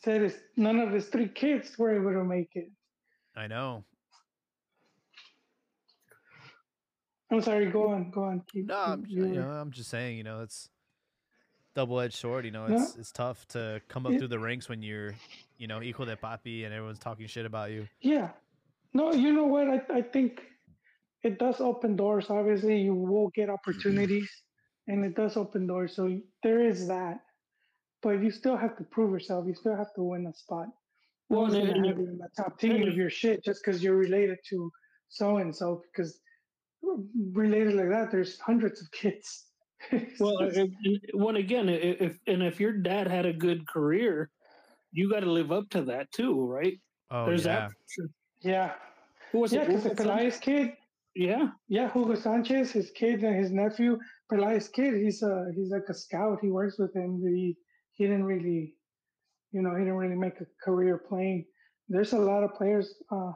Said 0.04 0.22
his, 0.22 0.38
none 0.56 0.80
of 0.80 0.92
his 0.92 1.08
three 1.08 1.28
kids 1.30 1.78
were 1.80 1.92
able 1.96 2.12
to 2.14 2.24
make 2.24 2.50
it. 2.56 2.70
I 3.36 3.48
know. 3.48 3.84
I'm 7.32 7.42
sorry. 7.42 7.68
Go 7.72 7.90
on. 7.90 8.12
Go 8.12 8.24
on. 8.26 8.42
Keep. 8.52 8.68
No, 8.68 8.78
I'm 8.78 9.04
keep- 9.06 9.16
you 9.18 9.26
you 9.28 9.34
know, 9.36 9.50
I'm 9.50 9.72
just 9.72 9.90
saying, 9.90 10.18
you 10.18 10.24
know, 10.24 10.42
it's 10.42 10.70
double-edged 11.76 12.16
sword. 12.16 12.46
You 12.46 12.52
know, 12.52 12.68
No. 12.68 12.76
it's 12.76 12.96
it's 12.98 13.12
tough 13.12 13.48
to 13.50 13.82
come 13.88 14.06
up 14.06 14.14
It- 14.14 14.20
through 14.20 14.28
the 14.28 14.40
ranks 14.40 14.68
when 14.70 14.82
you're, 14.82 15.14
you 15.58 15.68
know, 15.68 15.82
equal 15.82 16.06
to 16.08 16.16
papi, 16.18 16.66
and 16.66 16.74
everyone's 16.74 17.00
talking 17.00 17.28
shit 17.28 17.46
about 17.46 17.72
you. 17.72 17.88
Yeah. 18.02 18.32
No, 18.94 19.14
you 19.14 19.32
know 19.34 19.46
what? 19.46 19.68
I, 19.70 19.82
I 19.90 20.02
think 20.02 20.44
it 21.24 21.40
does 21.40 21.62
open 21.62 21.96
doors. 21.96 22.30
Obviously, 22.30 22.82
you 22.82 22.94
will 22.94 23.30
get 23.30 23.50
opportunities, 23.50 24.30
and 24.88 25.06
it 25.06 25.16
does 25.16 25.38
open 25.38 25.68
doors. 25.68 25.96
So 25.96 26.20
there 26.44 26.62
is 26.66 26.88
that. 26.88 27.22
But 28.02 28.22
you 28.24 28.32
still 28.32 28.58
have 28.58 28.76
to 28.78 28.84
prove 28.84 29.12
yourself. 29.12 29.46
You 29.48 29.54
still 29.54 29.76
have 29.76 29.94
to 29.94 30.02
win 30.04 30.26
a 30.26 30.34
spot. 30.34 30.68
No 31.30 31.38
Well, 31.38 31.42
one's 31.44 31.54
and- 31.54 31.68
gonna 31.68 31.88
have 31.88 32.00
you 32.00 32.08
in 32.08 32.18
the 32.18 32.28
top 32.36 32.60
team 32.60 32.86
of 32.86 32.96
you're 32.96 33.12
shit 33.12 33.44
just 33.46 33.64
because 33.64 33.82
you're 33.82 33.96
related 33.96 34.40
to 34.50 34.72
so 35.08 35.38
and 35.38 35.56
so. 35.56 35.84
Because 35.94 36.20
related 37.34 37.74
like 37.76 37.90
that, 37.90 38.12
there's 38.12 38.40
hundreds 38.40 38.82
of 38.82 38.92
kids. 38.92 39.46
Well, 40.20 40.38
if, 40.42 40.70
if- 40.84 41.36
again, 41.36 41.68
if 41.68 42.20
and 42.28 42.44
if 42.44 42.60
your 42.60 42.72
dad 42.74 43.08
had 43.08 43.26
a 43.26 43.34
good 43.34 43.68
career, 43.68 44.30
you 44.92 45.10
got 45.10 45.22
to 45.22 45.32
live 45.32 45.52
up 45.52 45.70
to 45.72 45.82
that 45.84 46.12
too, 46.12 46.46
right? 46.46 46.78
Oh 47.10 47.26
There's 47.26 47.46
yeah, 47.46 47.68
that. 47.98 48.10
yeah, 48.42 48.74
Who 49.32 49.40
was 49.40 49.54
yeah. 49.54 49.62
it? 49.62 49.68
Because 49.68 49.84
the 49.84 49.90
Hugo 49.90 50.04
Peláez 50.04 50.40
kid, 50.40 50.74
Yeah, 51.16 51.50
Yeah, 51.68 51.92
Hugo 51.92 52.14
Sanchez, 52.14 52.72
his 52.72 52.92
kid 52.92 53.24
and 53.24 53.36
his 53.36 53.52
nephew, 53.52 53.98
Peláez 54.32 54.72
kid, 54.72 54.94
he's 55.02 55.24
a 55.24 55.48
he's 55.56 55.72
like 55.72 55.90
a 55.90 55.94
scout. 55.96 56.38
He 56.42 56.52
works 56.52 56.78
with 56.78 56.96
him. 56.96 57.20
He 57.26 57.58
he 57.94 58.06
didn't 58.06 58.26
really, 58.26 58.76
you 59.52 59.62
know, 59.64 59.72
he 59.74 59.80
didn't 59.84 59.98
really 59.98 60.16
make 60.16 60.40
a 60.42 60.46
career 60.64 61.00
playing. 61.00 61.46
There's 61.90 62.14
a 62.14 62.20
lot 62.20 62.44
of 62.44 62.54
players, 62.54 62.94
uh, 63.12 63.32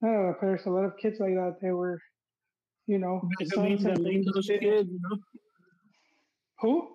not 0.00 0.10
a 0.14 0.20
lot 0.22 0.30
of 0.30 0.38
players, 0.40 0.64
a 0.64 0.70
lot 0.70 0.84
of 0.84 0.96
kids 0.96 1.20
like 1.20 1.34
that. 1.34 1.58
They 1.62 1.70
were, 1.70 2.00
you 2.86 2.98
know, 2.98 3.20
Benjamin 3.38 3.78
Galindo's 3.78 4.46
daughters. 4.46 4.60
kid. 4.60 4.88
You 4.88 5.00
know? 5.10 5.18
Who? 6.60 6.88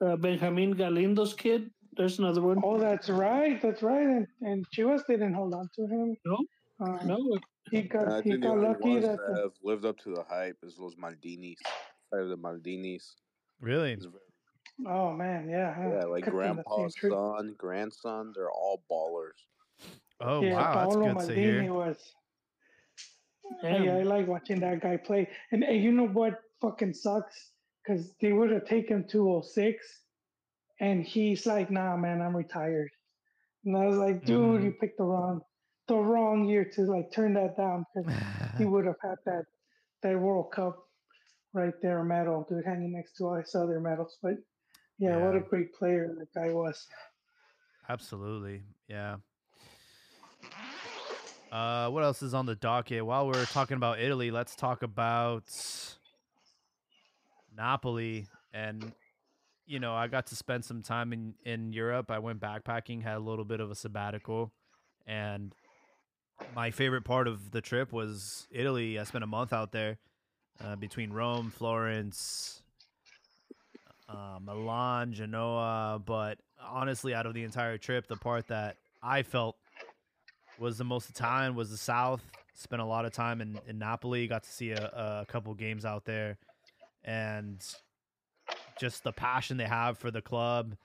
uh, 0.00 0.16
Benjamin 0.16 0.74
Galindo's 0.74 1.34
kid. 1.34 1.70
There's 1.96 2.18
another 2.18 2.42
one. 2.42 2.60
Oh, 2.62 2.78
that's 2.78 3.08
right, 3.08 3.60
that's 3.60 3.82
right. 3.82 4.06
And 4.06 4.26
and 4.42 4.66
Chivas 4.70 5.02
didn't 5.06 5.34
hold 5.34 5.54
on 5.54 5.68
to 5.76 5.86
him. 5.86 6.16
No, 6.24 6.38
Uh, 6.80 7.04
No, 7.04 7.38
he 7.70 7.82
got 7.82 8.08
I 8.08 8.16
he 8.22 8.30
think 8.30 8.42
the 8.42 8.48
got 8.48 8.56
only 8.56 8.68
lucky 8.68 8.88
ones 8.90 9.04
that. 9.06 9.18
that 9.18 9.40
have 9.42 9.52
lived 9.62 9.84
up 9.84 9.98
to 10.04 10.14
the 10.14 10.22
hype 10.28 10.56
is 10.62 10.78
los 10.78 10.94
Maldinis. 10.94 11.56
Side 12.10 12.20
of 12.22 12.28
the 12.28 12.36
Maldinis. 12.38 13.14
really. 13.60 13.96
Very- 13.96 14.86
oh 14.86 15.12
man, 15.12 15.48
yeah. 15.48 15.74
Yeah, 15.90 16.04
like 16.04 16.24
Cut 16.24 16.34
them 16.34 16.56
the 16.56 16.62
same 16.62 16.94
grandpa's 16.94 16.94
son, 17.00 17.54
grandson, 17.58 18.32
they're 18.34 18.50
all 18.50 18.80
ballers. 18.90 19.38
Oh 20.20 20.40
yeah, 20.42 20.54
wow, 20.54 20.74
that's 20.84 20.94
Paolo 20.94 21.14
good 21.14 21.28
to 21.28 21.34
hear. 21.34 21.72
was. 21.72 21.96
Hey, 23.62 23.88
I 23.90 24.02
like 24.02 24.26
watching 24.26 24.60
that 24.60 24.80
guy 24.80 24.96
play. 24.96 25.28
And, 25.52 25.64
and 25.64 25.82
you 25.82 25.92
know 25.92 26.06
what 26.08 26.40
fucking 26.60 26.94
sucks? 26.94 27.52
Because 27.82 28.14
they 28.20 28.32
would 28.32 28.50
have 28.50 28.66
taken 28.66 29.06
206, 29.08 30.04
and 30.80 31.04
he's 31.04 31.46
like, 31.46 31.70
nah, 31.70 31.96
man, 31.96 32.20
I'm 32.20 32.36
retired. 32.36 32.90
And 33.64 33.76
I 33.76 33.86
was 33.86 33.98
like, 33.98 34.24
dude, 34.24 34.60
Mhm. 34.60 34.64
you 34.64 34.72
picked 34.72 34.98
the 34.98 35.04
wrong 35.04 35.42
the 35.88 35.96
wrong 35.96 36.44
year 36.48 36.64
to 36.74 36.82
like 36.82 37.10
turn 37.12 37.34
that 37.34 37.56
down 37.56 37.84
because 37.94 38.12
he 38.58 38.64
would 38.66 38.84
have 38.86 39.00
had 39.02 39.16
that 39.26 39.44
that 40.02 40.18
World 40.20 40.52
Cup 40.52 40.76
right 41.54 41.74
there 41.82 42.04
medal, 42.04 42.44
dude, 42.48 42.64
hanging 42.66 42.92
next 42.92 43.16
to 43.16 43.24
all 43.24 43.34
his 43.36 43.54
other 43.54 43.80
medals. 43.80 44.18
But 44.22 44.34
yeah, 44.98 45.16
what 45.16 45.34
a 45.36 45.40
great 45.40 45.74
player 45.74 46.14
that 46.18 46.32
guy 46.34 46.52
was. 46.52 46.86
Absolutely. 47.88 48.62
Yeah. 48.88 49.18
Uh, 51.50 51.88
what 51.88 52.04
else 52.04 52.22
is 52.22 52.34
on 52.34 52.46
the 52.46 52.54
docket? 52.54 53.04
While 53.04 53.26
we're 53.26 53.46
talking 53.46 53.76
about 53.76 54.00
Italy, 54.00 54.30
let's 54.30 54.54
talk 54.54 54.82
about 54.82 55.44
Napoli. 57.56 58.26
And, 58.52 58.92
you 59.66 59.80
know, 59.80 59.94
I 59.94 60.08
got 60.08 60.26
to 60.26 60.36
spend 60.36 60.64
some 60.64 60.82
time 60.82 61.12
in, 61.12 61.34
in 61.44 61.72
Europe. 61.72 62.10
I 62.10 62.18
went 62.18 62.40
backpacking, 62.40 63.02
had 63.02 63.16
a 63.16 63.20
little 63.20 63.46
bit 63.46 63.60
of 63.60 63.70
a 63.70 63.74
sabbatical. 63.74 64.52
And 65.06 65.54
my 66.54 66.70
favorite 66.70 67.04
part 67.04 67.26
of 67.26 67.50
the 67.50 67.62
trip 67.62 67.92
was 67.92 68.46
Italy. 68.50 68.98
I 68.98 69.04
spent 69.04 69.24
a 69.24 69.28
month 69.28 69.54
out 69.54 69.72
there 69.72 69.96
uh, 70.62 70.76
between 70.76 71.12
Rome, 71.12 71.50
Florence, 71.50 72.62
uh, 74.06 74.38
Milan, 74.44 75.14
Genoa. 75.14 76.00
But 76.04 76.38
honestly, 76.62 77.14
out 77.14 77.24
of 77.24 77.32
the 77.32 77.44
entire 77.44 77.78
trip, 77.78 78.06
the 78.06 78.16
part 78.16 78.48
that 78.48 78.76
I 79.02 79.22
felt 79.22 79.56
was 80.58 80.78
the 80.78 80.84
most 80.84 81.08
Italian 81.10 81.54
was 81.54 81.70
the 81.70 81.76
South. 81.76 82.22
Spent 82.54 82.82
a 82.82 82.84
lot 82.84 83.04
of 83.04 83.12
time 83.12 83.40
in, 83.40 83.58
in 83.66 83.78
Napoli. 83.78 84.26
Got 84.26 84.42
to 84.42 84.50
see 84.50 84.72
a, 84.72 85.22
a 85.22 85.26
couple 85.26 85.54
games 85.54 85.84
out 85.84 86.04
there, 86.04 86.38
and 87.04 87.64
just 88.80 89.04
the 89.04 89.12
passion 89.12 89.56
they 89.56 89.64
have 89.64 89.98
for 89.98 90.10
the 90.10 90.22
club 90.22 90.76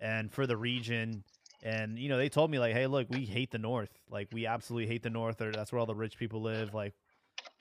and 0.00 0.32
for 0.32 0.46
the 0.46 0.56
region. 0.56 1.22
And 1.62 1.98
you 1.98 2.08
know, 2.08 2.16
they 2.16 2.28
told 2.28 2.50
me 2.50 2.58
like, 2.58 2.72
"Hey, 2.72 2.86
look, 2.86 3.08
we 3.10 3.24
hate 3.24 3.50
the 3.50 3.58
North. 3.58 3.90
Like, 4.10 4.28
we 4.32 4.46
absolutely 4.46 4.88
hate 4.88 5.02
the 5.02 5.10
North. 5.10 5.40
Or 5.40 5.52
that's 5.52 5.70
where 5.72 5.78
all 5.78 5.86
the 5.86 5.94
rich 5.94 6.18
people 6.18 6.42
live. 6.42 6.74
Like, 6.74 6.94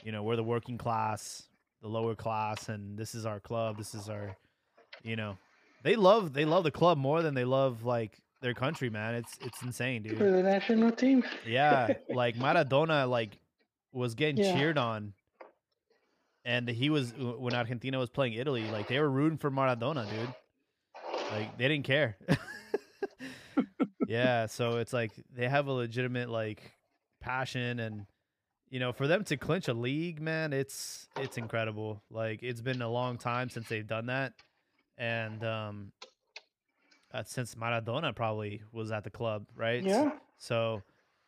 you 0.04 0.12
know, 0.12 0.24
we're 0.24 0.36
the 0.36 0.44
working 0.44 0.78
class, 0.78 1.44
the 1.82 1.90
lower 1.90 2.16
class, 2.16 2.70
and 2.70 2.98
this 2.98 3.14
is 3.14 3.26
our 3.26 3.40
club. 3.40 3.78
This 3.78 3.94
is 3.94 4.10
our, 4.10 4.36
you 5.04 5.16
know, 5.16 5.38
they 5.84 5.96
love 5.96 6.34
they 6.34 6.46
love 6.46 6.64
the 6.64 6.72
club 6.72 6.98
more 6.98 7.22
than 7.22 7.34
they 7.34 7.46
love 7.46 7.84
like 7.84 8.18
their 8.42 8.54
country, 8.54 8.90
man. 8.90 9.16
It's 9.16 9.38
it's 9.42 9.62
insane, 9.62 10.04
dude. 10.04 10.18
For 10.18 10.30
the 10.32 10.44
national 10.44 10.92
team. 10.92 11.24
Yeah, 11.46 11.94
like 12.10 12.36
Maradona, 12.40 13.10
like 13.10 13.38
was 13.92 14.16
getting 14.16 14.38
Yeah. 14.38 14.54
cheered 14.56 14.78
on, 14.78 15.14
and 16.46 16.68
he 16.70 16.90
was 16.90 17.14
when 17.18 17.54
Argentina 17.54 17.98
was 18.00 18.10
playing 18.10 18.34
Italy. 18.34 18.64
Like 18.64 18.88
they 18.88 19.00
were 19.00 19.10
rooting 19.10 19.38
for 19.38 19.52
Maradona, 19.52 20.10
dude. 20.10 20.34
Like 21.32 21.58
they 21.58 21.68
didn't 21.68 21.86
care. 21.86 22.18
yeah, 24.08 24.46
so 24.48 24.78
it's 24.78 24.94
like 24.94 25.12
they 25.36 25.48
have 25.48 25.68
a 25.68 25.72
legitimate 25.72 26.30
like 26.30 26.62
passion, 27.22 27.80
and 27.80 28.06
you 28.70 28.80
know, 28.80 28.92
for 28.94 29.08
them 29.08 29.24
to 29.26 29.38
clinch 29.38 29.68
a 29.68 29.74
league, 29.74 30.22
man, 30.22 30.54
it's 30.54 31.08
it's 31.18 31.38
incredible. 31.38 32.02
Like 32.10 32.42
it's 32.44 32.62
been 32.62 32.82
a 32.82 32.90
long 32.90 33.18
time 33.18 33.50
since 33.50 33.68
they've 33.68 33.86
done 33.86 34.08
that, 34.08 34.34
and 34.98 35.44
um, 35.44 35.92
uh, 37.14 37.24
since 37.24 37.56
Maradona 37.56 38.16
probably 38.16 38.62
was 38.72 38.92
at 38.92 39.04
the 39.04 39.10
club, 39.10 39.46
right? 39.56 39.84
Yeah. 39.84 40.12
So 40.38 40.82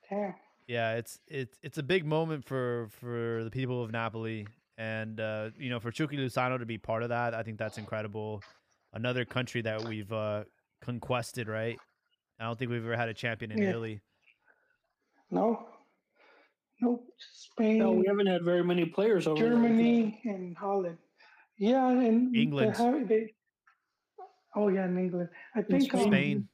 Damn. 0.09 0.35
yeah, 0.67 0.93
it's 0.95 1.19
it's 1.27 1.57
it's 1.63 1.77
a 1.77 1.83
big 1.83 2.05
moment 2.05 2.45
for 2.45 2.89
for 2.99 3.43
the 3.43 3.49
people 3.51 3.83
of 3.83 3.91
Napoli, 3.91 4.47
and 4.77 5.19
uh, 5.19 5.49
you 5.57 5.69
know 5.69 5.79
for 5.79 5.91
Chucky 5.91 6.17
Lozano 6.17 6.57
to 6.59 6.65
be 6.65 6.77
part 6.77 7.03
of 7.03 7.09
that, 7.09 7.33
I 7.33 7.43
think 7.43 7.57
that's 7.57 7.77
incredible. 7.77 8.41
Another 8.93 9.23
country 9.25 9.61
that 9.61 9.83
we've 9.85 10.11
uh, 10.11 10.43
conquested, 10.81 11.47
right? 11.47 11.77
I 12.39 12.43
don't 12.45 12.57
think 12.59 12.71
we've 12.71 12.83
ever 12.83 12.97
had 12.97 13.07
a 13.09 13.13
champion 13.13 13.51
in 13.51 13.59
Yeah. 13.59 13.69
Italy. 13.69 14.01
No. 15.29 15.67
Nope. 16.81 17.05
Spain. 17.31 17.77
no, 17.77 17.91
we 17.91 18.05
haven't 18.07 18.25
had 18.27 18.43
very 18.43 18.63
many 18.63 18.85
players 18.85 19.27
over 19.27 19.39
there. 19.39 19.51
Germany 19.51 20.19
and 20.25 20.57
Holland. 20.57 20.97
Yeah, 21.57 21.87
and 21.89 22.33
they 22.33 22.39
England. 22.39 22.75
have- 22.75 23.07
they- 23.07 23.33
oh 24.55 24.69
yeah, 24.69 24.85
in 24.85 24.97
England. 24.97 25.29
I 25.55 25.61
think 25.61 25.93
um, 25.93 26.01
Spain. 26.01 26.47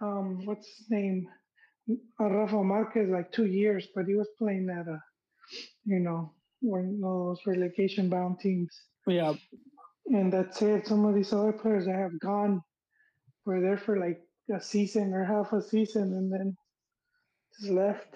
Um, 0.00 0.44
what's 0.44 0.66
his 0.76 0.90
name? 0.90 1.28
Uh, 2.20 2.30
Rafa 2.30 2.62
Marquez, 2.62 3.08
like 3.08 3.32
two 3.32 3.46
years, 3.46 3.88
but 3.94 4.06
he 4.06 4.14
was 4.14 4.28
playing 4.38 4.68
at 4.70 4.88
a, 4.88 4.98
you 5.84 6.00
know, 6.00 6.32
one 6.60 6.94
of 6.94 7.00
those 7.00 7.40
relegation 7.46 8.08
bound 8.08 8.40
teams. 8.40 8.74
Yeah, 9.06 9.34
And 10.06 10.32
that's 10.32 10.62
it. 10.62 10.86
Some 10.86 11.04
of 11.04 11.14
these 11.14 11.32
other 11.32 11.52
players 11.52 11.86
that 11.86 11.96
have 11.96 12.18
gone 12.20 12.62
were 13.44 13.60
there 13.60 13.78
for 13.78 13.98
like 13.98 14.20
a 14.54 14.60
season 14.60 15.12
or 15.12 15.24
half 15.24 15.52
a 15.52 15.62
season 15.62 16.14
and 16.14 16.32
then 16.32 16.56
just 17.60 17.72
left. 17.72 18.14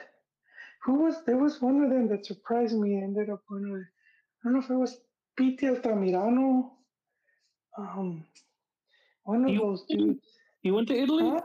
Who 0.84 1.04
was 1.04 1.16
there 1.26 1.36
was 1.36 1.60
one 1.60 1.82
of 1.82 1.90
them 1.90 2.08
that 2.08 2.26
surprised 2.26 2.76
me 2.76 2.94
and 2.94 3.04
ended 3.04 3.30
up 3.30 3.40
going 3.48 3.70
with 3.70 3.82
I 3.82 4.48
don't 4.48 4.52
know 4.54 4.60
if 4.60 4.70
it 4.70 4.74
was 4.74 4.96
Pete 5.36 5.60
Altamirano. 5.60 6.70
Um 7.78 8.24
one 9.24 9.44
of 9.44 9.50
You- 9.50 9.60
those 9.60 9.84
dudes. 9.88 10.26
You 10.62 10.74
went 10.74 10.88
to 10.88 10.94
Italy. 10.98 11.24
Huh? 11.24 11.42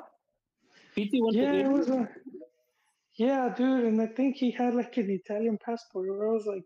Pete 0.96 1.12
went 1.22 1.36
to 1.36 1.42
Yeah, 1.42 1.54
it 1.54 1.72
was 1.72 1.90
a 1.90 2.10
Yeah, 3.16 3.54
dude, 3.56 3.86
and 3.86 4.02
I 4.02 4.08
think 4.08 4.38
he 4.38 4.50
had 4.52 4.74
like 4.74 4.98
an 4.98 5.10
Italian 5.12 5.58
passport, 5.64 6.10
where 6.10 6.24
it 6.30 6.34
was 6.34 6.48
like 6.48 6.66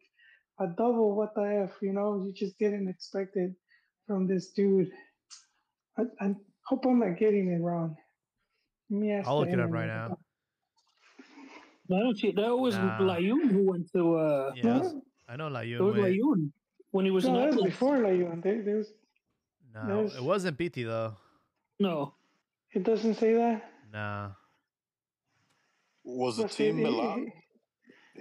a 0.60 0.68
double. 0.68 1.16
What 1.16 1.36
the 1.36 1.66
f? 1.70 1.78
You 1.82 1.92
know, 1.94 2.24
you 2.24 2.32
just 2.34 2.58
didn't 2.58 2.88
expect 2.88 3.36
it 3.36 3.52
from 4.06 4.28
this 4.28 4.52
dude. 4.54 4.90
I, 5.98 6.04
I 6.22 6.36
hope 6.66 6.86
I'm 6.86 7.00
not 7.00 7.18
getting 7.18 7.50
it 7.52 7.62
wrong. 7.62 7.98
Let 8.90 9.00
me 9.02 9.12
ask 9.12 9.28
I'll 9.28 9.40
look 9.40 9.50
it 9.50 9.60
up 9.60 9.70
right 9.72 9.84
internet. 9.90 10.12
now. 11.90 11.98
I 11.98 12.00
don't 12.00 12.18
see 12.18 12.32
that 12.32 12.58
was 12.58 12.76
Nah. 12.76 13.00
Layun 13.00 13.52
who 13.52 13.64
went 13.72 13.92
to 13.94 14.16
uh 14.18 14.52
Yeah, 14.56 14.64
No, 14.80 15.02
I 15.28 15.36
know 15.36 15.48
it 15.48 15.52
Layun 15.52 15.80
was. 15.80 15.96
Layun 15.96 16.52
when 16.92 17.06
he 17.06 17.12
was 17.12 17.26
in 17.26 17.34
no, 17.34 17.40
that 17.46 17.56
was 17.56 17.66
before 17.66 17.98
Layun. 17.98 18.42
There, 18.42 18.62
there 18.64 18.78
was, 18.78 18.94
No, 19.86 19.96
There's- 19.98 20.16
it 20.16 20.24
wasn't 20.24 20.58
Piti 20.58 20.84
though. 20.84 21.14
No. 21.80 22.14
it 22.74 22.84
doesn't 22.84 23.16
say 23.16 23.34
that. 23.34 23.72
Nah. 23.94 24.32
Was 26.04 26.40
it 26.40 26.44
Was 26.44 26.56
Team 26.56 26.78
it- 26.80 26.82
it- 26.82 26.84
Milan? 26.92 27.32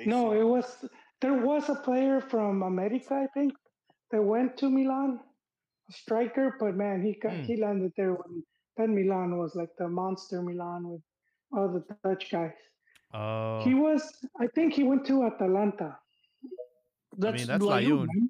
No, 0.06 0.32
it 0.32 0.44
was 0.44 0.84
there 1.20 1.34
was 1.34 1.68
a 1.70 1.74
player 1.76 2.20
from 2.20 2.62
America, 2.62 3.14
I 3.14 3.26
think, 3.32 3.54
that 4.10 4.22
went 4.22 4.56
to 4.58 4.68
Milan, 4.68 5.20
a 5.88 5.92
striker, 5.92 6.56
but 6.60 6.74
man, 6.76 7.02
he 7.02 7.14
got, 7.14 7.32
Hmm. 7.32 7.42
he 7.44 7.56
landed 7.56 7.92
there 7.96 8.12
when 8.14 8.44
then 8.76 8.94
Milan 8.94 9.38
was 9.38 9.54
like 9.56 9.74
the 9.78 9.88
monster 9.88 10.42
Milan 10.42 10.86
with 10.90 11.02
all 11.52 11.68
the 11.68 11.82
Dutch 12.04 12.30
guys. 12.30 12.52
Oh, 13.14 13.62
He 13.64 13.72
was, 13.72 14.02
I 14.38 14.46
think, 14.48 14.74
he 14.74 14.82
went 14.82 15.06
to 15.06 15.24
Atalanta. 15.24 15.98
That's, 17.16 17.46
that's 17.46 17.64
Layun. 17.64 18.04
Layun. 18.04 18.06
man. 18.06 18.28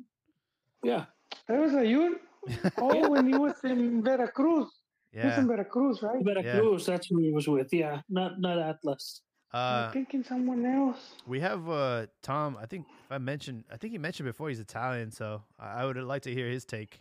Yeah. 0.85 1.07
That 1.49 1.59
was 1.61 1.74
a 1.74 1.85
you. 1.85 2.20
Oh, 2.78 3.09
when 3.09 3.26
he 3.26 3.36
was 3.36 3.55
in 3.64 4.03
Veracruz. 4.03 4.68
He 5.12 5.18
was 5.18 5.26
yeah. 5.26 5.40
in 5.40 5.49
Veracruz, 5.49 6.03
right? 6.03 6.22
Veracruz, 6.22 6.86
that's 6.86 7.07
who 7.09 7.18
he 7.18 7.32
was 7.32 7.49
with. 7.49 7.72
Yeah. 7.72 8.01
Not 8.09 8.40
not 8.40 8.59
Atlas. 8.59 9.22
Uh, 9.55 9.86
I'm 9.86 9.92
thinking 9.92 10.22
someone 10.22 10.66
else. 10.66 11.14
we 11.26 11.40
have 11.40 11.68
uh 11.68 12.07
Tom. 12.22 12.59
I 12.61 12.66
think 12.66 12.86
if 13.05 13.12
I 13.12 13.18
mentioned, 13.18 13.64
I 13.72 13.76
think 13.76 13.92
he 13.92 13.99
mentioned 13.99 14.26
before 14.26 14.49
he's 14.49 14.61
Italian, 14.61 15.11
so 15.11 15.42
I 15.59 15.82
I 15.82 15.84
would 15.86 15.97
like 15.97 16.22
to 16.22 16.34
hear 16.34 16.49
his 16.49 16.64
take. 16.64 17.01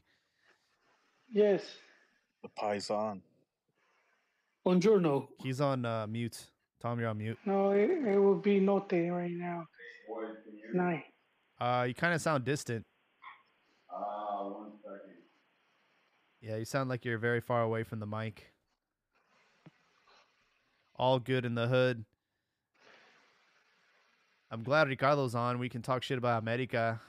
Yes. 1.31 1.63
The 2.43 2.49
Paisan. 2.49 3.21
Buongiorno. 4.65 5.27
He's 5.43 5.59
on 5.61 5.85
uh, 5.85 6.07
mute. 6.07 6.39
Tom, 6.81 6.99
you're 6.99 7.09
on 7.09 7.17
mute. 7.17 7.37
No, 7.45 7.71
it, 7.71 7.89
it 7.89 8.19
would 8.19 8.41
be 8.41 8.59
Note 8.59 8.91
right 8.91 9.31
now. 9.31 9.65
Nine. 10.73 11.03
Uh, 11.59 11.85
you 11.87 11.93
kind 11.93 12.13
of 12.13 12.21
sound 12.21 12.43
distant. 12.45 12.85
Yeah, 16.45 16.57
you 16.57 16.65
sound 16.65 16.89
like 16.89 17.03
you're 17.05 17.17
very 17.17 17.41
far 17.41 17.63
away 17.63 17.81
from 17.81 17.99
the 17.99 18.05
mic. 18.05 18.53
All 20.95 21.17
good 21.17 21.43
in 21.43 21.55
the 21.55 21.65
hood. 21.67 22.05
I'm 24.51 24.61
glad 24.61 24.87
Ricardo's 24.87 25.33
on. 25.33 25.57
We 25.57 25.69
can 25.69 25.81
talk 25.81 26.03
shit 26.03 26.19
about 26.19 26.43
America. 26.43 27.01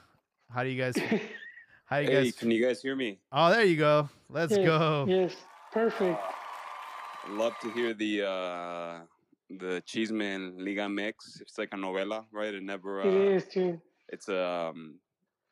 How 0.50 0.62
do 0.64 0.70
you 0.70 0.82
guys? 0.82 0.96
How 1.84 1.98
you 1.98 2.08
Hey, 2.08 2.24
guys? 2.24 2.34
can 2.34 2.50
you 2.50 2.64
guys 2.64 2.80
hear 2.80 2.96
me? 2.96 3.18
Oh, 3.30 3.50
there 3.50 3.64
you 3.64 3.76
go. 3.76 4.08
Let's 4.30 4.56
Yes, 4.56 4.64
go. 4.64 5.04
Yes, 5.06 5.36
perfect. 5.70 6.18
Love 7.28 7.52
to 7.60 7.70
hear 7.72 7.92
the 7.92 8.22
uh 8.26 9.00
the 9.50 9.82
Cheeseman 9.84 10.64
Liga 10.64 10.88
mix. 10.88 11.42
It's 11.42 11.58
like 11.58 11.68
a 11.72 11.76
novela, 11.76 12.24
right? 12.32 12.54
It 12.54 12.62
never. 12.62 13.02
Uh, 13.02 13.06
It 13.06 13.14
is 13.36 13.44
too. 13.48 13.80
It's 14.08 14.30
um, 14.30 14.98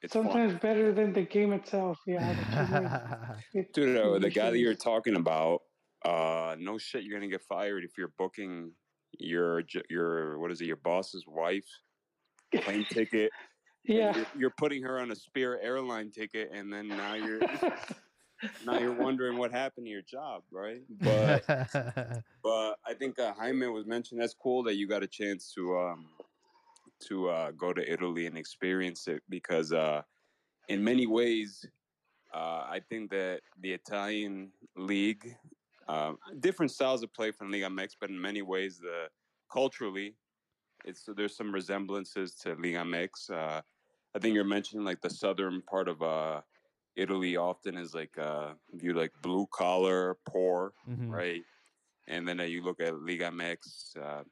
it's 0.05 0.13
fun. 0.13 0.25
Sometimes 0.25 0.61
better 0.61 0.93
than 0.93 1.13
the 1.13 1.23
game 1.23 1.53
itself. 1.53 1.99
Yeah. 2.07 3.39
the 3.53 3.67
Dude, 3.73 3.97
uh, 3.97 4.19
the 4.19 4.31
guy 4.31 4.51
that 4.51 4.59
you're 4.59 4.75
talking 4.75 5.17
about, 5.17 5.63
uh, 6.05 6.57
no 6.59 6.77
shit, 6.79 7.05
you're 7.05 7.19
gonna 7.19 7.31
get 7.31 7.43
fired 7.43 7.85
if 7.85 7.93
you're 7.97 8.13
booking 8.19 8.73
your 9.19 9.63
your 9.89 10.39
what 10.39 10.51
is 10.51 10.61
it, 10.61 10.67
your 10.67 10.77
boss's 10.77 11.25
wife 11.27 11.67
plane 12.55 12.87
ticket. 12.91 13.31
Yeah. 13.87 14.17
you're, 14.17 14.27
you're 14.39 14.55
putting 14.57 14.83
her 14.85 14.99
on 14.99 15.11
a 15.11 15.15
Spirit 15.15 15.61
airline 15.63 16.11
ticket, 16.11 16.49
and 16.55 16.73
then 16.73 16.89
now 16.89 17.13
you're 17.13 17.39
now 18.65 18.79
you're 18.79 18.95
wondering 18.95 19.37
what 19.37 19.53
happened 19.53 19.85
to 19.85 19.91
your 19.91 20.01
job, 20.01 20.43
right? 20.51 20.81
But 20.89 21.45
but 22.43 22.79
I 22.87 22.95
think 22.99 23.19
uh, 23.19 23.35
Jaime 23.35 23.67
was 23.67 23.85
mentioned. 23.85 24.23
That's 24.23 24.33
cool 24.33 24.63
that 24.63 24.77
you 24.77 24.89
got 24.89 25.03
a 25.03 25.07
chance 25.07 25.53
to 25.57 25.77
um 25.77 26.07
to 27.01 27.29
uh, 27.29 27.51
go 27.53 27.73
to 27.73 27.93
Italy 27.93 28.27
and 28.27 28.37
experience 28.39 29.09
it 29.09 29.23
because 29.29 29.73
uh, 29.73 30.03
in 30.69 30.83
many 30.83 31.07
ways, 31.07 31.67
uh, 32.33 32.67
I 32.69 32.81
think 32.89 33.11
that 33.11 33.43
the 33.61 33.73
Italian 33.73 34.53
league, 34.77 35.37
uh, 35.89 36.15
different 36.41 36.73
styles 36.73 37.03
of 37.03 37.13
play 37.13 37.31
from 37.31 37.51
Liga 37.51 37.67
MX, 37.67 37.97
but 38.01 38.11
in 38.11 38.21
many 38.21 38.43
ways, 38.43 38.79
the 38.79 39.09
culturally, 39.53 40.17
it's 40.85 41.09
there's 41.17 41.37
some 41.37 41.53
resemblances 41.53 42.35
to 42.37 42.55
Liga 42.55 42.79
MX. 42.79 43.31
Uh, 43.31 43.63
I 44.15 44.19
think 44.19 44.35
you're 44.35 44.45
mentioning 44.45 44.85
like 44.85 45.01
the 45.01 45.11
southern 45.11 45.63
part 45.63 45.89
of 45.89 46.03
uh, 46.03 46.43
Italy 46.97 47.37
often 47.37 47.77
is 47.77 47.95
like 47.95 48.17
uh, 48.19 48.55
viewed 48.73 48.97
like 48.97 49.13
blue 49.23 49.47
collar, 49.53 50.19
poor 50.27 50.73
Mhm. 50.89 51.11
right? 51.11 51.45
And 52.07 52.29
then 52.29 52.41
uh, 52.41 52.45
you 52.45 52.63
look 52.63 52.81
at 52.81 52.95
Liga 53.01 53.27
MX, 53.31 53.97
uh, 53.97 54.25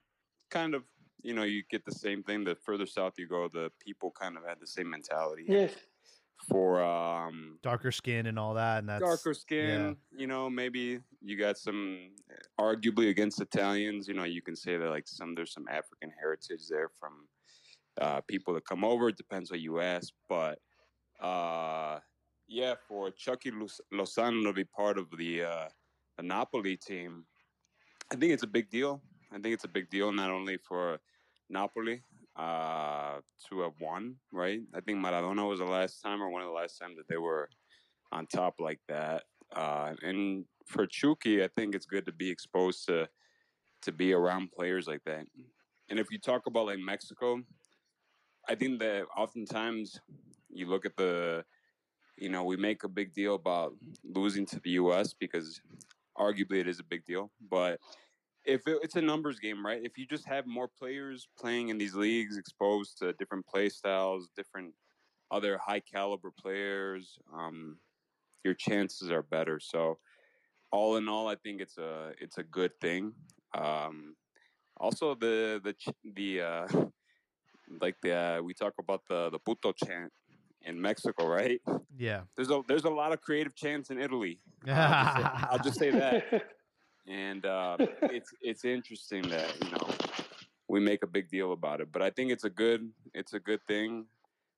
kind 0.51 0.75
of, 0.75 0.85
you 1.23 1.35
know, 1.35 1.45
you 1.45 1.63
get 1.71 1.85
the 1.85 1.93
same 1.93 2.23
thing. 2.23 2.45
The 2.45 2.55
further 2.55 2.87
south 2.87 3.15
you 3.19 3.27
go, 3.27 3.49
the 3.49 3.71
people 3.85 4.13
kind 4.19 4.37
of 4.37 4.45
had 4.47 4.59
the 4.61 4.67
same 4.67 4.91
mentality. 4.91 5.45
yes. 5.49 5.73
For 6.49 6.83
um, 6.83 7.61
Darker 7.63 7.93
skin 7.93 8.27
and 8.27 8.37
all 8.37 8.55
that, 8.55 8.81
and 8.81 8.89
that's 8.89 9.01
darker 9.01 9.33
skin, 9.33 9.97
you 10.11 10.27
know, 10.27 10.51
maybe 10.51 10.99
you 11.21 11.39
got 11.39 11.57
some, 11.57 12.11
arguably 12.61 13.11
against 13.11 13.41
Italians, 13.41 14.09
you 14.09 14.15
know, 14.15 14.25
you 14.25 14.43
can 14.43 14.57
say 14.57 14.77
that 14.77 14.91
like 14.91 15.07
some 15.07 15.37
there's 15.37 15.53
some 15.53 15.69
African 15.69 16.11
heritage 16.19 16.67
there 16.69 16.91
from 16.99 17.29
uh, 18.01 18.23
people 18.23 18.55
that 18.55 18.67
come 18.67 18.83
over. 18.83 19.11
It 19.11 19.17
depends 19.17 19.53
what 19.53 19.61
you 19.61 19.81
ask, 19.81 20.13
but 20.29 20.59
uh, 21.23 22.01
yeah, 22.49 22.75
for 22.89 23.13
Chucky 23.13 23.53
Lus- 23.53 23.81
Lozano 23.95 24.43
to 24.45 24.53
be 24.53 24.65
part 24.65 24.99
of 24.99 25.07
the 25.17 25.45
uh, 25.45 25.69
the 26.17 26.25
Napoli 26.25 26.77
team, 26.77 27.25
I 28.13 28.17
think 28.17 28.33
it's 28.33 28.43
a 28.43 28.49
big 28.49 28.69
deal. 28.69 29.01
I 29.31 29.39
think 29.39 29.55
it's 29.55 29.65
a 29.65 29.69
big 29.69 29.89
deal 29.91 30.13
not 30.13 30.31
only 30.31 30.57
for 30.57 30.99
Napoli 31.53 32.03
uh, 32.37 33.19
to 33.49 33.61
have 33.61 33.73
won, 33.81 34.17
right? 34.33 34.61
I 34.75 34.81
think 34.81 34.99
Maradona 34.99 35.49
was 35.49 35.59
the 35.59 35.65
last 35.65 36.01
time 36.01 36.23
or 36.23 36.31
one 36.31 36.43
of 36.43 36.49
the 36.49 36.55
last 36.55 36.79
times 36.79 36.97
that 36.97 37.09
they 37.09 37.19
were 37.19 37.49
on 38.11 38.27
top 38.27 38.55
like 38.59 38.81
that. 38.89 39.25
Uh, 39.55 39.93
and 40.03 40.45
for 40.67 40.87
Chucky, 40.87 41.45
I 41.45 41.49
think 41.49 41.75
it's 41.75 41.87
good 41.87 42.07
to 42.07 42.13
be 42.13 42.31
exposed 42.31 42.87
to 42.87 43.09
to 43.83 43.93
be 43.93 44.13
around 44.13 44.53
players 44.53 44.87
like 44.87 45.03
that. 45.05 45.27
And 45.89 45.99
if 45.99 46.11
you 46.11 46.19
talk 46.19 46.47
about 46.47 46.67
like 46.67 46.79
Mexico, 46.79 47.43
I 48.49 48.55
think 48.55 48.79
that 48.79 49.07
oftentimes 49.17 50.01
you 50.51 50.67
look 50.67 50.87
at 50.87 50.97
the, 50.97 51.45
you 52.17 52.29
know, 52.29 52.45
we 52.45 52.57
make 52.57 52.85
a 52.85 52.89
big 52.89 53.13
deal 53.13 53.35
about 53.35 53.75
losing 54.05 54.47
to 54.47 54.61
the 54.61 54.71
U.S. 54.71 55.15
because 55.19 55.61
arguably 56.17 56.61
it 56.61 56.69
is 56.69 56.81
a 56.81 56.85
big 56.85 57.05
deal. 57.05 57.31
But 57.51 57.81
if 58.45 58.67
it, 58.67 58.79
it's 58.83 58.97
a 58.97 59.03
numbers 59.03 59.39
game, 59.39 59.65
right? 59.65 59.81
If 59.83 59.99
you 59.99 60.07
just 60.07 60.27
have 60.27 60.47
more 60.47 60.69
players 60.69 61.29
playing 61.39 61.69
in 61.69 61.79
these 61.79 61.95
leagues, 61.95 62.37
exposed 62.37 62.99
to 62.99 63.13
different 63.15 63.47
play 63.47 63.69
styles, 63.69 64.29
different 64.37 64.75
other 65.31 65.59
high 65.59 65.81
caliber 65.81 66.31
players, 66.31 67.19
um, 67.33 67.79
your 68.45 68.55
chances 68.55 69.11
are 69.11 69.23
better. 69.23 69.61
So, 69.61 69.99
all 70.71 70.97
in 70.97 71.09
all, 71.09 71.29
I 71.29 71.37
think 71.37 71.61
it's 71.61 71.79
a 71.79 72.13
it's 72.21 72.39
a 72.39 72.43
good 72.43 72.73
thing. 72.81 73.13
Um, 73.55 74.17
also, 74.79 75.15
the 75.15 75.61
the 75.63 75.75
the 76.15 76.41
uh, 76.41 76.67
like 77.81 77.97
the 78.03 78.15
uh, 78.15 78.43
we 78.43 78.55
talk 78.55 78.75
about 78.79 79.03
the 79.09 79.31
the 79.31 79.39
puto 79.39 79.73
chant 79.73 80.13
in 80.63 80.81
Mexico, 80.81 81.27
right? 81.27 81.61
yeah. 81.97 82.23
There's 82.37 82.51
a 82.51 82.63
there's 82.67 82.85
a 82.85 82.91
lot 82.91 83.13
of 83.13 83.21
creative 83.21 83.55
chants 83.55 83.91
in 83.91 83.99
Italy. 83.99 84.41
I'll 84.67 84.79
just 84.79 85.17
say, 85.17 85.47
I'll 85.51 85.59
just 85.59 85.79
say 85.79 85.91
that 85.91 86.45
and 87.07 87.45
uh, 87.47 87.79
it's 88.09 88.35
it's 88.41 88.65
interesting 88.65 89.29
that 89.31 89.63
you 89.65 89.71
know 89.71 89.89
we 90.69 90.81
make 90.81 91.03
a 91.03 91.07
big 91.07 91.29
deal 91.29 91.53
about 91.53 91.81
it. 91.81 91.93
But 91.93 92.03
I 92.03 92.11
think 92.11 92.31
it's 92.33 92.45
a 92.45 92.51
good 92.51 92.93
it's 93.15 93.35
a 93.35 93.41
good 93.41 93.67
thing. 93.67 94.09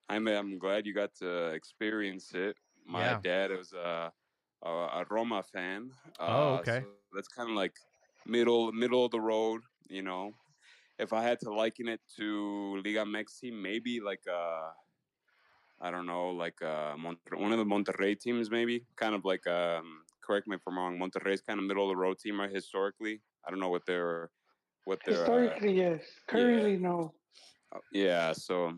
I'm 0.09 0.29
I'm 0.29 0.59
glad 0.59 0.87
you 0.87 0.95
got 0.95 1.15
to 1.17 1.49
experience 1.49 2.35
it. 2.35 2.57
My 2.87 3.15
Yeah. 3.15 3.21
dad 3.23 3.51
was 3.51 3.73
a 3.73 4.13
a, 4.63 4.71
a 4.71 5.07
Roma 5.11 5.43
fan. 5.43 5.93
Uh, 6.19 6.25
Oh, 6.27 6.55
okay. 6.57 6.81
so 6.81 6.97
that's 7.13 7.29
kind 7.29 7.51
of 7.51 7.57
like 7.57 7.77
middle 8.27 8.73
middle 8.73 9.05
of 9.05 9.11
the 9.13 9.21
road. 9.21 9.63
You 9.89 10.03
know, 10.03 10.33
if 10.99 11.13
I 11.13 11.23
had 11.23 11.41
to 11.41 11.53
liken 11.55 11.89
it 11.89 12.01
to 12.17 12.77
Liga 12.85 13.05
Mexi, 13.05 13.53
maybe 13.53 14.01
like 14.01 14.27
uh 14.29 14.73
I 15.81 15.91
don't 15.91 16.07
know, 16.07 16.31
like 16.31 16.63
uh, 16.63 16.97
Monter- 16.97 17.37
one 17.37 17.53
of 17.53 17.59
the 17.59 17.65
Monterrey 17.65 18.19
teams, 18.19 18.51
maybe 18.51 18.87
kind 18.97 19.15
of 19.15 19.25
like 19.25 19.47
um, 19.47 20.04
correct 20.25 20.47
me 20.49 20.57
if 20.57 20.63
I'm 20.67 20.79
wrong. 20.79 20.99
Monterrey's 20.99 21.41
kind 21.41 21.59
of 21.59 21.67
middle 21.67 21.85
of 21.85 21.91
the 21.91 21.97
road 21.97 22.19
team, 22.19 22.41
right? 22.41 22.53
Historically, 22.53 23.21
I 23.47 23.51
don't 23.51 23.61
know 23.61 23.69
what 23.69 23.87
their 23.87 24.31
what 24.85 25.01
their 25.05 25.15
uh, 25.15 25.19
Historically, 25.19 25.77
yes. 25.77 26.03
Currently, 26.29 26.77
no. 26.77 27.13
uh, 27.75 27.79
yeah, 27.93 28.33
so 28.33 28.73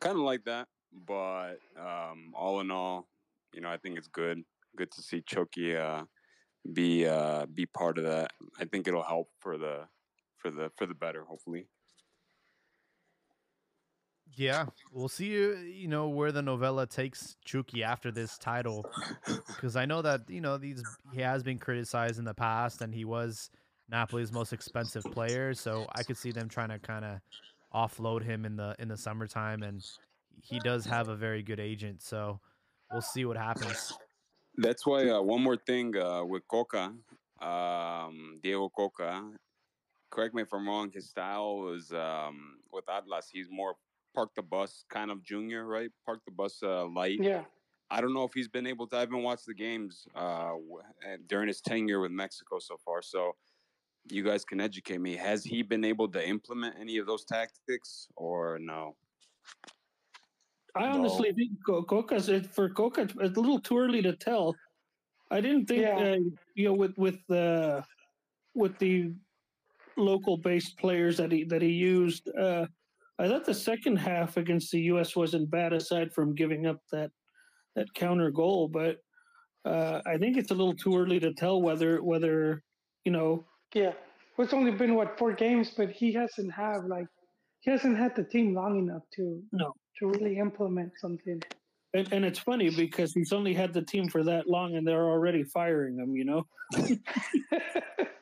kind 0.00 0.16
of 0.16 0.22
like 0.22 0.44
that. 0.44 0.68
But 1.06 1.54
um, 1.78 2.32
all 2.34 2.60
in 2.60 2.70
all, 2.70 3.08
you 3.54 3.60
know, 3.60 3.70
I 3.70 3.78
think 3.78 3.98
it's 3.98 4.08
good. 4.08 4.42
Good 4.76 4.90
to 4.92 5.02
see 5.02 5.22
Chucky 5.26 5.76
uh, 5.76 6.02
be 6.72 7.06
uh, 7.06 7.46
be 7.46 7.66
part 7.66 7.98
of 7.98 8.04
that. 8.04 8.30
I 8.60 8.64
think 8.64 8.86
it'll 8.86 9.02
help 9.02 9.28
for 9.40 9.58
the 9.58 9.80
for 10.36 10.50
the 10.50 10.70
for 10.76 10.86
the 10.86 10.94
better, 10.94 11.24
hopefully. 11.24 11.66
Yeah, 14.36 14.66
we'll 14.92 15.08
see. 15.08 15.26
You 15.26 15.56
you 15.58 15.88
know 15.88 16.08
where 16.08 16.32
the 16.32 16.42
novella 16.42 16.86
takes 16.86 17.36
Chucky 17.44 17.84
after 17.84 18.10
this 18.10 18.38
title, 18.38 18.86
because 19.46 19.76
I 19.76 19.84
know 19.84 20.02
that 20.02 20.22
you 20.28 20.40
know 20.40 20.56
these 20.56 20.82
he 21.12 21.20
has 21.20 21.42
been 21.42 21.58
criticized 21.58 22.18
in 22.18 22.24
the 22.24 22.34
past, 22.34 22.80
and 22.80 22.94
he 22.94 23.04
was 23.04 23.50
Napoli's 23.90 24.32
most 24.32 24.52
expensive 24.52 25.04
player. 25.04 25.52
So 25.54 25.86
I 25.94 26.02
could 26.02 26.16
see 26.16 26.32
them 26.32 26.48
trying 26.48 26.70
to 26.70 26.78
kind 26.78 27.04
of 27.04 27.20
offload 27.74 28.22
him 28.22 28.44
in 28.44 28.56
the 28.56 28.74
in 28.78 28.88
the 28.88 28.96
summertime, 28.96 29.62
and 29.62 29.84
he 30.42 30.58
does 30.60 30.86
have 30.86 31.08
a 31.08 31.16
very 31.16 31.42
good 31.42 31.60
agent. 31.60 32.02
So 32.02 32.40
we'll 32.90 33.02
see 33.02 33.24
what 33.24 33.36
happens. 33.36 33.92
That's 34.56 34.86
why 34.86 35.08
uh, 35.08 35.20
one 35.20 35.42
more 35.42 35.56
thing 35.56 35.96
uh, 35.96 36.24
with 36.24 36.46
Cocca, 36.48 36.92
um, 37.40 38.38
Diego 38.42 38.70
Cocca. 38.70 39.30
Correct 40.10 40.34
me 40.34 40.42
if 40.42 40.52
I'm 40.52 40.66
wrong. 40.66 40.90
His 40.92 41.08
style 41.08 41.72
is 41.74 41.90
um, 41.92 42.58
with 42.70 42.84
Atlas. 42.88 43.30
He's 43.32 43.48
more 43.50 43.76
park 44.14 44.30
the 44.36 44.42
bus 44.42 44.84
kind 44.90 45.10
of 45.10 45.22
junior, 45.22 45.66
right? 45.66 45.90
Park 46.04 46.20
the 46.24 46.32
bus 46.32 46.62
uh, 46.62 46.86
light. 46.86 47.18
Yeah. 47.22 47.44
I 47.90 48.00
don't 48.00 48.14
know 48.14 48.24
if 48.24 48.32
he's 48.32 48.48
been 48.48 48.66
able 48.66 48.86
to. 48.88 48.96
I 48.96 49.00
haven't 49.00 49.22
watched 49.22 49.46
the 49.46 49.54
games 49.54 50.06
uh, 50.14 50.52
during 51.26 51.48
his 51.48 51.60
tenure 51.60 52.00
with 52.00 52.10
Mexico 52.10 52.58
so 52.58 52.76
far. 52.84 53.02
So 53.02 53.32
you 54.10 54.22
guys 54.22 54.44
can 54.44 54.60
educate 54.60 55.00
me. 55.00 55.14
Has 55.14 55.44
he 55.44 55.62
been 55.62 55.84
able 55.84 56.08
to 56.08 56.26
implement 56.26 56.76
any 56.80 56.96
of 56.98 57.06
those 57.06 57.24
tactics 57.24 58.08
or 58.16 58.58
no? 58.60 58.96
I 60.74 60.86
No. 60.88 61.00
honestly 61.00 61.32
think 61.34 61.50
Co- 61.66 61.82
Cocca's 61.82 62.30
for 62.54 62.70
Cocca. 62.70 63.02
It's 63.02 63.36
a 63.36 63.40
little 63.40 63.60
too 63.60 63.78
early 63.78 64.00
to 64.02 64.16
tell. 64.16 64.56
I 65.30 65.40
didn't 65.42 65.66
think 65.66 65.82
Yeah. 65.82 65.98
uh, 65.98 66.16
you 66.54 66.64
know 66.64 66.72
with 66.74 66.96
with 66.96 67.18
the 67.28 67.84
with 68.54 68.78
the 68.78 69.12
local 69.98 70.38
based 70.38 70.78
players 70.78 71.18
that 71.18 71.30
he 71.30 71.44
that 71.44 71.60
he 71.60 71.68
used. 71.72 72.26
Uh, 72.34 72.66
I 73.22 73.28
thought 73.28 73.44
the 73.44 73.54
second 73.54 73.96
half 73.96 74.36
against 74.36 74.72
the 74.72 74.80
U.S. 74.92 75.14
wasn't 75.14 75.48
bad, 75.48 75.72
aside 75.72 76.12
from 76.12 76.34
giving 76.34 76.66
up 76.66 76.80
that 76.90 77.10
that 77.76 77.86
counter 77.94 78.30
goal. 78.32 78.68
But 78.68 78.96
uh, 79.64 80.00
I 80.04 80.18
think 80.18 80.36
it's 80.36 80.50
a 80.50 80.54
little 80.54 80.74
too 80.74 80.98
early 80.98 81.20
to 81.20 81.32
tell 81.32 81.62
whether 81.62 82.02
whether 82.02 82.62
you 83.04 83.12
know 83.12 83.44
Yeah. 83.74 83.92
Well, 84.36 84.44
It's 84.46 84.54
only 84.54 84.72
been 84.72 84.94
what 84.96 85.16
four 85.18 85.32
games, 85.32 85.70
but 85.76 85.90
he 85.90 86.12
hasn't 86.12 86.52
have 86.52 86.84
like 86.86 87.06
he 87.60 87.70
hasn't 87.70 87.96
had 87.96 88.16
the 88.16 88.24
team 88.24 88.54
long 88.54 88.76
enough 88.78 89.04
to 89.16 89.40
No. 89.52 89.72
to 90.00 90.08
really 90.08 90.38
implement 90.38 90.92
something. 90.98 91.40
And, 91.94 92.12
and 92.12 92.24
it's 92.24 92.38
funny 92.40 92.70
because 92.70 93.12
he's 93.12 93.32
only 93.32 93.54
had 93.54 93.72
the 93.72 93.82
team 93.82 94.08
for 94.08 94.24
that 94.24 94.48
long, 94.48 94.74
and 94.76 94.84
they're 94.88 95.08
already 95.08 95.44
firing 95.44 95.98
him. 95.98 96.16
You 96.16 96.24
know. 96.24 96.46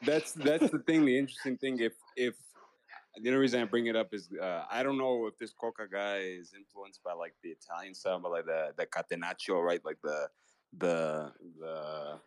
That's 0.03 0.33
that's 0.33 0.71
the 0.71 0.79
thing. 0.87 1.05
The 1.05 1.17
interesting 1.19 1.57
thing, 1.59 1.79
if 1.79 1.93
if 2.17 2.35
the 3.17 3.29
only 3.29 3.41
reason 3.41 3.61
I 3.61 3.65
bring 3.65 3.87
it 3.87 3.97
up 3.97 4.13
is 4.13 4.31
uh, 4.41 4.65
I 4.71 4.83
don't 4.83 4.99
know 4.99 5.27
if 5.27 5.37
this 5.37 5.53
Cocca 5.53 5.87
guy 5.91 6.19
is 6.19 6.53
influenced 6.57 7.03
by 7.03 7.13
like 7.13 7.35
the 7.43 7.51
Italian 7.51 7.95
style, 7.95 8.21
but 8.21 8.31
like 8.31 8.47
the 8.47 8.73
the 8.77 8.87
catenaccio, 8.87 9.63
right? 9.63 9.81
Like 9.85 9.99
the 10.03 10.29
the 10.79 11.33
the 11.59 12.21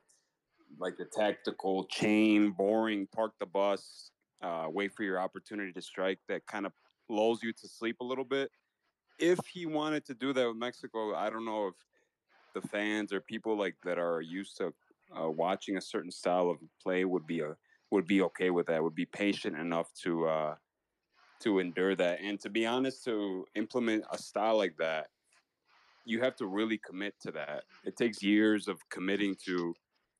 like 0.77 0.97
the 0.97 1.05
tactical 1.05 1.85
chain, 1.85 2.51
boring, 2.51 3.07
park 3.13 3.33
the 3.39 3.45
bus, 3.45 4.11
uh, 4.41 4.67
wait 4.69 4.93
for 4.93 5.03
your 5.03 5.19
opportunity 5.19 5.71
to 5.71 5.81
strike. 5.81 6.19
That 6.27 6.45
kind 6.47 6.65
of 6.65 6.73
lulls 7.09 7.43
you 7.43 7.53
to 7.53 7.67
sleep 7.67 7.97
a 8.01 8.03
little 8.03 8.25
bit. 8.25 8.51
If 9.19 9.39
he 9.51 9.65
wanted 9.65 10.05
to 10.07 10.13
do 10.13 10.33
that 10.33 10.47
with 10.47 10.57
Mexico, 10.57 11.15
I 11.15 11.29
don't 11.29 11.45
know 11.45 11.67
if 11.67 11.75
the 12.53 12.67
fans 12.67 13.13
or 13.13 13.21
people 13.21 13.57
like 13.57 13.75
that 13.83 13.97
are 13.97 14.21
used 14.21 14.57
to 14.57 14.73
uh, 15.17 15.29
watching 15.29 15.77
a 15.77 15.81
certain 15.81 16.11
style 16.11 16.49
of 16.49 16.57
play 16.81 17.05
would 17.05 17.25
be 17.25 17.39
a 17.39 17.55
would 17.91 18.07
be 18.07 18.21
okay 18.21 18.49
with 18.49 18.67
that. 18.67 18.83
Would 18.83 18.95
be 18.95 19.05
patient 19.05 19.57
enough 19.57 19.93
to 20.03 20.27
uh, 20.27 20.55
to 21.43 21.59
endure 21.59 21.95
that. 21.95 22.19
And 22.21 22.39
to 22.41 22.49
be 22.49 22.65
honest, 22.65 23.03
to 23.05 23.45
implement 23.55 24.03
a 24.11 24.17
style 24.17 24.57
like 24.57 24.75
that, 24.77 25.07
you 26.05 26.21
have 26.21 26.35
to 26.37 26.47
really 26.47 26.77
commit 26.77 27.15
to 27.21 27.31
that. 27.31 27.63
It 27.85 27.95
takes 27.95 28.21
years 28.21 28.67
of 28.67 28.77
committing 28.89 29.35
to. 29.45 29.73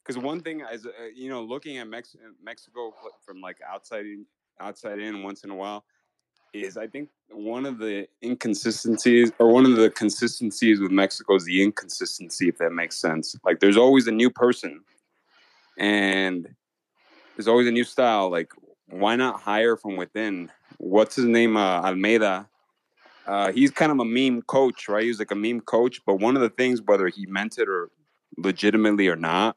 Because 0.06 0.22
one 0.22 0.42
thing, 0.42 0.62
as 0.62 0.86
uh, 0.86 0.90
you 1.14 1.30
know, 1.30 1.42
looking 1.42 1.78
at 1.78 1.88
Mex- 1.88 2.16
Mexico 2.42 2.94
from 3.26 3.42
like 3.42 3.58
outside 3.68 4.06
in, 4.06 4.26
outside 4.60 5.00
in 5.00 5.24
once 5.24 5.44
in 5.44 5.50
a 5.50 5.56
while, 5.56 5.86
is 6.54 6.78
I 6.78 6.88
think 6.88 7.10
one 7.32 7.66
of 7.66 7.80
the 7.80 8.08
inconsistencies 8.24 9.32
or 9.40 9.48
one 9.48 9.66
of 9.66 9.76
the 9.76 9.90
consistencies 9.90 10.80
with 10.80 10.92
Mexico 10.92 11.36
is 11.36 11.46
the 11.46 11.64
inconsistency, 11.64 12.50
if 12.50 12.58
that 12.60 12.72
makes 12.72 12.98
sense. 12.98 13.36
Like 13.44 13.60
there's 13.60 13.78
always 13.78 14.08
a 14.08 14.12
new 14.12 14.30
person 14.30 14.82
and 15.78 16.48
there's 17.36 17.48
always 17.48 17.68
a 17.68 17.72
new 17.72 17.84
style. 17.84 18.30
Like, 18.30 18.52
why 18.88 19.16
not 19.16 19.42
hire 19.42 19.76
from 19.76 19.98
within? 19.98 20.52
What's 20.78 21.16
his 21.16 21.26
name? 21.26 21.58
Uh, 21.58 21.82
Almeyda. 21.82 22.48
Uh, 23.26 23.52
he's 23.52 23.72
kind 23.72 23.92
of 23.92 24.00
a 24.00 24.06
meme 24.06 24.42
coach, 24.44 24.90
right? 24.90 25.04
He's 25.04 25.20
like 25.20 25.32
a 25.32 25.36
meme 25.36 25.62
coach. 25.62 26.02
But 26.06 26.16
one 26.16 26.36
of 26.36 26.42
the 26.42 26.50
things, 26.50 26.82
whether 26.82 27.08
he 27.08 27.26
meant 27.26 27.58
it 27.58 27.70
or 27.70 27.90
legitimately 28.38 29.08
or 29.08 29.16
not, 29.16 29.56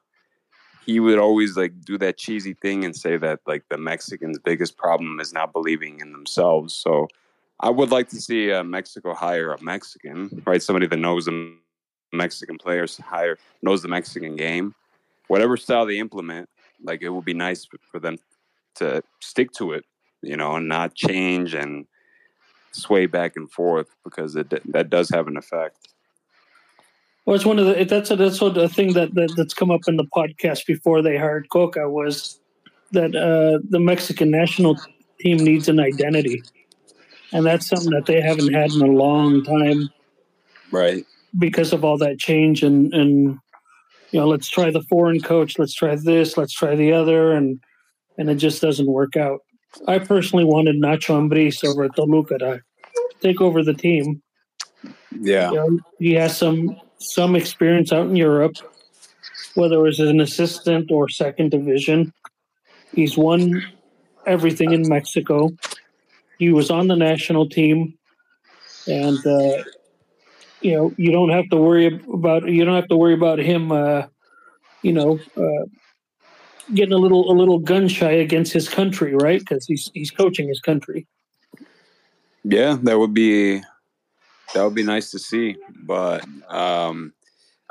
he 0.85 1.01
would 1.01 1.19
always 1.19 1.57
like 1.57 1.81
do 1.85 1.99
that 1.99 2.17
cheesy 2.17 2.55
thing 2.55 2.85
and 2.85 2.95
say 2.95 3.17
that 3.17 3.41
like 3.47 3.65
the 3.71 3.77
Mexicans' 3.77 4.39
biggest 4.39 4.77
problem 4.77 5.19
is 5.19 5.33
not 5.33 5.53
believing 5.53 6.01
in 6.01 6.13
themselves. 6.13 6.75
So 6.75 7.09
I 7.59 7.71
would 7.71 7.91
like 7.91 8.09
to 8.11 8.21
see 8.21 8.53
uh, 8.53 8.63
Mexico 8.63 9.13
hire 9.13 9.53
a 9.53 9.61
Mexican, 9.61 10.43
right? 10.47 10.63
Somebody 10.63 10.87
that 10.87 10.99
knows 10.99 11.25
the 11.25 11.57
Mexican 12.13 12.57
players, 12.57 12.99
hire 12.99 13.37
knows 13.63 13.83
the 13.83 13.89
Mexican 13.89 14.37
game, 14.37 14.75
whatever 15.27 15.57
style 15.57 15.87
they 15.87 15.99
implement. 15.99 16.49
Like 16.85 17.03
it 17.03 17.09
would 17.09 17.25
be 17.25 17.35
nice 17.35 17.67
for 17.91 17.99
them 17.99 18.19
to 18.77 19.03
stick 19.21 19.51
to 19.53 19.73
it, 19.73 19.85
you 20.27 20.37
know, 20.37 20.57
and 20.57 20.69
not 20.69 20.95
change 20.95 21.55
and 21.55 21.87
sway 22.73 23.07
back 23.07 23.37
and 23.37 23.51
forth 23.51 23.89
because 24.05 24.37
it 24.37 24.51
that 24.73 24.91
does 24.91 25.09
have 25.11 25.27
an 25.27 25.37
effect. 25.37 25.89
Well, 27.25 27.35
it's 27.35 27.45
one 27.45 27.59
of 27.59 27.67
the 27.67 27.85
that's 27.85 28.11
a, 28.11 28.17
that's 28.17 28.41
what 28.41 28.55
the 28.55 28.69
thing 28.69 28.93
that, 28.93 29.15
that 29.15 29.35
that's 29.37 29.55
come 29.55 29.71
up 29.71 29.83
in 29.89 29.97
the 29.97 30.05
podcast 30.05 30.67
before 30.67 31.03
they 31.03 31.17
hired 31.17 31.49
Cocca 31.49 31.89
was 31.91 32.41
that 32.93 33.17
uh, 33.17 33.59
the 33.69 33.81
Mexican 33.81 34.31
national 34.31 34.77
team 35.21 35.39
needs 35.39 35.69
an 35.69 35.81
identity, 35.81 36.43
and 37.33 37.45
that's 37.45 37.67
something 37.69 37.91
that 37.91 38.07
they 38.07 38.21
haven't 38.21 38.53
had 38.53 38.71
in 38.73 38.83
a 38.83 38.87
long 38.87 39.43
time 39.43 39.89
Right. 40.71 41.05
because 41.39 41.73
of 41.73 41.85
all 41.85 41.99
that 41.99 42.19
change 42.19 42.63
and 42.63 42.93
and 42.95 43.39
you 44.13 44.21
know 44.21 44.29
let's 44.29 44.49
try 44.49 44.71
the 44.71 44.83
foreign 44.83 45.21
coach, 45.21 45.59
let's 45.59 45.75
try 45.75 45.97
this, 45.97 46.37
let's 46.37 46.53
try 46.53 46.77
the 46.77 46.93
other, 46.93 47.33
and 47.33 47.59
and 48.19 48.31
it 48.31 48.37
just 48.37 48.63
doesn't 48.63 48.87
work 48.87 49.17
out. 49.17 49.41
I 49.87 49.99
personally 49.99 50.45
wanted 50.45 50.77
Nacho 50.77 51.15
Ambriz 51.15 51.65
over 51.65 51.85
at 51.85 51.95
Toluca 51.97 52.39
to 52.39 52.63
take 53.21 53.41
over 53.41 53.63
the 53.63 53.75
team. 53.75 54.23
Yeah. 55.13 55.51
You 55.51 55.57
know, 55.57 55.79
he 55.99 56.15
has 56.15 56.37
some 56.37 56.81
some 56.99 57.37
experience 57.37 57.93
out 57.93 58.07
in 58.07 58.17
Europe, 58.17 58.57
whether 59.55 59.77
it 59.77 59.83
was 59.83 60.01
an 60.01 60.21
assistant 60.21 60.91
or 60.91 61.09
second 61.09 61.51
division. 61.51 62.13
He's 62.95 63.17
won 63.17 63.63
everything 64.27 64.73
in 64.73 64.89
Mexico. 64.89 65.51
He 66.39 66.53
was 66.53 66.71
on 66.71 66.89
the 66.89 66.97
national 66.97 67.49
team, 67.49 67.95
and 68.87 69.19
uh, 69.27 69.63
you 70.61 70.73
know 70.73 70.93
you 70.97 71.11
don't 71.13 71.31
have 71.31 71.49
to 71.51 71.57
worry 71.57 71.87
about 72.13 72.49
you 72.49 72.65
don't 72.65 72.75
have 72.77 72.89
to 72.89 72.97
worry 72.97 73.15
about 73.15 73.39
him. 73.39 73.73
Uh, 73.73 74.07
you 74.83 74.93
know, 74.93 75.19
uh, 75.37 75.65
getting 76.75 76.93
a 76.93 76.99
little 76.99 77.31
a 77.31 77.35
little 77.35 77.59
gun 77.59 77.89
shy 77.89 78.11
against 78.11 78.53
his 78.53 78.69
country, 78.69 79.15
right? 79.15 79.41
Because 79.41 79.67
he's 79.67 79.91
he's 79.95 80.11
coaching 80.11 80.49
his 80.49 80.61
country. 80.61 81.07
Yeah, 82.45 82.79
that 82.83 82.99
would 82.99 83.15
be 83.15 83.63
that 84.55 84.63
would 84.63 84.75
be 84.75 84.83
nice 84.83 85.11
to 85.11 85.19
see, 85.19 85.57
but 85.85 86.25
um, 86.49 87.13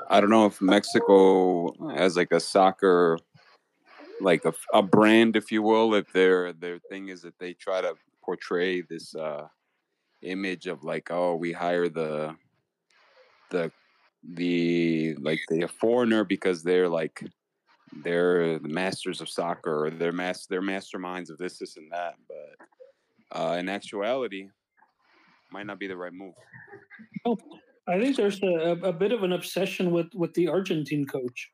I 0.09 0.19
don't 0.19 0.29
know 0.29 0.45
if 0.45 0.61
Mexico 0.61 1.73
has 1.95 2.17
like 2.17 2.31
a 2.31 2.39
soccer, 2.39 3.17
like 4.21 4.45
a, 4.45 4.53
a 4.73 4.81
brand, 4.81 5.35
if 5.35 5.51
you 5.51 5.61
will. 5.61 5.95
If 5.95 6.11
their 6.11 6.53
their 6.53 6.79
thing 6.89 7.09
is 7.09 7.21
that 7.21 7.39
they 7.39 7.53
try 7.53 7.81
to 7.81 7.95
portray 8.23 8.81
this 8.81 9.15
uh, 9.15 9.47
image 10.21 10.67
of 10.67 10.83
like, 10.83 11.09
oh, 11.11 11.35
we 11.35 11.51
hire 11.51 11.89
the 11.89 12.35
the 13.51 13.71
the 14.23 15.15
like 15.15 15.39
the 15.49 15.67
foreigner 15.67 16.23
because 16.23 16.63
they're 16.63 16.89
like 16.89 17.23
they're 18.03 18.59
the 18.59 18.67
masters 18.67 19.21
of 19.21 19.29
soccer 19.29 19.85
or 19.85 19.89
they're 19.89 20.11
mas- 20.11 20.47
they're 20.49 20.61
masterminds 20.61 21.29
of 21.29 21.37
this, 21.37 21.59
this, 21.59 21.77
and 21.77 21.91
that. 21.91 22.15
But 22.27 23.39
uh, 23.39 23.53
in 23.55 23.69
actuality, 23.69 24.49
might 25.51 25.65
not 25.65 25.79
be 25.79 25.87
the 25.87 25.97
right 25.97 26.13
move. 26.13 26.33
I 27.87 27.99
think 27.99 28.15
there's 28.15 28.41
a, 28.41 28.77
a 28.83 28.93
bit 28.93 29.11
of 29.11 29.23
an 29.23 29.33
obsession 29.33 29.91
with 29.91 30.07
with 30.13 30.33
the 30.33 30.47
Argentine 30.47 31.05
coach. 31.05 31.51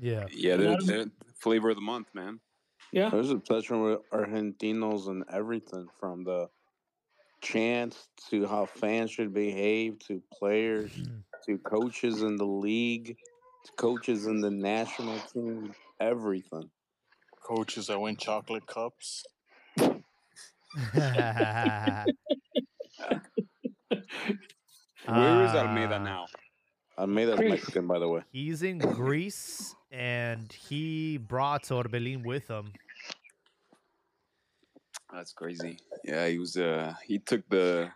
Yeah. 0.00 0.26
Yeah, 0.32 0.54
And 0.54 0.62
they're, 0.62 0.76
they're 0.82 1.06
flavor 1.40 1.70
of 1.70 1.76
the 1.76 1.82
month, 1.82 2.08
man. 2.14 2.40
Yeah, 2.92 3.08
There's 3.08 3.30
a 3.30 3.36
obsession 3.36 3.82
with 3.82 4.00
Argentinos 4.12 5.08
and 5.08 5.24
everything 5.32 5.86
from 5.98 6.24
the 6.24 6.48
chants 7.42 8.08
to 8.30 8.46
how 8.46 8.66
fans 8.66 9.10
should 9.10 9.32
behave 9.32 9.98
to 10.00 10.22
players 10.32 10.92
to 11.46 11.58
coaches 11.58 12.22
in 12.22 12.36
the 12.36 12.46
league 12.46 13.16
to 13.16 13.31
coaches 13.76 14.26
in 14.26 14.40
the 14.40 14.50
national 14.50 15.18
team, 15.32 15.74
everything. 16.00 16.70
Coaches 17.42 17.86
that 17.88 18.00
win 18.00 18.16
chocolate 18.16 18.66
cups. 18.66 19.24
Where 19.76 20.00
is 25.44 25.54
Uh, 25.54 25.64
Almeyda 25.66 25.98
now? 25.98 26.26
Almeyda's 26.98 27.36
Greece. 27.36 27.50
Mexican, 27.50 27.86
by 27.86 27.98
the 27.98 28.08
way. 28.08 28.20
He's 28.30 28.62
in 28.62 28.78
Greece, 28.78 29.74
and 29.90 30.50
he 30.52 31.16
brought 31.16 31.64
Orbelin 31.64 32.24
with 32.24 32.48
him. 32.48 32.72
That's 35.12 35.32
crazy. 35.32 35.78
Yeah, 36.04 36.28
he 36.28 36.38
was. 36.38 36.56
Uh, 36.56 36.94
he 37.04 37.18
took 37.18 37.48
the. 37.48 37.90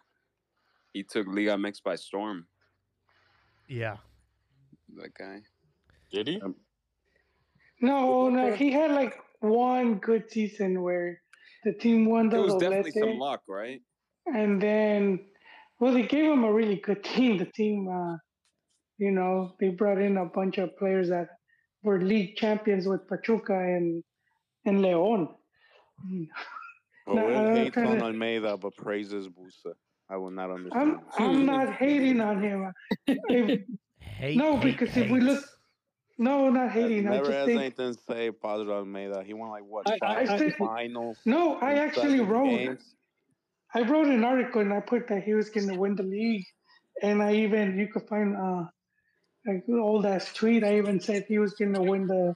He 0.93 1.03
took 1.03 1.27
Liga 1.29 1.53
MX 1.57 1.83
by 1.83 1.97
storm. 1.97 2.47
Yeah. 3.69 3.97
That 4.97 5.15
guy. 5.15 5.41
Did 6.13 6.29
he? 6.29 6.41
No, 7.81 8.29
no, 8.31 8.53
he 8.55 8.71
had 8.73 8.91
like 8.91 9.15
one 9.41 9.97
good 9.97 10.31
season 10.31 10.83
where 10.83 11.21
the 11.65 11.73
team 11.73 12.07
won 12.07 12.29
the 12.29 12.37
There 12.37 12.45
was 12.45 12.55
definitely 12.57 12.93
some 12.93 13.19
luck, 13.19 13.43
right? 13.49 13.81
and 14.27 14.61
then, 14.61 15.21
well, 15.79 15.93
they 15.93 16.03
gave 16.07 16.25
him 16.31 16.45
a 16.45 16.53
really 16.53 16.77
good 16.77 17.05
team. 17.15 17.39
The 17.39 17.45
team, 17.47 17.89
uh, 17.89 18.17
you 18.99 19.11
know, 19.11 19.55
they 19.61 19.69
brought 19.69 19.99
in 19.99 20.17
a 20.17 20.25
bunch 20.25 20.59
of 20.59 20.77
players 20.79 21.09
that 21.11 21.29
were 21.83 22.01
league 22.01 22.37
champions 22.37 22.87
with 22.89 23.07
Pachuca 23.09 23.55
and 23.55 24.03
and 24.65 24.79
León. 24.81 25.29
Well, 27.07 27.17
No, 27.17 27.27
Will 27.27 27.37
I'm 27.37 27.57
hates 27.57 27.77
on 27.77 28.03
Almeyda, 28.03 28.57
but 28.57 28.75
praises 28.77 29.29
Busa. 29.29 29.75
I 30.09 30.17
will 30.17 30.31
not 30.31 30.51
understand. 30.51 30.99
I'm. 31.19 31.25
I'm 31.25 31.47
not 31.47 31.73
hating 31.75 32.21
on 32.21 32.43
him. 32.43 32.73
If, 33.07 33.61
Hate, 34.01 34.37
No, 34.39 34.57
hate, 34.57 34.63
because 34.79 34.97
if 34.97 35.11
we 35.11 35.21
look- 35.21 35.45
no, 36.19 36.49
not 36.51 36.71
hating. 36.73 37.07
I 37.07 37.11
Never 37.11 37.25
just 37.27 37.31
has 37.37 37.47
think 37.47 37.61
anything 37.61 37.95
to 37.95 38.01
say 38.09 38.31
positive 38.31 38.73
Almeyda. 38.73 39.23
He 39.25 39.35
won 39.35 39.51
like 39.51 39.65
what 39.65 39.89
I- 39.91 39.99
I- 40.03 40.27
five 40.27 40.41
I- 40.43 40.51
finals. 40.51 41.19
no. 41.25 41.57
I 41.57 41.75
actually 41.75 42.21
wrote. 42.21 42.49
games? 42.49 42.95
I 43.75 43.83
wrote 43.83 44.07
an 44.07 44.25
article 44.25 44.61
and 44.63 44.73
I 44.73 44.81
put 44.81 45.09
that 45.09 45.23
he 45.25 45.35
was 45.35 45.51
going 45.51 45.69
to 45.69 45.75
win 45.75 45.95
the 45.97 46.03
league, 46.05 46.47
and 47.03 47.23
I 47.23 47.35
even 47.35 47.79
you 47.79 47.89
could 47.89 48.09
find 48.09 48.35
uh 48.37 48.65
like 49.47 49.65
old 49.69 50.07
ass 50.07 50.33
tweet. 50.33 50.65
I 50.65 50.79
even 50.79 50.99
said 51.01 51.25
he 51.29 51.39
was 51.39 51.55
going 51.55 51.75
to 51.75 51.83
win 51.83 52.07
the 52.07 52.35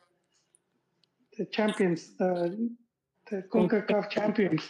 the 1.38 1.46
champions, 1.46 2.14
the 2.18 2.70
the 3.30 3.42
Concacaf 3.52 4.10
champions. 4.10 4.62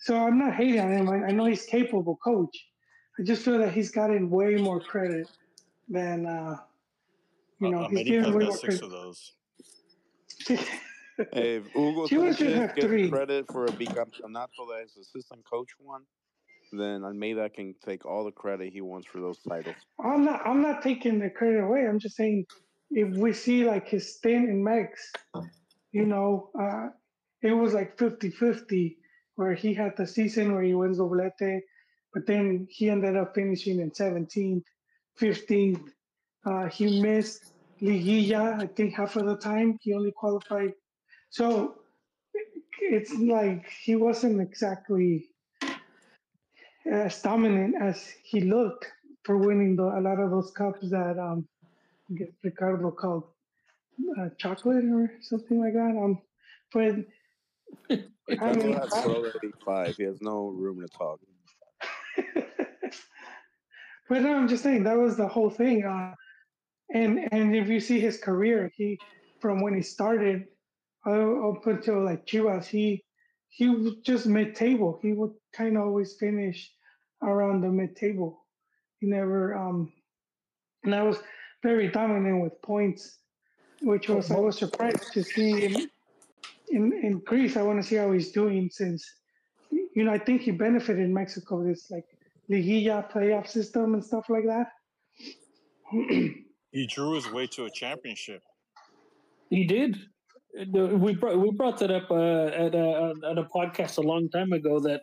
So 0.00 0.16
I'm 0.16 0.38
not 0.38 0.54
hating 0.54 0.80
on 0.80 0.92
him. 0.92 1.08
I, 1.08 1.26
I 1.26 1.30
know 1.32 1.44
he's 1.46 1.66
capable 1.66 2.16
coach. 2.16 2.56
I 3.18 3.22
just 3.24 3.42
feel 3.44 3.58
that 3.58 3.72
he's 3.72 3.90
gotten 3.90 4.30
way 4.30 4.54
more 4.56 4.80
credit 4.80 5.28
than 5.88 6.26
uh 6.26 6.56
you 7.60 7.70
know 7.70 7.84
uh, 7.84 7.88
he's 7.88 8.06
America's 8.06 8.08
given 8.08 8.34
way 8.34 8.44
got 8.44 8.48
more 8.48 8.56
six 8.56 8.78
credit. 8.78 8.82
of 8.82 8.90
those. 8.90 9.32
Hey, 11.32 11.56
if 11.56 11.66
Hugo 11.72 12.06
Chivas 12.06 12.36
should 12.38 12.52
Sanchez 12.52 12.54
have 12.54 12.74
gets 12.74 12.86
three. 12.86 13.10
credit 13.10 13.46
for 13.50 13.66
a 13.66 13.72
bicampeonato 13.72 14.68
that 14.70 14.82
his 14.84 14.96
assistant 14.96 15.44
coach 15.44 15.70
won, 15.80 16.02
then 16.72 17.04
Almeyda 17.04 17.50
can 17.50 17.74
take 17.84 18.06
all 18.06 18.24
the 18.24 18.30
credit 18.32 18.72
he 18.72 18.80
wants 18.80 19.08
for 19.08 19.20
those 19.20 19.38
titles. 19.48 19.76
I'm 20.02 20.24
not 20.24 20.46
I'm 20.46 20.62
not 20.62 20.82
taking 20.82 21.18
the 21.18 21.30
credit 21.30 21.60
away. 21.64 21.86
I'm 21.86 21.98
just 21.98 22.16
saying 22.16 22.46
if 22.90 23.16
we 23.16 23.32
see 23.32 23.64
like 23.64 23.88
his 23.88 24.16
stint 24.16 24.48
in 24.48 24.62
Mex, 24.62 25.12
you 25.92 26.06
know, 26.06 26.50
uh, 26.60 26.88
it 27.42 27.52
was 27.52 27.74
like 27.74 27.96
50-50 27.96 28.96
where 29.36 29.54
he 29.54 29.74
had 29.74 29.96
the 29.96 30.06
season 30.06 30.52
where 30.52 30.62
he 30.62 30.74
wins 30.74 30.98
Doblete, 30.98 31.60
but 32.12 32.26
then 32.26 32.66
he 32.70 32.90
ended 32.90 33.16
up 33.16 33.34
finishing 33.34 33.80
in 33.80 33.90
17th, 33.90 34.64
15th. 35.20 35.88
Uh, 36.44 36.66
he 36.68 37.00
missed 37.00 37.52
Liguilla, 37.82 38.62
I 38.62 38.66
think 38.66 38.94
half 38.94 39.16
of 39.16 39.26
the 39.26 39.36
time. 39.36 39.78
He 39.80 39.92
only 39.92 40.12
qualified. 40.12 40.72
So 41.30 41.76
it's 42.80 43.12
like 43.14 43.68
he 43.68 43.96
wasn't 43.96 44.40
exactly 44.40 45.28
as 46.90 47.20
dominant 47.22 47.74
as 47.80 48.08
he 48.22 48.40
looked 48.40 48.86
for 49.24 49.36
winning 49.36 49.76
the, 49.76 49.84
a 49.84 50.00
lot 50.00 50.18
of 50.18 50.30
those 50.30 50.50
cups 50.52 50.88
that 50.90 51.18
um, 51.18 51.46
Ricardo 52.42 52.90
called 52.90 53.24
uh, 54.18 54.28
chocolate 54.38 54.84
or 54.84 55.10
something 55.20 55.60
like 55.60 55.74
that. 55.74 55.94
Um, 56.02 56.22
but 56.72 56.94
I 58.40 58.52
mean, 58.54 58.72
has 58.72 58.92
I- 58.92 59.02
twelve 59.02 59.26
eighty 59.26 59.52
five. 59.64 59.96
He 59.96 60.04
has 60.04 60.20
no 60.22 60.48
room 60.48 60.80
to 60.80 60.88
talk. 60.88 61.20
but 64.08 64.22
no, 64.22 64.34
I'm 64.36 64.48
just 64.48 64.62
saying 64.62 64.84
that 64.84 64.96
was 64.96 65.16
the 65.16 65.28
whole 65.28 65.50
thing. 65.50 65.84
Uh, 65.84 66.14
and 66.92 67.28
and 67.32 67.54
if 67.54 67.68
you 67.68 67.80
see 67.80 68.00
his 68.00 68.18
career, 68.18 68.70
he 68.76 68.98
from 69.40 69.60
when 69.62 69.74
he 69.74 69.82
started 69.82 70.46
up 71.06 71.66
until 71.66 72.04
like 72.04 72.26
Chivas, 72.26 72.66
he 72.66 73.04
he 73.48 73.96
just 74.04 74.26
mid 74.26 74.54
table. 74.54 74.98
He 75.02 75.12
would 75.12 75.32
kind 75.54 75.76
of 75.76 75.84
always 75.84 76.16
finish 76.18 76.70
around 77.22 77.62
the 77.62 77.68
mid 77.68 77.96
table. 77.96 78.44
He 79.00 79.06
never 79.06 79.56
um, 79.56 79.92
and 80.84 80.94
I 80.94 81.02
was 81.02 81.18
very 81.62 81.88
dominant 81.88 82.42
with 82.42 82.60
points, 82.62 83.18
which 83.80 84.08
was 84.08 84.30
I 84.30 84.38
was 84.38 84.58
surprised 84.58 85.12
to 85.12 85.22
see 85.22 85.60
him 85.60 85.90
in 86.68 86.92
in 87.02 87.18
Greece. 87.20 87.56
I 87.56 87.62
want 87.62 87.82
to 87.82 87.88
see 87.88 87.96
how 87.96 88.12
he's 88.12 88.32
doing 88.32 88.70
since 88.70 89.06
you 89.70 90.04
know 90.04 90.12
I 90.12 90.18
think 90.18 90.42
he 90.42 90.52
benefited 90.52 91.04
in 91.04 91.12
Mexico 91.12 91.64
this 91.64 91.90
like 91.90 92.06
Liguilla 92.50 93.10
playoff 93.10 93.46
system 93.48 93.94
and 93.94 94.04
stuff 94.04 94.26
like 94.28 94.44
that. 94.46 94.72
He 96.72 96.86
drew 96.86 97.14
his 97.14 97.30
way 97.30 97.46
to 97.48 97.64
a 97.64 97.70
championship. 97.70 98.42
He 99.50 99.64
did. 99.64 99.96
Uh, 100.58 100.96
We 100.96 101.14
brought 101.14 101.38
we 101.38 101.50
brought 101.52 101.78
that 101.78 101.90
up 101.90 102.10
uh, 102.10 102.46
at 102.64 102.74
a 102.74 103.14
at 103.30 103.38
a 103.38 103.44
podcast 103.44 103.98
a 103.98 104.02
long 104.02 104.28
time 104.28 104.52
ago 104.52 104.80
that 104.80 105.00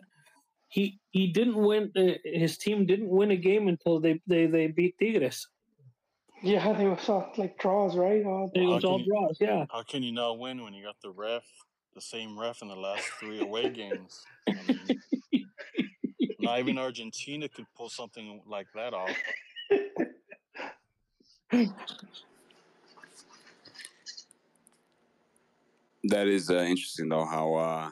he 0.68 1.00
he 1.10 1.32
didn't 1.32 1.56
win. 1.56 1.90
Uh, 1.96 2.14
his 2.24 2.58
team 2.58 2.86
didn't 2.86 3.08
win 3.08 3.30
a 3.30 3.36
game 3.36 3.68
until 3.68 4.00
they 4.00 4.20
they, 4.26 4.46
they 4.46 4.66
beat 4.68 4.94
Tigres. 4.98 5.46
yeah, 6.42 6.72
they 6.72 6.86
were 6.86 6.98
all 7.08 7.32
like 7.36 7.58
draws, 7.58 7.96
right? 7.96 8.24
All- 8.24 8.50
It 8.54 8.62
was 8.66 8.84
all 8.84 8.98
can 8.98 9.06
you- 9.06 9.12
draws. 9.12 9.36
Yeah. 9.40 9.64
How 9.70 9.82
can 9.82 10.02
you 10.02 10.12
not 10.12 10.38
win 10.38 10.62
when 10.62 10.74
you 10.74 10.84
got 10.84 10.96
the 11.02 11.10
ref, 11.10 11.44
the 11.94 12.00
same 12.00 12.38
ref 12.38 12.62
in 12.62 12.68
the 12.68 12.76
last 12.88 13.04
three 13.18 13.40
away 13.40 13.70
games? 13.70 14.12
I 14.48 14.52
mean, 15.32 15.46
not 16.40 16.58
even 16.60 16.78
Argentina 16.78 17.48
could 17.48 17.66
pull 17.76 17.88
something 17.88 18.42
like 18.46 18.66
that 18.74 18.92
off. 18.94 19.16
That 26.08 26.28
is 26.28 26.50
uh, 26.50 26.58
interesting, 26.58 27.08
though. 27.08 27.24
How 27.24 27.54
uh, 27.54 27.90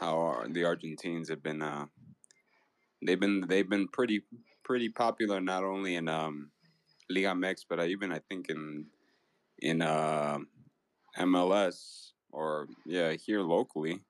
how 0.00 0.42
uh, 0.42 0.46
the 0.48 0.64
Argentines 0.64 1.28
have 1.28 1.42
been. 1.42 1.62
Uh, 1.62 1.86
they've 3.04 3.20
been 3.20 3.44
they've 3.48 3.68
been 3.68 3.88
pretty 3.88 4.22
pretty 4.64 4.88
popular 4.88 5.40
not 5.40 5.62
only 5.62 5.94
in 5.94 6.08
um, 6.08 6.50
Liga 7.08 7.28
MX, 7.28 7.64
but 7.68 7.84
even 7.86 8.12
I 8.12 8.18
think 8.28 8.48
in 8.48 8.86
in 9.60 9.82
uh, 9.82 10.38
MLS 11.18 12.10
or 12.30 12.66
yeah 12.86 13.12
here 13.12 13.40
locally. 13.40 14.00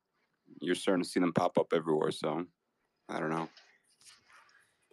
You're 0.60 0.74
starting 0.74 1.02
to 1.02 1.08
see 1.08 1.20
them 1.20 1.32
pop 1.32 1.58
up 1.58 1.72
everywhere. 1.74 2.12
So 2.12 2.46
I 3.08 3.20
don't 3.20 3.30
know. 3.30 3.48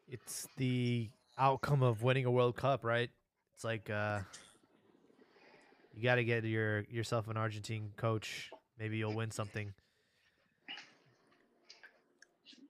It's 0.08 0.48
the 0.58 1.10
outcome 1.38 1.84
of 1.84 2.04
winning 2.04 2.26
a 2.26 2.32
World 2.32 2.56
Cup, 2.56 2.84
right? 2.84 3.10
It's 3.56 3.64
like 3.64 3.90
uh 3.90 4.20
you 5.94 6.04
got 6.04 6.16
to 6.16 6.24
get 6.24 6.44
your 6.46 6.82
yourself 6.90 7.28
an 7.28 7.38
Argentine 7.38 7.92
coach. 7.98 8.50
Maybe 8.80 8.98
you'll 8.98 9.14
win 9.14 9.32
something. 9.32 9.74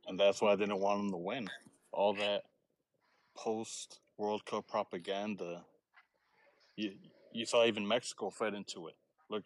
And 0.07 0.19
that's 0.19 0.41
why 0.41 0.51
I 0.51 0.55
didn't 0.55 0.79
want 0.79 0.99
him 1.01 1.11
to 1.11 1.17
win. 1.17 1.49
All 1.91 2.13
that 2.15 2.43
post 3.35 3.99
World 4.17 4.45
Cup 4.45 4.67
propaganda. 4.67 5.63
You, 6.75 6.91
you 7.31 7.45
saw 7.45 7.65
even 7.65 7.87
Mexico 7.87 8.29
fed 8.29 8.53
into 8.53 8.87
it. 8.87 8.95
Look, 9.29 9.45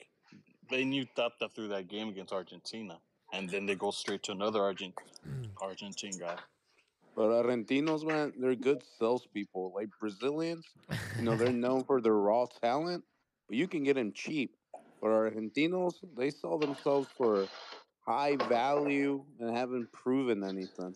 they 0.69 0.83
knew 0.83 1.05
Tata 1.15 1.49
through 1.53 1.67
that 1.69 1.87
game 1.87 2.09
against 2.09 2.33
Argentina. 2.33 2.97
And 3.33 3.49
then 3.49 3.65
they 3.65 3.75
go 3.75 3.91
straight 3.91 4.23
to 4.23 4.31
another 4.31 4.61
Argent, 4.61 4.93
Argentine 5.61 6.17
guy. 6.17 6.37
But 7.15 7.29
Argentinos, 7.29 8.05
man, 8.05 8.33
they're 8.37 8.55
good 8.55 8.83
salespeople. 8.99 9.71
Like 9.73 9.87
Brazilians, 9.99 10.65
you 11.17 11.23
know, 11.23 11.35
they're 11.35 11.53
known 11.53 11.85
for 11.85 12.01
their 12.01 12.13
raw 12.13 12.45
talent, 12.61 13.03
but 13.47 13.57
you 13.57 13.67
can 13.67 13.83
get 13.83 13.95
them 13.95 14.11
cheap. 14.13 14.55
But 15.01 15.09
Argentinos, 15.09 15.93
they 16.17 16.29
sell 16.29 16.57
themselves 16.57 17.07
for 17.17 17.47
high 18.05 18.35
value 18.35 19.23
and 19.39 19.55
haven't 19.55 19.91
proven 19.93 20.43
anything. 20.43 20.95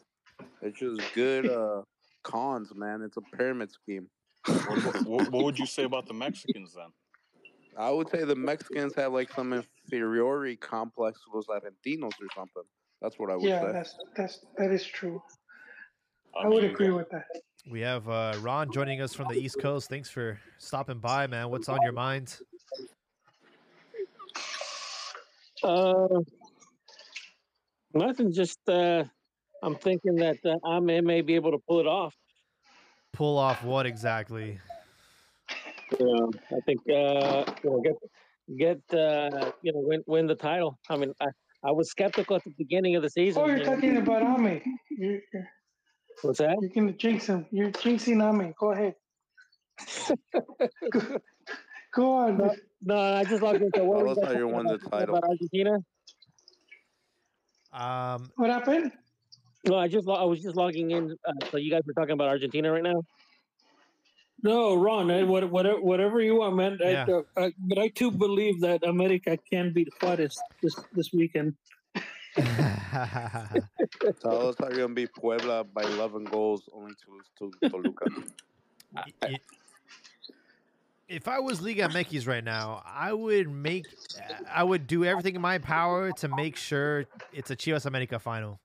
It's 0.62 0.80
just 0.80 1.02
good 1.14 1.50
uh, 1.50 1.84
cons, 2.24 2.74
man. 2.76 3.02
It's 3.02 3.18
a 3.18 3.38
pyramid 3.38 3.72
scheme. 3.72 4.10
What, 4.46 5.06
what, 5.06 5.32
what 5.32 5.44
would 5.46 5.60
you 5.60 5.66
say 5.66 5.84
about 5.84 6.08
the 6.08 6.14
Mexicans 6.14 6.74
then? 6.74 6.88
I 7.78 7.92
would 7.92 8.10
say 8.10 8.26
the 8.26 8.36
Mexicans 8.36 8.94
have 8.96 9.14
like 9.14 9.32
some 9.32 9.54
inferiority 9.54 10.58
complex 10.58 11.20
to 11.22 11.26
those 11.34 11.48
Argentinos 11.48 12.12
or 12.22 12.28
something. 12.36 12.64
That's 13.02 13.18
what 13.18 13.32
I 13.32 13.36
would 13.36 13.44
yeah, 13.44 13.62
say. 13.62 13.72
that's 13.72 13.96
that's 14.16 14.40
that 14.58 14.72
is 14.72 14.84
true. 14.84 15.22
I, 16.38 16.46
I, 16.46 16.48
would 16.48 16.64
agree 16.64 16.92
with 16.92 17.10
that. 17.10 17.26
We 17.70 17.82
have 17.82 18.08
uh, 18.10 18.34
Ron 18.42 18.72
joining 18.72 19.02
us 19.02 19.14
from 19.14 19.28
the 19.30 19.40
East 19.40 19.60
Coast. 19.60 19.90
Thanks 19.90 20.10
for 20.10 20.40
stopping 20.58 21.00
by, 21.00 21.28
man. 21.28 21.50
What's 21.50 21.70
on 21.70 21.80
your 21.84 21.94
mind? 21.94 22.38
Uh, 25.64 26.08
Nothing. 27.94 28.32
Just 28.32 28.60
uh, 28.68 29.04
I'm 29.64 29.76
thinking 29.76 30.16
that 30.18 30.38
uh, 30.46 30.76
Ame 30.76 31.06
may 31.06 31.22
be 31.22 31.36
able 31.36 31.52
to 31.52 31.58
pull 31.68 31.80
it 31.80 31.88
off. 31.88 32.16
Pull 33.14 33.38
off 33.38 33.64
what 33.64 33.86
exactly? 33.86 34.60
You 36.00 36.06
know, 36.06 36.32
I 36.52 36.60
think 36.66 36.82
uh, 36.88 37.52
you 37.64 37.70
know, 37.70 37.82
get 37.82 37.96
get 38.58 39.00
uh, 39.00 39.52
you 39.64 39.74
know 39.74 39.80
win 39.80 40.04
win 40.06 40.28
the 40.28 40.36
title. 40.36 40.78
I 40.90 40.98
mean, 40.98 41.14
I, 41.20 41.28
I 41.64 41.72
was 41.72 41.90
skeptical 41.90 42.36
at 42.36 42.44
the 42.44 42.54
beginning 42.58 42.96
of 42.96 43.02
the 43.02 43.10
season. 43.10 43.42
Oh, 43.42 43.48
you're 43.48 43.58
you 43.58 43.64
know. 43.64 43.76
talking 43.76 43.98
about 43.98 44.22
Ame. 44.22 44.62
You're, 44.92 45.20
you're, 45.34 45.50
What's 46.22 46.40
that? 46.40 46.58
you're 46.62 46.70
gonna 46.70 46.94
jinx 46.94 47.28
him. 47.28 47.46
You're 47.52 47.72
jinxing 47.72 48.38
me. 48.38 48.54
Go 48.60 48.72
ahead. 48.72 48.96
go, 50.92 51.18
go 51.94 52.12
on. 52.14 52.38
No, 52.38 52.56
no, 52.84 52.98
I 53.16 53.24
just 53.24 53.42
logged 53.42 53.62
into 53.62 53.84
what 53.84 54.00
were 54.04 54.08
you 54.10 54.16
Carlos 54.16 54.18
guys 54.18 54.26
Javier 54.36 54.40
talking 54.42 54.52
won 54.54 54.66
the 54.68 54.74
about, 54.76 54.92
title. 54.92 55.16
about 55.16 55.30
Argentina. 55.30 55.78
Um, 57.72 58.32
What 58.36 58.50
happened? 58.50 58.92
No, 59.66 59.76
I 59.78 59.88
just 59.88 60.08
lo- 60.08 60.16
I 60.16 60.24
was 60.24 60.42
just 60.42 60.56
logging 60.56 60.92
in. 60.92 61.16
Uh, 61.28 61.34
so 61.52 61.58
you 61.58 61.70
guys 61.72 61.82
were 61.86 61.94
talking 61.94 62.14
about 62.14 62.30
Argentina 62.30 62.72
right 62.72 62.84
now. 62.84 63.04
No, 64.42 64.76
Ron, 64.76 65.12
I, 65.12 65.24
what, 65.24 65.50
whatever, 65.52 65.82
whatever 65.82 66.22
you 66.22 66.36
want, 66.36 66.56
man. 66.56 66.80
I, 66.84 66.92
Yeah. 66.92 67.06
uh, 67.10 67.22
I, 67.38 67.52
but 67.60 67.78
I 67.78 67.90
too 67.90 68.10
believe 68.10 68.62
that 68.62 68.84
America 68.88 69.38
can 69.52 69.74
beat 69.74 69.90
Juarez 70.02 70.38
this 70.64 70.76
this 70.94 71.12
weekend. 71.14 71.56
Tell 74.22 74.48
us 74.50 74.56
how 74.60 74.68
you're 74.70 74.78
gonna 74.78 74.94
beat 74.94 75.14
Puebla 75.14 75.64
by 75.66 75.84
11 75.84 76.26
goals, 76.26 76.70
only 76.74 76.94
to 76.94 77.12
lose 77.12 77.52
to 77.62 77.70
Toluca. 77.70 78.06
y- 79.24 79.38
if 81.08 81.28
I 81.28 81.40
was 81.40 81.62
Liga 81.62 81.88
MX 81.90 82.28
right 82.28 82.44
now, 82.44 82.84
I 82.86 83.14
would 83.14 83.50
make, 83.50 83.86
I 84.52 84.64
would 84.64 84.86
do 84.88 85.04
everything 85.06 85.36
in 85.36 85.42
my 85.42 85.58
power 85.58 86.12
to 86.14 86.28
make 86.28 86.56
sure 86.56 87.06
it's 87.34 87.50
a 87.50 87.56
Chivas 87.56 87.86
America 87.88 88.20
final. 88.20 88.60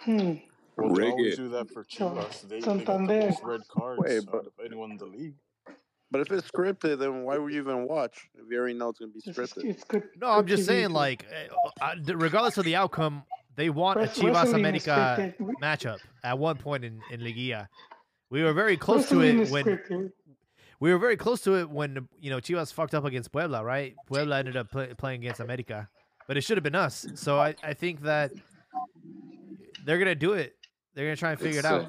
Hmm. 0.00 0.34
Well, 0.76 0.92
they 0.92 1.02
Rig 1.04 1.10
always 1.12 1.36
do 1.36 1.48
that 1.48 1.70
for 1.70 1.84
Chivas. 1.84 2.42
They, 2.42 2.60
they 2.60 2.66
got 2.66 2.84
the 2.84 2.98
most 2.98 3.42
red 3.42 3.66
cards 3.68 3.98
Wait, 4.04 4.18
out 4.18 4.26
but- 4.30 4.46
of 4.46 4.52
anyone 4.64 4.90
in 4.90 4.98
the 4.98 5.06
league. 5.06 5.34
But 6.10 6.20
if 6.20 6.30
it's 6.30 6.48
scripted, 6.48 6.98
then 7.00 7.24
why 7.24 7.36
would 7.36 7.52
you 7.52 7.60
even 7.60 7.88
watch 7.88 8.28
if 8.34 8.44
you 8.50 8.58
already 8.58 8.74
know 8.74 8.90
it's 8.90 8.98
gonna 9.00 9.10
be 9.12 9.20
scripted? 9.20 9.64
it's 9.64 9.84
good. 9.84 10.04
No, 10.20 10.28
I'm 10.28 10.46
just 10.46 10.62
TV 10.62 10.66
saying, 10.66 10.90
like, 10.90 11.26
uh, 11.80 11.84
uh, 11.84 11.94
regardless 12.14 12.58
of 12.58 12.64
the 12.64 12.76
outcome, 12.76 13.24
they 13.56 13.70
want 13.70 13.98
a 14.00 14.04
Chivas 14.04 14.52
America 14.54 15.34
matchup 15.62 15.98
at 16.22 16.38
one 16.38 16.56
point 16.58 16.84
in, 16.84 17.00
in 17.10 17.20
Liguilla. 17.20 17.66
We 18.30 18.42
were 18.42 18.52
very 18.52 18.76
close 18.76 19.08
to 19.08 19.20
it 19.22 19.50
when 19.50 19.64
scripted. 19.64 20.12
we 20.78 20.92
were 20.92 20.98
very 20.98 21.16
close 21.16 21.40
to 21.42 21.54
it 21.56 21.68
when 21.70 22.06
you 22.20 22.30
know 22.30 22.38
Chivas 22.38 22.72
fucked 22.72 22.94
up 22.94 23.04
against 23.04 23.32
Puebla, 23.32 23.64
right? 23.64 23.94
Puebla 24.06 24.38
ended 24.38 24.56
up 24.56 24.70
play, 24.70 24.92
playing 24.94 25.20
against 25.22 25.40
America, 25.40 25.88
but 26.28 26.36
it 26.36 26.42
should 26.42 26.56
have 26.56 26.64
been 26.64 26.74
us. 26.76 27.06
So 27.14 27.40
I, 27.40 27.54
I 27.64 27.74
think 27.74 28.02
that 28.02 28.30
they're 29.84 29.98
gonna 29.98 30.14
do 30.14 30.34
it. 30.34 30.54
They're 30.94 31.06
gonna 31.06 31.16
try 31.16 31.30
and 31.32 31.40
figure 31.40 31.58
It's, 31.58 31.66
it 31.66 31.72
out. 31.72 31.82
uh, 31.82 31.88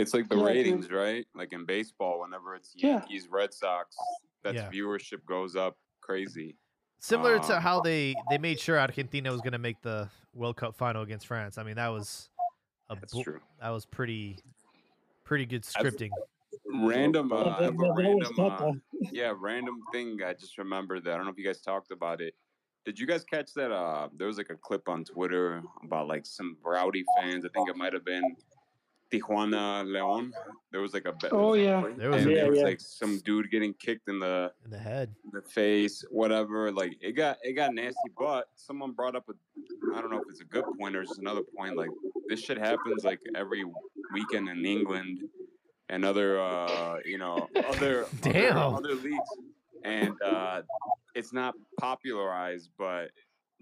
It's 0.00 0.14
like 0.14 0.28
the 0.28 0.36
Yeah, 0.36 0.42
dude. 0.42 0.56
ratings, 0.56 0.90
right? 0.90 1.26
Like 1.34 1.52
in 1.52 1.64
baseball, 1.66 2.20
whenever 2.20 2.54
it's 2.54 2.72
Yeah. 2.76 2.98
Yankees, 3.00 3.28
Red 3.28 3.52
Sox, 3.52 3.96
that 4.42 4.54
Yeah. 4.54 4.70
viewership 4.70 5.24
goes 5.26 5.56
up 5.56 5.76
crazy. 6.00 6.56
Similar 6.98 7.38
to 7.40 7.56
uh, 7.56 7.60
how 7.60 7.80
they 7.80 8.14
they 8.30 8.38
made 8.38 8.58
sure 8.58 8.78
Argentina 8.78 9.30
was 9.30 9.40
gonna 9.40 9.58
make 9.58 9.80
the 9.82 10.08
World 10.34 10.56
Cup 10.56 10.74
final 10.76 11.02
against 11.02 11.26
France. 11.26 11.58
I 11.58 11.62
mean 11.62 11.76
that 11.76 11.88
was 11.88 12.30
a 12.88 12.96
That's 12.96 13.12
bu- 13.14 13.22
true. 13.22 13.40
that 13.60 13.70
was 13.70 13.84
pretty 13.86 14.38
pretty 15.24 15.46
good 15.46 15.62
scripting. 15.62 16.10
Random, 16.66 17.32
uh, 17.32 17.36
Yeah, 17.36 17.42
I 17.42 17.48
have 17.48 17.58
a 17.58 17.60
that- 17.62 17.78
that 17.78 17.88
was 17.88 17.98
random, 18.38 18.40
uh, 18.40 18.72
yeah, 19.12 19.32
random 19.36 19.82
thing. 19.92 20.22
I 20.22 20.34
just 20.34 20.56
remembered 20.58 21.04
that. 21.04 21.14
I 21.14 21.16
don't 21.16 21.26
know 21.26 21.32
if 21.32 21.38
you 21.38 21.44
guys 21.44 21.60
talked 21.60 21.90
about 21.90 22.20
it. 22.20 22.34
Did 22.84 22.98
you 22.98 23.06
guys 23.06 23.24
catch 23.24 23.52
that? 23.54 23.70
Uh, 23.70 24.08
there 24.14 24.26
was 24.26 24.38
like 24.38 24.50
a 24.50 24.56
clip 24.56 24.88
on 24.88 25.04
Twitter 25.04 25.62
about 25.84 26.06
like 26.08 26.24
some 26.26 26.56
rowdy 26.64 27.04
fans. 27.16 27.44
I 27.44 27.48
think 27.50 27.68
it 27.68 27.76
might 27.76 27.92
have 27.92 28.04
been 28.04 28.36
Tijuana 29.12 29.84
Leon. 29.84 30.32
There 30.72 30.80
was 30.80 30.92
like 30.94 31.04
a 31.06 31.12
bet. 31.12 31.32
Oh 31.32 31.54
yeah. 31.54 31.82
There 31.96 32.10
was 32.10 32.22
and 32.22 32.30
a- 32.30 32.34
there 32.34 32.48
was 32.50 32.56
Yeah, 32.58 32.62
yeah. 32.62 32.68
like 32.68 32.80
some 32.80 33.18
dude 33.24 33.50
getting 33.50 33.74
kicked 33.74 34.08
in 34.08 34.18
the 34.20 34.52
in 34.64 34.70
the 34.70 34.78
head. 34.78 35.14
the 35.32 35.42
face, 35.42 36.04
whatever. 36.10 36.70
Like 36.72 36.96
it 37.00 37.12
got 37.12 37.38
it 37.42 37.54
got 37.54 37.74
nasty. 37.74 37.98
But 38.18 38.46
someone 38.56 38.92
brought 38.92 39.16
up 39.16 39.28
a 39.28 39.32
I 39.96 40.00
don't 40.00 40.10
know 40.10 40.18
if 40.18 40.28
it's 40.30 40.40
a 40.40 40.44
good 40.44 40.64
point 40.78 40.94
or 40.96 41.02
just 41.04 41.18
another 41.18 41.42
point. 41.56 41.76
Like 41.76 41.90
this 42.28 42.40
shit 42.40 42.58
happens 42.58 43.04
like 43.04 43.20
every 43.34 43.64
weekend 44.12 44.48
in 44.48 44.64
England 44.64 45.18
and 45.88 46.04
other 46.04 46.40
uh 46.40 46.98
you 47.04 47.18
know 47.18 47.48
other 47.68 48.06
Damn. 48.20 48.56
other, 48.56 48.76
other 48.76 48.94
leagues, 48.94 49.30
and 49.84 50.14
uh 50.22 50.62
it's 51.14 51.32
not 51.32 51.54
popularized. 51.80 52.70
But 52.78 53.10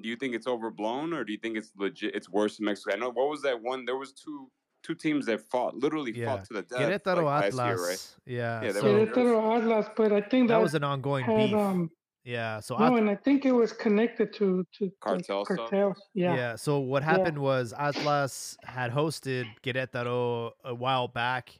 do 0.03 0.09
you 0.09 0.16
think 0.16 0.34
it's 0.34 0.46
overblown 0.46 1.12
or 1.14 1.24
do 1.24 1.32
you 1.32 1.38
think 1.38 1.57
it's 1.57 1.72
legit? 1.76 2.14
It's 2.14 2.28
worse 2.28 2.59
in 2.59 2.66
Mexico. 2.66 2.94
I 2.94 2.99
know 2.99 3.09
what 3.11 3.30
was 3.30 3.42
that 3.42 3.61
one? 3.62 3.84
There 3.86 3.96
was 3.96 4.12
two 4.12 4.51
two 4.89 4.95
teams 4.95 5.26
that 5.26 5.41
fought 5.51 5.74
literally 5.76 6.12
Yeah. 6.16 6.26
fought 6.36 6.45
to 6.47 6.55
the 6.55 6.62
death. 6.62 6.80
Querétaro 6.80 7.24
like, 7.24 7.45
Atlas. 7.45 7.55
last 7.55 7.78
year, 7.78 7.89
right? 7.89 8.16
Yeah. 8.26 8.62
Yeah, 8.62 8.72
they 8.72 8.80
so 8.80 9.07
Querétaro 9.07 9.57
Atlas, 9.59 9.86
but 9.97 10.12
I 10.12 10.20
think 10.22 10.49
that, 10.49 10.55
that 10.55 10.62
was 10.62 10.74
an 10.74 10.84
ongoing 10.84 11.24
had 11.24 11.36
beef. 11.51 11.55
um 11.55 11.91
yeah. 12.24 12.61
So 12.61 12.76
no, 12.76 12.86
At- 12.86 12.93
and 13.01 13.09
I 13.11 13.14
think 13.14 13.45
it 13.47 13.53
was 13.53 13.72
connected 13.72 14.32
to 14.34 14.64
to 14.78 14.89
to 14.89 14.93
Cartel 15.01 15.45
cartels. 15.45 16.01
Yeah. 16.14 16.34
Yeah. 16.34 16.57
So 16.57 16.78
what 16.78 17.03
happened 17.03 17.39
was 17.39 17.72
Atlas 17.78 18.57
had 18.64 18.91
hosted 18.93 19.47
Querétaro 19.62 20.53
a 20.64 20.74
while 20.74 21.09
back, 21.09 21.59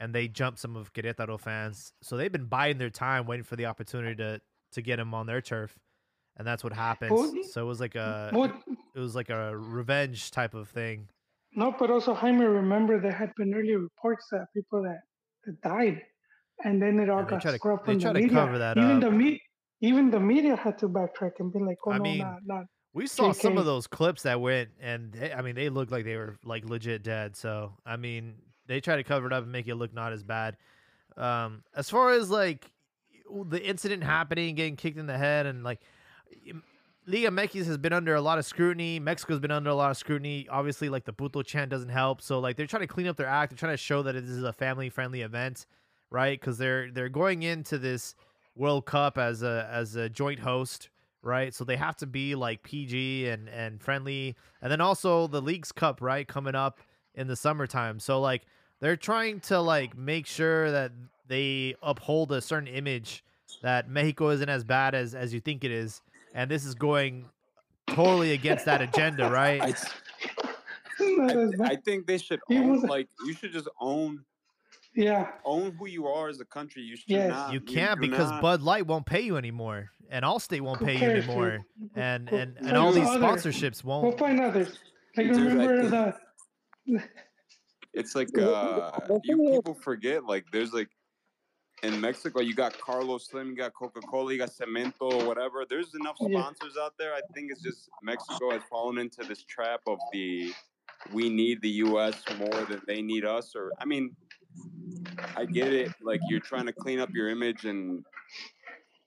and 0.00 0.14
they 0.14 0.26
jumped 0.28 0.58
some 0.58 0.76
of 0.76 0.92
Querétaro 0.92 1.38
fans. 1.38 1.92
So 2.02 2.16
they've 2.16 2.32
been 2.32 2.46
biding 2.46 2.78
their 2.78 2.90
time, 2.90 3.26
waiting 3.26 3.44
for 3.44 3.56
the 3.56 3.66
opportunity 3.66 4.16
to 4.16 4.40
to 4.72 4.82
get 4.82 4.96
them 4.96 5.14
on 5.14 5.26
their 5.26 5.40
turf, 5.40 5.78
and 6.36 6.46
that's 6.46 6.62
what 6.64 6.72
happened. 6.72 7.10
Well, 7.12 7.32
so 7.50 7.62
it 7.62 7.66
was 7.66 7.80
like 7.80 7.94
a 7.96 8.30
What? 8.32 8.54
it 8.94 8.98
was 9.00 9.14
like 9.16 9.30
a 9.30 9.56
revenge 9.56 10.30
type 10.30 10.54
of 10.54 10.68
thing. 10.68 11.08
No, 11.54 11.74
but 11.78 11.90
also 11.90 12.14
Jaime, 12.14 12.44
remember 12.44 13.00
there 13.00 13.12
had 13.12 13.32
been 13.36 13.52
earlier 13.54 13.78
reports 13.78 14.26
that 14.30 14.46
people 14.54 14.82
that, 14.82 15.00
that 15.44 15.60
died, 15.62 16.00
and 16.64 16.80
then 16.80 17.00
it 17.00 17.10
all 17.10 17.24
Yeah, 17.24 17.38
got 17.38 17.54
scrubbed 17.54 17.84
from 17.84 17.98
the 17.98 18.14
media. 18.14 18.28
cover 18.28 18.58
that 18.58 18.78
even 18.78 18.96
up. 18.96 19.02
the 19.02 19.10
me, 19.10 19.40
even 19.80 20.10
the 20.10 20.20
media 20.20 20.56
had 20.56 20.78
to 20.78 20.88
backtrack 20.88 21.32
and 21.40 21.52
be 21.52 21.58
like, 21.58 21.78
"Oh 21.86 21.92
I 21.92 21.98
no, 21.98 22.04
mean, 22.04 22.18
not 22.18 22.38
not." 22.44 22.64
We 22.92 23.06
saw 23.06 23.32
some 23.32 23.56
of 23.58 23.66
those 23.66 23.86
clips 23.86 24.22
that 24.22 24.40
went, 24.40 24.70
and 24.80 25.12
they, 25.12 25.32
I 25.32 25.42
mean, 25.42 25.54
they 25.54 25.68
looked 25.68 25.92
like 25.92 26.04
they 26.04 26.16
were 26.16 26.36
like 26.44 26.64
legit 26.64 27.02
dead. 27.02 27.36
So 27.36 27.76
I 27.84 27.96
mean, 27.96 28.36
they 28.66 28.80
try 28.80 28.96
to 28.96 29.04
cover 29.04 29.26
it 29.26 29.32
up 29.32 29.42
and 29.42 29.52
make 29.52 29.68
it 29.68 29.74
look 29.74 29.92
not 29.92 30.12
as 30.12 30.22
bad. 30.22 30.56
Um, 31.16 31.64
as 31.74 31.90
far 31.90 32.10
as 32.12 32.30
like 32.30 32.72
the 33.44 33.62
incident 33.62 34.04
happening, 34.04 34.54
getting 34.54 34.76
kicked 34.76 34.98
in 34.98 35.06
the 35.06 35.18
head, 35.18 35.46
and 35.46 35.64
like 35.64 35.80
Liga 37.06 37.28
MX 37.28 37.64
has 37.66 37.78
been 37.78 37.92
under 37.92 38.14
a 38.14 38.20
lot 38.20 38.38
of 38.38 38.44
scrutiny. 38.44 39.00
Mexico's 39.00 39.40
been 39.40 39.50
under 39.50 39.70
a 39.70 39.74
lot 39.74 39.90
of 39.90 39.96
scrutiny. 39.96 40.46
Obviously, 40.50 40.88
like 40.88 41.04
the 41.04 41.12
puto 41.12 41.42
chant 41.42 41.70
doesn't 41.70 41.88
help. 41.88 42.20
So 42.20 42.38
like 42.40 42.56
they're 42.56 42.66
trying 42.66 42.82
to 42.82 42.86
clean 42.86 43.06
up 43.06 43.16
their 43.16 43.26
act. 43.26 43.50
They're 43.50 43.58
trying 43.58 43.72
to 43.72 43.78
show 43.78 44.02
that 44.02 44.12
this 44.12 44.24
is 44.24 44.42
a 44.42 44.52
family 44.52 44.90
friendly 44.90 45.22
event, 45.22 45.66
right? 46.10 46.38
Because 46.38 46.58
they're 46.58 46.90
they're 46.90 47.08
going 47.08 47.42
into 47.42 47.78
this 47.78 48.14
World 48.54 48.84
Cup 48.84 49.16
as 49.16 49.42
a 49.42 49.68
as 49.72 49.96
a 49.96 50.08
joint 50.08 50.40
host, 50.40 50.90
right? 51.22 51.54
So 51.54 51.64
they 51.64 51.76
have 51.76 51.96
to 51.96 52.06
be 52.06 52.34
like 52.34 52.62
PG 52.62 53.28
and 53.28 53.48
and 53.48 53.80
friendly, 53.82 54.36
and 54.60 54.70
then 54.70 54.80
also 54.80 55.26
the 55.26 55.40
League's 55.40 55.72
Cup, 55.72 56.02
right, 56.02 56.28
coming 56.28 56.54
up 56.54 56.80
in 57.14 57.26
the 57.26 57.36
summertime. 57.36 57.98
So 57.98 58.20
like 58.20 58.42
they're 58.80 58.96
trying 58.96 59.40
to 59.40 59.60
like 59.60 59.96
make 59.96 60.26
sure 60.26 60.70
that 60.70 60.92
they 61.28 61.74
uphold 61.82 62.30
a 62.32 62.40
certain 62.42 62.68
image 62.68 63.24
that 63.62 63.88
Mexico 63.88 64.28
isn't 64.30 64.48
as 64.48 64.64
bad 64.64 64.94
as 64.94 65.14
as 65.14 65.32
you 65.32 65.40
think 65.40 65.64
it 65.64 65.70
is, 65.70 66.02
and 66.34 66.50
this 66.50 66.64
is 66.64 66.74
going 66.74 67.26
totally 67.88 68.32
against 68.32 68.64
that 68.66 68.80
agenda, 68.80 69.30
right? 69.30 69.60
I, 69.62 69.74
I, 71.00 71.46
I 71.72 71.76
think 71.76 72.06
they 72.06 72.18
should 72.18 72.40
own 72.50 72.68
was- 72.80 72.82
like 72.84 73.08
you 73.26 73.32
should 73.34 73.52
just 73.52 73.68
own 73.80 74.24
yeah, 74.94 75.28
own 75.44 75.72
who 75.78 75.86
you 75.86 76.06
are 76.08 76.28
as 76.28 76.40
a 76.40 76.44
country. 76.44 76.82
You 76.82 76.96
should 76.96 77.10
Yes. 77.10 77.30
not. 77.30 77.52
You 77.52 77.60
can't 77.60 78.00
do 78.00 78.08
because 78.08 78.28
not- 78.30 78.42
Bud 78.42 78.60
Light 78.60 78.86
won't 78.86 79.06
pay 79.06 79.20
you 79.20 79.36
anymore, 79.36 79.90
and 80.10 80.24
Allstate 80.24 80.60
won't 80.62 80.80
pay 80.84 80.94
you 80.94 80.98
cares, 80.98 81.24
dude? 81.26 81.30
anymore, 81.30 81.58
and 81.94 82.28
We'll- 82.30 82.40
and 82.40 82.56
we'll 82.60 82.68
and 82.68 82.76
all 82.76 82.92
find 82.92 83.02
these 83.06 83.08
other- 83.08 83.24
sponsorships 83.24 83.84
We'll 83.84 84.12
find 84.18 84.40
others. 84.40 84.78
Like 85.16 85.26
Dude, 85.28 85.36
remember 85.36 85.88
the 86.86 87.02
It's 87.94 88.14
like 88.14 88.28
Well, 88.34 88.54
uh, 89.10 89.18
you 89.24 89.36
people 89.36 89.74
forget 89.74 90.24
like 90.24 90.44
there's 90.52 90.72
like 90.72 90.88
in 91.82 92.00
Mexico 92.00 92.40
you 92.40 92.54
got 92.54 92.78
Carlos 92.78 93.26
Slim, 93.26 93.50
you 93.50 93.56
got 93.56 93.74
Coca 93.74 94.00
Cola, 94.00 94.32
you 94.32 94.38
got 94.38 94.50
Cemento, 94.50 95.26
whatever. 95.26 95.64
There's 95.68 95.94
enough 95.94 96.16
sponsors 96.16 96.76
out 96.80 96.94
there. 96.98 97.14
I 97.14 97.20
think 97.34 97.50
it's 97.50 97.62
just 97.62 97.88
Mexico 98.02 98.50
has 98.50 98.62
fallen 98.70 98.98
into 98.98 99.24
this 99.24 99.42
trap 99.44 99.80
of 99.86 99.98
the 100.12 100.52
we 101.12 101.30
need 101.30 101.62
the 101.62 101.70
U.S. 101.70 102.22
more 102.38 102.64
than 102.66 102.82
they 102.86 103.00
need 103.00 103.24
us. 103.24 103.54
Or 103.56 103.72
I 103.78 103.86
mean, 103.86 104.14
I 105.36 105.46
get 105.46 105.72
it. 105.72 105.92
Like 106.02 106.20
you're 106.28 106.40
trying 106.40 106.66
to 106.66 106.72
clean 106.72 107.00
up 107.00 107.10
your 107.14 107.28
image 107.30 107.64
and, 107.64 108.04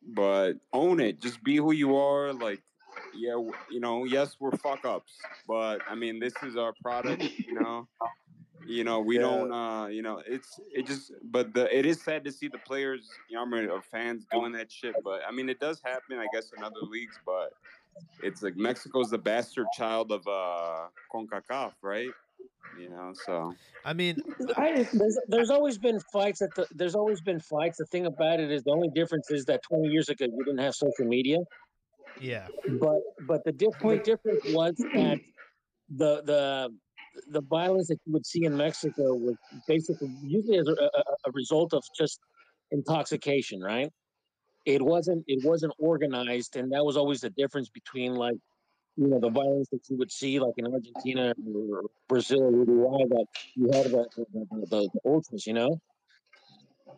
but 0.08 0.54
own 0.74 1.00
it. 1.00 1.22
Just 1.22 1.44
be 1.44 1.58
who 1.58 1.72
you 1.72 1.96
are. 1.96 2.34
Like 2.34 2.62
yeah, 3.16 3.36
you 3.72 3.80
know, 3.80 4.06
yes, 4.06 4.36
we're 4.40 4.52
fuck 4.52 4.86
ups, 4.86 5.14
but 5.48 5.80
I 5.88 5.96
mean, 5.96 6.20
this 6.20 6.34
is 6.44 6.58
our 6.58 6.74
product. 6.82 7.24
You 7.38 7.54
know 7.54 7.88
you 8.66 8.84
know 8.84 9.00
we 9.00 9.16
Yeah. 9.16 9.22
don't 9.22 9.52
uh 9.52 9.88
you 9.88 10.02
know 10.02 10.22
it's 10.26 10.60
it 10.74 10.86
just 10.86 11.12
but 11.24 11.54
the 11.54 11.76
it 11.76 11.86
is 11.86 12.02
sad 12.02 12.24
to 12.24 12.32
see 12.32 12.48
the 12.48 12.58
players 12.60 13.10
you 13.30 13.36
know 13.36 13.44
I 13.44 13.46
mean, 13.46 13.70
or 13.70 13.82
fans 13.82 14.26
doing 14.32 14.52
that 14.54 14.72
shit 14.72 14.96
but 15.04 15.22
i 15.28 15.32
mean 15.32 15.50
it 15.50 15.60
does 15.60 15.82
happen 15.84 16.18
i 16.18 16.28
guess 16.34 16.52
in 16.56 16.64
other 16.64 16.82
leagues 16.82 17.20
but 17.26 17.54
it's 18.22 18.42
like 18.42 18.56
Mexico's 18.56 19.10
the 19.10 19.18
bastard 19.18 19.68
child 19.78 20.12
of 20.12 20.26
uh 20.28 20.88
CONCACAF, 21.14 21.74
right? 21.82 22.14
You 22.78 22.90
know, 22.90 23.12
so 23.14 23.56
I 23.86 23.94
mean, 23.94 24.22
I, 24.58 24.72
There's, 24.94 25.20
there's 25.28 25.50
always 25.52 25.78
been 25.78 26.00
fights. 26.12 26.42
At 26.42 26.56
the, 26.56 26.68
there's 26.72 26.96
always 26.96 27.22
been 27.22 27.40
fights. 27.40 27.78
The 27.78 27.86
thing 27.86 28.06
about 28.06 28.40
it 28.40 28.50
is 28.50 28.64
the 28.64 28.72
only 28.72 28.90
difference 28.96 29.30
is 29.30 29.46
that 29.46 29.62
20 29.70 29.88
years 29.90 30.10
ago 30.10 30.26
you 30.26 30.44
didn't 30.46 30.62
have 30.62 30.74
social 30.74 31.06
media, 31.06 31.38
yeah, 32.20 32.48
but 32.82 33.00
but 33.22 33.44
the, 33.46 33.52
diff- 33.52 33.78
the 33.80 34.00
difference 34.04 34.42
was 34.46 34.74
that 34.94 35.20
the 35.96 36.24
the 36.24 36.70
the 37.30 37.42
violence 37.42 37.88
that 37.88 38.00
you 38.06 38.14
would 38.14 38.26
see 38.26 38.46
in 38.46 38.56
Mexico 38.56 39.14
was 39.14 39.36
basically 39.68 40.14
usually 40.22 40.58
as 40.58 40.68
a, 40.68 40.72
a, 40.72 41.04
a 41.28 41.32
result 41.34 41.74
of 41.74 41.84
just 41.98 42.20
intoxication, 42.72 43.62
right? 43.62 43.90
It 44.66 44.82
wasn't 44.82 45.24
it 45.28 45.46
wasn't 45.46 45.74
organized, 45.78 46.56
and 46.56 46.72
that 46.72 46.84
was 46.86 46.96
always 46.98 47.22
the 47.22 47.30
difference 47.32 47.70
between 47.70 48.16
like 48.16 48.38
you 48.96 49.08
know 49.08 49.20
the 49.20 49.30
violence 49.30 49.68
that 49.72 49.82
you 49.90 49.98
would 49.98 50.12
see 50.12 50.40
like 50.40 50.54
in 50.58 50.68
Argentina 50.68 51.34
or 51.54 51.84
Brazil 52.08 52.44
or 52.44 52.52
Uruguay 52.52 53.04
that 53.10 53.26
you 53.56 53.66
had 53.74 53.86
the 53.86 54.06
the, 54.16 54.26
the, 54.34 54.46
the, 54.70 54.90
the 54.94 55.00
ultras, 55.06 55.46
you 55.46 55.54
know. 55.54 55.80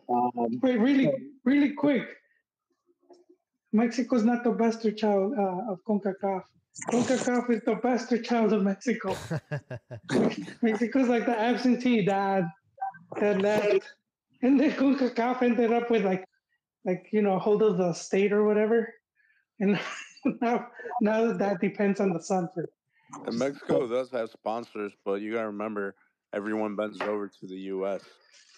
Um, 0.08 0.60
wait, 0.62 0.78
really, 0.78 1.12
really 1.44 1.72
quick. 1.72 2.06
Mexico's 3.72 4.24
not 4.24 4.44
the 4.44 4.52
bastard 4.52 4.96
child 4.96 5.34
uh, 5.36 5.72
of 5.72 5.84
CONCACAF. 5.84 6.42
CONCACAF 6.90 7.50
is 7.50 7.62
the 7.64 7.74
bastard 7.76 8.24
child 8.24 8.52
of 8.52 8.62
Mexico. 8.62 9.16
Mexico's 10.62 11.08
like 11.08 11.26
the 11.26 11.38
absentee 11.38 12.04
dad 12.04 12.48
that 13.20 13.40
left. 13.40 13.82
And 14.42 14.60
then 14.60 14.72
CONCACAF 14.72 15.42
ended 15.42 15.72
up 15.72 15.90
with 15.90 16.04
like, 16.04 16.24
like 16.84 17.06
you 17.12 17.22
know, 17.22 17.38
hold 17.38 17.62
of 17.62 17.78
the 17.78 17.92
state 17.92 18.32
or 18.32 18.44
whatever. 18.44 18.92
And 19.58 19.78
now, 20.42 20.68
now 21.00 21.32
that 21.32 21.60
depends 21.60 22.00
on 22.00 22.12
the 22.12 22.20
son 22.20 22.48
for. 22.54 22.68
And 23.26 23.38
Mexico 23.38 23.86
does 23.86 24.10
have 24.10 24.30
sponsors, 24.30 24.92
but 25.04 25.20
you 25.22 25.32
gotta 25.32 25.46
remember, 25.46 25.94
everyone 26.34 26.76
bends 26.76 27.00
over 27.00 27.28
to 27.28 27.46
the 27.46 27.56
U.S. 27.72 28.02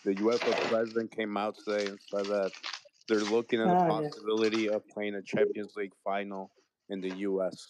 The 0.05 0.15
UEFA 0.15 0.53
president 0.69 1.15
came 1.15 1.36
out 1.36 1.57
today 1.65 1.86
and 1.86 1.99
said 2.01 2.27
that 2.27 2.51
they're 3.09 3.19
looking 3.19 3.61
at 3.61 3.66
the 3.66 3.74
Ah, 3.74 4.01
yeah. 4.01 4.09
possibility 4.09 4.69
of 4.69 4.86
playing 4.89 5.15
a 5.15 5.23
Champions 5.23 5.77
League 5.77 5.93
final 6.05 6.51
in 6.90 7.01
the 7.01 7.10
U.S. 7.19 7.69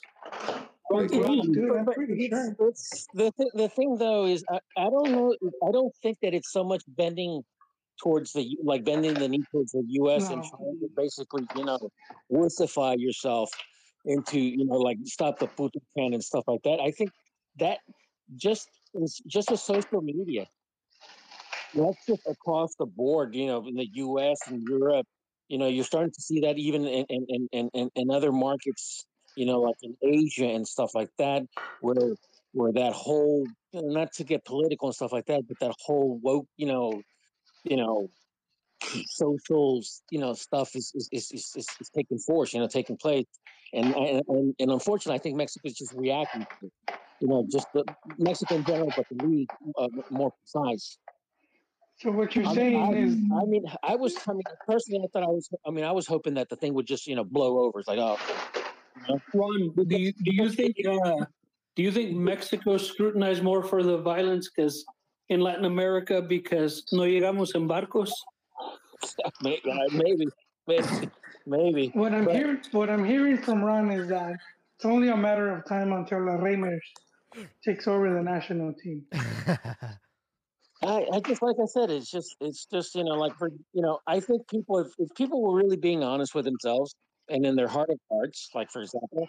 But, 0.91 1.11
Well, 1.11 1.43
dude, 1.43 1.77
I'm 1.77 1.85
pretty 1.87 2.29
sure. 2.29 2.53
it's- 2.53 3.07
the 3.13 3.31
th- 3.39 3.51
the 3.55 3.69
thing 3.69 3.97
though 3.99 4.25
is 4.25 4.45
I, 4.51 4.59
I 4.77 4.85
don't 4.89 5.13
know 5.13 5.35
I 5.67 5.71
don't 5.71 5.95
think 6.03 6.19
that 6.23 6.33
it's 6.35 6.51
so 6.51 6.65
much 6.65 6.83
bending 6.89 7.43
towards 8.03 8.33
the 8.33 8.57
like 8.63 8.85
bending 8.85 9.15
the 9.15 9.29
knee 9.29 9.45
towards 9.53 9.73
the 9.73 9.83
U.S. 9.87 10.31
and 10.31 10.41
No. 10.43 10.49
trying 10.51 10.79
to 10.81 10.89
basically 10.97 11.43
you 11.57 11.65
know 11.65 11.79
wussify 12.33 12.99
yourself 12.99 13.51
into 14.07 14.39
you 14.41 14.65
know 14.65 14.77
like 14.77 14.97
stop 15.05 15.39
the 15.39 15.49
puto 15.49 15.81
can 15.97 16.15
and 16.15 16.25
stuff 16.25 16.45
like 16.47 16.63
that. 16.63 16.81
I 16.81 16.91
think 16.91 17.11
that 17.59 17.79
just 18.37 18.69
is 18.95 19.21
just 19.27 19.51
with 19.51 19.61
social 19.61 20.01
media. 20.01 20.47
That's 21.75 22.07
just 22.09 22.23
across 22.27 22.75
the 22.79 22.87
board, 22.87 23.35
you 23.35 23.47
know, 23.47 23.67
in 23.67 23.75
the 23.75 23.89
U.S. 23.93 24.39
and 24.47 24.63
Europe. 24.67 25.07
You 25.49 25.59
know, 25.59 25.67
you're 25.67 25.85
starting 25.85 26.13
to 26.13 26.21
see 26.21 26.41
that 26.41 26.59
even 26.59 26.87
in 26.87 27.05
in, 27.09 27.49
in, 27.53 27.71
in, 27.73 27.91
in 27.95 28.11
other 28.11 28.33
markets 28.33 29.05
you 29.39 29.47
know, 29.47 29.61
like 29.61 29.77
in 29.83 29.97
Asia 30.03 30.47
and 30.47 30.67
stuff 30.67 30.97
like 30.97 31.11
that, 31.19 31.45
where 31.81 32.17
where 32.53 32.73
that 32.73 32.93
whole 32.93 33.47
not 33.73 34.13
to 34.15 34.25
get 34.25 34.45
political 34.45 34.89
and 34.89 34.95
stuff 34.97 35.13
like 35.13 35.27
that, 35.27 35.43
but 35.47 35.57
that 35.61 35.73
whole 35.85 36.19
woke, 36.21 36.47
you 36.57 36.67
know, 36.67 37.01
you 37.63 37.77
know, 37.77 38.09
social, 39.07 39.81
you 40.11 40.19
know, 40.19 40.35
stuff 40.35 40.75
is 40.75 40.91
is 40.97 41.09
is, 41.13 41.31
is, 41.31 41.53
is, 41.57 41.67
is 41.81 41.91
taking 41.95 42.19
force, 42.19 42.53
you 42.53 42.59
know, 42.59 42.67
taking 42.67 42.97
place, 42.97 43.27
and 43.73 43.95
and 43.95 44.23
and, 44.27 44.55
and 44.59 44.71
unfortunately, 44.73 45.21
I 45.21 45.23
think 45.23 45.37
Mexico 45.37 45.69
is 45.69 45.75
just 45.75 45.93
reacting 45.95 46.43
to 46.43 46.67
it. 46.67 46.95
You 47.21 47.29
know, 47.29 47.47
just 47.49 47.69
the 47.73 47.85
Mexico 48.19 48.57
in 48.57 48.65
general, 48.65 48.93
but 48.97 49.07
the 49.09 49.25
league 49.25 49.49
uh, 49.79 49.89
more 50.11 50.33
precise. 50.43 50.99
So 52.01 52.13
what 52.13 52.37
you're 52.37 52.47
I, 52.47 52.55
saying 52.55 52.81
I, 52.81 52.97
is, 52.97 53.15
I 53.15 53.45
mean, 53.45 53.65
I 53.83 53.97
was, 53.97 54.15
I 54.29 54.33
mean, 54.33 54.43
personally, 54.67 55.01
I 55.05 55.09
thought 55.13 55.25
I 55.25 55.27
was, 55.27 55.49
I 55.67 55.71
mean, 55.71 55.85
I 55.85 55.91
was 55.91 56.07
hoping 56.07 56.35
that 56.35 56.49
the 56.49 56.55
thing 56.55 56.73
would 56.75 56.87
just, 56.87 57.09
you 57.09 57.17
know, 57.17 57.25
blow 57.25 57.59
over. 57.59 57.81
It's 57.81 57.89
like, 57.89 57.99
oh, 57.99 58.17
you 59.09 59.15
know? 59.15 59.21
Ron, 59.35 59.73
do 59.89 59.97
you 59.99 60.13
do 60.13 60.33
you 60.33 60.49
think 60.49 60.77
uh, 60.87 61.25
do 61.75 61.83
you 61.83 61.91
think 61.91 62.17
Mexico 62.17 62.77
scrutinized 62.77 63.43
more 63.43 63.65
for 63.65 63.83
the 63.83 63.99
violence 63.99 64.49
because 64.49 64.85
in 65.29 65.41
Latin 65.41 65.65
America 65.65 66.23
because 66.23 66.85
no 66.93 67.03
llegamos 67.03 67.55
en 67.57 67.67
barcos? 67.67 68.13
May- 69.43 69.61
uh, 69.69 69.79
maybe, 69.93 70.27
maybe, 70.69 71.11
maybe. 71.47 71.89
what 71.95 72.13
I'm 72.15 72.25
But- 72.27 72.35
hearing, 72.37 72.61
what 72.73 72.91
I'm 72.91 73.05
hearing 73.05 73.39
from 73.39 73.63
Ron 73.63 73.91
is 73.91 74.09
that 74.09 74.37
it's 74.77 74.85
only 74.85 75.09
a 75.09 75.17
matter 75.17 75.51
of 75.51 75.65
time 75.67 75.93
until 75.93 76.25
La 76.25 76.33
Reimers 76.37 76.79
takes 77.65 77.89
over 77.89 78.13
the 78.15 78.23
national 78.23 78.73
team. 78.75 79.05
I, 80.83 81.07
I 81.13 81.21
just 81.21 81.43
like 81.43 81.57
I 81.61 81.67
said, 81.67 81.91
it's 81.91 82.11
just 82.11 82.37
it's 82.41 82.67
just 82.67 82.95
you 82.95 83.05
know 83.05 83.15
like 83.15 83.37
for 83.37 83.51
you 83.73 83.83
know 83.83 83.99
I 84.07 84.21
think 84.21 84.49
people 84.49 84.79
if, 84.79 84.89
if 84.99 85.09
people 85.17 85.43
were 85.43 85.57
really 85.57 85.77
being 85.77 86.05
honest 86.05 86.35
with 86.35 86.45
themselves 86.45 86.95
and 87.29 87.45
in 87.45 87.57
their 87.57 87.69
heart 87.69 87.91
of 87.91 87.99
hearts, 88.11 88.51
like 88.55 88.71
for 88.71 88.83
example, 88.83 89.29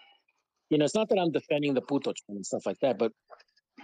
you 0.70 0.78
know 0.78 0.86
it's 0.86 0.96
not 0.96 1.10
that 1.10 1.18
I'm 1.20 1.32
defending 1.32 1.74
the 1.74 1.82
puto 1.82 2.14
and 2.30 2.46
stuff 2.46 2.66
like 2.66 2.78
that, 2.82 3.00
but 3.00 3.12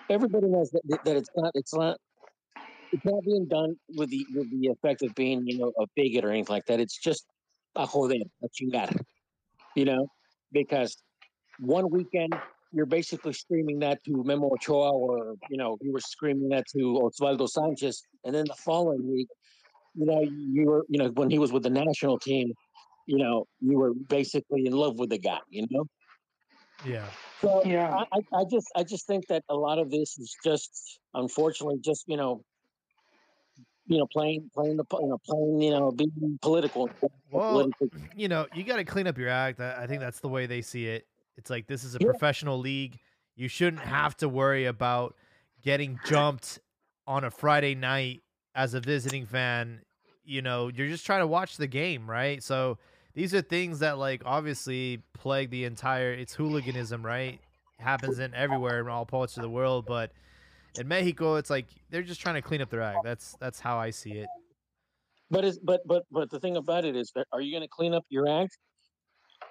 everybody 0.09 0.47
knows 0.47 0.69
that, 0.71 0.99
that 1.05 1.15
it's 1.17 1.29
not 1.35 1.51
it's 1.55 1.73
not 1.73 1.97
it's 2.91 3.05
not 3.05 3.23
being 3.25 3.47
done 3.47 3.75
with 3.95 4.09
the 4.11 4.25
with 4.33 4.49
the 4.51 4.67
effect 4.67 5.01
of 5.01 5.15
being 5.15 5.43
you 5.45 5.57
know 5.57 5.71
a 5.79 5.85
bigot 5.95 6.23
or 6.23 6.29
anything 6.29 6.53
like 6.53 6.65
that. 6.67 6.79
It's 6.79 6.97
just 6.99 7.25
a 7.75 7.87
joder, 7.87 8.15
a 8.43 8.47
chingar, 8.49 8.95
you 9.75 9.85
know, 9.85 10.07
because 10.51 10.95
one 11.59 11.89
weekend 11.89 12.33
you're 12.75 12.85
basically 12.85 13.31
screaming 13.31 13.79
that 13.79 14.03
to 14.03 14.21
Memo 14.25 14.51
Ochoa, 14.53 14.91
or 14.91 15.35
you 15.49 15.57
know, 15.57 15.77
you 15.81 15.93
were 15.93 16.01
screaming 16.01 16.49
that 16.49 16.65
to 16.73 16.99
Osvaldo 17.01 17.47
Sanchez, 17.47 18.03
and 18.25 18.35
then 18.35 18.43
the 18.45 18.55
following 18.55 19.09
week, 19.09 19.29
you 19.95 20.05
know, 20.05 20.21
you 20.21 20.65
were, 20.65 20.85
you 20.89 20.99
know, 20.99 21.09
when 21.11 21.29
he 21.29 21.39
was 21.39 21.53
with 21.53 21.63
the 21.63 21.69
national 21.69 22.19
team, 22.19 22.51
you 23.07 23.17
know, 23.17 23.45
you 23.61 23.77
were 23.77 23.93
basically 23.93 24.65
in 24.65 24.73
love 24.73 24.99
with 24.99 25.09
the 25.09 25.17
guy, 25.17 25.39
you 25.49 25.65
know. 25.71 25.85
yeah. 26.85 27.05
So 27.41 27.61
Yeah. 27.63 27.93
I, 27.93 28.03
I, 28.11 28.39
I 28.41 28.43
just, 28.51 28.67
I 28.75 28.83
just 28.83 29.07
think 29.07 29.25
that 29.27 29.43
a 29.49 29.55
lot 29.55 29.79
of 29.79 29.89
this 29.89 30.17
is 30.17 30.35
just, 30.43 30.99
unfortunately, 31.13 31.79
just 31.81 32.03
you 32.07 32.17
know, 32.17 32.43
you 33.87 33.99
know, 33.99 34.07
playing, 34.11 34.49
playing 34.53 34.75
the, 34.75 34.85
you 34.99 35.07
know, 35.07 35.19
playing, 35.25 35.61
you 35.61 35.71
know, 35.71 35.91
being 35.91 36.39
political. 36.41 36.89
Well, 37.31 37.51
political. 37.51 37.87
you 38.17 38.27
know, 38.27 38.47
you 38.53 38.63
got 38.63 38.77
to 38.77 38.83
clean 38.83 39.07
up 39.07 39.17
your 39.17 39.29
act. 39.29 39.61
I, 39.61 39.83
I 39.83 39.87
think 39.87 40.01
that's 40.01 40.19
the 40.19 40.27
way 40.27 40.45
they 40.45 40.61
see 40.61 40.87
it. 40.87 41.07
It's 41.37 41.49
like 41.49 41.67
this 41.67 41.83
is 41.83 41.95
a 41.95 41.99
Yeah. 41.99 42.07
professional 42.07 42.57
league. 42.59 42.99
You 43.35 43.47
shouldn't 43.47 43.83
have 43.83 44.15
to 44.17 44.29
worry 44.29 44.65
about 44.65 45.15
getting 45.61 45.99
jumped 46.03 46.59
on 47.07 47.23
a 47.23 47.31
Friday 47.31 47.75
night 47.75 48.23
as 48.55 48.73
a 48.73 48.79
visiting 48.79 49.25
fan. 49.25 49.81
You 50.23 50.41
know, 50.41 50.69
you're 50.69 50.87
just 50.87 51.05
trying 51.05 51.21
to 51.21 51.27
watch 51.27 51.57
the 51.57 51.67
game, 51.67 52.09
right? 52.09 52.41
So 52.41 52.77
these 53.13 53.33
are 53.33 53.41
things 53.41 53.79
that 53.79 53.97
like 53.97 54.21
obviously 54.25 55.03
plague 55.13 55.49
the 55.49 55.65
entire 55.65 56.11
it's 56.11 56.33
hooliganism, 56.33 57.05
right? 57.05 57.39
happens 57.77 58.19
in 58.19 58.33
everywhere 58.33 58.79
in 58.79 58.87
all 58.87 59.05
parts 59.05 59.35
of 59.35 59.43
the 59.43 59.49
world, 59.49 59.85
but 59.85 60.11
in 60.79 60.87
Mexico 60.87 61.35
it's 61.35 61.49
like 61.49 61.65
they're 61.89 62.03
just 62.03 62.21
trying 62.21 62.35
to 62.35 62.41
clean 62.41 62.61
up 62.61 62.69
their 62.69 62.81
act. 62.81 63.03
That's 63.03 63.35
that's 63.39 63.59
how 63.59 63.77
I 63.77 63.89
see 63.89 64.13
it. 64.13 64.27
But 65.29 65.43
is 65.43 65.59
but 65.59 65.81
but 65.85 66.05
but 66.11 66.29
the 66.29 66.39
thing 66.39 66.55
about 66.55 66.85
it 66.85 66.95
is, 66.95 67.11
are 67.31 67.41
you 67.41 67.51
going 67.51 67.63
to 67.63 67.67
clean 67.67 67.93
up 67.93 68.05
your 68.09 68.29
act? 68.29 68.57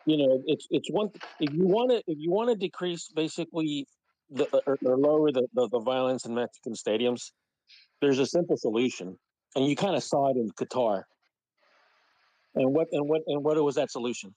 You 0.07 0.19
know, 0.19 0.43
it's 0.47 0.67
it's 0.71 0.91
one. 0.91 1.11
If 1.41 1.53
you 1.55 1.67
want 1.67 1.91
to, 1.91 1.97
if 2.07 2.19
you 2.19 2.31
want 2.31 2.51
to 2.51 2.57
decrease 2.57 3.09
basically 3.09 3.87
the 4.31 4.45
uh, 4.55 4.61
or, 4.67 4.79
or 4.85 4.97
lower 4.99 5.33
the, 5.33 5.47
the 5.55 5.69
the 5.69 5.81
violence 5.81 6.27
in 6.27 6.35
Mexican 6.35 6.75
stadiums, 6.75 7.31
there's 8.01 8.19
a 8.19 8.27
simple 8.27 8.57
solution, 8.57 9.19
and 9.57 9.67
you 9.67 9.77
kind 9.77 9.97
of 9.97 10.03
saw 10.03 10.31
it 10.31 10.37
in 10.37 10.51
Qatar. 10.51 11.05
And 12.55 12.75
what 12.75 12.89
and 12.93 13.09
what 13.09 13.23
and 13.27 13.43
what 13.43 13.63
was 13.63 13.77
that 13.77 13.91
solution? 13.91 14.35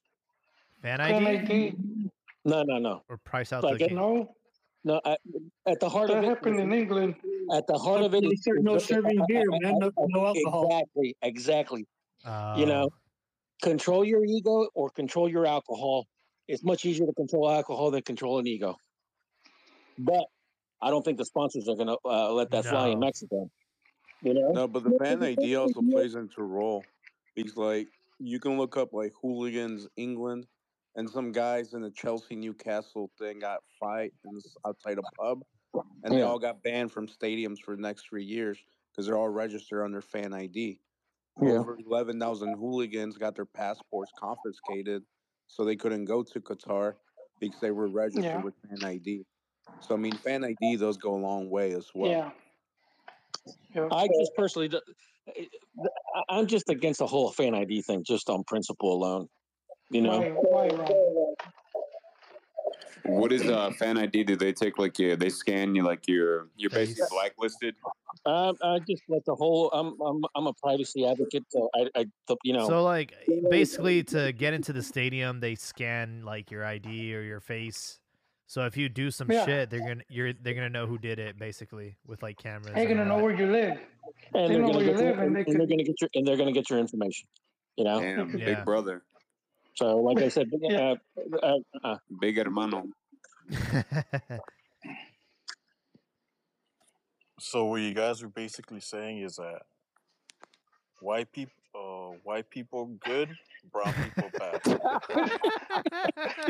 Fan 0.82 1.00
Fan 1.00 1.28
ID 1.28 1.38
ID. 1.38 1.76
No, 2.46 2.64
no, 2.64 2.78
no, 2.78 3.04
or 3.10 3.18
price 3.18 3.52
out 3.52 3.64
Like 3.64 3.80
the 3.80 3.88
game. 3.88 3.96
No, 3.98 4.36
no. 4.86 5.02
At, 5.06 5.20
at 5.68 5.80
the 5.82 5.90
heart 5.90 6.08
that 6.08 6.20
of 6.20 6.24
it, 6.24 6.28
happened 6.28 6.62
in 6.62 6.72
England. 6.72 7.16
at 7.54 7.68
the 7.68 7.78
heart 7.78 8.04
of 8.04 8.14
it, 8.14 8.24
No 8.24 8.30
is- 8.32 8.44
ser- 8.44 8.60
no 8.60 8.76
is- 8.76 8.86
serving 8.86 9.20
beer, 9.28 9.44
man. 9.50 9.80
No- 9.80 9.92
no 9.98 10.28
alcohol. 10.28 10.68
Exactly, 10.68 11.16
exactly. 11.22 11.80
you 11.82 12.32
oh. 12.32 12.66
know 12.66 12.90
Oh. 12.90 12.94
Control 13.62 14.04
your 14.06 14.24
ego 14.26 14.68
or 14.74 14.90
control 14.90 15.30
your 15.30 15.46
alcohol. 15.46 16.08
It's 16.48 16.64
much 16.64 16.86
easier 16.86 17.06
to 17.06 17.14
control 17.14 17.50
alcohol 17.52 17.92
than 17.92 18.02
control 18.04 18.40
an 18.40 18.48
ego. 18.48 18.78
But 19.98 20.26
i 20.80 20.92
don't 20.92 21.04
think 21.04 21.18
the 21.18 21.26
sponsors 21.26 21.68
are 21.68 21.76
going 21.76 21.88
to 21.88 21.98
uh, 22.06 22.32
let 22.32 22.52
that 22.52 22.64
fly 22.64 22.90
in 22.90 23.00
mexico 23.00 23.50
you 24.22 24.34
know? 24.34 24.52
No, 24.52 24.68
but 24.68 24.84
the 24.84 24.98
fan 25.02 25.24
ID 25.24 25.56
also 25.56 25.82
plays 25.82 26.16
into 26.16 26.42
a 26.42 26.44
role. 26.44 26.84
He's 27.36 27.56
like 27.56 27.88
you 28.20 28.40
can 28.40 28.58
look 28.58 28.78
up 28.78 28.94
like 28.94 29.14
hooligans 29.22 29.88
England, 29.96 30.48
and 30.96 31.10
some 31.10 31.32
guys 31.32 31.74
in 31.74 31.82
the 31.82 31.92
Chelsea 31.92 32.36
Newcastle 32.36 33.12
thing 33.20 33.40
got 33.40 33.60
fight 33.80 34.12
in 34.26 34.34
this, 34.34 34.56
outside 34.66 34.98
a 34.98 35.04
pub, 35.22 35.44
and 36.04 36.14
they 36.14 36.24
all 36.24 36.40
got 36.40 36.64
banned 36.64 36.92
from 36.92 37.08
stadiums 37.08 37.60
for 37.64 37.76
the 37.76 37.82
next 37.82 38.08
three 38.10 38.24
years 38.24 38.58
because 38.92 39.06
they're 39.06 39.18
all 39.18 39.30
registered 39.30 39.84
under 39.84 40.02
fan 40.02 40.34
ID. 40.34 40.80
Yeah. 41.42 41.52
Over 41.60 41.78
eleven 41.78 42.20
thousand 42.20 42.56
hooligans 42.56 43.18
got 43.18 43.36
their 43.36 43.46
passports 43.46 44.12
confiscated, 44.18 45.04
so 45.48 45.64
they 45.66 45.76
couldn't 45.76 46.06
go 46.06 46.24
to 46.24 46.40
Qatar. 46.42 46.96
because 47.40 47.60
they 47.60 47.70
were 47.70 47.88
registered 47.88 48.24
Yeah. 48.24 48.42
with 48.42 48.56
Fan 48.68 48.84
ID. 48.84 49.24
So 49.82 49.94
I 49.94 49.98
mean, 49.98 50.14
Fan 50.14 50.44
ID 50.44 50.78
those 50.78 50.98
go 50.98 51.14
a 51.14 51.22
long 51.22 51.52
way 51.52 51.72
as 51.74 51.88
well. 51.94 52.10
Yeah. 52.10 52.32
Yeah. 53.76 53.88
I 53.92 54.08
just 54.08 54.32
personally, 54.36 54.72
eh, 55.36 55.46
I'm 56.30 56.48
just 56.48 56.68
against 56.70 56.98
the 57.00 57.06
whole 57.08 57.32
fan 57.32 57.54
ID 57.54 57.84
thing, 57.84 58.04
just 58.04 58.30
on 58.30 58.44
principle 58.44 58.92
alone. 58.92 59.28
You 59.92 60.02
know, 60.02 60.20
Why, 60.20 60.30
why, 60.30 60.68
Ron? 60.70 60.88
What 63.08 63.32
is 63.32 63.48
uh, 63.48 63.72
fan 63.72 63.98
ID? 63.98 64.24
Do 64.26 64.36
they 64.36 64.52
take 64.54 64.78
like 64.78 65.00
yeah? 65.00 65.16
They 65.16 65.30
scan 65.30 65.74
you 65.76 65.84
like 65.84 66.08
you're 66.08 66.48
you're 66.58 66.70
basically 66.70 67.06
blacklisted. 67.10 67.76
um, 68.26 68.56
I 68.62 68.80
just 68.80 69.04
like 69.08 69.24
the 69.26 69.36
whole. 69.36 69.70
I'm 69.72 70.00
I'm 70.02 70.24
I'm 70.36 70.48
a 70.48 70.54
privacy 70.54 71.06
advocate, 71.08 71.46
so 71.50 71.70
I 71.76 71.90
I 71.96 72.06
you 72.44 72.54
know. 72.54 72.68
So 72.68 72.84
like 72.84 73.14
basically 73.50 74.04
to 74.06 74.32
get 74.34 74.54
into 74.54 74.74
the 74.74 74.84
stadium, 74.84 75.40
they 75.40 75.56
scan 75.56 76.24
like 76.26 76.52
your 76.52 76.66
ID 76.66 77.16
or 77.16 77.22
your 77.22 77.40
face. 77.40 78.00
So 78.48 78.66
if 78.66 78.78
you 78.78 78.88
do 78.90 79.12
some 79.12 79.32
Yeah. 79.32 79.46
shit, 79.46 79.70
they're 79.70 79.80
gonna 79.80 80.04
you're 80.10 80.34
they're 80.34 80.54
gonna 80.54 80.70
know 80.70 80.86
who 80.88 80.98
did 80.98 81.20
it 81.20 81.38
basically 81.40 81.98
with 82.06 82.22
like 82.24 82.38
cameras. 82.38 82.74
They're 82.76 82.88
gonna 82.88 83.06
know 83.06 83.18
that. 83.18 83.24
where 83.24 83.36
you 83.36 83.52
live. 83.52 83.78
and 84.34 84.54
they 84.54 84.58
they're 84.58 84.62
gonna 84.68 84.84
get 84.86 85.00
your, 85.00 85.12
and 85.12 85.20
and, 85.22 85.36
they 85.36 85.40
and 85.42 85.60
they're 85.60 85.68
gonna 85.68 85.84
get 85.84 86.02
your 86.02 86.10
and 86.14 86.28
they're 86.28 86.38
gonna 86.38 86.52
get 86.54 86.70
your 86.70 86.80
information. 86.80 87.28
You 87.78 87.84
know. 87.86 88.00
Damn, 88.02 88.38
Yeah. 88.38 88.46
big 88.46 88.66
brother, 88.66 89.04
So 89.78 89.98
like 89.98 90.18
I 90.24 90.30
said, 90.30 90.50
Yeah. 90.60 90.96
uh, 91.18 91.38
uh, 91.46 91.58
uh, 91.84 91.98
big 92.20 92.38
hermano. 92.38 92.86
So 97.40 97.66
what 97.66 97.82
you 97.82 97.94
guys 97.94 98.24
are 98.24 98.30
basically 98.30 98.80
saying 98.80 99.20
is 99.22 99.36
that 99.36 99.62
white 101.02 101.32
people, 101.32 101.54
uh, 101.76 102.18
white 102.24 102.50
people 102.50 102.88
good, 103.06 103.30
brown 103.72 103.94
people 103.94 104.32
bad. 104.40 104.60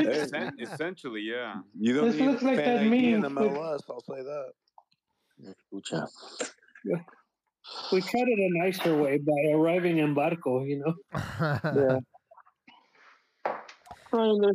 Essen- 0.00 0.56
Essentially, 0.58 1.20
yeah. 1.20 1.56
You 1.78 1.92
don't 1.94 2.06
This 2.10 2.20
looks 2.20 2.42
like 2.42 2.56
that 2.56 2.78
ID 2.80 3.12
in 3.12 3.20
meme 3.20 3.34
with- 3.34 3.52
MLS. 3.52 3.80
I'll 3.90 4.00
say 4.00 4.22
that. 4.22 4.52
Ucha. 5.74 6.08
We 7.92 8.00
tried 8.00 8.28
it 8.28 8.38
a 8.38 8.58
nicer 8.64 8.96
way 8.96 9.18
by 9.18 9.50
arriving 9.52 9.98
in 9.98 10.14
barco, 10.14 10.66
you 10.66 10.78
know. 10.82 10.94
yeah. 11.64 11.98
I 14.12 14.50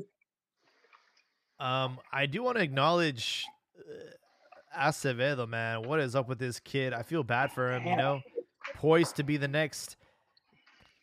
Um, 1.59 1.99
I 2.11 2.25
do 2.25 2.43
want 2.43 2.57
to 2.57 2.63
acknowledge 2.63 3.45
uh, 3.77 4.79
Acevedo, 4.89 5.47
man. 5.47 5.83
What 5.83 5.99
is 5.99 6.15
up 6.15 6.27
with 6.27 6.39
this 6.39 6.59
kid? 6.59 6.93
I 6.93 7.03
feel 7.03 7.23
bad 7.23 7.51
for 7.51 7.71
him. 7.71 7.85
You 7.85 7.95
know, 7.95 8.21
poised 8.75 9.15
to 9.17 9.23
be 9.23 9.37
the 9.37 9.47
next 9.47 9.97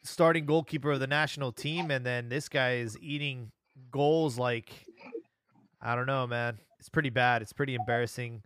starting 0.03 0.47
goalkeeper 0.47 0.91
of 0.91 1.01
the 1.01 1.07
national 1.07 1.53
team, 1.53 1.91
and 1.91 2.05
then 2.05 2.29
this 2.29 2.49
guy 2.49 2.77
is 2.77 2.99
eating 3.01 3.51
goals 3.91 4.39
like 4.39 4.71
I 5.81 5.95
don't 5.95 6.07
know, 6.07 6.27
man. 6.27 6.59
It's 6.79 6.89
pretty 6.89 7.11
bad. 7.11 7.43
It's 7.43 7.53
pretty 7.53 7.75
embarrassing. 7.75 8.43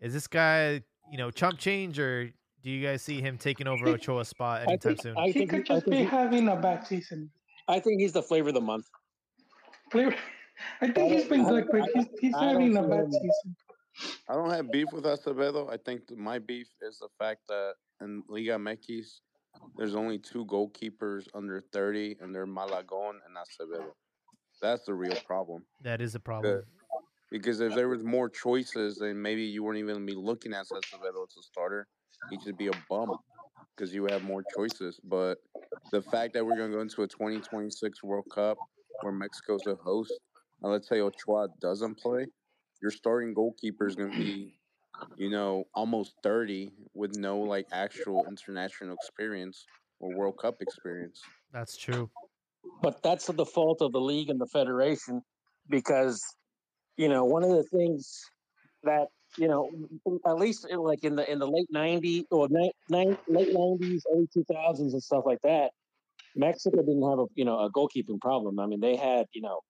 Is 0.00 0.12
this 0.14 0.26
guy, 0.26 0.82
you 1.10 1.18
know, 1.18 1.30
chump 1.30 1.58
change, 1.58 1.98
or 1.98 2.26
do 2.62 2.70
you 2.70 2.86
guys 2.86 3.02
see 3.02 3.20
him 3.20 3.36
taking 3.38 3.66
over 3.66 3.86
Ochoa's 3.86 4.28
spot 4.28 4.60
I 4.60 4.64
anytime 4.64 4.92
think 4.96 5.02
soon? 5.02 5.16
I 5.18 5.26
He 5.26 5.32
think 5.32 5.50
could 5.50 5.60
I 5.60 5.62
just 5.62 5.84
think 5.84 5.96
be 5.96 5.96
he- 5.98 6.04
having 6.04 6.48
a 6.48 6.56
bad 6.56 6.86
season. 6.86 7.30
I 7.68 7.80
think 7.80 8.00
he's 8.00 8.12
the 8.12 8.22
flavor 8.22 8.48
of 8.48 8.54
the 8.54 8.60
month. 8.60 8.86
Flavor- 9.90 10.14
I 10.80 10.90
think 10.92 11.12
he's 11.12 11.24
been 11.28 11.44
good, 11.44 11.68
but 11.72 11.88
he's, 11.94 12.06
he's 12.20 12.34
having 12.34 12.76
a 12.76 12.82
bad 12.82 13.10
season. 13.10 13.56
I 14.28 14.34
don't 14.34 14.50
have 14.50 14.70
beef 14.70 14.92
with 14.92 15.04
Acevedo. 15.04 15.72
I 15.72 15.76
think 15.78 16.02
my 16.16 16.38
beef 16.38 16.68
is 16.82 16.98
the 16.98 17.08
fact 17.18 17.40
that 17.48 17.72
in 18.00 18.22
Liga 18.28 18.52
MX, 18.52 19.20
there's 19.76 19.94
only 19.94 20.18
two 20.18 20.44
goalkeepers 20.46 21.26
under 21.34 21.60
30, 21.72 22.16
and 22.20 22.34
they're 22.34 22.46
Malagon 22.46 23.14
and 23.26 23.36
Acevedo. 23.36 23.92
That's 24.62 24.84
the 24.84 24.94
real 24.94 25.16
problem. 25.26 25.64
that 25.82 26.00
is 26.00 26.14
a 26.14 26.20
problem. 26.20 26.62
Because 27.30 27.60
if 27.60 27.74
there 27.74 27.88
was 27.88 28.02
more 28.02 28.28
choices, 28.28 28.98
then 28.98 29.20
maybe 29.20 29.42
you 29.42 29.62
wouldn't 29.62 29.82
even 29.82 30.04
be 30.04 30.14
looking 30.14 30.52
at 30.52 30.66
Acevedo 30.66 31.24
as 31.26 31.36
a 31.38 31.42
starter. 31.42 31.86
He 32.30 32.38
should 32.40 32.58
be 32.58 32.66
a 32.66 32.72
bum 32.88 33.16
because 33.76 33.94
you 33.94 34.04
have 34.06 34.22
more 34.24 34.42
choices. 34.54 35.00
But 35.04 35.38
the 35.90 36.02
fact 36.02 36.34
that 36.34 36.44
we're 36.44 36.56
going 36.56 36.70
to 36.70 36.76
go 36.76 36.82
into 36.82 37.02
a 37.02 37.08
2026 37.08 38.02
World 38.02 38.26
Cup 38.34 38.58
where 39.00 39.12
Mexico's 39.12 39.66
a 39.66 39.74
host, 39.76 40.18
and 40.62 40.72
let's 40.72 40.88
say 40.88 41.00
Ochoa 41.00 41.48
doesn't 41.60 41.98
play, 41.98 42.26
your 42.82 42.90
starting 42.90 43.34
goalkeeper 43.34 43.86
is 43.86 43.96
going 43.96 44.12
to 44.12 44.18
be, 44.18 44.58
you 45.16 45.30
know, 45.30 45.64
almost 45.74 46.14
30 46.22 46.72
with 46.94 47.16
no 47.16 47.38
like 47.40 47.66
actual 47.72 48.26
international 48.28 48.94
experience 48.94 49.66
or 50.00 50.12
World 50.12 50.38
Cup 50.38 50.56
experience. 50.60 51.20
That's 51.52 51.76
true. 51.76 52.10
but 52.82 53.02
that's 53.02 53.26
the 53.26 53.44
fault 53.46 53.82
of 53.82 53.92
the 53.92 54.00
league 54.00 54.30
and 54.30 54.40
the 54.40 54.46
federation 54.46 55.22
because 55.68 56.22
you 56.96 57.08
know 57.08 57.24
one 57.24 57.42
of 57.44 57.50
the 57.50 57.62
things 57.64 58.24
that 58.82 59.08
you 59.36 59.48
know 59.48 59.70
at 60.26 60.36
least 60.36 60.66
in, 60.68 60.78
like 60.78 61.04
in 61.04 61.16
the 61.16 61.30
in 61.30 61.38
the 61.38 61.46
late 61.46 61.68
90s 61.74 62.24
or 62.30 62.48
ni- 62.50 62.72
ni- 62.88 63.16
late 63.28 63.54
90s 63.54 64.02
early 64.12 64.28
2000s 64.36 64.92
and 64.92 65.02
stuff 65.02 65.24
like 65.26 65.40
that 65.42 65.70
mexico 66.36 66.78
didn't 66.78 67.08
have 67.08 67.18
a 67.18 67.26
you 67.34 67.44
know 67.44 67.58
a 67.60 67.70
goalkeeping 67.70 68.20
problem. 68.20 68.58
I 68.58 68.66
mean 68.66 68.80
they 68.80 68.96
had 68.96 69.26
you 69.32 69.42
know 69.42 69.60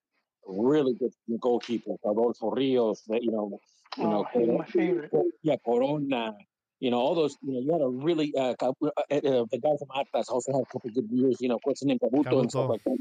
really 0.45 0.93
good 0.99 1.11
goalkeepers 1.39 1.97
Adolfo 2.05 2.51
Rios 2.51 3.03
that 3.07 3.23
you 3.23 3.31
know 3.31 3.59
you 3.97 4.07
know 4.07 4.25
Oh, 4.33 4.39
he's 4.39 4.47
my 4.49 4.65
favorite. 4.65 5.11
yeah 5.43 5.55
corona 5.65 6.33
you 6.79 6.89
know 6.91 6.97
all 6.97 7.15
those 7.15 7.37
you 7.43 7.53
know 7.53 7.59
you 7.59 7.71
had 7.71 7.81
a 7.81 7.89
really 7.89 8.33
uh, 8.35 8.55
uh, 8.61 8.71
uh, 8.83 8.89
uh, 9.11 9.45
the 9.51 9.59
guy 9.61 9.75
from 9.77 9.89
Atlas 9.95 10.29
also 10.29 10.51
had 10.53 10.61
a 10.61 10.65
couple 10.71 10.89
good 10.91 11.07
years 11.11 11.37
you 11.39 11.49
know 11.49 11.59
what's 11.63 11.81
his 11.81 11.87
name 11.87 11.99
Cabuto 11.99 12.39
and 12.39 12.49
stuff 12.49 12.69
like 12.69 12.83
that. 12.85 12.97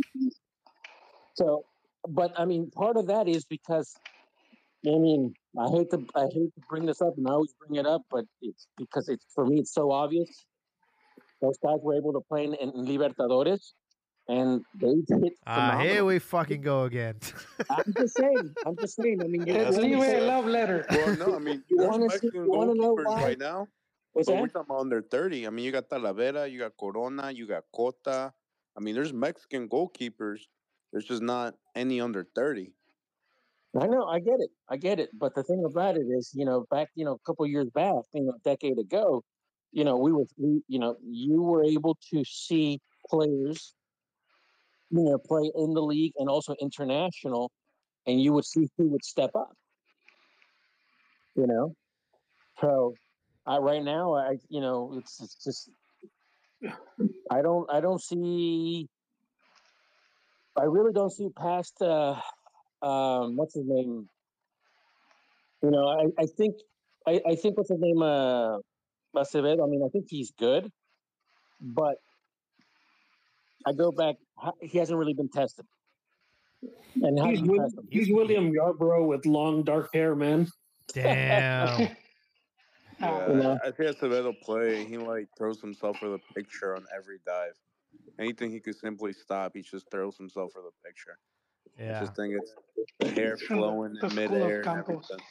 So 1.35 1.65
but 2.09 2.33
i 2.39 2.45
mean 2.45 2.71
part 2.71 2.97
of 2.97 3.07
that 3.07 3.29
is 3.29 3.45
because 3.45 3.95
i 4.87 4.91
mean 4.91 5.35
i 5.59 5.69
hate 5.69 5.91
to 5.91 6.05
i 6.15 6.23
hate 6.23 6.53
to 6.55 6.61
bring 6.69 6.87
this 6.87 7.01
up 7.03 7.13
and 7.17 7.29
i 7.29 7.33
always 7.33 7.55
bring 7.61 7.79
it 7.79 7.87
up 7.87 8.03
but 8.11 8.25
it's 8.41 8.67
because 8.79 9.09
it's 9.09 9.25
for 9.35 9.45
me 9.47 9.61
it's 9.61 9.75
so 9.75 9.91
obvious 9.91 10.47
those 11.41 11.59
guys 11.63 11.79
were 11.83 11.95
able 11.95 12.13
to 12.13 12.21
play 12.29 12.45
in, 12.45 12.55
in 12.55 12.71
libertadores 12.73 13.73
and 14.29 14.63
they 14.81 14.95
hit 15.09 15.33
Ah, 15.47 15.79
here 15.81 16.05
we 16.05 16.19
fucking 16.19 16.61
go 16.61 16.85
again. 16.85 17.17
i'm 17.71 17.93
just 17.97 18.17
saying 18.21 18.55
i'm 18.67 18.77
just 18.77 18.97
saying 18.97 19.19
i 19.23 19.27
mean 19.27 19.47
you 19.47 19.55
It's 19.55 19.77
wanna 19.77 20.01
see- 20.05 20.17
a 20.17 20.21
love 20.25 20.47
letter. 20.47 20.87
Well, 20.91 21.17
no, 21.17 21.35
I 21.37 21.39
mean, 21.39 21.63
You 21.69 21.79
wanna 21.79 22.09
see- 22.11 22.29
Mexican 22.29 22.45
you 22.45 22.51
wanna 22.51 22.75
know 22.75 22.95
goalkeepers 22.97 23.07
why? 23.07 23.23
right 23.25 23.39
now. 23.39 23.67
what's 24.13 24.27
But 24.29 24.35
that? 24.35 24.41
we're 24.43 24.49
talking 24.49 24.71
about 24.71 24.81
under 24.81 25.03
30. 25.03 25.47
I 25.47 25.51
mean, 25.51 25.65
you 25.65 25.73
got 25.73 25.89
Talavera, 25.89 26.51
you 26.51 26.59
got 26.59 26.73
Corona, 26.79 27.31
you 27.31 27.47
got 27.47 27.65
Cota. 27.75 28.33
I 28.77 28.81
mean, 28.81 28.95
there's 28.95 29.13
Mexican 29.13 29.69
goalkeepers. 29.69 30.41
There's 30.93 31.05
just 31.07 31.23
not 31.23 31.55
any 31.75 32.01
under 32.01 32.25
30. 32.35 32.73
I 33.81 33.87
know, 33.87 34.05
I 34.07 34.19
get 34.19 34.41
it, 34.41 34.51
I 34.69 34.77
get 34.77 34.99
it. 34.99 35.11
But 35.15 35.35
the 35.37 35.45
thing 35.45 35.65
about 35.65 35.97
it 35.97 36.07
is, 36.19 36.33
you 36.35 36.45
know, 36.45 36.67
back, 36.71 36.89
you 36.97 37.05
know, 37.05 37.13
a 37.15 37.19
couple 37.27 37.47
years 37.47 37.69
back, 37.71 37.95
you 38.13 38.25
know, 38.25 38.33
a 38.35 38.39
decade 38.45 38.79
ago, 38.79 39.23
you 39.73 39.85
know, 39.85 39.97
we 39.97 40.13
were, 40.13 40.25
we, 40.37 40.63
you 40.69 40.79
know, 40.79 40.97
you 41.03 41.43
were 41.43 41.65
able 41.65 41.97
to 42.13 42.25
see 42.25 42.81
players, 43.09 43.75
you 44.91 45.05
know, 45.05 45.19
play 45.19 45.51
in 45.55 45.75
the 45.75 45.83
league 45.83 46.13
and 46.19 46.29
also 46.29 46.55
international, 46.61 47.51
and 48.07 48.21
you 48.21 48.33
would 48.33 48.45
see 48.45 48.69
who 48.77 48.89
would 48.89 49.05
step 49.05 49.31
up. 49.35 49.53
You 51.37 51.47
know, 51.47 51.75
so 52.61 52.95
I 53.47 53.59
right 53.59 53.83
now, 53.83 54.15
I, 54.15 54.37
you 54.49 54.61
know, 54.61 54.95
it's, 54.97 55.21
it's 55.23 55.37
just, 55.45 55.71
I 57.31 57.41
don't, 57.43 57.71
I 57.71 57.81
don't 57.81 58.03
see, 58.03 58.89
I 60.57 60.65
really 60.65 60.93
don't 60.93 61.11
see 61.11 61.29
past. 61.37 61.81
uh 61.81 62.21
um, 62.83 63.37
what's 63.37 63.55
his 63.55 63.65
name? 63.67 64.09
You 65.63 65.71
know, 65.71 65.87
I, 65.89 66.23
I 66.23 66.27
think 66.27 66.55
I, 67.07 67.21
I 67.29 67.35
think 67.35 67.57
what's 67.57 67.71
his 67.71 67.81
name? 67.81 68.03
Uh, 68.03 68.57
Acevedo. 69.15 69.65
I 69.65 69.69
mean, 69.69 69.83
I 69.85 69.89
think 69.89 70.07
he's 70.09 70.31
good, 70.33 70.71
but 71.61 71.97
I 73.67 73.73
go 73.73 73.91
back. 73.93 74.17
He 74.63 74.79
hasn't 74.79 74.99
really 74.99 75.15
been 75.15 75.29
tested. 75.29 75.67
And 77.03 77.19
how 77.19 77.31
He's, 77.31 77.41
you 77.41 77.59
test 77.59 77.75
he's 77.91 78.11
William 78.13 78.53
Yarbrough 78.53 79.07
with 79.07 79.25
long 79.27 79.63
dark 79.63 79.91
hair, 79.95 80.15
man. 80.15 80.47
Damn. 80.95 81.89
You 83.03 83.07
know? 83.07 83.59
I 83.65 83.69
I 83.69 83.71
see 83.71 83.85
Acevedo 83.85 84.39
play. 84.43 84.85
He 84.85 84.99
like 84.99 85.27
throws 85.39 85.59
himself 85.59 85.97
for 85.99 86.11
the 86.11 86.19
picture 86.35 86.77
on 86.77 86.85
every 86.95 87.17
dive. 87.25 87.55
Anything 88.19 88.51
he 88.51 88.61
could 88.61 88.77
simply 88.77 89.15
stop, 89.15 89.53
he 89.55 89.63
just 89.63 89.91
throws 89.91 90.19
himself 90.19 90.53
for 90.53 90.61
the 90.61 90.71
picture. 90.85 91.17
I 91.79 91.83
Yeah. 91.83 92.01
just 92.01 92.15
think 92.15 92.35
it's 92.39 92.55
the 93.01 93.09
hair 93.19 93.39
flowing 93.39 93.97
in 94.03 94.15
midair 94.15 94.57
and 94.57 94.65
Campos. 94.65 95.09
everything. 95.11 95.27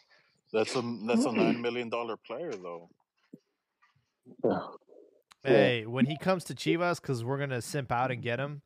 That's 0.51 0.75
a 0.75 0.81
that's 1.05 1.25
a 1.25 1.31
nine 1.43 1.61
million 1.61 1.89
dollar 1.89 2.17
player 2.17 2.51
though. 2.53 2.89
Yeah. 4.43 4.59
Hey, 5.43 5.85
when 5.85 6.05
he 6.05 6.17
comes 6.17 6.43
to 6.45 6.53
Chivas, 6.53 7.01
because 7.01 7.23
we're 7.23 7.37
gonna 7.37 7.61
simp 7.61 7.91
out 7.91 8.11
and 8.11 8.21
get 8.21 8.39
him, 8.39 8.61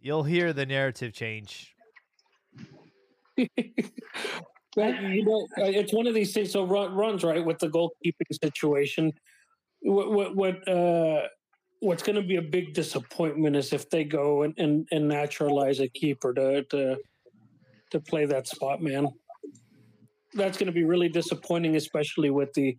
you'll 0.00 0.22
hear 0.22 0.52
the 0.52 0.66
narrative 0.66 1.12
change. 1.12 1.74
But, 4.78 5.02
you 5.02 5.24
know, 5.24 5.46
uh, 5.58 5.64
it's 5.64 5.92
one 5.92 6.06
of 6.06 6.14
these 6.14 6.32
things. 6.32 6.52
So 6.52 6.62
Ron, 6.62 6.94
Ron's 6.94 7.24
right 7.24 7.44
with 7.44 7.58
the 7.58 7.68
goalkeeping 7.68 8.30
situation. 8.40 9.12
What 9.80 10.12
what 10.12 10.36
what 10.36 10.68
uh, 10.68 11.22
what's 11.80 12.04
going 12.04 12.14
to 12.14 12.22
be 12.22 12.36
a 12.36 12.42
big 12.42 12.74
disappointment 12.74 13.56
is 13.56 13.72
if 13.72 13.90
they 13.90 14.04
go 14.04 14.42
and, 14.42 14.54
and, 14.56 14.86
and 14.92 15.08
naturalize 15.08 15.80
a 15.80 15.88
keeper 15.88 16.32
to, 16.34 16.62
to 16.62 16.96
to 17.90 18.00
play 18.00 18.24
that 18.26 18.46
spot, 18.46 18.80
man. 18.80 19.08
That's 20.34 20.56
going 20.58 20.66
to 20.66 20.72
be 20.72 20.84
really 20.84 21.08
disappointing, 21.08 21.74
especially 21.74 22.30
with 22.30 22.52
the 22.52 22.76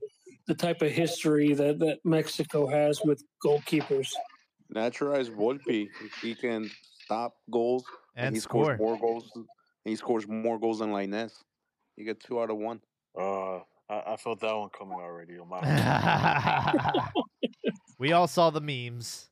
the 0.49 0.55
type 0.55 0.81
of 0.81 0.91
history 0.91 1.53
that, 1.53 1.77
that 1.77 1.99
Mexico 2.03 2.67
has 2.67 2.99
with 3.05 3.23
goalkeepers. 3.45 4.09
Naturalized 4.71 5.31
Volpe. 5.31 5.87
If 6.03 6.13
he 6.23 6.33
can 6.33 6.69
stop 7.03 7.35
goals 7.51 7.85
And 8.15 8.35
he 8.35 8.41
score. 8.41 8.75
scores 8.75 8.79
more 8.79 8.99
goals. 8.99 9.31
He 9.85 9.95
scores 9.95 10.27
more 10.27 10.59
goals 10.59 10.79
than 10.79 10.89
Lainez. 10.89 11.33
You 11.97 12.03
get 12.03 12.19
two 12.19 12.41
out 12.41 12.49
of 12.49 12.57
one. 12.57 12.81
Uh, 13.17 13.57
I, 13.89 14.13
I 14.13 14.17
felt 14.17 14.39
that 14.39 14.55
one 14.55 14.69
coming 14.69 14.97
already. 14.99 15.37
On 15.37 15.47
my 15.47 15.61
we 17.99 18.11
all 18.11 18.27
saw 18.27 18.49
the 18.49 18.61
memes. 18.61 19.29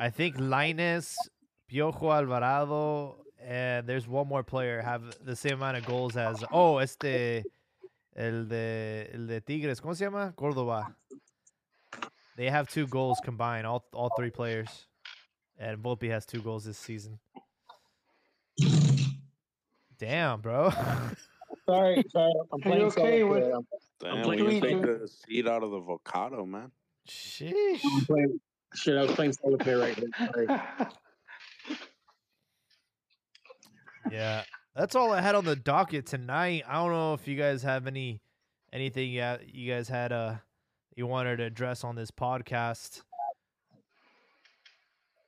I 0.00 0.10
think 0.10 0.36
Lainez, 0.36 1.14
Piojo 1.72 2.14
Alvarado, 2.14 3.24
and 3.42 3.86
there's 3.86 4.06
one 4.06 4.26
more 4.28 4.42
player 4.42 4.82
have 4.82 5.02
the 5.24 5.36
same 5.36 5.54
amount 5.54 5.78
of 5.78 5.86
goals 5.86 6.16
as 6.16 6.44
oh 6.52 6.78
este 6.78 7.44
el 8.16 8.48
de 8.48 9.10
el 9.12 9.26
de 9.26 9.40
Tigres, 9.40 9.80
¿cómo 9.80 9.94
se 9.94 10.04
llama? 10.04 10.32
Córdova. 10.36 10.94
They 12.36 12.50
have 12.50 12.68
two 12.68 12.86
goals 12.86 13.18
combined, 13.24 13.66
all 13.66 13.84
all 13.92 14.10
three 14.16 14.30
players, 14.30 14.86
and 15.58 15.78
Volpe 15.82 16.10
has 16.10 16.26
two 16.26 16.40
goals 16.42 16.64
this 16.64 16.78
season. 16.78 17.18
Damn, 19.98 20.40
bro. 20.40 20.70
Sorry, 21.66 22.04
sorry. 22.10 22.32
I'm 22.52 22.60
Are 22.60 22.62
playing 22.62 22.80
you 22.80 22.86
okay 22.86 23.20
solitaire. 23.20 23.26
with- 23.26 23.54
I'm, 23.54 23.66
Damn, 24.00 24.22
playing 24.24 24.44
we 24.44 24.60
take 24.60 24.82
the 24.82 25.08
seed 25.08 25.48
out 25.48 25.62
of 25.64 25.70
the 25.70 25.78
avocado, 25.78 26.44
man. 26.46 26.70
Sheesh. 27.08 27.80
I'm 27.84 28.04
playing. 28.06 28.40
Shit, 28.74 28.96
I 28.96 29.02
was 29.02 29.12
playing 29.12 29.32
solitaire 29.32 29.78
right 29.78 29.98
now. 29.98 30.26
Sorry. 30.26 30.46
Yeah, 34.12 34.44
that's 34.76 34.94
all 34.94 35.12
I 35.12 35.20
had 35.20 35.34
on 35.34 35.44
the 35.44 35.56
docket 35.56 36.06
tonight. 36.06 36.64
I 36.68 36.74
don't 36.74 36.92
know 36.92 37.14
if 37.14 37.26
you 37.26 37.36
guys 37.36 37.62
have 37.62 37.86
any 37.86 38.20
anything 38.72 39.10
yeah 39.10 39.38
you 39.46 39.72
guys 39.72 39.88
had 39.88 40.12
uh 40.12 40.34
you 40.94 41.06
wanted 41.06 41.38
to 41.38 41.44
address 41.44 41.82
on 41.84 41.94
this 41.94 42.10
podcast. 42.10 43.02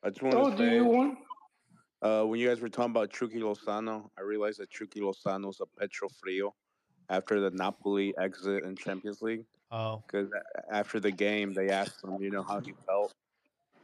I 0.02 0.10
just 0.10 0.22
want 0.22 0.34
oh, 0.34 0.50
to 0.50 0.56
do 0.56 0.68
say, 0.68 0.74
you 0.76 0.84
want? 0.84 1.18
uh, 2.02 2.22
when 2.22 2.38
you 2.38 2.48
guys 2.48 2.60
were 2.60 2.68
talking 2.68 2.92
about 2.92 3.10
Chucky 3.10 3.40
Lozano, 3.40 4.08
I 4.16 4.22
realized 4.22 4.60
that 4.60 4.70
Chucky 4.70 5.00
Lozano's 5.00 5.60
a 5.60 5.66
Petro 5.78 6.08
Frio 6.20 6.54
after 7.10 7.40
the 7.40 7.50
Napoli 7.50 8.14
exit 8.18 8.64
in 8.64 8.76
Champions 8.76 9.20
League. 9.20 9.44
Oh, 9.70 10.02
Because 10.06 10.30
after 10.70 11.00
the 11.00 11.10
game, 11.10 11.52
they 11.52 11.68
asked 11.68 12.02
him, 12.02 12.16
you 12.22 12.30
know, 12.30 12.42
how 12.42 12.60
he 12.60 12.72
felt, 12.86 13.12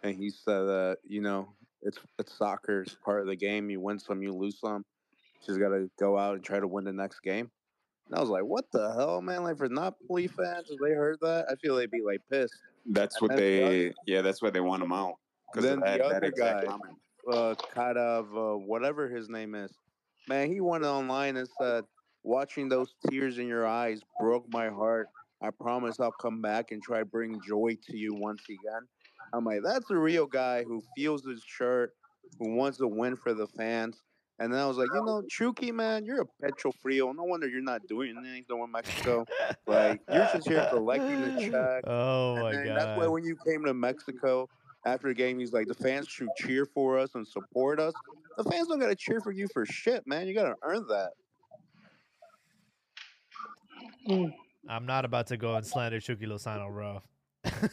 and 0.03 0.17
he 0.17 0.31
said 0.31 0.63
that, 0.63 0.99
you 1.07 1.21
know, 1.21 1.49
it's 1.83 1.99
it's 2.19 2.33
soccer, 2.33 2.83
it's 2.83 2.95
part 2.95 3.21
of 3.21 3.27
the 3.27 3.37
game. 3.37 3.69
You 3.69 3.81
win 3.81 3.99
some, 3.99 4.23
you 4.23 4.33
lose 4.33 4.59
some. 4.59 4.85
Just 5.47 5.59
got 5.61 5.69
to 5.71 5.91
go 5.99 6.19
out 6.19 6.35
and 6.37 6.45
try 6.45 6.61
to 6.61 6.67
win 6.67 6.85
the 6.85 6.93
next 6.93 7.21
game. 7.21 7.51
And 8.09 8.17
I 8.19 8.21
was 8.21 8.31
like, 8.31 8.45
what 8.45 8.65
the 8.73 8.93
hell, 8.95 9.21
man? 9.23 9.43
Like 9.45 9.59
for 9.59 9.69
Napoli 9.69 10.27
fans, 10.27 10.71
if 10.71 10.79
they 10.81 10.93
heard 10.93 11.19
that, 11.23 11.47
I 11.51 11.55
feel 11.57 11.77
they'd 11.77 11.91
be 11.91 12.03
like 12.03 12.21
pissed. 12.31 12.55
That's 12.87 13.17
And 13.17 13.23
what 13.23 13.37
then 13.37 13.39
the 13.39 13.69
they. 13.69 13.95
Yeah, 14.07 14.23
that's 14.23 14.43
why 14.43 14.51
they 14.51 14.61
want 14.61 14.83
him 14.83 14.93
out. 14.93 15.15
Because 15.53 15.69
Then 15.69 15.81
that, 15.81 15.99
the 15.99 16.05
other 16.05 16.31
guy- 16.31 16.65
comment. 16.65 16.97
uh, 17.33 17.55
kind 17.73 17.97
of 17.97 18.27
uh, 18.37 18.57
whatever 18.59 19.09
his 19.09 19.29
name 19.29 19.55
is. 19.55 19.73
Man, 20.29 20.51
he 20.53 20.61
went 20.61 20.85
online 20.85 21.37
and 21.37 21.49
said, 21.61 21.85
"Watching 22.23 22.69
those 22.69 22.95
tears 23.09 23.39
in 23.39 23.47
your 23.47 23.67
eyes 23.67 24.03
broke 24.21 24.47
my 24.51 24.69
heart. 24.69 25.09
I 25.43 25.51
promise 25.51 26.01
I'll 26.01 26.13
come 26.13 26.41
back 26.43 26.71
and 26.73 26.83
try 26.83 26.99
to 27.01 27.05
bring 27.05 27.41
joy 27.47 27.77
to 27.89 27.97
you 27.97 28.15
once 28.15 28.43
again." 28.49 28.83
I'm 29.33 29.45
like, 29.45 29.61
that's 29.65 29.91
a 29.91 29.97
real 29.97 30.27
guy 30.27 30.63
who 30.65 30.83
feels 30.97 31.25
his 31.25 31.43
shirt, 31.45 31.95
who 32.39 32.55
wants 32.55 32.79
to 32.79 32.87
win 32.87 33.17
for 33.17 33.33
the 33.35 33.47
fans. 33.47 34.03
And 34.41 34.53
then 34.53 34.61
I 34.61 34.67
was 34.67 34.77
like, 34.77 34.89
you 34.93 35.05
know, 35.05 35.23
Chucky, 35.29 35.71
man, 35.71 36.05
you're 36.05 36.23
a 36.23 36.27
Petro 36.43 36.73
Frio. 36.73 37.13
No 37.13 37.23
wonder 37.23 37.49
you're 37.49 37.63
not 37.63 37.87
doing 37.87 38.17
anything 38.19 38.61
with 38.61 38.71
Mexico. 38.71 39.25
Like, 39.67 40.01
you're 40.13 40.29
just 40.35 40.49
here 40.49 40.67
collecting 40.71 41.21
the 41.21 41.41
check. 41.51 41.85
oh 41.87 42.35
And 42.37 42.43
my 42.43 42.53
then 42.53 42.75
that's 42.75 42.99
why 42.99 43.07
when 43.07 43.25
you 43.25 43.37
came 43.47 43.65
to 43.65 43.73
Mexico 43.73 44.49
after 44.87 45.09
the 45.09 45.15
game, 45.15 45.39
he's 45.39 45.53
like, 45.53 45.69
the 45.69 45.75
fans 45.75 46.09
should 46.09 46.29
cheer 46.37 46.67
for 46.67 46.99
us 46.99 47.15
and 47.15 47.27
support 47.27 47.79
us. 47.79 47.95
The 48.37 48.45
fans 48.45 48.67
don't 48.67 48.81
got 48.81 48.89
to 48.89 48.97
cheer 48.97 49.21
for 49.21 49.31
you 49.31 49.47
for 49.53 49.65
shit, 49.67 50.05
man. 50.07 50.27
You 50.27 50.35
got 50.35 50.45
to 50.45 50.57
earn 50.63 50.85
that. 50.89 51.11
Mm, 54.09 54.33
I'm 54.69 54.85
not 54.85 55.05
about 55.05 55.29
to 55.29 55.37
go 55.37 55.55
and 55.55 55.65
slander 55.65 56.01
Chucky 56.01 56.27
Lozano, 56.27 56.69
bro. 56.71 57.01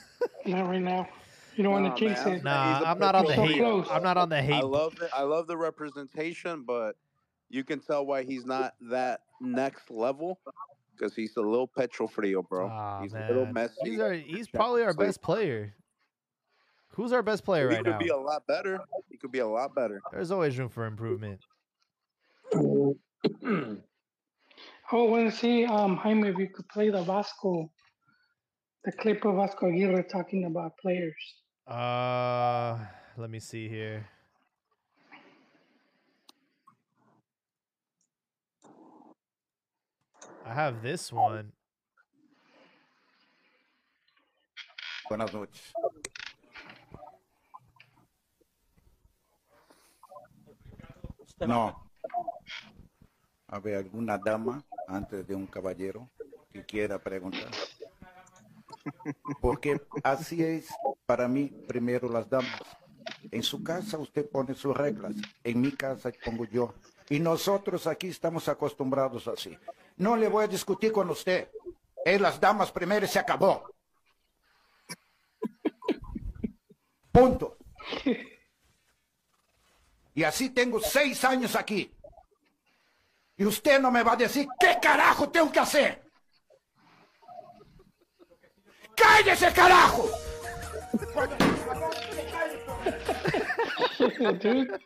not 0.46 0.70
right 0.70 0.82
now. 0.82 1.08
You 1.56 1.64
don't 1.64 1.74
Nah, 1.74 1.82
want 1.82 1.96
to 1.98 2.00
jinx 2.06 2.26
man, 2.26 2.36
it. 2.36 2.44
Nah, 2.44 2.74
He's 2.74 2.82
a 2.82 2.88
I'm 2.88 3.00
not 3.00 3.16
on 3.16 3.26
the 3.26 3.36
So 3.36 3.42
hate. 3.44 3.58
close. 3.58 3.88
I'm 3.90 4.04
not 4.04 4.18
on 4.18 4.30
the 4.30 4.42
hate. 4.42 4.54
I 4.54 4.62
love 4.62 4.94
it. 5.02 5.10
I 5.14 5.24
love 5.24 5.48
the 5.48 5.58
representation, 5.58 6.64
but 6.64 6.96
you 7.50 7.64
can 7.64 7.80
tell 7.80 8.06
why 8.06 8.24
he's 8.24 8.46
not 8.46 8.76
that 8.90 9.22
next 9.40 9.90
level 9.92 10.40
because 10.96 11.16
he's 11.16 11.36
a 11.38 11.42
little 11.42 11.68
Petro 11.68 12.08
Frio, 12.08 12.42
bro. 12.42 12.68
Aw, 12.70 13.02
he's 13.02 13.14
a 13.14 13.18
little 13.18 13.46
man. 13.46 13.54
messy. 13.54 13.92
He's 13.92 14.00
our, 14.00 14.14
he's 14.14 14.48
probably 14.48 14.84
our 14.84 14.94
best 14.94 15.22
player. 15.22 15.74
Who's 16.94 17.12
our 17.14 17.24
best 17.24 17.44
player 17.44 17.68
he 17.68 17.76
right 17.76 17.84
now? 17.84 17.92
He 17.92 17.98
could 17.98 18.06
be 18.06 18.10
a 18.10 18.18
lot 18.18 18.48
better. 18.48 18.80
He 19.10 19.18
could 19.18 19.32
be 19.32 19.40
a 19.40 19.48
lot 19.48 19.74
better. 19.76 20.02
There's 20.12 20.32
always 20.32 20.58
room 20.58 20.70
for 20.70 20.86
improvement. 20.86 21.42
Oh, 24.94 25.08
I 25.08 25.10
want 25.10 25.32
to 25.32 25.38
see, 25.38 25.64
um, 25.66 25.96
Jaime, 25.96 26.28
if 26.28 26.38
you 26.38 26.50
could 26.54 26.68
play 26.68 26.90
the 26.90 27.02
Vasco, 27.02 27.72
the 28.84 28.92
clip 28.92 29.26
of 29.26 29.36
Vasco 29.36 29.68
Aguirre 29.68 30.04
talking 30.04 30.46
about 30.46 30.78
players. 30.78 31.36
Uh, 31.68 32.78
let 33.18 33.30
me 33.30 33.40
see 33.40 33.70
here. 33.70 34.08
I 40.46 40.54
have 40.54 40.82
this 40.82 41.14
one. 41.14 41.52
Buenas 45.08 45.34
noches. 45.34 45.74
No. 51.40 51.76
A 53.48 53.60
ver, 53.60 53.76
alguna 53.76 54.18
dama 54.18 54.64
antes 54.88 55.28
de 55.28 55.36
un 55.36 55.46
caballero 55.46 56.10
que 56.52 56.66
quiera 56.66 56.98
preguntar. 56.98 57.52
Porque 59.42 59.82
así 60.04 60.44
es 60.44 60.70
para 61.06 61.28
mí 61.28 61.48
primero 61.68 62.10
las 62.10 62.30
damas. 62.30 62.62
En 63.32 63.44
su 63.44 63.64
casa 63.64 63.98
usted 63.98 64.30
pone 64.30 64.54
sus 64.54 64.76
reglas, 64.76 65.14
en 65.44 65.62
mi 65.62 65.72
casa 65.72 66.12
pongo 66.24 66.46
yo. 66.46 66.74
Y 67.10 67.20
nosotros 67.20 67.88
aquí 67.88 68.08
estamos 68.08 68.48
acostumbrados 68.48 69.28
así. 69.28 69.58
No 69.98 70.16
le 70.16 70.28
voy 70.28 70.46
a 70.46 70.48
discutir 70.48 70.92
con 70.92 71.10
usted. 71.10 71.50
Es 72.06 72.20
las 72.20 72.40
damas 72.40 72.72
primero 72.72 73.06
y 73.06 73.10
se 73.10 73.20
acabó. 73.20 73.72
Punto. 77.12 77.58
Y 80.14 80.24
así 80.24 80.50
tengo 80.50 80.80
seis 80.80 81.24
años 81.24 81.56
aquí. 81.56 81.94
Y 83.38 83.46
usted 83.46 83.80
no 83.80 83.92
me 83.92 84.04
va 84.04 84.14
a 84.14 84.18
decir 84.18 84.48
qué 84.60 84.78
carajo 84.82 85.30
tengo 85.30 85.52
que 85.52 85.60
hacer. 85.60 86.11
¡Cállese, 89.12 89.52
carajo! 89.54 90.10
Dude, 94.40 94.80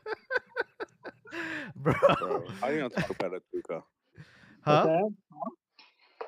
Bro. 1.75 1.93
Bro, 2.19 2.47
how 2.59 2.69
you 2.69 2.77
gonna 2.77 2.89
talk 2.89 3.17
bad 3.19 3.33
at 3.33 3.41
Duca? 3.53 3.83
Huh? 4.61 4.87
How 4.87 5.09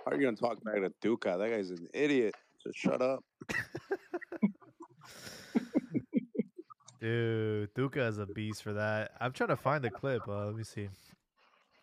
are 0.06 0.16
you 0.16 0.22
gonna 0.26 0.38
talk 0.38 0.64
back 0.64 0.76
to 0.76 0.92
Duca? 1.02 1.38
That 1.40 1.50
guy's 1.50 1.72
an 1.72 1.88
idiot. 1.94 2.36
Just 2.64 2.78
shut 2.78 3.02
up. 3.02 3.24
Dude, 7.02 7.74
Duca 7.76 8.06
is 8.06 8.18
a 8.20 8.26
beast 8.28 8.62
for 8.64 8.74
that. 8.74 9.12
I'm 9.20 9.32
trying 9.32 9.50
to 9.50 9.56
find 9.58 9.84
the 9.84 9.90
clip. 9.90 10.22
Uh, 10.28 10.46
let 10.48 10.56
me 10.56 10.64
see. 10.64 10.90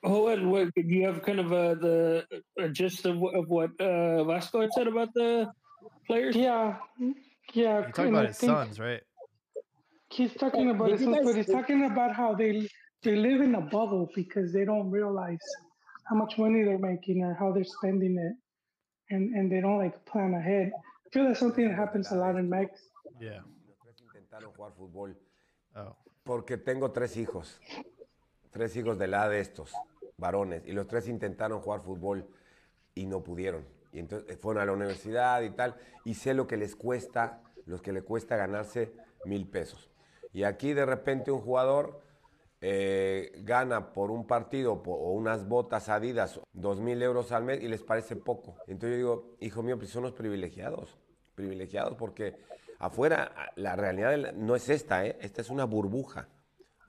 Oh, 0.04 0.28
and 0.28 0.50
what 0.50 0.72
do 0.74 0.82
you 0.82 1.06
have 1.06 1.22
kind 1.22 1.40
of 1.40 1.52
uh, 1.52 1.74
the 1.74 2.24
a 2.58 2.68
gist 2.68 3.04
of, 3.06 3.18
what- 3.18 3.34
of 3.34 3.48
what 3.48 3.70
uh, 3.80 4.22
Vasco 4.24 4.60
had 4.60 4.70
said 4.74 4.86
about 4.86 5.08
the 5.14 5.50
players? 6.06 6.36
yeah, 6.36 6.76
yeah. 7.52 7.86
You 7.86 7.92
talking 7.92 8.08
about 8.14 8.24
I 8.24 8.28
his 8.28 8.38
think 8.38 8.52
sons, 8.52 8.80
right? 8.80 9.02
He's 10.10 10.32
talking 10.34 10.70
about 10.70 10.88
Did 10.88 11.00
his 11.00 11.04
sons, 11.08 11.24
but 11.24 11.36
he's 11.36 11.46
talking 11.46 11.84
about 11.84 12.14
how 12.14 12.34
they 12.34 12.68
they 13.02 13.16
live 13.16 13.40
in 13.40 13.54
a 13.54 13.60
bubble 13.60 14.08
because 14.14 14.52
they 14.52 14.64
don't 14.64 14.90
realize 14.90 15.44
how 16.04 16.16
much 16.16 16.38
money 16.38 16.62
they're 16.62 16.78
making 16.78 17.22
or 17.22 17.34
how 17.34 17.52
they're 17.52 17.64
spending 17.64 18.16
it, 18.18 18.34
and 19.14 19.34
and 19.34 19.50
they 19.50 19.60
don't 19.60 19.78
like 19.78 20.04
plan 20.06 20.34
ahead. 20.34 20.72
I 21.06 21.10
feel 21.10 21.24
that's 21.24 21.40
something 21.40 21.68
that 21.68 21.76
happens 21.76 22.10
a 22.12 22.16
lot 22.16 22.36
in 22.36 22.48
Mex. 22.48 22.80
Yeah. 23.20 23.40
Los 23.66 23.78
tres 23.82 24.00
intentaron 24.02 24.52
jugar 24.52 24.72
fútbol 24.72 25.16
Oh. 25.76 25.96
porque 26.22 26.56
tengo 26.56 26.92
tres 26.92 27.16
hijos, 27.16 27.60
tres 28.52 28.76
hijos 28.76 28.96
de 28.98 29.08
la 29.08 29.28
de 29.28 29.40
estos, 29.40 29.72
varones, 30.16 30.62
y 30.66 30.72
los 30.72 30.86
tres 30.86 31.08
intentaron 31.08 31.60
jugar 31.60 31.80
fútbol 31.82 32.24
y 32.94 33.06
no 33.06 33.22
pudieron. 33.24 33.64
Y 33.94 34.00
entonces 34.00 34.28
eh, 34.28 34.36
fueron 34.36 34.62
a 34.62 34.66
la 34.66 34.72
universidad 34.72 35.40
y 35.42 35.50
tal, 35.50 35.76
y 36.04 36.14
sé 36.14 36.34
lo 36.34 36.46
que 36.46 36.56
les 36.56 36.74
cuesta, 36.74 37.40
los 37.64 37.80
que 37.80 37.92
le 37.92 38.02
cuesta 38.02 38.36
ganarse 38.36 38.92
mil 39.24 39.48
pesos. 39.48 39.88
Y 40.32 40.42
aquí 40.42 40.74
de 40.74 40.84
repente 40.84 41.30
un 41.30 41.40
jugador 41.40 42.00
eh, 42.60 43.30
gana 43.42 43.92
por 43.92 44.10
un 44.10 44.26
partido 44.26 44.72
o 44.72 45.12
unas 45.12 45.46
botas 45.46 45.88
adidas 45.88 46.40
dos 46.52 46.80
mil 46.80 47.00
euros 47.02 47.30
al 47.30 47.44
mes 47.44 47.62
y 47.62 47.68
les 47.68 47.82
parece 47.82 48.16
poco. 48.16 48.56
Entonces 48.66 48.90
yo 48.90 48.96
digo, 48.96 49.36
hijo 49.40 49.62
mío, 49.62 49.78
pues 49.78 49.90
son 49.90 50.02
los 50.02 50.12
privilegiados, 50.12 50.98
privilegiados 51.36 51.94
porque 51.94 52.36
afuera 52.80 53.52
la 53.54 53.76
realidad 53.76 54.32
no 54.34 54.56
es 54.56 54.68
esta, 54.70 55.06
¿eh? 55.06 55.16
esta 55.20 55.40
es 55.40 55.50
una 55.50 55.66
burbuja, 55.66 56.28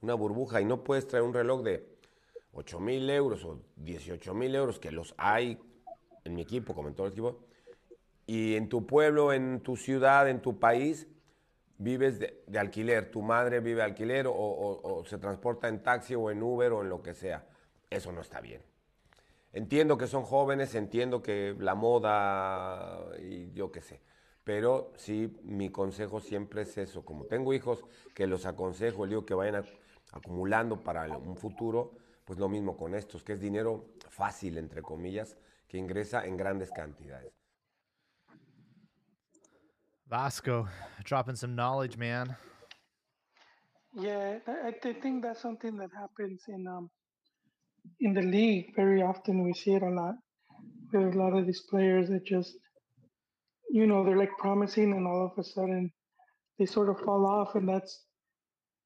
una 0.01 0.15
burbuja 0.15 0.59
y 0.59 0.65
no 0.65 0.83
puedes 0.83 1.07
traer 1.07 1.23
un 1.23 1.35
reloj 1.35 1.61
de 1.61 1.87
8 2.53 2.79
mil 2.79 3.07
euros 3.11 3.45
o 3.45 3.61
18 3.75 4.33
mil 4.33 4.55
euros, 4.55 4.79
que 4.79 4.91
los 4.91 5.13
hay 5.17 5.59
en 6.25 6.35
mi 6.35 6.41
equipo, 6.41 6.73
como 6.73 6.89
en 6.89 6.95
todo 6.95 7.07
el 7.07 7.13
equipo, 7.13 7.39
y 8.27 8.55
en 8.55 8.67
tu 8.67 8.85
pueblo, 8.85 9.31
en 9.31 9.61
tu 9.61 9.77
ciudad, 9.77 10.27
en 10.27 10.41
tu 10.41 10.59
país, 10.59 11.07
vives 11.77 12.19
de, 12.19 12.43
de 12.47 12.59
alquiler. 12.59 13.11
Tu 13.11 13.21
madre 13.21 13.59
vive 13.59 13.81
alquiler 13.83 14.27
o, 14.27 14.33
o- 14.33 14.99
o 14.99 15.05
se 15.05 15.17
transporta 15.19 15.67
en 15.69 15.83
taxi 15.83 16.15
o 16.15 16.31
en 16.31 16.41
Uber 16.41 16.73
o 16.73 16.81
en 16.81 16.89
lo 16.89 17.01
que 17.01 17.13
sea. 17.13 17.45
Eso 17.89 18.11
no 18.11 18.21
está 18.21 18.41
bien. 18.41 18.61
Entiendo 19.53 19.97
que 19.97 20.07
son 20.07 20.23
jóvenes, 20.23 20.73
entiendo 20.75 21.21
que 21.21 21.55
la 21.59 21.75
moda 21.75 23.05
y 23.21 23.51
yo 23.53 23.71
qué 23.71 23.81
sé. 23.81 24.01
Pero 24.43 24.91
sí, 24.95 25.37
mi 25.43 25.69
consejo 25.69 26.19
siempre 26.19 26.63
es 26.63 26.77
eso. 26.77 27.05
Como 27.05 27.25
tengo 27.25 27.53
hijos 27.53 27.83
que 28.15 28.27
los 28.27 28.45
aconsejo, 28.45 29.05
les 29.05 29.11
digo 29.11 29.25
que 29.25 29.33
vayan 29.33 29.63
ac- 29.63 29.77
acumulando 30.11 30.83
para 30.83 31.05
el- 31.05 31.15
un 31.15 31.37
futuro, 31.37 31.93
pues 32.25 32.39
lo 32.39 32.49
mismo 32.49 32.75
con 32.75 32.95
estos, 32.95 33.23
que 33.23 33.33
es 33.33 33.39
dinero 33.39 33.85
fácil, 34.09 34.57
entre 34.57 34.81
comillas, 34.81 35.37
que 35.67 35.77
ingresa 35.77 36.25
en 36.25 36.37
grandes 36.37 36.71
cantidades. 36.71 37.33
Vasco, 40.07 40.67
dropping 41.03 41.35
some 41.35 41.55
knowledge, 41.55 41.97
man. 41.97 42.35
Yeah, 43.93 44.39
I, 44.47 44.73
I 44.83 44.93
think 44.93 45.23
that's 45.23 45.41
something 45.41 45.77
that 45.77 45.89
happens 45.97 46.43
in 46.47 46.67
um 46.67 46.89
in 47.99 48.13
the 48.13 48.21
league 48.21 48.75
very 48.75 49.01
often. 49.01 49.43
We 49.43 49.53
see 49.53 49.73
it 49.73 49.83
a 49.83 49.89
lot. 49.89 50.15
There's 50.91 51.15
a 51.15 51.17
lot 51.17 51.33
of 51.33 51.45
these 51.45 51.63
players 51.69 52.09
that 52.09 52.25
just, 52.25 52.53
you 53.69 53.87
know, 53.87 54.03
they're 54.03 54.17
like 54.17 54.37
promising, 54.37 54.91
and 54.91 55.07
all 55.07 55.25
of 55.25 55.39
a 55.39 55.43
sudden, 55.43 55.91
they 56.59 56.65
sort 56.65 56.89
of 56.89 56.99
fall 56.99 57.25
off, 57.25 57.55
and 57.55 57.67
that's 57.67 58.05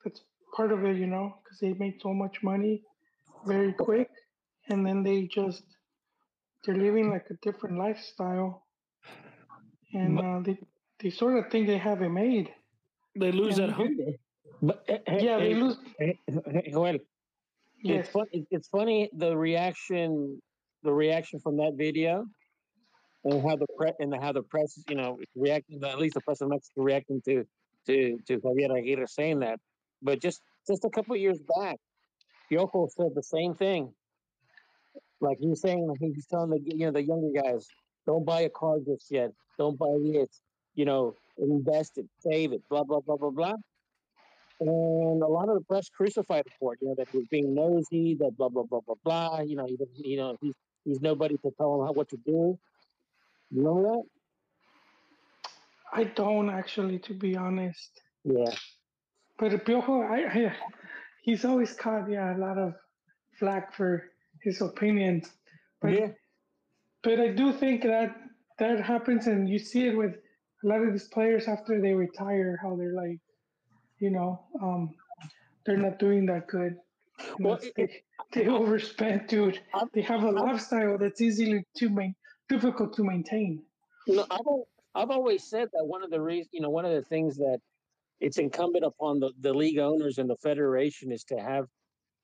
that's 0.03 0.22
part 0.56 0.72
of 0.72 0.85
it, 0.85 0.95
you 0.95 1.07
know, 1.07 1.35
because 1.43 1.60
they 1.60 1.73
make 1.73 2.01
so 2.01 2.14
much 2.14 2.41
money 2.43 2.84
very 3.45 3.73
quick, 3.73 4.10
and 4.69 4.85
then 4.85 5.03
they 5.03 5.27
just 5.27 5.64
they're 6.64 6.76
living 6.76 7.10
like 7.10 7.26
a 7.30 7.36
different 7.41 7.77
lifestyle, 7.77 8.68
and 9.94 10.15
But- 10.15 10.26
uh, 10.26 10.40
they 10.41 10.57
they 10.99 11.10
sort 11.10 11.38
of 11.38 11.49
think 11.52 11.68
they 11.68 11.77
have 11.77 12.02
it 12.02 12.10
made. 12.10 12.53
They 13.15 13.31
lose 13.31 13.57
And 13.57 13.69
that 13.69 13.76
hunger. 13.76 14.11
But 14.61 14.84
eh, 14.90 14.98
eh, 15.07 15.19
Yeah, 15.22 15.38
they 15.40 15.53
eh, 15.53 15.57
lose. 15.57 15.77
Joel, 16.72 16.98
Yes. 17.81 17.99
it's 18.06 18.10
funny. 18.10 18.48
It's 18.52 18.68
funny 18.68 19.10
the 19.14 19.38
reaction, 19.38 20.41
the 20.84 20.94
reaction 20.94 21.40
from 21.40 21.56
that 21.57 21.73
video, 21.77 22.26
and 23.23 23.41
how 23.48 23.56
the 23.56 23.68
press 23.77 23.95
and 23.99 24.14
how 24.22 24.34
the 24.34 24.44
press, 24.44 24.84
you 24.90 24.95
know, 24.95 25.18
reacting. 25.36 25.81
At 25.84 25.99
least 25.99 26.15
the 26.15 26.22
press 26.22 26.41
of 26.41 26.49
Mexico 26.49 26.84
reacting 26.84 27.22
to 27.27 27.45
to 27.88 28.18
to 28.27 28.40
Javier 28.40 28.77
Aguirre 28.77 29.07
saying 29.07 29.40
that. 29.40 29.60
But 30.02 30.19
just 30.22 30.41
just 30.68 30.84
a 30.84 30.90
couple 30.90 31.15
of 31.15 31.22
years 31.22 31.40
back, 31.57 31.77
Yoko 32.52 32.90
said 32.90 33.11
the 33.15 33.23
same 33.23 33.56
thing. 33.56 33.94
Like 35.22 35.38
he 35.40 35.48
was 35.48 35.62
saying, 35.62 35.94
he 36.00 36.12
was 36.12 36.26
telling 36.26 36.50
the 36.50 36.60
you 36.64 36.86
know 36.86 36.91
the 36.91 37.04
younger 37.04 37.41
guys, 37.41 37.68
don't 38.06 38.26
buy 38.26 38.41
a 38.41 38.50
car 38.50 38.78
just 38.86 39.12
yet. 39.12 39.32
Don't 39.58 39.78
buy 39.78 39.98
this. 40.02 40.41
You 40.76 40.86
know, 40.86 41.14
invest 41.38 41.98
it, 41.98 42.06
save 42.20 42.54
it, 42.54 42.62
blah 42.70 42.84
blah 42.84 43.02
blah 43.02 43.18
blah 43.18 43.32
blah. 43.32 43.56
And 44.62 45.24
a 45.24 45.28
lot 45.28 45.48
of 45.48 45.56
the 45.56 45.64
press 45.68 45.90
crucified 45.90 46.46
him 46.46 46.54
for 46.60 46.74
it. 46.74 46.80
You 46.82 46.90
know 46.90 46.96
that 46.98 47.10
he 47.10 47.18
was 47.18 47.28
being 47.30 47.54
nosy, 47.54 48.16
that 48.20 48.38
blah 48.38 48.50
blah 48.50 48.64
blah 48.64 48.82
blah 48.86 48.96
blah. 49.04 49.41
You 49.41 49.56
know, 49.56 49.66
he 49.66 49.78
doesn't, 49.78 49.98
you 49.98 50.18
know 50.18 50.38
he's 50.41 50.54
he's 50.86 51.02
nobody 51.02 51.38
to 51.38 51.52
tell 51.58 51.76
him 51.76 51.88
how, 51.88 51.94
what 51.94 52.10
to 52.10 52.18
do. 52.26 52.58
You 53.52 53.64
know 53.64 53.82
that? 53.84 54.04
I 55.91 56.04
don't 56.04 56.50
actually, 56.50 57.00
to 57.00 57.14
be 57.14 57.36
honest. 57.36 58.02
Yeah. 58.24 58.54
But 59.38 59.66
Piojo, 59.66 60.08
I, 60.08 60.48
I, 60.48 60.56
he's 61.22 61.46
always 61.46 61.74
caught 61.74 62.10
yeah 62.10 62.36
a 62.36 62.38
lot 62.38 62.58
of 62.58 62.74
flack 63.40 63.74
for 63.74 64.04
his 64.44 64.61
opinions. 64.61 65.32
But 65.82 65.94
Yeah. 65.94 66.11
but 67.03 67.20
I 67.20 67.30
do 67.30 67.53
think 67.53 67.84
that 67.84 68.16
that 68.57 68.82
happens, 68.82 69.28
and 69.28 69.48
you 69.48 69.57
see 69.60 69.88
it 69.88 69.95
with 69.95 70.16
a 70.64 70.68
lot 70.68 70.82
of 70.82 70.91
these 70.91 71.07
players 71.07 71.48
after 71.48 71.80
they 71.80 71.94
retire, 71.94 72.57
how 72.61 72.76
they're 72.76 72.94
like, 72.94 73.20
you 73.99 74.10
know, 74.10 74.45
um, 74.61 74.94
they're 75.66 75.78
not 75.78 75.98
doing 75.99 76.26
that 76.26 76.48
good. 76.48 76.74
You 77.20 77.26
know, 77.40 77.49
Well, 77.49 77.53
it's- 77.56 77.72
they, 77.78 78.03
they 78.34 78.48
overspent, 78.49 79.30
dude. 79.30 79.61
They 79.94 80.02
have 80.02 80.24
a 80.24 80.32
lifestyle 80.32 80.98
that's 80.98 81.22
easily 81.22 81.64
to 81.78 81.90
main, 81.90 82.16
difficult 82.49 82.94
to 82.95 83.03
maintain. 83.03 83.64
Know, 84.07 84.26
I've 84.30 84.45
I've 84.95 85.10
always 85.11 85.44
said 85.49 85.70
that 85.74 85.86
one 85.86 86.03
of 86.03 86.10
the 86.10 86.20
reasons, 86.22 86.49
you 86.52 86.61
know, 86.61 86.70
one 86.70 86.84
of 86.86 86.91
the 86.91 87.03
things 87.03 87.38
that 87.38 87.60
it's 88.20 88.38
incumbent 88.38 88.84
upon 88.84 89.20
the, 89.20 89.32
the 89.40 89.53
league 89.53 89.78
owners 89.80 90.18
and 90.18 90.30
the 90.30 90.36
federation 90.38 91.11
is 91.11 91.24
to 91.26 91.38
have, 91.40 91.68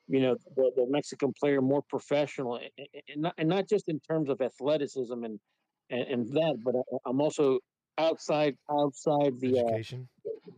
you 0.07 0.19
know, 0.22 0.36
the, 0.56 0.72
the 0.76 0.86
Mexican 0.90 1.34
player 1.40 1.61
more 1.61 1.82
professional, 1.90 2.57
and, 2.57 2.69
and- 3.10 3.22
not 3.22 3.34
and 3.38 3.49
not 3.49 3.68
just 3.69 3.86
in 3.88 3.99
terms 4.02 4.30
of 4.30 4.41
athleticism 4.41 5.23
and 5.23 5.40
and, 5.90 6.02
and 6.02 6.27
that, 6.34 6.57
but 6.64 6.76
I- 6.76 7.10
I'm 7.10 7.22
also 7.22 7.60
outside 7.98 8.56
outside 8.69 9.40
the 9.40 9.60
uh, 9.60 9.77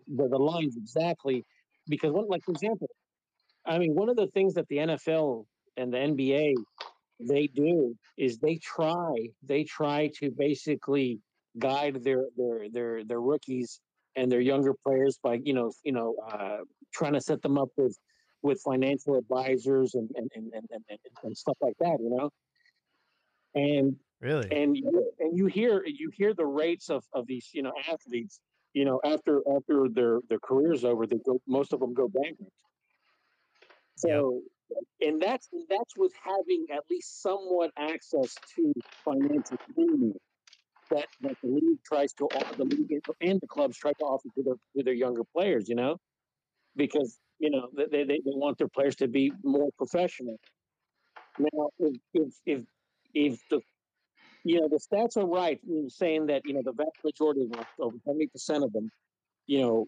the, 0.07 0.27
the 0.29 0.37
lines 0.37 0.75
exactly 0.77 1.45
because 1.87 2.11
one 2.11 2.27
like 2.27 2.43
for 2.43 2.51
example 2.51 2.89
i 3.65 3.77
mean 3.77 3.93
one 3.95 4.09
of 4.09 4.15
the 4.15 4.27
things 4.27 4.53
that 4.55 4.67
the 4.69 4.77
nfl 4.77 5.45
and 5.77 5.93
the 5.93 5.97
nba 5.97 6.53
they 7.19 7.47
do 7.47 7.95
is 8.17 8.37
they 8.39 8.57
try 8.57 9.13
they 9.43 9.63
try 9.63 10.09
to 10.19 10.31
basically 10.31 11.19
guide 11.59 12.03
their 12.03 12.25
their 12.37 12.69
their 12.71 13.05
their 13.05 13.21
rookies 13.21 13.81
and 14.15 14.31
their 14.31 14.41
younger 14.41 14.73
players 14.85 15.19
by 15.23 15.39
you 15.43 15.53
know 15.53 15.71
you 15.83 15.91
know 15.91 16.15
uh, 16.31 16.57
trying 16.93 17.13
to 17.13 17.21
set 17.21 17.41
them 17.41 17.57
up 17.57 17.69
with 17.77 17.97
with 18.41 18.61
financial 18.61 19.15
advisors 19.15 19.95
and 19.95 20.09
and 20.15 20.30
and, 20.35 20.51
and, 20.53 20.84
and, 20.89 20.99
and 21.23 21.38
stuff 21.38 21.57
like 21.61 21.76
that 21.80 21.97
you 21.99 22.09
know? 22.09 22.30
And 23.55 23.97
Really? 24.19 24.51
and 24.51 24.76
you, 24.76 25.11
and 25.19 25.38
you 25.38 25.45
hear 25.45 25.84
you 25.85 26.09
hear 26.11 26.34
the 26.34 26.45
rates 26.45 26.89
of, 26.89 27.03
of 27.14 27.27
these 27.27 27.49
you 27.53 27.61
know 27.61 27.73
athletes 27.88 28.39
you 28.73 28.84
know 28.84 28.99
after 29.05 29.41
after 29.55 29.88
their 29.89 30.19
their 30.27 30.39
careers 30.39 30.84
over 30.84 31.05
they 31.05 31.18
go 31.26 31.39
most 31.47 31.73
of 31.73 31.80
them 31.80 31.93
go 31.93 32.07
bankrupt. 32.07 32.51
So 33.95 34.41
and 35.01 35.22
that's 35.22 35.49
that's 35.69 35.95
with 35.97 36.14
having 36.23 36.65
at 36.72 36.84
least 36.89 37.22
somewhat 37.22 37.72
access 37.77 38.35
to 38.55 38.73
financial 39.05 39.57
freedom 39.76 40.14
that 40.89 41.05
that 41.22 41.35
the 41.43 41.49
league 41.49 41.84
tries 41.85 42.14
to 42.14 42.26
offer 42.26 42.55
the 42.57 42.64
league 42.64 43.01
and 43.22 43.39
the 43.39 43.47
clubs 43.47 43.77
try 43.77 43.91
to 43.91 44.03
offer 44.03 44.30
to 44.35 44.43
their 44.43 44.55
to 44.76 44.84
their 44.84 44.93
younger 44.95 45.23
players 45.35 45.69
you 45.69 45.76
know? 45.76 45.97
Because 46.76 47.19
you 47.39 47.49
know 47.49 47.69
they, 47.76 48.03
they, 48.03 48.03
they 48.03 48.22
want 48.26 48.57
their 48.57 48.68
players 48.68 48.95
to 48.95 49.07
be 49.07 49.31
more 49.43 49.69
professional 49.77 50.38
now 51.39 51.69
if 51.80 51.95
if 52.14 52.34
if, 52.45 52.61
if 53.14 53.39
the 53.49 53.61
you 54.43 54.61
know 54.61 54.68
the 54.68 54.80
stats 54.80 55.18
are 55.18 55.27
right 55.27 55.59
in 55.68 55.89
saying 55.89 56.27
that 56.27 56.41
you 56.45 56.53
know 56.53 56.61
the 56.64 56.72
vast 56.72 56.97
majority 57.03 57.43
of 57.43 57.51
them, 57.51 57.64
over 57.80 57.97
seventy 58.05 58.27
percent 58.27 58.64
of 58.64 58.72
them, 58.73 58.89
you 59.45 59.61
know, 59.61 59.85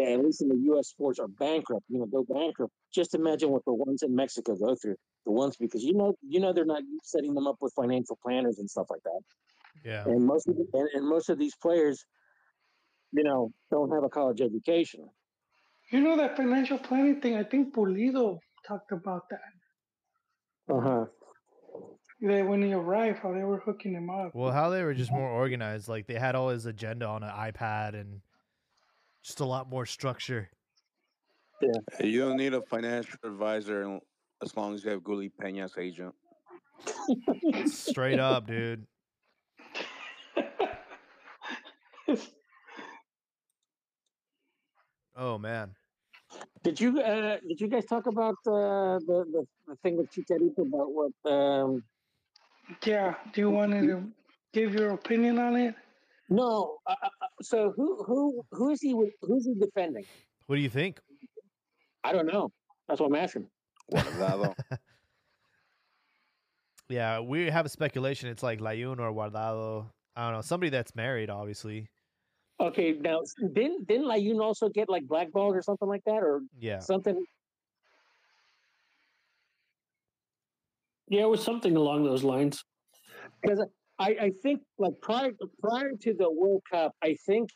at 0.00 0.24
least 0.24 0.42
in 0.42 0.48
the 0.48 0.58
U.S. 0.70 0.88
sports 0.88 1.18
are 1.18 1.28
bankrupt. 1.28 1.84
You 1.88 2.00
know, 2.00 2.06
go 2.06 2.24
bankrupt. 2.28 2.72
Just 2.92 3.14
imagine 3.14 3.50
what 3.50 3.64
the 3.64 3.72
ones 3.72 4.02
in 4.02 4.14
Mexico 4.14 4.56
go 4.56 4.74
through. 4.74 4.96
The 5.24 5.32
ones 5.32 5.56
because 5.56 5.84
you 5.84 5.94
know 5.94 6.14
you 6.26 6.40
know 6.40 6.52
they're 6.52 6.64
not 6.64 6.82
setting 7.02 7.34
them 7.34 7.46
up 7.46 7.56
with 7.60 7.72
financial 7.74 8.18
planners 8.22 8.58
and 8.58 8.68
stuff 8.68 8.86
like 8.90 9.02
that. 9.04 9.20
Yeah. 9.84 10.04
And 10.04 10.24
most 10.24 10.48
of 10.48 10.56
the, 10.56 10.66
and, 10.72 10.88
and 10.94 11.08
most 11.08 11.28
of 11.28 11.38
these 11.38 11.54
players, 11.54 12.04
you 13.12 13.22
know, 13.22 13.52
don't 13.70 13.92
have 13.92 14.04
a 14.04 14.08
college 14.08 14.40
education. 14.40 15.08
You 15.90 16.00
know 16.00 16.16
that 16.16 16.36
financial 16.36 16.78
planning 16.78 17.20
thing? 17.20 17.36
I 17.36 17.44
think 17.44 17.74
Pulido 17.74 18.38
talked 18.66 18.90
about 18.92 19.22
that. 19.30 20.74
Uh 20.74 20.80
huh. 20.80 21.04
That 22.22 22.46
when 22.46 22.62
he 22.62 22.72
arrived, 22.72 23.20
how 23.22 23.32
they 23.32 23.44
were 23.44 23.60
hooking 23.60 23.92
him 23.92 24.10
up. 24.10 24.34
Well, 24.34 24.50
how 24.50 24.70
they 24.70 24.82
were 24.82 24.94
just 24.94 25.12
more 25.12 25.28
organized. 25.28 25.88
Like 25.88 26.06
they 26.06 26.14
had 26.14 26.34
all 26.34 26.48
his 26.48 26.66
agenda 26.66 27.06
on 27.06 27.22
an 27.22 27.30
iPad 27.30 27.94
and 27.94 28.20
just 29.22 29.40
a 29.40 29.44
lot 29.44 29.68
more 29.68 29.86
structure. 29.86 30.48
Yeah. 31.60 31.78
You 32.02 32.20
don't 32.20 32.36
need 32.36 32.54
a 32.54 32.62
financial 32.62 33.18
advisor 33.22 34.00
as 34.42 34.56
long 34.56 34.74
as 34.74 34.84
you 34.84 34.90
have 34.90 35.00
Guli 35.00 35.30
Peña's 35.40 35.76
agent. 35.78 36.14
Straight 37.66 38.18
up, 38.18 38.46
dude. 38.46 38.86
Oh 45.16 45.38
man. 45.38 45.74
Did 46.62 46.80
you 46.80 47.00
uh, 47.00 47.38
did 47.48 47.60
you 47.60 47.68
guys 47.68 47.86
talk 47.86 48.06
about 48.06 48.36
uh, 48.46 48.98
the, 48.98 49.24
the 49.32 49.46
the 49.68 49.76
thing 49.82 49.96
with 49.96 50.10
Chicharito 50.10 50.66
about 50.66 50.88
what? 50.92 51.32
Um, 51.32 51.82
Yeah. 52.84 53.14
Do 53.32 53.40
you 53.40 53.50
want 53.50 53.72
to 53.72 54.04
give 54.52 54.74
your 54.74 54.90
opinion 54.90 55.38
on 55.38 55.56
it? 55.56 55.74
no. 56.28 56.78
Uh, 56.86 56.94
uh, 57.02 57.06
uh, 57.22 57.26
so 57.40 57.72
who 57.76 58.02
who 58.04 58.42
who 58.50 58.70
is 58.70 58.82
he 58.82 58.92
with? 58.94 59.10
Who's 59.22 59.46
he 59.46 59.54
defending? 59.54 60.04
What 60.46 60.56
do 60.56 60.62
you 60.62 60.68
think? 60.70 61.00
I 62.04 62.12
don't 62.12 62.26
know. 62.26 62.50
That's 62.88 63.00
what 63.00 63.06
I'm 63.06 63.16
asking. 63.16 63.46
Guardado. 63.92 64.54
Yeah, 66.88 67.18
we 67.18 67.50
have 67.50 67.66
a 67.66 67.68
speculation. 67.68 68.28
It's 68.28 68.44
like 68.44 68.60
Layun 68.60 69.00
or 69.00 69.12
Guardado. 69.12 69.86
I 70.14 70.26
don't 70.26 70.34
know. 70.34 70.40
Somebody 70.40 70.70
that's 70.70 70.94
married, 70.94 71.30
obviously. 71.30 71.88
Okay, 72.58 72.92
now 72.92 73.20
didn't 73.52 73.86
didn't 73.86 74.06
Layun 74.06 74.40
also 74.40 74.68
get 74.68 74.88
like 74.88 75.06
blackballed 75.06 75.54
or 75.54 75.62
something 75.62 75.88
like 75.88 76.02
that, 76.06 76.22
or 76.22 76.40
Yeah. 76.58 76.78
something? 76.78 77.24
Yeah, 81.08 81.22
it 81.22 81.28
was 81.28 81.42
something 81.42 81.76
along 81.76 82.04
those 82.04 82.24
lines. 82.24 82.64
Because 83.42 83.60
I, 83.98 84.16
I 84.20 84.30
think 84.42 84.62
like 84.78 84.94
prior 85.02 85.32
prior 85.60 85.92
to 86.00 86.14
the 86.14 86.30
World 86.30 86.62
Cup, 86.70 86.92
I 87.02 87.14
think 87.26 87.50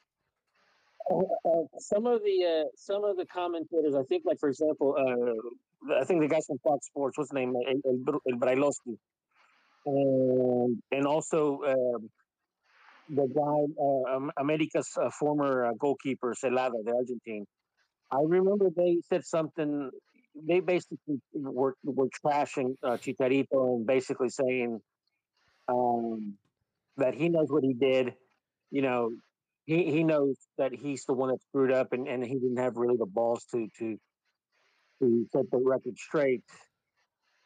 uh, 1.11 1.17
uh, 1.17 1.63
some 1.79 2.07
of 2.07 2.23
the 2.23 2.65
uh, 2.65 2.69
some 2.77 3.03
of 3.05 3.17
the 3.17 3.27
commentators, 3.27 3.95
I 3.95 4.03
think 4.05 4.25
like 4.27 4.39
for 4.39 4.51
example, 4.51 4.95
uh, 4.99 5.95
I 5.95 6.05
think 6.05 6.21
the 6.21 6.29
guys 6.29 6.45
from 6.47 6.59
Fox 6.59 6.87
Sports, 6.87 7.17
what's 7.17 7.31
his 7.31 7.35
name, 7.35 7.55
El, 7.57 7.81
El, 7.91 8.21
El 8.31 8.39
Brailovsky, 8.39 8.99
and 9.87 10.83
and 10.93 11.07
also 11.07 11.63
um, 11.67 12.11
the 13.11 13.27
guy 13.27 14.15
uh, 14.17 14.31
America's 14.41 14.89
uh, 14.97 15.11
former 15.11 15.67
uh, 15.67 15.73
goalkeeper 15.79 16.35
Zelada, 16.35 16.77
the 16.85 16.93
Argentine. 16.93 17.47
I 18.11 18.19
remember 18.25 18.71
they 18.75 18.99
said 19.09 19.25
something. 19.25 19.91
They 20.35 20.61
basically 20.61 21.21
were 21.35 21.75
were 21.85 22.09
trashing 22.25 22.77
uh, 22.83 22.97
Chicharito 22.97 23.77
and 23.77 23.87
basically 23.87 24.29
saying 24.29 24.81
um, 25.69 26.35
that 26.97 27.15
he 27.15 27.29
knows 27.29 27.49
what 27.51 27.65
he 27.65 27.75
did. 27.75 28.15
You 28.71 28.83
know, 28.83 29.11
he, 29.67 29.91
he 29.91 30.05
knows 30.05 30.37
that 30.59 30.73
he's 30.73 31.05
the 31.05 31.15
one 31.15 31.31
that 31.31 31.43
screwed 31.49 31.73
up, 31.73 31.93
and, 31.93 32.07
and 32.07 32.25
he 32.25 32.35
didn't 32.35 32.59
have 32.59 32.77
really 32.77 32.97
the 32.97 33.07
balls 33.07 33.45
to 33.53 33.69
to 33.79 33.99
to 35.01 35.27
set 35.33 35.51
the 35.51 35.59
record 35.59 35.99
straight. 35.99 36.43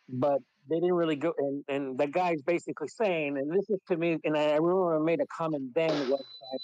But 0.08 0.40
they 0.68 0.76
didn't 0.76 0.94
really 0.94 1.16
go, 1.16 1.32
and 1.38 1.64
and 1.68 1.98
the 1.98 2.06
guy's 2.06 2.42
basically 2.42 2.88
saying, 2.88 3.36
and 3.36 3.50
this 3.50 3.68
is 3.68 3.80
to 3.88 3.96
me, 3.96 4.18
and 4.24 4.36
I 4.36 4.54
remember 4.54 4.96
I 4.96 5.04
made 5.04 5.20
a 5.20 5.26
comment 5.26 5.74
then. 5.74 5.98
Was 5.98 6.24
that 6.40 6.60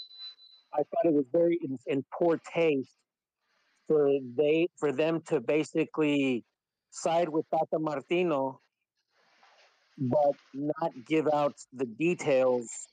I 0.73 0.79
thought 0.79 1.05
it 1.05 1.13
was 1.15 1.27
very 1.33 1.59
in, 1.63 1.79
in 1.87 2.05
poor 2.19 2.41
taste 2.55 2.97
for 3.89 4.09
they 4.37 4.69
for 4.79 4.93
them 4.93 5.21
to 5.27 5.41
basically 5.41 6.45
side 6.91 7.29
with 7.29 7.45
Tata 7.51 7.79
Martino 7.79 8.61
but 9.99 10.33
not 10.55 10.93
give 11.07 11.29
out 11.33 11.55
the 11.73 11.87
details 11.87 12.89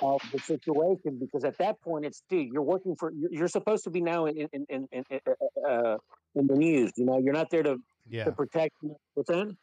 of 0.00 0.20
the 0.30 0.38
situation 0.40 1.18
because 1.18 1.44
at 1.44 1.58
that 1.58 1.80
point 1.80 2.04
it's 2.04 2.22
dude 2.28 2.48
you're 2.52 2.62
working 2.62 2.94
for 2.94 3.10
you're, 3.12 3.32
you're 3.32 3.48
supposed 3.48 3.82
to 3.82 3.90
be 3.90 4.00
now 4.00 4.26
in 4.26 4.46
in 4.52 4.64
in, 4.68 4.86
in, 4.92 5.04
uh, 5.26 5.68
uh, 5.68 5.96
in 6.36 6.46
the 6.46 6.54
news 6.54 6.92
you 6.96 7.04
know 7.04 7.18
you're 7.18 7.32
not 7.32 7.50
there 7.50 7.62
to 7.62 7.76
Yeah. 8.08 8.24
to 8.24 8.32
protect 8.32 8.74
what's 9.14 9.28
that 9.28 9.56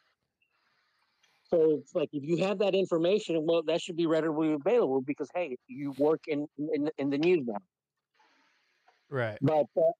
so 1.48 1.78
it's 1.78 1.94
like 1.94 2.08
if 2.12 2.24
you 2.24 2.44
have 2.44 2.58
that 2.58 2.74
information 2.74 3.44
well 3.46 3.62
that 3.62 3.80
should 3.80 3.96
be 3.96 4.06
readily 4.06 4.52
available 4.52 5.00
because 5.00 5.28
hey 5.34 5.56
you 5.66 5.94
work 5.98 6.20
in 6.26 6.46
in, 6.74 6.90
in 6.98 7.10
the 7.10 7.18
news 7.18 7.44
now 7.46 7.58
Right. 9.08 9.38
but 9.40 9.66
uh, 9.76 9.92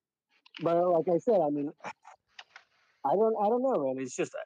but 0.62 0.90
like 0.90 1.04
I 1.08 1.18
said, 1.18 1.40
I 1.40 1.50
mean, 1.50 1.70
I 1.84 3.12
don't 3.14 3.34
I 3.40 3.48
don't 3.48 3.62
know, 3.62 3.84
man. 3.84 3.96
It's 3.98 4.16
just 4.16 4.34
uh, 4.34 4.38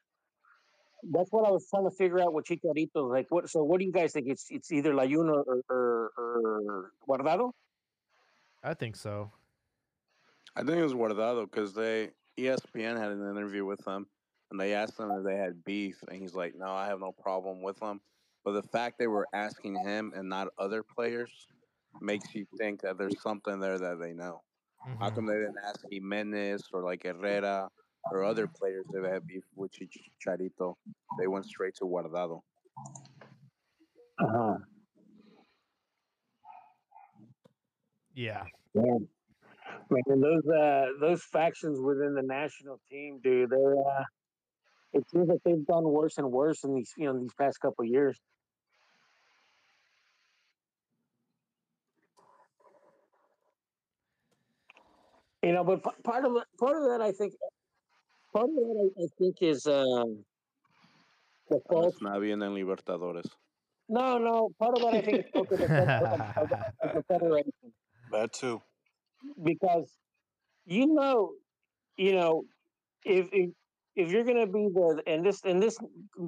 that's 1.12 1.30
what 1.30 1.46
I 1.46 1.50
was 1.50 1.66
trying 1.70 1.88
to 1.88 1.96
figure 1.96 2.20
out 2.20 2.32
with 2.32 2.46
Chicharito. 2.46 3.08
Like, 3.08 3.26
what? 3.30 3.48
So, 3.48 3.62
what 3.62 3.78
do 3.80 3.86
you 3.86 3.92
guys 3.92 4.12
think? 4.12 4.26
It's 4.28 4.46
it's 4.50 4.72
either 4.72 4.92
Layun 4.92 5.30
or 5.32 5.62
or, 5.68 6.10
or 6.18 6.92
Guardado. 7.08 7.52
I 8.62 8.74
think 8.74 8.96
so. 8.96 9.30
I 10.56 10.62
think 10.62 10.78
it 10.78 10.82
was 10.82 10.94
Guardado 10.94 11.50
because 11.50 11.74
they 11.74 12.10
ESPN 12.38 12.98
had 12.98 13.12
an 13.12 13.30
interview 13.30 13.64
with 13.64 13.86
him, 13.86 14.06
and 14.50 14.60
they 14.60 14.74
asked 14.74 14.98
him 14.98 15.10
if 15.10 15.24
they 15.24 15.36
had 15.36 15.64
beef, 15.64 16.02
and 16.08 16.20
he's 16.20 16.34
like, 16.34 16.54
"No, 16.54 16.66
I 16.66 16.86
have 16.86 17.00
no 17.00 17.12
problem 17.12 17.62
with 17.62 17.78
them." 17.80 18.00
But 18.44 18.52
the 18.52 18.62
fact 18.62 18.98
they 18.98 19.06
were 19.06 19.28
asking 19.32 19.76
him 19.84 20.12
and 20.14 20.28
not 20.28 20.48
other 20.58 20.82
players 20.82 21.46
makes 22.00 22.34
you 22.34 22.46
think 22.58 22.80
that 22.82 22.98
there's 22.98 23.20
something 23.22 23.60
there 23.60 23.78
that 23.78 23.98
they 24.00 24.12
know. 24.12 24.42
How 24.98 25.10
Mhm. 25.10 25.14
come 25.14 25.26
they 25.26 25.34
didn't 25.34 25.58
ask 25.64 25.84
Jimenez 25.90 26.68
or 26.72 26.82
like 26.82 27.04
Herrera 27.04 27.70
or 28.10 28.24
other 28.24 28.48
players 28.48 28.86
if 28.92 29.02
they 29.02 29.10
had 29.10 29.26
beef 29.26 29.44
with 29.54 29.72
Chicharito? 29.72 30.76
They 31.18 31.26
went 31.26 31.44
straight 31.46 31.74
to 31.76 31.84
Guardado. 31.84 32.42
Uh-huh. 34.18 34.58
Yeah. 38.14 38.46
Yeah. 38.74 38.98
Man, 39.90 40.20
those 40.20 40.46
uh 40.48 40.86
those 41.00 41.22
factions 41.24 41.80
within 41.80 42.14
the 42.14 42.22
national 42.22 42.80
team, 42.90 43.20
dude, 43.22 43.50
they're 43.50 43.78
uh 43.78 44.04
it 44.92 45.08
seems 45.10 45.28
like 45.28 45.38
they've 45.44 45.64
done 45.66 45.84
worse 45.84 46.18
and 46.18 46.30
worse 46.30 46.64
in 46.64 46.74
these 46.74 46.92
you 46.96 47.06
know 47.06 47.18
these 47.18 47.34
past 47.34 47.60
couple 47.60 47.84
of 47.84 47.88
years. 47.88 48.18
You 55.42 55.52
know, 55.52 55.64
but 55.64 55.82
p- 55.82 56.02
part 56.02 56.24
of 56.24 56.36
it, 56.36 56.44
part 56.58 56.76
of 56.76 56.90
that, 56.90 57.00
I 57.00 57.12
think, 57.12 57.32
part 58.32 58.44
of 58.44 58.54
that, 58.54 58.90
I, 58.98 59.04
I 59.04 59.06
think, 59.18 59.36
is 59.40 59.66
um, 59.66 60.24
the 61.48 61.60
fault. 61.68 61.94
Los 61.94 62.00
Navi 62.00 62.34
Libertadores. 62.36 63.30
No, 63.88 64.18
no, 64.18 64.50
part 64.58 64.76
of 64.76 64.82
that, 64.82 64.94
I 64.94 65.00
think, 65.00 65.18
is 65.20 65.24
fault 65.32 65.50
of 65.50 65.58
the, 65.60 65.66
the 66.94 67.04
federation 67.08 67.52
That 68.10 68.32
too. 68.34 68.60
because 69.42 69.96
you 70.66 70.86
know, 70.86 71.34
you 71.96 72.14
know, 72.14 72.44
if 73.04 73.28
if 73.32 73.50
if 73.96 74.10
you're 74.10 74.24
gonna 74.24 74.46
be 74.46 74.68
the 74.72 75.02
and 75.06 75.24
this 75.24 75.44
and 75.44 75.62
this 75.62 75.76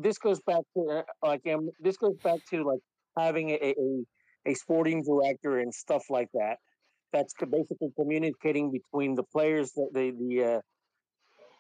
this 0.01 0.19
goes 0.19 0.41
back 0.41 0.63
to 0.77 0.99
uh, 0.99 1.03
like 1.27 1.47
um, 1.53 1.71
this 1.81 1.97
goes 1.97 2.17
back 2.23 2.39
to 2.51 2.65
like 2.65 2.81
having 3.17 3.51
a, 3.51 3.75
a 3.79 4.51
a 4.51 4.55
sporting 4.55 5.03
director 5.03 5.59
and 5.59 5.73
stuff 5.73 6.05
like 6.11 6.29
that. 6.35 6.57
That's 7.13 7.35
basically 7.35 7.93
communicating 7.97 8.73
between 8.73 9.15
the 9.15 9.23
players, 9.23 9.73
the 9.73 9.89
the 9.93 10.11
the, 10.11 10.45
uh, 10.45 10.61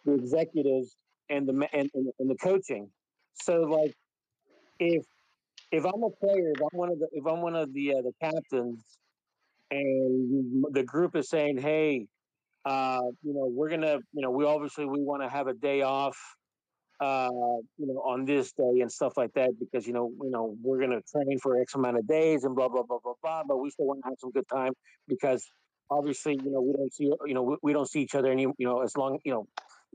the 0.05 0.15
executives, 0.15 0.97
and 1.29 1.47
the 1.47 1.69
and, 1.73 1.91
and, 1.95 2.07
and 2.19 2.31
the 2.31 2.37
coaching. 2.37 2.91
So 3.35 3.61
like, 3.62 3.95
if 4.79 5.05
if 5.70 5.85
I'm 5.85 6.03
a 6.03 6.11
player, 6.11 6.53
if 6.57 6.61
I'm 6.61 6.79
one 6.79 6.91
of 6.91 6.99
the 6.99 7.09
if 7.12 7.27
I'm 7.27 7.43
one 7.43 7.55
of 7.55 7.73
the 7.73 7.95
uh, 7.95 8.03
the 8.03 8.12
captains, 8.20 8.83
and 9.70 10.65
the 10.73 10.83
group 10.83 11.16
is 11.16 11.29
saying, 11.29 11.59
"Hey, 11.59 12.07
uh, 12.64 13.02
you 13.22 13.34
know, 13.34 13.47
we're 13.51 13.70
gonna, 13.70 13.98
you 14.12 14.22
know, 14.22 14.30
we 14.30 14.44
obviously 14.44 14.84
we 14.84 15.01
want 15.01 15.22
to 15.22 15.28
have 15.28 15.47
a 15.47 15.55
day 15.55 15.82
off, 15.82 16.16
uh, 17.01 17.28
you 17.78 17.86
know, 17.86 18.01
on 18.05 18.24
this 18.24 18.52
day 18.52 18.80
and 18.80 18.90
stuff 18.90 19.14
like 19.16 19.32
that 19.34 19.51
because 19.59 19.86
you 19.86 19.93
know, 19.93 20.12
you 20.22 20.30
know, 20.30 20.56
we're 20.62 20.80
gonna 20.80 21.01
train 21.12 21.39
for 21.40 21.60
X 21.60 21.74
amount 21.74 21.98
of 21.98 22.06
days 22.06 22.44
and 22.44 22.55
blah 22.55 22.68
blah 22.68 22.82
blah 22.82 22.98
blah 23.02 23.14
blah. 23.22 23.43
But 23.47 23.59
we 23.59 23.70
still 23.70 23.86
want 23.86 24.01
to 24.02 24.09
have 24.09 24.18
some 24.18 24.30
good 24.30 24.48
time 24.48 24.72
because 25.09 25.44
obviously, 25.90 26.39
you 26.43 26.51
know, 26.51 26.60
we 26.60 26.72
don't 26.72 26.94
see, 26.94 27.10
you 27.26 27.34
know, 27.34 27.43
we, 27.43 27.56
we 27.62 27.72
don't 27.72 27.89
see 27.89 28.02
each 28.02 28.14
other 28.14 28.30
any, 28.30 28.43
you 28.43 28.55
know, 28.60 28.82
as 28.82 28.97
long, 28.97 29.18
you 29.24 29.32
know, 29.32 29.47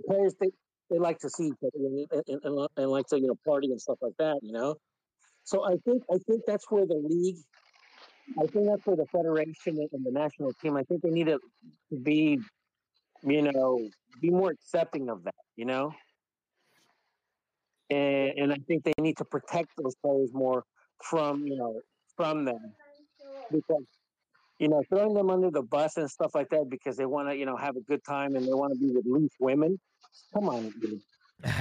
players 0.08 0.34
they 0.40 0.50
they 0.90 1.00
like 1.00 1.20
to 1.20 1.30
see 1.30 1.48
each 1.48 1.54
other 1.62 1.72
and, 1.76 2.08
and, 2.12 2.40
and, 2.44 2.68
and 2.78 2.90
like 2.90 3.08
to 3.08 3.20
you 3.20 3.28
know 3.28 3.38
party 3.46 3.68
and 3.72 3.80
stuff 3.80 3.98
like 4.02 4.14
that, 4.20 4.40
you 4.42 4.52
know. 4.52 4.76
So 5.46 5.66
I 5.66 5.78
think 5.86 6.04
I 6.12 6.18
think 6.28 6.42
that's 6.46 6.70
where 6.70 6.86
the 6.86 7.02
league 7.02 7.38
I 8.40 8.46
think 8.48 8.68
that's 8.68 8.86
where 8.86 8.96
the 8.96 9.06
federation 9.06 9.78
and 9.92 10.06
the 10.06 10.12
national 10.12 10.52
team. 10.54 10.76
I 10.76 10.84
think 10.84 11.02
they 11.02 11.10
need 11.10 11.28
to 11.28 11.40
be, 12.04 12.40
you 13.24 13.42
know, 13.42 13.80
be 14.22 14.30
more 14.30 14.52
accepting 14.52 15.10
of 15.10 15.24
that. 15.24 15.36
You 15.56 15.66
know, 15.66 15.94
and 17.90 18.32
and 18.38 18.54
I 18.54 18.58
think 18.68 18.84
they 18.84 18.94
need 19.00 19.18
to 19.18 19.26
protect 19.26 19.70
those 19.78 19.96
players 19.96 20.34
more 20.34 20.64
from 21.04 21.46
you 21.46 21.58
know 21.58 21.80
from 22.16 22.46
them 22.46 22.74
because 23.52 23.86
you 24.60 24.68
know 24.68 24.84
throwing 24.90 25.14
them 25.14 25.30
under 25.30 25.52
the 25.52 25.62
bus 25.62 25.98
and 25.98 26.10
stuff 26.10 26.36
like 26.36 26.50
that 26.50 26.70
because 26.70 26.98
they 26.98 27.06
want 27.06 27.30
to 27.30 27.36
you 27.36 27.46
know 27.46 27.56
have 27.56 27.76
a 27.76 27.82
good 27.82 28.04
time 28.04 28.36
and 28.36 28.46
they 28.46 28.54
want 28.54 28.74
to 28.74 28.80
be 28.80 28.92
with 28.94 29.06
loose 29.06 29.34
women. 29.40 29.80
Come 30.34 30.50
on, 30.50 30.74
dude. 30.82 31.02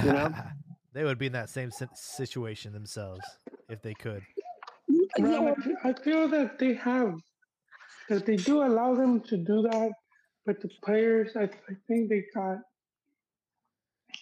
You 0.04 0.12
know? 0.12 0.34
they 0.92 1.04
would 1.04 1.18
be 1.18 1.26
in 1.26 1.32
that 1.32 1.50
same 1.50 1.70
situation 1.94 2.72
themselves 2.72 3.20
if 3.68 3.82
they 3.82 3.92
could. 3.94 4.22
No, 5.18 5.54
I 5.84 5.92
feel 5.92 6.28
that 6.28 6.58
they 6.58 6.74
have 6.74 7.14
that 8.08 8.24
they 8.24 8.36
do 8.36 8.62
allow 8.62 8.94
them 8.94 9.20
to 9.20 9.36
do 9.36 9.62
that, 9.62 9.90
but 10.46 10.60
the 10.62 10.68
players, 10.82 11.32
I, 11.36 11.44
I 11.44 11.74
think 11.88 12.08
they 12.08 12.24
got, 12.34 12.58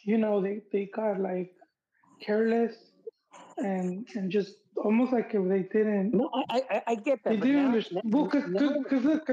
you 0.05 0.19
know, 0.19 0.41
they 0.41 0.63
they 0.73 0.87
got 0.87 1.21
like 1.21 1.53
careless 2.21 2.75
and 3.59 4.07
and 4.15 4.31
just 4.31 4.55
almost 4.77 5.13
like 5.13 5.31
if 5.35 5.49
they 5.49 5.63
didn't. 5.77 6.15
No, 6.15 6.31
I 6.49 6.63
I, 6.71 6.83
I 6.89 6.95
get 6.97 7.23
that. 7.25 7.31
They 7.31 7.37
didn't 7.37 7.63
now- 7.63 7.67
understand. 7.69 8.03
Well, 8.13 8.27
cause, 8.29 8.45
now- 8.49 8.59
'cause- 8.59 8.85
'cause 8.89 9.05
look, 9.05 9.31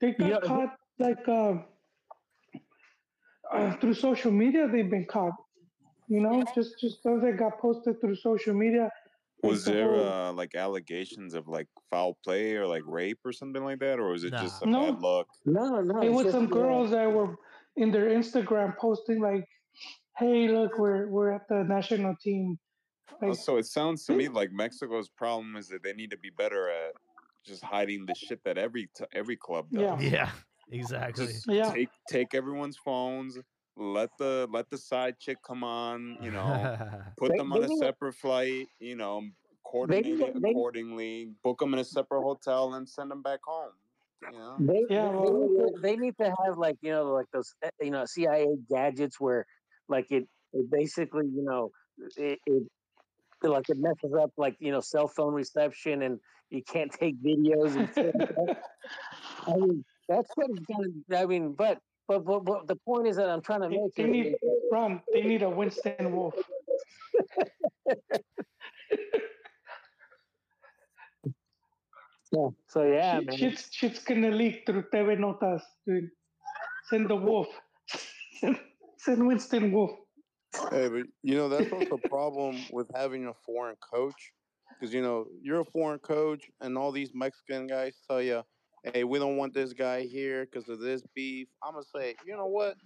they 0.00 0.12
got 0.12 0.28
Yeah, 0.28 0.38
caught 0.44 0.76
like 0.98 1.26
uh, 1.26 1.54
uh, 3.52 3.72
through 3.80 3.94
social 3.94 4.30
media. 4.30 4.68
They've 4.68 4.90
been 4.90 5.06
caught. 5.06 5.32
You 6.08 6.20
know, 6.20 6.42
just 6.54 6.78
just 6.80 7.02
those 7.04 7.22
that 7.22 7.36
got 7.38 7.58
posted 7.58 8.00
through 8.00 8.16
social 8.16 8.54
media. 8.54 8.90
Like 9.42 9.50
Was 9.52 9.64
the 9.64 9.72
there 9.72 9.88
whole- 9.94 10.08
uh, 10.08 10.32
like 10.32 10.54
allegations 10.54 11.34
of 11.34 11.46
like 11.48 11.68
foul 11.90 12.18
play 12.24 12.54
or 12.56 12.66
like 12.66 12.82
rape 12.86 13.20
or 13.24 13.32
something 13.32 13.62
like 13.64 13.78
that, 13.80 13.98
or 13.98 14.10
was 14.10 14.24
it 14.24 14.32
just 14.32 14.62
a 14.62 14.66
No. 14.66 14.92
bad 14.92 15.00
luck? 15.00 15.26
No, 15.44 15.80
no. 15.80 16.02
it 16.02 16.08
was 16.10 16.24
just, 16.24 16.34
some 16.34 16.46
girls 16.48 16.90
that 16.90 17.10
were 17.10 17.36
in 17.76 17.90
their 17.92 18.06
Instagram 18.10 18.76
posting 18.78 19.20
like, 19.20 19.44
"Hey, 20.16 20.48
look, 20.48 20.78
we're 20.78 21.06
we're 21.08 21.30
at 21.30 21.46
the 21.48 21.62
national 21.64 22.16
team." 22.20 22.58
Oh, 23.22 23.28
Like, 23.28 23.38
so 23.38 23.56
it 23.56 23.66
sounds 23.66 24.04
to 24.06 24.12
me 24.12 24.28
like 24.28 24.50
Mexico's 24.52 25.08
problem 25.08 25.56
is 25.56 25.68
that 25.68 25.82
they 25.82 25.92
need 25.92 26.10
to 26.10 26.18
be 26.18 26.30
better 26.30 26.68
at 26.68 26.92
just 27.44 27.62
hiding 27.62 28.06
the 28.06 28.14
shit 28.14 28.42
that 28.44 28.58
every 28.58 28.88
t- 28.96 29.04
every 29.12 29.36
club 29.36 29.66
does. 29.72 30.02
Yeah. 30.02 30.10
Yeah, 30.10 30.30
exactly. 30.72 31.26
Just 31.26 31.46
Yeah. 31.48 31.72
take 31.72 31.88
take 32.08 32.34
everyone's 32.34 32.76
phones. 32.76 33.38
Let 33.78 34.10
the 34.18 34.48
let 34.50 34.68
the 34.70 34.76
side 34.78 35.18
chick 35.20 35.38
come 35.46 35.62
on. 35.62 36.18
You 36.20 36.32
know, 36.32 36.76
put 37.16 37.30
They- 37.32 37.38
them 37.38 37.52
on 37.52 37.62
a 37.64 37.68
separate 37.76 38.14
flight. 38.14 38.66
You 38.80 38.96
know, 38.96 39.22
coordinate 39.64 40.06
it 40.20 40.42
they- 40.42 40.50
accordingly. 40.50 41.30
Book 41.44 41.60
them 41.60 41.72
in 41.74 41.78
a 41.80 41.84
separate 41.84 42.22
hotel 42.22 42.74
and 42.74 42.88
send 42.88 43.10
them 43.10 43.22
back 43.22 43.40
home. 43.44 43.72
You 44.32 44.32
know. 44.38 44.56
They, 44.58 44.84
Yeah, 44.90 45.10
they, 45.12 45.16
well- 45.16 45.30
they, 45.32 45.46
need 45.46 45.56
to, 45.74 45.80
they 45.80 45.96
need 45.96 46.14
to 46.20 46.34
have 46.44 46.58
like 46.58 46.76
you 46.80 46.90
know 46.90 47.04
like 47.12 47.26
those 47.32 47.54
eh, 47.62 47.70
you 47.80 47.90
know 47.92 48.04
CIA 48.04 48.46
gadgets 48.68 49.20
where 49.20 49.46
like 49.88 50.10
it, 50.10 50.26
it 50.52 50.70
basically 50.70 51.26
you 51.26 51.44
know 51.44 51.70
it, 52.16 52.40
it 52.46 52.62
it, 53.44 53.48
like 53.48 53.68
it 53.68 53.78
messes 53.78 54.12
up 54.20 54.32
like 54.36 54.56
you 54.58 54.72
know 54.72 54.80
cell 54.80 55.06
phone 55.06 55.32
reception 55.34 56.02
and 56.02 56.18
you 56.50 56.62
can't 56.64 56.90
take 57.00 57.14
videos 57.22 57.76
and 57.76 57.88
shit. 57.94 58.14
I 59.46 59.54
mean 59.54 59.84
that's 60.08 60.30
what 60.34 60.50
it's 60.50 60.66
gonna 60.66 61.22
I 61.22 61.26
mean 61.26 61.52
but 61.52 61.78
but 62.08 62.24
but, 62.24 62.44
but 62.44 62.66
the 62.66 62.76
point 62.76 63.06
is 63.06 63.16
that 63.16 63.28
I'm 63.28 63.42
trying 63.42 63.60
to 63.60 63.68
they, 63.68 63.76
make 63.76 63.94
they 63.94 64.02
here 64.04 64.12
need 64.12 64.26
is 64.26 64.38
Ron. 64.72 65.02
They 65.12 65.22
need 65.22 65.42
a 65.42 65.50
Winston 65.50 66.12
Wolf. 66.12 66.34
yeah. 72.32 72.48
so 72.66 72.82
yeah 72.82 73.20
man. 73.20 73.36
Shit's 73.36 73.68
shit's 73.70 74.02
gonna 74.02 74.30
leak 74.30 74.62
through 74.66 74.84
TV 74.92 75.18
Notas, 75.18 75.62
dude. 75.86 76.10
Send 76.88 77.10
the 77.10 77.16
wolf. 77.16 77.48
Send, 78.40 78.58
send 78.98 79.26
Winston 79.26 79.70
Wolf. 79.72 79.90
Hey, 80.70 80.88
but 80.88 81.02
you 81.22 81.36
know 81.36 81.48
that's 81.50 81.70
also 81.70 81.96
a 82.02 82.08
problem 82.08 82.56
with 82.72 82.90
having 82.94 83.26
a 83.26 83.34
foreign 83.44 83.76
coach, 83.92 84.32
because 84.70 84.94
you 84.94 85.02
know 85.02 85.26
you're 85.42 85.60
a 85.60 85.64
foreign 85.66 85.98
coach, 85.98 86.44
and 86.62 86.78
all 86.78 86.90
these 86.90 87.10
Mexican 87.14 87.66
guys 87.66 87.96
tell 88.08 88.22
you, 88.22 88.42
"Hey, 88.84 89.04
we 89.04 89.18
don't 89.18 89.36
want 89.36 89.54
this 89.54 89.72
guy 89.72 90.02
here 90.02 90.46
because 90.46 90.68
of 90.68 90.80
this 90.80 91.02
beef." 91.14 91.48
I'm 91.62 91.72
gonna 91.72 91.84
say, 91.94 92.14
you 92.26 92.36
know 92.36 92.46
what? 92.46 92.76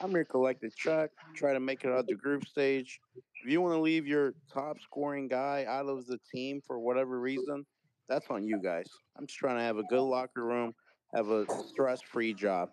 I'm 0.00 0.10
here 0.10 0.24
to 0.24 0.30
collect 0.30 0.62
a 0.64 0.70
check, 0.70 1.10
try 1.34 1.52
to 1.52 1.60
make 1.60 1.84
it 1.84 1.90
out 1.90 2.06
the 2.06 2.14
group 2.14 2.46
stage. 2.46 3.00
If 3.16 3.50
you 3.50 3.60
want 3.60 3.74
to 3.74 3.80
leave 3.80 4.06
your 4.06 4.34
top 4.52 4.80
scoring 4.80 5.28
guy 5.28 5.64
out 5.68 5.86
of 5.86 6.06
the 6.06 6.18
team 6.32 6.60
for 6.66 6.78
whatever 6.78 7.20
reason, 7.20 7.66
that's 8.08 8.26
on 8.30 8.44
you 8.44 8.60
guys. 8.62 8.86
I'm 9.16 9.26
just 9.26 9.38
trying 9.38 9.56
to 9.56 9.62
have 9.62 9.76
a 9.76 9.82
good 9.84 10.02
locker 10.02 10.44
room, 10.44 10.74
have 11.14 11.28
a 11.28 11.46
stress-free 11.68 12.34
job. 12.34 12.70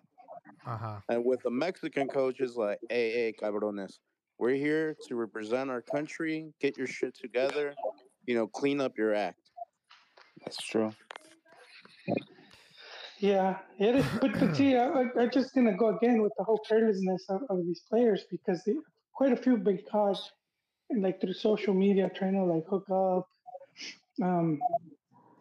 Uh 0.66 0.76
huh. 0.76 0.96
And 1.08 1.24
with 1.24 1.42
the 1.42 1.50
Mexican 1.50 2.08
coaches, 2.08 2.56
like, 2.56 2.78
hey, 2.88 3.10
hey, 3.12 3.34
cabrones, 3.40 3.98
we're 4.38 4.54
here 4.54 4.96
to 5.08 5.16
represent 5.16 5.70
our 5.70 5.82
country. 5.82 6.52
Get 6.60 6.76
your 6.76 6.86
shit 6.86 7.14
together. 7.16 7.74
You 8.26 8.34
know, 8.34 8.46
clean 8.46 8.80
up 8.80 8.96
your 8.96 9.14
act. 9.14 9.50
That's 10.44 10.62
true. 10.62 10.92
Yeah, 13.18 13.58
it 13.78 13.94
is. 13.96 14.04
But, 14.20 14.38
but 14.38 14.54
see, 14.56 14.76
I, 14.76 14.86
I- 14.88 15.10
I'm 15.20 15.30
just 15.30 15.54
gonna 15.54 15.76
go 15.76 15.96
again 15.96 16.22
with 16.22 16.32
the 16.38 16.44
whole 16.44 16.60
carelessness 16.68 17.24
of, 17.28 17.42
of 17.48 17.64
these 17.64 17.80
players 17.88 18.24
because 18.30 18.62
they, 18.64 18.74
quite 19.14 19.32
a 19.32 19.36
few 19.36 19.56
been 19.56 19.80
caught, 19.90 20.20
and 20.90 21.02
like 21.02 21.20
through 21.20 21.32
social 21.32 21.74
media, 21.74 22.10
trying 22.14 22.34
to 22.34 22.44
like 22.44 22.64
hook 22.68 22.88
up, 22.90 23.28
um, 24.22 24.60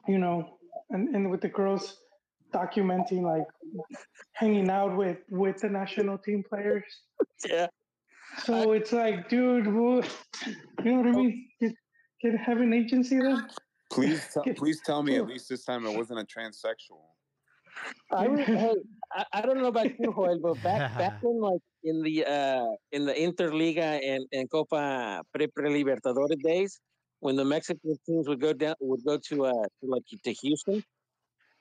you 0.07 0.17
know, 0.17 0.57
and, 0.89 1.13
and 1.15 1.29
with 1.29 1.41
the 1.41 1.49
girls 1.49 1.97
documenting 2.53 3.21
like 3.23 3.45
hanging 4.33 4.69
out 4.69 4.95
with 4.95 5.17
with 5.29 5.59
the 5.59 5.69
national 5.69 6.17
team 6.17 6.43
players. 6.47 6.85
yeah 7.47 7.67
So 8.45 8.71
it's 8.71 8.93
like, 8.93 9.27
dude, 9.29 9.65
who, 9.65 10.01
you 10.83 10.91
know 10.91 10.97
what 11.01 11.07
I 11.07 11.11
mean? 11.11 11.47
Get, 11.59 11.73
get 12.21 12.37
have 12.39 12.59
an 12.59 12.73
agency 12.73 13.19
then. 13.19 13.47
Please, 13.91 14.21
tell, 14.33 14.43
please 14.55 14.81
tell 14.85 15.03
me 15.03 15.15
at 15.15 15.27
least 15.27 15.49
this 15.49 15.63
time 15.65 15.85
it 15.85 15.95
wasn't 15.95 16.19
a 16.19 16.23
transsexual. 16.23 17.03
I, 18.11 18.25
re- 18.27 18.45
hey, 18.45 18.75
I, 19.13 19.25
I 19.33 19.41
don't 19.41 19.57
know 19.59 19.67
about 19.67 19.89
you, 19.99 20.13
Joel, 20.13 20.39
but 20.41 20.61
back 20.61 20.83
back 20.97 21.13
in 21.23 21.39
like 21.39 21.61
in 21.83 22.01
the 22.01 22.25
uh 22.25 22.65
in 22.91 23.05
the 23.05 23.13
Interliga 23.13 23.99
and, 24.03 24.25
and 24.31 24.49
Copa 24.49 25.23
Pre 25.33 25.47
Pre 25.47 25.83
Libertadores 25.83 26.41
days, 26.41 26.79
when 27.19 27.35
the 27.35 27.45
Mexican 27.45 27.97
teams 28.05 28.27
would 28.27 28.41
go 28.41 28.53
down 28.53 28.75
would 28.79 29.03
go 29.05 29.17
to 29.29 29.45
uh 29.45 29.51
to 29.51 29.83
like 29.83 30.03
to 30.23 30.33
Houston, 30.33 30.83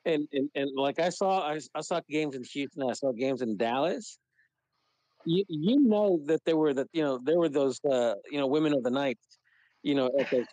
and 0.05 0.27
and, 0.33 0.49
and 0.55 0.69
like 0.75 0.99
I 0.99 1.09
saw 1.09 1.41
I, 1.47 1.59
I 1.75 1.81
saw 1.81 2.01
games 2.09 2.35
in 2.35 2.43
Houston, 2.53 2.83
I 2.89 2.93
saw 2.93 3.11
games 3.11 3.41
in 3.41 3.57
Dallas. 3.57 4.19
You 5.25 5.43
you 5.49 5.79
know 5.79 6.19
that 6.25 6.43
there 6.45 6.57
were 6.57 6.73
that 6.73 6.87
you 6.93 7.03
know 7.03 7.19
there 7.23 7.37
were 7.39 7.49
those 7.49 7.79
uh 7.89 8.15
you 8.29 8.39
know 8.39 8.47
women 8.47 8.73
of 8.73 8.83
the 8.83 8.91
night, 8.91 9.19
you 9.83 9.95
know 9.95 10.07
at 10.19 10.29
the, 10.29 10.45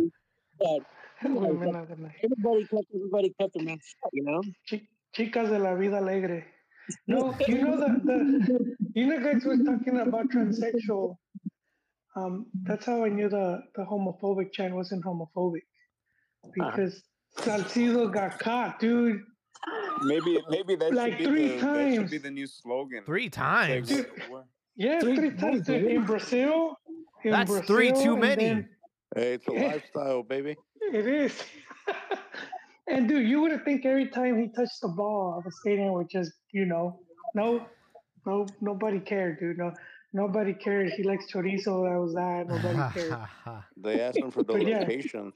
the 0.59 0.63
night. 0.63 0.96
everybody 1.23 2.65
kept 2.65 2.85
everybody 2.95 3.33
kept 3.39 3.53
their 3.55 3.63
mouth 3.65 3.79
shut, 3.83 4.09
you 4.13 4.23
know. 4.23 4.41
Chi- 4.69 4.87
Chicas 5.15 5.49
de 5.49 5.57
la 5.59 5.75
vida 5.75 5.97
alegre. 5.97 6.45
No, 7.07 7.35
you 7.49 7.61
know 7.65 7.77
that 7.77 8.05
the 8.05 8.75
you 8.95 9.07
know 9.07 9.19
guys 9.21 9.43
was 9.43 9.59
talking 9.65 9.99
about 9.99 10.29
transsexual. 10.29 11.17
Um, 12.15 12.45
that's 12.63 12.85
how 12.85 13.03
I 13.03 13.09
knew 13.09 13.27
the 13.27 13.61
the 13.75 13.83
homophobic 13.83 14.53
chant 14.53 14.73
wasn't 14.73 15.03
homophobic 15.03 15.63
because 16.53 17.03
Salcido 17.39 18.11
got 18.13 18.39
caught, 18.39 18.79
dude. 18.79 19.21
Maybe, 20.03 20.39
maybe 20.49 20.75
that 20.77 20.93
Like 20.93 21.13
should 21.13 21.17
be 21.19 21.25
three 21.25 21.47
the 21.47 21.65
that 21.65 21.93
should 21.93 22.09
be 22.09 22.19
times. 22.19 22.21
the 22.23 22.31
new 22.31 22.47
slogan. 22.47 23.03
Three 23.05 23.29
times. 23.29 23.89
Dude. 23.89 24.05
Yeah, 24.77 24.99
Three 25.01 25.15
three 25.17 25.31
times 25.31 25.65
dude, 25.67 25.83
in 25.85 26.05
Brazil. 26.05 26.77
In 27.25 27.31
That's 27.31 27.49
Brazil, 27.51 27.67
three 27.67 27.91
too 27.91 28.15
many. 28.15 28.43
then- 28.45 28.69
Hey, 29.15 29.33
it's 29.33 29.47
a 29.47 29.51
lifestyle, 29.67 30.21
baby. 30.23 30.55
It 30.93 31.07
is. 31.07 31.43
and 32.87 33.07
dude, 33.07 33.27
you 33.27 33.41
would 33.41 33.51
have 33.51 33.63
think 33.63 33.85
every 33.85 34.07
time 34.09 34.39
he 34.39 34.47
touched 34.47 34.81
the 34.81 34.89
ball, 34.89 35.41
the 35.43 35.51
stadium 35.51 35.93
would 35.93 36.09
just, 36.09 36.31
you 36.51 36.65
know, 36.65 36.99
no, 37.35 37.65
no, 38.25 38.45
nobody 38.61 38.99
cared, 38.99 39.39
dude. 39.39 39.57
No, 39.57 39.73
nobody 40.13 40.53
cared. 40.53 40.91
He 40.91 41.03
likes 41.03 41.25
chorizo. 41.31 41.83
That 41.87 41.99
was 41.99 42.13
that. 42.13 42.45
Nobody 42.47 42.93
cared. 42.93 43.17
They 43.77 44.01
asked 44.01 44.17
him 44.17 44.31
for 44.31 44.43
the 44.43 44.53
But 44.53 44.67
yeah. 44.67 44.79
location. 44.79 45.33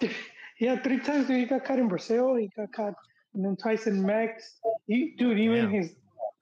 yeah, 0.60 0.80
three 0.82 1.00
times. 1.00 1.26
Dude, 1.26 1.38
he 1.38 1.44
got 1.46 1.64
caught 1.64 1.78
in 1.78 1.88
Brazil. 1.88 2.36
He 2.36 2.50
got 2.56 2.72
caught, 2.72 2.94
and 3.34 3.44
then 3.44 3.56
twice 3.56 3.86
in 3.86 4.04
Mex. 4.04 4.58
He, 4.86 5.14
dude, 5.18 5.38
even 5.38 5.70
Damn. 5.70 5.70
his 5.70 5.94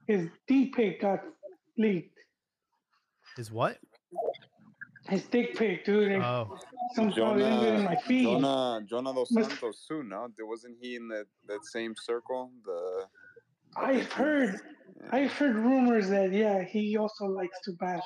his 0.07 0.29
D 0.47 0.67
pic 0.75 1.01
got 1.01 1.21
leaked. 1.79 2.17
Is 3.39 3.51
what? 3.51 3.79
His 5.09 5.25
dick 5.25 5.57
pic, 5.57 5.85
dude. 5.85 6.13
And 6.13 6.23
Oh, 6.23 6.59
somehow 6.95 7.37
it 7.37 7.43
ended 7.43 7.75
in 7.75 7.85
my 7.85 7.91
Jonah, 7.95 8.01
feed. 8.07 8.25
Jonah, 8.25 8.81
Jonah 8.89 9.15
dos 9.15 9.29
Santos 9.33 9.85
too. 9.89 10.03
No, 10.03 10.29
There- 10.37 10.47
wasn't 10.47 10.77
he 10.81 10.97
in 10.97 11.09
that 11.09 11.27
that 11.47 11.65
same 11.65 11.95
circle? 11.97 12.51
The 12.65 13.07
I've 13.77 14.11
heard, 14.13 14.61
I've 15.11 15.33
heard 15.33 15.55
rumors 15.57 16.09
that 16.09 16.33
yeah, 16.33 16.63
he 16.63 16.97
also 16.97 17.27
likes 17.27 17.61
to 17.65 17.73
bash. 17.73 18.03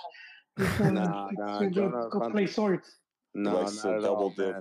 He's 0.57 0.69
gonna 0.79 1.05
Nah, 1.05 1.29
he's 1.29 1.39
nah, 1.39 1.59
gonna 1.59 1.71
Jonah 1.71 2.09
go 2.11 2.21
play 2.31 2.47
Santos- 2.47 2.55
swords. 2.55 2.97
No, 3.35 3.61
likes 3.61 3.77
not 3.85 3.91
to 3.91 3.97
at 3.97 4.03
double 4.03 4.23
all, 4.25 4.31
dip. 4.31 4.57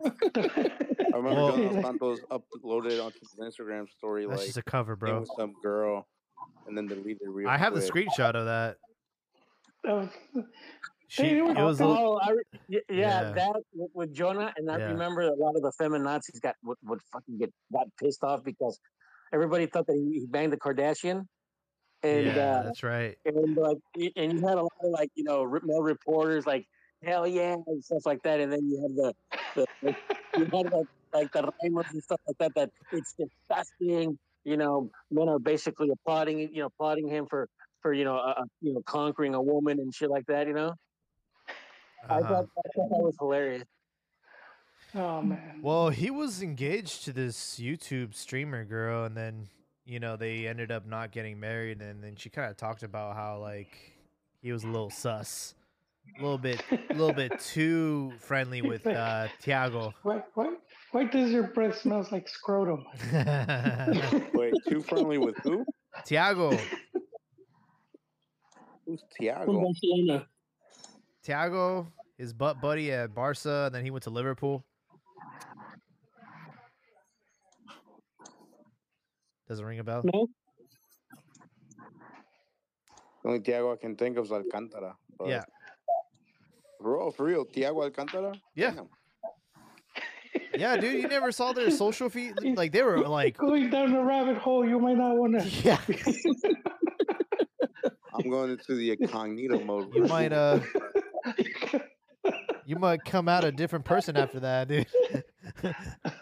I 0.04 1.16
remember 1.16 1.34
Well- 1.42 1.56
Jonah 1.56 1.82
Santos 1.82 2.20
uploaded 2.30 3.02
onto 3.04 3.18
his 3.20 3.34
Instagram 3.40 3.88
story 3.90 4.26
that's 4.26 4.38
like 4.38 4.46
just 4.46 4.58
a 4.58 4.62
cover, 4.62 4.94
bro. 4.94 5.20
with 5.20 5.30
some 5.36 5.54
girl, 5.62 6.06
and 6.66 6.76
then 6.76 6.86
deleted 6.86 7.22
it 7.22 7.28
real 7.30 7.48
I 7.48 7.56
have 7.56 7.74
the 7.74 7.80
screenshot 7.80 8.34
of 8.36 8.44
that. 8.46 8.76
She, 11.08 11.38
it 11.38 11.42
was. 11.42 11.80
a- 11.80 11.84
Oh, 11.84 12.18
I, 12.22 12.34
yeah, 12.68 12.80
Yeah. 12.90 13.32
that 13.32 13.62
with, 13.94 14.12
Jonah, 14.12 14.52
and 14.56 14.70
I 14.70 14.76
Yeah. 14.78 14.92
remember 14.92 15.22
a 15.22 15.34
lot 15.34 15.56
of 15.56 15.62
the 15.62 15.72
feminazis 15.80 16.40
got 16.40 16.54
would, 16.62 16.76
would 16.82 17.00
fucking 17.12 17.38
get 17.38 17.52
got 17.72 17.88
pissed 17.96 18.22
off 18.22 18.44
because 18.44 18.78
everybody 19.32 19.66
thought 19.66 19.86
that 19.86 19.96
he, 19.96 20.20
he 20.20 20.26
banged 20.26 20.52
the 20.52 20.58
Kardashian, 20.58 21.26
and 22.02 22.26
yeah, 22.26 22.56
uh, 22.58 22.62
that's 22.64 22.82
right. 22.82 23.16
and 23.24 23.56
like 23.56 23.78
and 24.16 24.32
you 24.38 24.46
had 24.46 24.58
a 24.58 24.62
lot 24.62 24.80
of 24.82 24.90
like 24.90 25.10
you 25.14 25.24
know 25.24 25.46
male 25.62 25.82
reporters 25.82 26.46
like 26.46 26.66
hell 27.02 27.26
yeah 27.26 27.56
and 27.66 27.82
stuff 27.82 28.04
like 28.04 28.22
that, 28.22 28.40
and 28.40 28.52
then 28.52 28.68
you 28.68 28.82
had 28.82 28.94
the, 28.94 29.14
the, 29.56 29.66
the 29.82 29.94
you 30.36 30.44
had 30.52 30.70
like 30.70 30.86
like 31.14 31.32
the 31.32 31.50
Ramos 31.62 31.90
and 31.90 32.02
stuff 32.02 32.20
like 32.26 32.36
that 32.38 32.54
that 32.54 32.70
it's 32.92 33.14
disgusting. 33.14 34.18
You 34.44 34.56
know, 34.58 34.90
men 35.10 35.28
are 35.28 35.38
basically 35.38 35.88
applauding 35.90 36.38
you 36.38 36.60
know 36.60 36.66
applauding 36.66 37.08
him 37.08 37.26
for 37.30 37.48
for 37.80 37.94
you 37.94 38.04
know 38.04 38.16
uh, 38.16 38.44
you 38.60 38.74
know 38.74 38.82
conquering 38.84 39.34
a 39.34 39.40
woman 39.40 39.78
and 39.78 39.94
shit 39.94 40.10
like 40.10 40.26
that. 40.26 40.46
You 40.46 40.52
know. 40.52 40.74
I 42.08 42.18
Uh-huh. 42.18 42.28
thought, 42.28 42.44
I 42.58 42.68
thought 42.76 42.88
that 42.90 43.02
was 43.02 43.16
hilarious. 43.18 43.64
oh 44.94 45.22
man. 45.22 45.60
Well, 45.62 45.90
he 45.90 46.10
was 46.10 46.42
engaged 46.42 47.04
to 47.04 47.12
this 47.12 47.58
YouTube 47.58 48.14
streamer 48.14 48.64
girl, 48.64 49.04
and 49.04 49.16
then 49.16 49.48
you 49.84 49.98
know 50.00 50.16
they 50.16 50.46
ended 50.46 50.70
up 50.70 50.86
not 50.86 51.10
getting 51.12 51.38
married, 51.40 51.80
and 51.82 52.02
then 52.02 52.16
she 52.16 52.30
kind 52.30 52.50
of 52.50 52.56
talked 52.56 52.82
about 52.82 53.14
how 53.16 53.38
like 53.38 53.76
he 54.40 54.52
was 54.52 54.64
a 54.64 54.68
little 54.68 54.90
sus, 54.90 55.54
a 56.18 56.22
little 56.22 56.38
bit, 56.38 56.62
a 56.70 56.94
little 56.94 57.12
bit 57.12 57.38
too 57.40 58.12
friendly 58.20 58.62
with 58.62 58.86
uh, 58.86 59.28
Tiago. 59.42 59.92
Why, 60.02 60.22
why, 60.34 60.54
why 60.92 61.04
does 61.04 61.30
your 61.30 61.48
breath 61.48 61.78
smells 61.78 62.12
like 62.12 62.28
scrotum? 62.28 62.84
Wait, 64.34 64.54
too 64.68 64.80
friendly 64.82 65.18
with 65.18 65.36
who? 65.42 65.64
Tiago. 66.06 66.56
Who's 68.86 69.00
From 69.00 69.08
Tiago? 69.20 69.52
Barcelona. 69.60 70.26
Tiago, 71.28 71.86
his 72.16 72.32
butt 72.32 72.58
buddy 72.58 72.90
at 72.90 73.14
Barca, 73.14 73.64
and 73.66 73.74
then 73.74 73.84
he 73.84 73.90
went 73.90 74.04
to 74.04 74.10
Liverpool. 74.10 74.64
Doesn't 79.46 79.62
ring 79.62 79.78
a 79.78 79.84
bell. 79.84 80.00
No, 80.10 80.26
The 83.22 83.28
only 83.28 83.40
Tiago 83.40 83.74
I 83.74 83.76
can 83.76 83.94
think 83.94 84.16
of 84.16 84.24
is 84.24 84.32
Alcantara. 84.32 84.96
but- 85.18 85.28
Yeah. 85.28 85.44
Bro, 86.80 87.10
for 87.10 87.24
real, 87.24 87.44
Tiago 87.44 87.82
Alcantara? 87.82 88.32
Yeah. 88.54 88.70
Damn. 88.70 88.88
Yeah, 90.54 90.76
dude, 90.78 91.02
you 91.02 91.08
never 91.08 91.30
saw 91.30 91.52
their 91.52 91.70
social 91.70 92.08
feed. 92.08 92.32
Like 92.56 92.72
they 92.72 92.82
were 92.82 93.06
like, 93.06 93.36
Going 93.46 93.68
down 93.68 93.92
the 93.92 94.02
rabbit 94.02 94.38
hole, 94.38 94.66
you 94.66 94.78
might 94.78 94.96
not 94.96 95.14
want 95.16 95.38
to. 95.38 95.46
yeah, 95.62 95.78
I'm 98.14 98.30
going 98.30 98.52
into 98.52 98.74
the 98.76 98.92
incognito 98.92 99.62
mode. 99.62 99.94
you 99.94 100.04
might 100.04 100.32
uh, 100.32 100.60
you 102.66 102.76
might 102.76 103.04
come 103.04 103.28
out 103.28 103.44
a 103.44 103.52
different 103.52 103.84
person 103.84 104.16
after 104.16 104.40
that, 104.40 104.68
dude. 104.68 104.86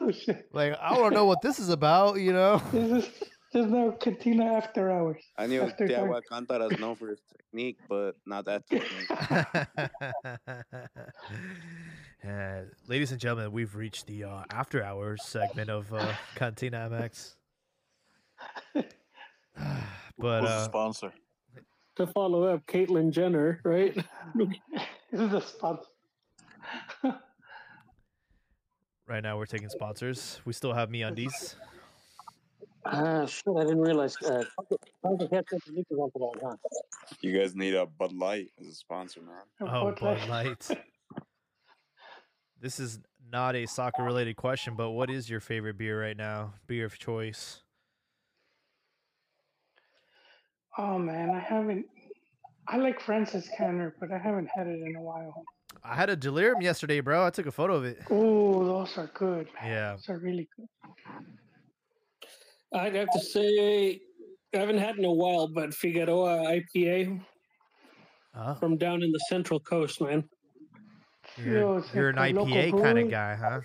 oh 0.00 0.10
shit! 0.10 0.48
like 0.52 0.74
I 0.80 0.94
don't 0.94 1.12
know 1.12 1.24
what 1.24 1.42
this 1.42 1.58
is 1.58 1.68
about, 1.68 2.20
you 2.20 2.32
know. 2.32 2.62
This 2.72 3.04
is 3.04 3.10
this 3.52 3.64
is 3.64 3.70
now 3.72 3.90
Cantina 3.92 4.52
after 4.52 4.90
hours. 4.90 5.22
I 5.38 5.46
knew 5.46 5.62
After 5.62 5.86
Tiago 5.86 6.12
dark. 6.12 6.24
Alcantara 6.30 6.66
is 6.66 6.78
known 6.78 6.96
for 6.96 7.08
his 7.08 7.20
technique, 7.32 7.78
but 7.88 8.12
not 8.26 8.44
that 8.44 8.64
technique. 8.68 9.08
Uh, 12.26 12.62
ladies 12.88 13.12
and 13.12 13.20
gentlemen, 13.20 13.52
we've 13.52 13.76
reached 13.76 14.08
the 14.08 14.24
uh, 14.24 14.42
after 14.50 14.82
hours 14.82 15.22
segment 15.24 15.70
of 15.70 15.92
uh, 15.92 16.12
Cantina 16.34 16.88
MX. 16.90 17.34
but 18.74 20.40
Who's 20.40 20.48
the 20.48 20.56
uh, 20.56 20.64
sponsor? 20.64 21.12
To 21.96 22.06
follow 22.06 22.44
up, 22.44 22.66
Caitlyn 22.66 23.10
Jenner, 23.10 23.60
right? 23.64 23.94
This 25.12 25.20
is 25.20 25.32
a 25.32 25.40
spot. 25.40 25.86
right 29.06 29.22
now 29.22 29.38
we're 29.38 29.46
taking 29.46 29.68
sponsors. 29.68 30.40
We 30.44 30.52
still 30.52 30.74
have 30.74 30.90
MeUndies. 30.90 31.54
Ah, 32.84 33.24
shit, 33.24 33.44
I 33.56 33.62
didn't 33.62 33.80
realize. 33.80 34.16
Uh, 34.22 34.44
How's 35.02 35.18
the 35.18 35.28
catch 35.28 35.46
up 35.54 35.60
the 35.64 35.72
Lakers 35.72 35.98
on 35.98 36.10
today, 36.12 36.40
huh? 36.44 36.56
You 37.20 37.38
guys 37.38 37.54
need 37.54 37.74
a 37.74 37.86
Bud 37.86 38.12
Light 38.12 38.48
as 38.60 38.66
a 38.66 38.74
sponsor, 38.74 39.20
man. 39.22 39.42
Oh, 39.60 39.84
Bud 39.84 40.00
Bud 40.00 40.28
Light. 40.28 40.68
Light. 40.68 40.78
This 42.60 42.80
is 42.80 42.98
not 43.30 43.54
a 43.54 43.66
soccer 43.66 44.02
related 44.02 44.36
question, 44.36 44.74
but 44.76 44.90
what 44.90 45.10
is 45.10 45.30
your 45.30 45.40
favorite 45.40 45.78
beer 45.78 46.00
right 46.00 46.16
now? 46.16 46.54
Beer 46.66 46.86
of 46.86 46.98
choice. 46.98 47.62
Oh 50.78 50.98
man, 50.98 51.30
I 51.30 51.40
haven't. 51.40 51.86
I 52.68 52.76
like 52.78 53.00
Franziskaner, 53.00 53.92
but 54.00 54.10
I 54.12 54.18
haven't 54.18 54.48
had 54.54 54.66
it 54.66 54.80
in 54.80 54.96
a 54.96 55.00
while. 55.00 55.44
I 55.84 55.94
had 55.94 56.10
a 56.10 56.16
delirium 56.16 56.60
yesterday, 56.60 57.00
bro. 57.00 57.24
I 57.24 57.30
took 57.30 57.46
a 57.46 57.52
photo 57.52 57.76
of 57.76 57.84
it. 57.84 57.98
Oh, 58.10 58.64
those 58.64 58.98
are 58.98 59.10
good, 59.14 59.48
man. 59.60 59.70
Yeah. 59.70 59.90
Those 59.92 60.08
are 60.08 60.18
really 60.18 60.48
good. 60.56 60.68
I'd 62.74 62.94
have 62.94 63.10
to 63.12 63.20
say 63.20 64.00
I 64.52 64.58
haven't 64.58 64.78
had 64.78 64.96
in 64.96 65.04
a 65.04 65.12
while, 65.12 65.46
but 65.46 65.72
Figueroa 65.72 66.60
IPA 66.74 67.20
Oh, 68.36 68.40
uh-huh. 68.40 68.54
from 68.56 68.76
down 68.76 69.02
in 69.02 69.10
the 69.10 69.20
Central 69.30 69.58
Coast, 69.58 70.00
man. 70.00 70.22
you're, 71.38 71.82
you're 71.94 72.10
an 72.10 72.16
like 72.16 72.34
a 72.34 72.40
local 72.40 72.54
IPA 72.54 72.82
kind 72.82 72.98
of 72.98 73.10
guy, 73.10 73.34
huh? 73.34 73.60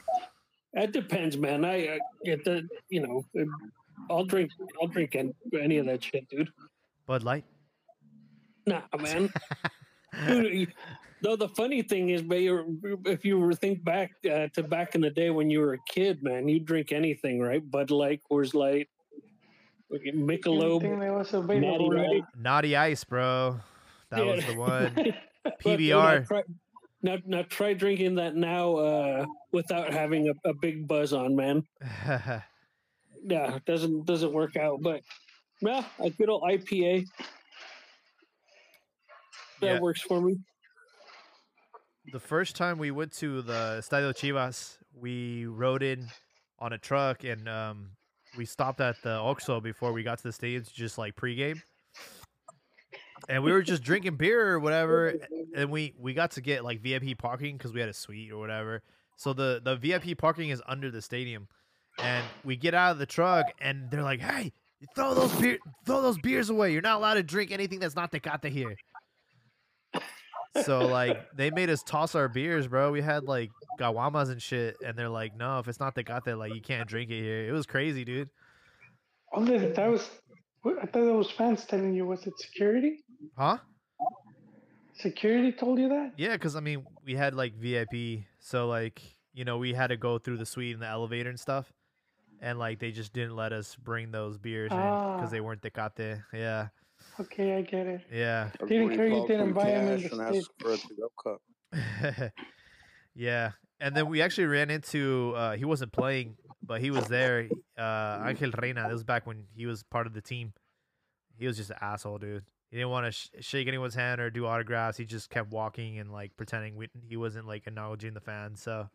That 0.74 0.94
depends, 0.94 1.38
man. 1.38 1.66
I, 1.66 1.96
I 1.96 2.00
get 2.24 2.46
the 2.46 2.68
you 2.90 3.02
know, 3.02 3.26
I'll 4.10 4.24
drink 4.24 4.52
I'll 4.82 4.88
drink 4.88 5.16
any, 5.16 5.34
any 5.60 5.78
of 5.78 5.88
that 5.88 6.04
shit, 6.04 6.30
dude. 6.30 6.50
Bud 7.06 7.24
Light. 7.24 7.46
Nah, 8.66 8.82
man. 9.00 9.32
Dude, 10.28 10.54
you- 10.54 10.68
no, 11.24 11.36
the 11.36 11.50
funny 11.50 11.84
thing 11.84 12.10
is, 12.10 12.24
if 12.28 13.24
you 13.24 13.38
were 13.38 13.54
think 13.54 13.84
back 13.84 14.12
uh, 14.26 14.48
to 14.56 14.64
back 14.64 14.96
in 14.96 15.02
the 15.02 15.12
day 15.12 15.30
when 15.30 15.52
you 15.52 15.60
were 15.60 15.74
a 15.74 15.78
kid, 15.88 16.24
man, 16.24 16.48
you 16.48 16.60
drink 16.60 16.92
anything, 16.92 17.40
right? 17.40 17.62
Bud 17.70 17.92
Light, 17.92 18.22
Coors 18.30 18.56
Light, 18.56 18.90
Michelob, 19.92 20.84
Anything 20.84 21.14
was 21.14 21.32
Natty 21.34 21.90
right? 21.92 22.24
Natty 22.40 22.76
Ice, 22.76 23.04
bro. 23.04 23.60
That 24.10 24.26
was 24.26 24.44
the 24.46 24.56
one. 24.56 24.96
PBR. 25.64 26.22
Now 26.22 26.26
try, 26.26 26.44
now, 27.04 27.18
now 27.26 27.42
try 27.44 27.74
drinking 27.74 28.16
that 28.16 28.36
now 28.36 28.76
uh, 28.78 29.26
without 29.52 29.94
having 29.94 30.28
a, 30.30 30.50
a 30.50 30.54
big 30.56 30.88
buzz 30.88 31.14
on, 31.14 31.36
man. 31.36 31.64
Yeah, 33.24 33.60
doesn't 33.68 34.08
doesn't 34.08 34.34
work 34.34 34.58
out. 34.58 34.82
But 34.82 35.02
yeah, 35.62 35.84
a 36.00 36.10
good 36.10 36.30
old 36.30 36.44
IPA 36.44 37.06
that 39.62 39.74
Yeah. 39.74 39.80
works 39.80 40.02
for 40.02 40.22
me. 40.22 40.38
the 42.12 42.20
first 42.20 42.56
time 42.56 42.78
we 42.80 42.90
went 42.92 43.14
to 43.14 43.42
the 43.44 43.78
Estadio 43.80 44.12
Chivas, 44.12 44.78
we 44.94 45.46
rode 45.46 45.84
in 45.84 46.08
on 46.60 46.74
a 46.74 46.78
truck 46.78 47.24
and 47.24 47.48
um, 47.48 47.92
we 48.38 48.44
stopped 48.44 48.82
at 48.82 48.96
the 49.04 49.10
Oxxo 49.10 49.62
before 49.62 49.94
we 49.94 50.04
got 50.04 50.18
to 50.18 50.24
the 50.24 50.32
stadium 50.34 50.64
to 50.64 50.74
just 50.74 50.98
like 50.98 51.16
pregame. 51.16 51.62
And 53.30 53.44
we 53.44 53.52
were 53.52 53.62
just 53.62 53.84
drinking 53.84 54.16
beer 54.16 54.50
or 54.54 54.60
whatever, 54.60 55.14
and 55.56 55.70
we 55.70 55.94
we 55.98 56.14
got 56.14 56.32
to 56.32 56.42
get 56.42 56.64
like 56.64 56.82
VIP 56.82 57.18
parking 57.18 57.56
because 57.56 57.72
we 57.72 57.80
had 57.80 57.88
a 57.88 57.94
suite 57.94 58.32
or 58.32 58.40
whatever. 58.40 58.82
So 59.16 59.32
the 59.32 59.62
the 59.64 59.76
VIP 59.76 60.18
parking 60.18 60.50
is 60.50 60.62
under 60.68 60.90
the 60.90 61.04
stadium, 61.04 61.48
and 62.02 62.26
we 62.44 62.56
get 62.58 62.74
out 62.74 62.94
of 62.94 62.98
the 62.98 63.06
truck 63.06 63.46
and 63.62 63.92
they're 63.92 64.02
like, 64.02 64.22
"Hey, 64.22 64.54
throw 64.96 65.14
those 65.14 65.34
beer, 65.40 65.58
throw 65.86 66.02
those 66.02 66.18
beers 66.18 66.50
away. 66.50 66.72
You're 66.74 66.82
not 66.82 66.98
allowed 66.98 67.16
to 67.16 67.24
drink 67.24 67.52
anything 67.52 67.80
that's 67.80 67.96
not 67.96 68.12
Tecate 68.12 68.50
here." 68.50 68.76
So 70.64 70.86
like 70.86 71.30
they 71.36 71.50
made 71.50 71.70
us 71.70 71.82
toss 71.84 72.14
our 72.14 72.28
beers, 72.28 72.68
bro. 72.68 72.92
We 72.92 73.02
had 73.02 73.24
like 73.24 73.52
caguamas 73.80 74.30
and 74.30 74.42
shit, 74.42 74.76
and 74.86 74.98
they're 74.98 75.10
like, 75.10 75.36
"No, 75.36 75.60
if 75.60 75.68
it's 75.68 75.80
not 75.80 75.96
Tecate, 75.96 76.38
like 76.38 76.54
you 76.54 76.62
can't 76.62 76.88
drink 76.90 77.10
it 77.10 77.22
here." 77.22 77.48
It 77.48 77.52
was 77.52 77.66
crazy, 77.66 78.04
dude. 78.04 78.30
Oh, 79.34 79.46
that 79.46 79.88
was. 79.90 80.10
I 80.66 80.86
thought 80.86 81.06
that 81.06 81.14
was 81.14 81.32
fans 81.32 81.66
telling 81.66 81.94
you. 81.94 82.06
Was 82.06 82.28
it 82.28 82.38
security? 82.38 83.04
Huh? 83.38 83.58
Security 84.94 85.52
told 85.52 85.80
you 85.80 85.90
that? 85.90 86.12
Yeah, 86.18 86.34
because 86.34 86.56
I 86.56 86.60
mean, 86.60 86.86
we 87.06 87.16
had 87.16 87.34
like 87.34 87.56
VIP, 87.56 88.26
so 88.40 88.68
like 88.68 89.02
you 89.34 89.46
know 89.46 89.58
we 89.58 89.74
had 89.74 89.88
to 89.88 89.98
go 89.98 90.18
through 90.18 90.38
the 90.38 90.46
suite 90.46 90.74
and 90.74 90.82
the 90.82 90.88
elevator 90.88 91.30
and 91.30 91.40
stuff, 91.40 91.72
and 92.42 92.60
like 92.60 92.80
they 92.80 92.92
just 92.92 93.14
didn't 93.14 93.36
let 93.36 93.54
us 93.54 93.76
bring 93.76 94.12
those 94.12 94.38
beers 94.38 94.72
in 94.72 94.78
Ah. 94.78 95.16
because 95.18 95.32
they 95.32 95.40
weren't 95.42 95.62
Tecate. 95.62 96.24
Yeah, 96.34 96.68
Okay, 97.20 97.56
I 97.58 97.62
get 97.62 97.88
it. 97.88 98.02
yeah, 98.12 98.50
Didn't 98.68 98.96
care 98.96 99.08
you 99.08 99.26
didn't 99.28 99.54
from 99.54 99.54
buy 99.54 99.70
'em 99.72 99.88
in 99.88 100.02
the 100.02 100.12
and 100.12 100.22
asked 100.22 100.34
States. 100.34 100.50
for 100.60 100.72
a 100.74 100.78
to-go 100.78 101.12
cup. 101.24 102.32
yeah. 103.16 103.52
And 103.80 103.96
then 103.96 104.08
we 104.08 104.22
actually 104.22 104.46
ran 104.48 104.70
into 104.70 105.34
uh 105.36 105.56
he 105.56 105.66
wasn't 105.66 105.92
playing, 105.92 106.36
but 106.62 106.82
he 106.82 106.92
was 106.92 107.08
there. 107.08 107.50
Uh 107.78 108.24
Angel 108.28 108.52
Reyna. 108.62 108.84
This 108.84 108.94
was 108.94 109.04
back 109.04 109.26
when 109.26 109.46
he 109.56 109.66
was 109.66 109.84
part 109.84 110.06
of 110.08 110.14
the 110.14 110.22
team. 110.22 110.54
He 111.38 111.48
was 111.48 111.58
just 111.58 111.72
an 111.72 111.78
asshole, 111.82 112.20
dude. 112.20 112.44
He 112.70 112.78
didn't 112.78 112.92
want 112.92 113.08
to 113.08 113.12
sh- 113.12 113.30
shake 113.40 113.68
anyone's 113.68 113.96
hand 113.96 114.22
or 114.22 114.30
do 114.30 114.46
autographs. 114.46 114.98
He 114.98 115.06
just 115.06 115.30
kept 115.30 115.52
walking 115.52 115.98
and 116.00 116.12
like 116.12 116.38
pretending 116.38 116.76
we- 116.76 116.90
he 117.10 117.18
wasn't 117.18 117.48
like 117.48 117.66
acknowledging 117.68 118.14
the 118.14 118.22
fans. 118.22 118.62
So 118.62 118.90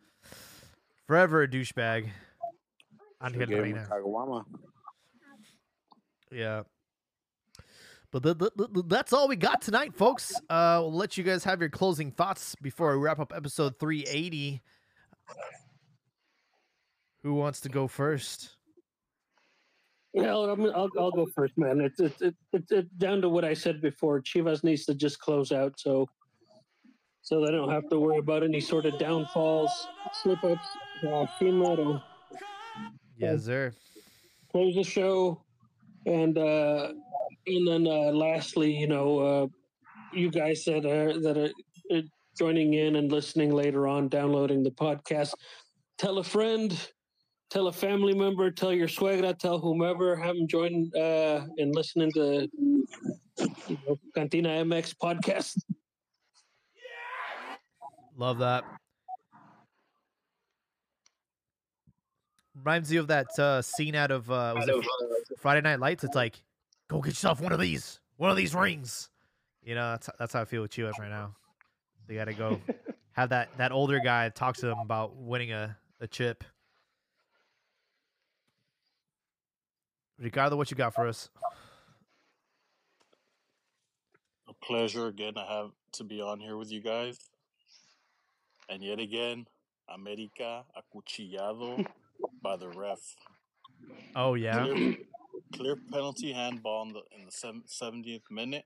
forever 1.05 1.43
a 1.43 1.47
douchebag. 1.47 2.09
Angel 3.23 3.39
Gave 3.39 3.49
him 3.49 3.59
a 3.59 3.61
Reyna. 3.61 3.87
caguama. 3.89 4.45
Yeah. 6.31 6.63
But 8.11 8.23
th- 8.23 8.37
th- 8.37 8.51
th- 8.57 8.85
that's 8.87 9.11
all 9.13 9.27
we 9.27 9.35
got 9.35 9.61
tonight, 9.61 9.93
folks. 9.95 10.33
Uh, 10.49 10.79
we'll 10.81 10.93
let 10.93 11.17
you 11.17 11.23
guys 11.23 11.43
have 11.43 11.59
your 11.59 11.69
closing 11.69 12.11
thoughts 12.11 12.55
before 12.61 12.97
we 12.97 13.03
wrap 13.03 13.19
up 13.19 13.33
episode 13.35 13.77
380. 13.79 14.61
Who 17.23 17.33
wants 17.33 17.59
to 17.61 17.69
go 17.69 17.87
first? 17.87 18.55
Well, 20.13 20.45
I'm, 20.49 20.65
I'll 20.67 20.89
I'll 20.97 21.11
go 21.11 21.27
first, 21.35 21.57
man. 21.57 21.81
It's 21.81 21.99
it's 21.99 22.21
it's 22.21 22.37
it's 22.53 22.71
it's 22.71 22.89
down 22.97 23.21
to 23.21 23.29
what 23.29 23.43
I 23.43 23.53
said 23.53 23.81
before. 23.81 24.21
Chivas 24.21 24.63
needs 24.63 24.85
to 24.85 24.95
just 24.95 25.19
close 25.19 25.51
out, 25.51 25.77
so 25.79 26.07
so 27.21 27.41
they 27.45 27.51
don't 27.51 27.69
have 27.69 27.87
to 27.89 27.99
worry 27.99 28.17
about 28.19 28.41
any 28.43 28.61
sort 28.61 28.85
of 28.85 28.97
downfalls, 28.97 29.69
slip 30.13 30.43
ups. 30.43 30.65
Uh, 31.03 31.25
Chima 31.39 32.01
Yes, 33.17 33.45
sir. 33.45 33.73
close 34.51 34.75
the 34.75 34.83
show, 34.83 35.43
and 36.05 36.37
uh, 36.37 36.91
and 37.47 37.67
then 37.67 37.87
uh, 37.87 38.11
lastly, 38.11 38.71
you 38.71 38.87
know, 38.87 39.19
uh, 39.19 39.47
you 40.11 40.29
guys 40.29 40.63
that 40.65 40.85
are 40.85 41.19
that 41.19 41.37
are 41.37 41.97
uh, 41.97 42.01
joining 42.37 42.73
in 42.73 42.95
and 42.95 43.11
listening 43.11 43.51
later 43.51 43.87
on, 43.87 44.09
downloading 44.09 44.63
the 44.63 44.71
podcast, 44.71 45.33
tell 45.97 46.19
a 46.19 46.23
friend, 46.23 46.89
tell 47.49 47.67
a 47.67 47.73
family 47.73 48.13
member, 48.13 48.51
tell 48.51 48.73
your 48.73 48.87
suegra, 48.87 49.37
tell 49.37 49.59
whomever, 49.59 50.15
have 50.15 50.35
them 50.35 50.47
join 50.47 50.91
uh, 50.95 51.45
and 51.57 51.75
listening 51.75 52.11
to 52.13 52.47
you 53.37 53.77
know, 53.87 53.99
Cantina 54.15 54.49
MX 54.49 54.95
podcast. 55.01 55.57
Love 58.15 58.39
that. 58.39 58.63
Reminds 62.63 62.91
you 62.91 62.99
of 62.99 63.07
that 63.07 63.27
uh, 63.37 63.61
scene 63.61 63.95
out 63.95 64.11
of 64.11 64.29
uh, 64.31 64.53
was 64.55 64.67
it 64.67 64.85
Friday 65.39 65.61
Night 65.61 65.79
Lights? 65.79 66.03
It's 66.03 66.15
like, 66.15 66.41
go 66.87 67.01
get 67.01 67.09
yourself 67.09 67.39
one 67.39 67.51
of 67.51 67.59
these, 67.59 67.99
one 68.17 68.31
of 68.31 68.37
these 68.37 68.55
rings. 68.55 69.09
You 69.63 69.75
know, 69.75 69.91
that's 69.91 70.09
that's 70.17 70.33
how 70.33 70.41
I 70.41 70.45
feel 70.45 70.61
with 70.61 70.71
Chivas 70.71 70.97
right 70.99 71.09
now. 71.09 71.35
They 72.07 72.15
got 72.15 72.25
to 72.25 72.33
go 72.33 72.59
have 73.11 73.29
that 73.29 73.49
that 73.57 73.71
older 73.71 73.99
guy 73.99 74.29
talk 74.29 74.55
to 74.57 74.65
them 74.65 74.79
about 74.79 75.15
winning 75.15 75.51
a 75.51 75.77
a 75.99 76.07
chip. 76.07 76.43
Ricardo, 80.19 80.55
what 80.55 80.71
you 80.71 80.77
got 80.77 80.95
for 80.95 81.07
us? 81.07 81.29
A 84.47 84.53
pleasure 84.65 85.07
again 85.07 85.35
to 85.35 85.41
have 85.41 85.71
to 85.93 86.03
be 86.03 86.21
on 86.21 86.39
here 86.39 86.57
with 86.57 86.71
you 86.71 86.81
guys. 86.81 87.19
And 88.69 88.81
yet 88.81 88.99
again, 88.99 89.45
America 89.87 90.63
acuchillado 90.75 91.85
by 92.47 92.55
the 92.55 92.69
ref. 92.69 92.99
Oh 94.15 94.35
yeah, 94.35 94.63
Clear, 94.63 94.95
clear 95.53 95.75
penalty 95.91 96.31
handball 96.31 96.83
in 96.83 96.93
the 96.93 97.01
in 97.17 97.25
the 97.25 97.61
seventieth 97.65 98.23
minute, 98.31 98.63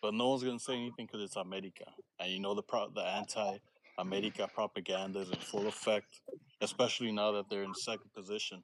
but 0.00 0.14
no 0.14 0.30
one's 0.30 0.42
gonna 0.42 0.58
say 0.58 0.74
anything 0.74 1.06
because 1.06 1.22
it's 1.22 1.36
America, 1.36 1.84
and 2.18 2.32
you 2.32 2.40
know 2.40 2.54
the 2.54 2.62
pro, 2.62 2.88
the 2.88 3.02
anti 3.02 3.58
America 3.98 4.48
propaganda 4.54 5.20
is 5.20 5.28
in 5.28 5.36
full 5.36 5.66
effect, 5.66 6.22
especially 6.62 7.12
now 7.12 7.32
that 7.32 7.50
they're 7.50 7.64
in 7.64 7.74
second 7.74 8.10
position. 8.14 8.62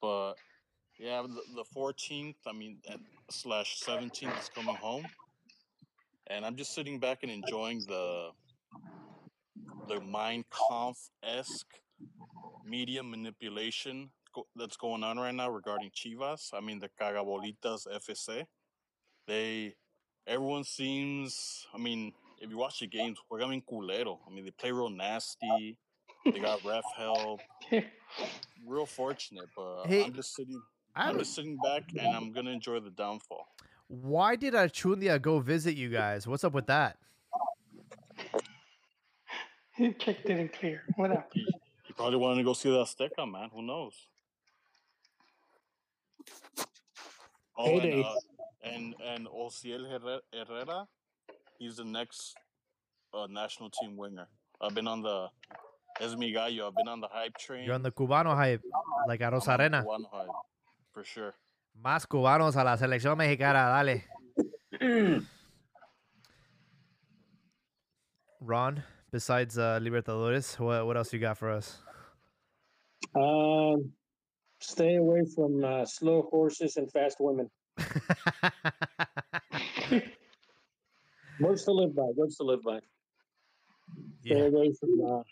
But 0.00 0.34
yeah, 0.98 1.22
the 1.54 1.64
fourteenth, 1.72 2.36
I 2.46 2.52
mean, 2.52 2.78
slash 3.30 3.78
seventeenth 3.78 4.36
is 4.40 4.50
coming 4.52 4.74
home, 4.74 5.06
and 6.26 6.44
I'm 6.44 6.56
just 6.56 6.74
sitting 6.74 6.98
back 6.98 7.18
and 7.22 7.30
enjoying 7.30 7.84
the 7.86 8.30
the 9.86 10.00
Mein 10.00 10.44
Kampf 10.50 11.10
esque 11.22 11.82
media 12.64 13.02
manipulation 13.02 14.10
that's 14.56 14.76
going 14.76 15.02
on 15.02 15.18
right 15.18 15.34
now 15.34 15.50
regarding 15.50 15.90
Chivas. 15.90 16.54
I 16.54 16.60
mean, 16.60 16.78
the 16.78 16.88
Cagabolitas 17.00 17.86
FC. 17.86 18.44
They, 19.26 19.74
everyone 20.26 20.64
seems. 20.64 21.66
I 21.74 21.78
mean, 21.78 22.12
if 22.40 22.50
you 22.50 22.56
watch 22.56 22.80
the 22.80 22.86
games, 22.86 23.18
we're 23.30 23.40
coming 23.40 23.62
culero. 23.62 24.18
I 24.26 24.34
mean, 24.34 24.44
they 24.44 24.50
play 24.50 24.72
real 24.72 24.90
nasty. 24.90 25.76
They 26.24 26.38
got 26.38 26.64
ref 26.64 26.84
help. 26.96 27.40
real 28.66 28.86
fortunate, 28.86 29.48
but 29.56 29.84
Hey, 29.86 30.04
I'm 30.04 30.12
just 30.12 30.34
sitting. 30.34 30.60
I 30.94 31.08
I'm 31.08 31.18
just 31.18 31.34
sitting 31.34 31.58
back, 31.64 31.84
and 31.98 32.14
I'm 32.14 32.32
gonna 32.32 32.50
enjoy 32.50 32.80
the 32.80 32.90
downfall. 32.90 33.46
Why 33.88 34.36
did 34.36 34.54
Achundia 34.54 35.20
go 35.20 35.40
visit 35.40 35.74
you 35.74 35.88
guys? 35.88 36.26
What's 36.26 36.44
up 36.44 36.52
with 36.52 36.66
that? 36.66 36.96
He 39.74 39.90
kicked 39.94 40.28
it 40.28 40.38
in 40.38 40.50
clear. 40.50 40.82
What 40.96 41.12
up? 41.12 41.32
He, 41.92 41.96
he 41.96 41.96
probably 41.96 42.18
wanted 42.18 42.36
to 42.38 42.44
go 42.44 42.52
see 42.52 42.70
the 42.70 42.82
Azteca, 42.82 43.30
man. 43.30 43.50
Who 43.52 43.62
knows? 43.62 43.94
Oh, 47.56 47.72
and, 47.72 47.82
Heyday. 47.82 48.02
uh, 48.02 48.14
and 48.64 48.94
and 49.04 49.26
Ozziel 49.28 49.86
Herrera, 50.32 50.88
he's 51.58 51.76
the 51.76 51.84
next 51.84 52.34
uh, 53.14 53.26
national 53.28 53.70
team 53.70 53.96
winger. 53.96 54.28
I've 54.60 54.74
been 54.74 54.88
on 54.88 55.02
the 55.02 55.28
es 56.00 56.16
mi 56.16 56.32
gallo. 56.32 56.68
I've 56.68 56.74
been 56.74 56.88
on 56.88 57.00
the 57.00 57.08
hype 57.08 57.36
train. 57.36 57.64
You're 57.64 57.74
on 57.74 57.82
the 57.82 57.90
Cubano 57.90 58.34
hype, 58.34 58.62
like 59.06 59.20
Arozarena. 59.20 59.80
I'm 59.80 59.88
on 59.88 60.02
the 60.02 60.08
Cubano 60.08 60.10
hype, 60.12 60.30
for 60.92 61.04
sure. 61.04 61.34
Más 61.82 62.06
cubanos 62.06 62.56
a 62.56 62.64
la 62.64 62.76
selección 62.76 63.16
mexicana, 63.16 63.68
dale. 63.68 64.04
Ron, 68.40 68.84
besides 69.12 69.58
uh, 69.58 69.78
Libertadores, 69.80 70.58
what 70.58 70.86
what 70.86 70.96
else 70.96 71.12
you 71.12 71.20
got 71.20 71.38
for 71.38 71.50
us? 71.50 71.78
Um, 73.14 73.92
stay 74.60 74.96
away 74.96 75.22
from 75.34 75.62
uh, 75.62 75.84
slow 75.84 76.22
horses 76.30 76.76
and 76.78 76.90
fast 76.90 77.18
women. 77.20 77.48
Words 81.38 81.64
to 81.64 81.72
live 81.72 81.94
by. 81.94 82.02
Words 82.16 82.36
to 82.38 82.44
live 82.44 82.62
by. 82.62 82.80
Stay 84.24 84.34
Yeah. 84.38 84.46
away 84.46 84.72
from. 84.80 85.00
Uh, 85.04 85.22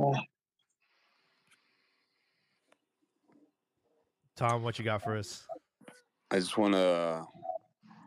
uh, 0.00 0.20
Tom, 4.36 4.62
what 4.62 4.78
you 4.78 4.84
got 4.84 5.02
for 5.02 5.16
us? 5.16 5.46
I 6.30 6.38
just 6.38 6.58
want 6.58 6.74
to 6.74 7.24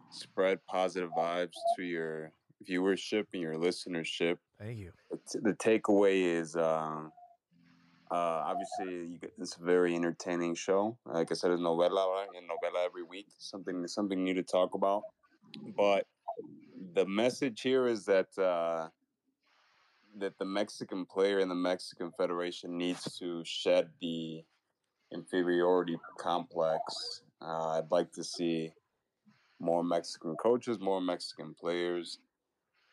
spread 0.09 0.59
positive 0.67 1.09
vibes 1.11 1.55
to 1.77 1.83
your 1.83 2.31
viewership 2.67 3.25
and 3.33 3.41
your 3.41 3.55
listenership. 3.55 4.37
Thank 4.59 4.79
you. 4.79 4.91
The 5.11 5.17
t- 5.17 5.39
The 5.41 5.53
takeaway 5.53 6.23
is 6.23 6.55
um, 6.55 7.11
uh, 8.09 8.15
obviously 8.15 9.11
you 9.11 9.17
get, 9.19 9.33
it's 9.37 9.57
a 9.57 9.63
very 9.63 9.95
entertaining 9.95 10.55
show. 10.55 10.97
Like 11.05 11.31
I 11.31 11.35
said, 11.35 11.51
it's 11.51 11.61
novela, 11.61 12.07
right? 12.07 12.27
And 12.35 12.47
novela 12.47 12.85
every 12.85 13.03
week, 13.03 13.27
something 13.37 13.87
something 13.87 14.23
new 14.23 14.33
to 14.33 14.43
talk 14.43 14.75
about. 14.75 15.03
But 15.75 16.05
the 16.93 17.05
message 17.05 17.61
here 17.61 17.87
is 17.87 18.05
that 18.05 18.37
uh, 18.37 18.89
that 20.19 20.37
the 20.39 20.45
Mexican 20.45 21.05
player 21.05 21.39
and 21.39 21.51
the 21.51 21.55
Mexican 21.55 22.11
Federation 22.11 22.77
needs 22.77 23.17
to 23.19 23.43
shed 23.45 23.89
the 24.01 24.43
inferiority 25.11 25.97
complex. 26.17 27.21
Uh, 27.41 27.77
I'd 27.77 27.91
like 27.91 28.11
to 28.13 28.23
see 28.23 28.71
more 29.59 29.83
Mexican 29.83 30.35
coaches, 30.35 30.79
more 30.79 31.01
Mexican 31.01 31.53
players. 31.59 32.19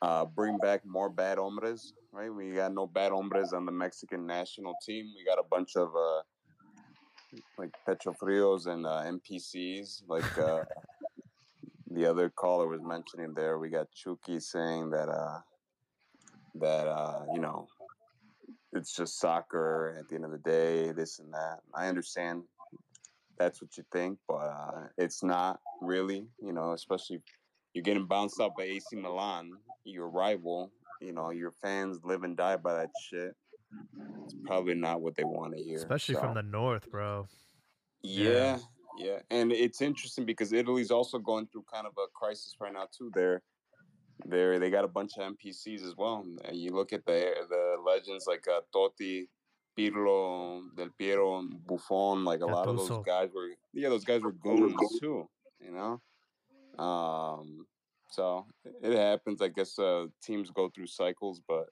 Uh, 0.05 0.27
bring 0.27 0.59
back 0.59 0.85
more 0.85 1.09
bad 1.09 1.39
hombres, 1.39 1.95
right? 2.13 2.29
We 2.29 2.51
got 2.51 2.75
no 2.75 2.87
bad 2.87 3.11
hombres 3.11 3.55
on 3.55 3.65
the 3.65 3.73
Mexican 3.73 4.27
national 4.27 4.75
team. 4.85 5.07
We 5.17 5.25
got 5.25 5.39
a 5.39 5.49
bunch 5.51 5.77
of 5.77 5.89
uh, 5.97 6.21
like 7.57 7.71
Petrofrios 7.89 8.67
and 8.67 8.85
uh, 8.85 9.03
NPCs, 9.07 10.03
like 10.07 10.39
uh, 10.39 10.65
the 11.91 12.05
other 12.05 12.29
caller 12.29 12.69
was 12.69 12.83
mentioning 12.83 13.33
there. 13.33 13.59
We 13.59 13.71
got 13.71 13.91
Chucky 13.93 14.41
saying 14.41 14.91
that 14.91 15.09
uh, 15.09 15.39
that 16.57 16.87
uh, 16.87 17.21
you 17.33 17.41
know 17.41 17.67
it's 18.75 18.95
just 18.95 19.19
soccer 19.19 19.97
at 19.99 20.07
the 20.11 20.17
end 20.17 20.27
of 20.27 20.33
the 20.33 20.39
day, 20.39 20.93
this 20.93 21.19
and 21.19 21.33
that. 21.33 21.61
I 21.75 21.89
understand 21.89 22.43
that's 23.39 23.63
what 23.63 23.75
you 23.79 23.85
think, 23.91 24.19
but 24.29 24.35
uh, 24.35 24.89
it's 24.99 25.23
not 25.23 25.61
really, 25.81 26.27
you 26.43 26.53
know, 26.53 26.73
especially 26.73 27.23
you're 27.75 27.83
getting 27.83 28.07
bounced 28.07 28.41
out 28.41 28.53
by 28.57 28.65
AC 28.65 28.97
Milan, 28.97 29.53
your 29.85 30.09
rival, 30.09 30.73
you 31.01 31.13
know, 31.13 31.31
your 31.31 31.53
fans 31.63 31.99
live 32.05 32.23
and 32.23 32.37
die 32.37 32.57
by 32.57 32.75
that 32.75 32.91
shit. 33.11 33.35
It's 34.25 34.35
probably 34.45 34.75
not 34.75 35.01
what 35.01 35.17
they 35.17 35.25
want 35.25 35.57
to 35.57 35.63
hear. 35.63 35.77
Especially 35.77 36.15
from 36.15 36.35
the 36.35 36.43
north, 36.43 36.89
bro. 36.91 37.27
Yeah, 38.03 38.59
yeah, 38.97 39.19
and 39.31 39.51
it's 39.53 39.83
interesting 39.83 40.25
because 40.25 40.53
Italy's 40.53 40.91
also 40.91 41.19
going 41.19 41.47
through 41.49 41.65
kind 41.73 41.87
of 41.87 41.93
a 41.99 42.07
crisis 42.15 42.55
right 42.61 42.73
now 42.73 42.87
too. 42.97 43.11
They're 43.15 43.43
they're 44.27 44.59
they 44.59 44.71
got 44.71 44.85
a 44.85 44.89
bunch 44.89 45.13
of 45.19 45.35
NPCs 45.35 45.85
as 45.85 45.95
well. 45.97 46.25
And 46.45 46.57
you 46.57 46.71
look 46.71 46.93
at 46.93 47.05
the 47.05 47.35
the 47.49 47.77
legends 47.85 48.27
like 48.29 48.45
uh, 48.47 48.61
Totti, 48.75 49.27
Pirlo, 49.77 50.63
Del 50.77 50.91
Piero, 50.97 51.43
Buffon. 51.67 52.25
Like 52.25 52.41
a 52.41 52.47
lot 52.47 52.69
of 52.69 52.77
those 52.77 53.05
guys 53.05 53.31
were 53.35 53.49
yeah, 53.73 53.89
those 53.89 54.05
guys 54.05 54.23
were 54.23 54.33
goons 54.33 54.77
too. 55.01 55.29
You 55.61 55.73
know, 55.73 56.01
um, 56.79 57.67
so 58.11 58.47
it 58.83 58.97
happens. 58.97 59.43
I 59.43 59.49
guess 59.49 59.79
uh, 59.79 60.07
teams 60.23 60.51
go 60.51 60.71
through 60.75 60.87
cycles, 60.87 61.41
but 61.47 61.67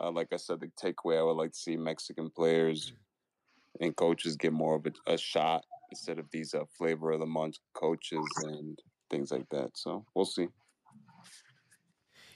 uh, 0.00 0.10
like 0.10 0.28
I 0.32 0.36
said, 0.36 0.60
the 0.60 0.70
takeaway 0.80 1.18
I 1.18 1.22
would 1.22 1.32
like 1.32 1.52
to 1.52 1.58
see 1.58 1.76
Mexican 1.76 2.30
players 2.30 2.92
and 3.80 3.94
coaches 3.94 4.36
get 4.36 4.52
more 4.52 4.76
of 4.76 4.86
a, 4.86 5.12
a 5.12 5.18
shot 5.18 5.64
instead 5.90 6.18
of 6.18 6.26
these 6.30 6.54
uh, 6.54 6.64
flavor 6.76 7.12
of 7.12 7.20
the 7.20 7.26
month 7.26 7.56
coaches 7.74 8.26
and 8.44 8.78
things 9.10 9.30
like 9.30 9.48
that. 9.50 9.70
So 9.74 10.04
we'll 10.14 10.24
see. 10.24 10.48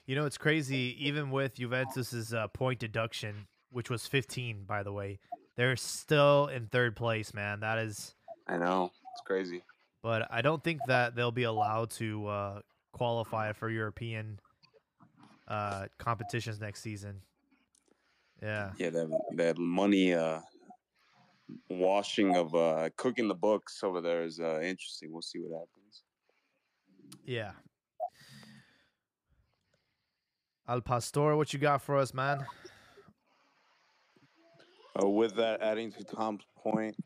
You 0.06 0.16
know, 0.16 0.27
it's 0.27 0.39
crazy. 0.39 0.97
Even 0.98 1.31
with 1.31 1.55
Juventus's 1.55 2.35
uh, 2.35 2.48
point 2.48 2.78
deduction, 2.78 3.47
which 3.70 3.90
was 3.90 4.06
15, 4.06 4.64
by 4.64 4.82
the 4.82 4.93
way, 4.93 5.18
they're 5.56 5.77
still 5.77 6.47
in 6.47 6.66
third 6.66 6.97
place, 6.97 7.32
man. 7.32 7.60
That 7.60 7.78
is, 7.78 8.14
I 8.48 8.56
know 8.56 8.90
it's 9.12 9.22
crazy. 9.24 9.62
But 10.02 10.27
I 10.31 10.43
don't 10.43 10.62
think 10.62 10.81
that 10.86 11.14
they'll 11.14 11.32
be 11.32 11.44
allowed 11.44 11.90
to 11.93 12.27
uh, 12.27 12.60
qualify 12.93 13.52
for 13.52 13.68
European 13.68 14.40
uh, 15.48 15.86
competitions 15.98 16.60
next 16.60 16.81
season. 16.82 17.22
Yeah. 18.43 18.70
Yeah, 18.78 18.90
that 18.90 19.20
that 19.36 19.59
money 19.59 20.14
uh, 20.14 20.40
washing 21.68 22.36
of 22.36 22.55
uh, 22.55 22.89
cooking 22.97 23.28
the 23.28 23.35
books 23.35 23.82
over 23.82 24.01
there 24.01 24.24
is 24.24 24.40
uh, 24.40 24.60
interesting. 24.62 25.12
We'll 25.12 25.22
see 25.22 25.40
what 25.40 25.59
happens. 25.59 26.02
Yeah. 27.24 27.52
Al 30.68 30.81
Pastor, 30.81 31.36
what 31.36 31.52
you 31.52 31.59
got 31.59 31.82
for 31.82 31.97
us, 31.97 32.14
man? 32.14 32.47
Uh, 35.01 35.09
with 35.09 35.35
that, 35.35 35.60
adding 35.60 35.90
to 35.93 36.05
Tom's 36.05 36.43
point, 36.56 36.97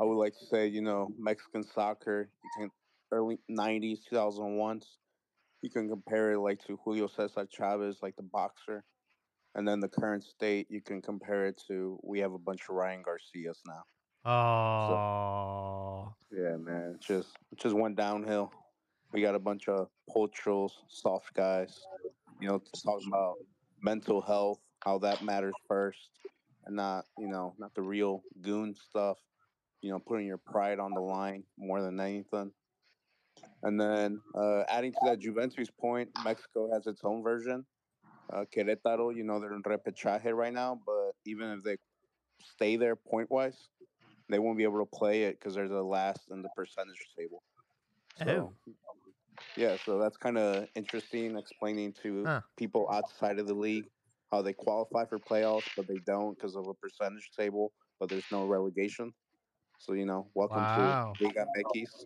I 0.00 0.04
would 0.04 0.16
like 0.16 0.32
to 0.38 0.46
say, 0.46 0.66
you 0.66 0.80
know, 0.80 1.12
Mexican 1.18 1.62
soccer, 1.62 2.30
you 2.42 2.50
can 2.56 2.70
early 3.12 3.38
'90s, 3.50 3.98
2001s, 4.10 4.84
you 5.60 5.68
can 5.68 5.90
compare 5.90 6.32
it 6.32 6.38
like 6.38 6.64
to 6.66 6.78
Julio 6.82 7.06
Cesar 7.06 7.46
Chavez, 7.50 7.98
like 8.02 8.16
the 8.16 8.22
boxer, 8.22 8.82
and 9.54 9.68
then 9.68 9.78
the 9.78 9.88
current 9.88 10.24
state, 10.24 10.68
you 10.70 10.80
can 10.80 11.02
compare 11.02 11.44
it 11.46 11.60
to 11.68 11.98
we 12.02 12.18
have 12.20 12.32
a 12.32 12.38
bunch 12.38 12.62
of 12.68 12.76
Ryan 12.76 13.02
Garcias 13.02 13.60
now. 13.66 13.82
Oh, 14.24 16.14
Yeah, 16.30 16.56
man. 16.56 16.94
It 16.94 17.00
just 17.00 17.36
it 17.52 17.58
just 17.58 17.74
went 17.74 17.96
downhill. 17.96 18.50
We 19.12 19.20
got 19.20 19.34
a 19.34 19.40
bunch 19.40 19.68
of 19.68 19.88
poachers, 20.08 20.72
soft 20.88 21.34
guys, 21.34 21.78
you 22.40 22.48
know, 22.48 22.62
talking 22.84 23.08
about 23.08 23.34
mental 23.82 24.22
health, 24.22 24.60
how 24.82 24.98
that 25.00 25.22
matters 25.22 25.54
first, 25.68 26.10
and 26.64 26.76
not, 26.76 27.04
you 27.18 27.28
know, 27.28 27.54
not 27.58 27.74
the 27.74 27.82
real 27.82 28.22
goon 28.40 28.74
stuff. 28.74 29.18
You 29.82 29.90
know, 29.90 29.98
putting 29.98 30.26
your 30.26 30.38
pride 30.38 30.78
on 30.78 30.94
the 30.94 31.00
line 31.00 31.44
more 31.58 31.82
than 31.82 32.00
anything. 32.00 32.52
And 33.62 33.80
then 33.80 34.20
uh, 34.34 34.62
adding 34.68 34.92
to 34.92 34.98
that 35.06 35.18
Juventus 35.18 35.70
point, 35.70 36.10
Mexico 36.24 36.70
has 36.72 36.86
its 36.86 37.02
own 37.04 37.22
version. 37.22 37.66
Uh, 38.32 38.44
Querétaro, 38.54 39.14
you 39.14 39.24
know, 39.24 39.40
they're 39.40 39.52
in 39.54 39.62
repechaje 39.62 40.32
right 40.32 40.52
now, 40.52 40.80
but 40.86 41.12
even 41.26 41.50
if 41.50 41.64
they 41.64 41.76
stay 42.40 42.76
there 42.76 42.96
point 42.96 43.30
wise, 43.30 43.68
they 44.28 44.38
won't 44.38 44.58
be 44.58 44.64
able 44.64 44.78
to 44.78 44.86
play 44.98 45.24
it 45.24 45.38
because 45.38 45.54
they're 45.54 45.68
the 45.68 45.82
last 45.82 46.30
in 46.30 46.42
the 46.42 46.48
percentage 46.50 47.08
table. 47.18 47.42
So, 48.14 48.54
yeah, 49.56 49.76
so 49.76 49.98
that's 49.98 50.16
kind 50.16 50.38
of 50.38 50.66
interesting 50.74 51.36
explaining 51.36 51.92
to 52.02 52.26
Huh. 52.26 52.40
people 52.56 52.88
outside 52.90 53.38
of 53.38 53.46
the 53.46 53.54
league 53.54 53.88
how 54.30 54.42
they 54.42 54.52
qualify 54.52 55.04
for 55.06 55.18
playoffs, 55.18 55.68
but 55.76 55.88
they 55.88 55.98
don't 56.06 56.36
because 56.38 56.56
of 56.56 56.66
a 56.68 56.74
percentage 56.74 57.30
table, 57.36 57.72
but 57.98 58.08
there's 58.10 58.30
no 58.30 58.44
relegation. 58.44 59.12
So, 59.80 59.94
you 59.94 60.04
know, 60.04 60.28
welcome 60.34 60.64
Wow. 60.64 61.16
to 61.18 61.24
Liga 61.24 61.46
MX. 61.56 62.04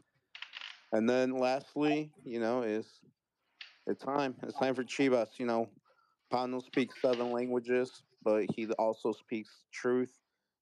And 0.93 1.11
then 1.11 1.33
lastly, 1.33 2.13
you 2.25 2.39
know, 2.39 2.63
is 2.63 3.01
it's 3.89 4.01
time. 4.01 4.37
It's 4.45 4.57
time 4.57 4.77
for 4.77 4.85
Chivas. 4.85 5.39
You 5.39 5.47
know, 5.47 5.69
Pano 6.33 6.63
speaks 6.63 7.03
seven 7.03 7.33
languages, 7.33 8.05
but 8.23 8.45
he 8.55 8.69
also 8.79 9.13
speaks 9.13 9.65
truth. 9.73 10.13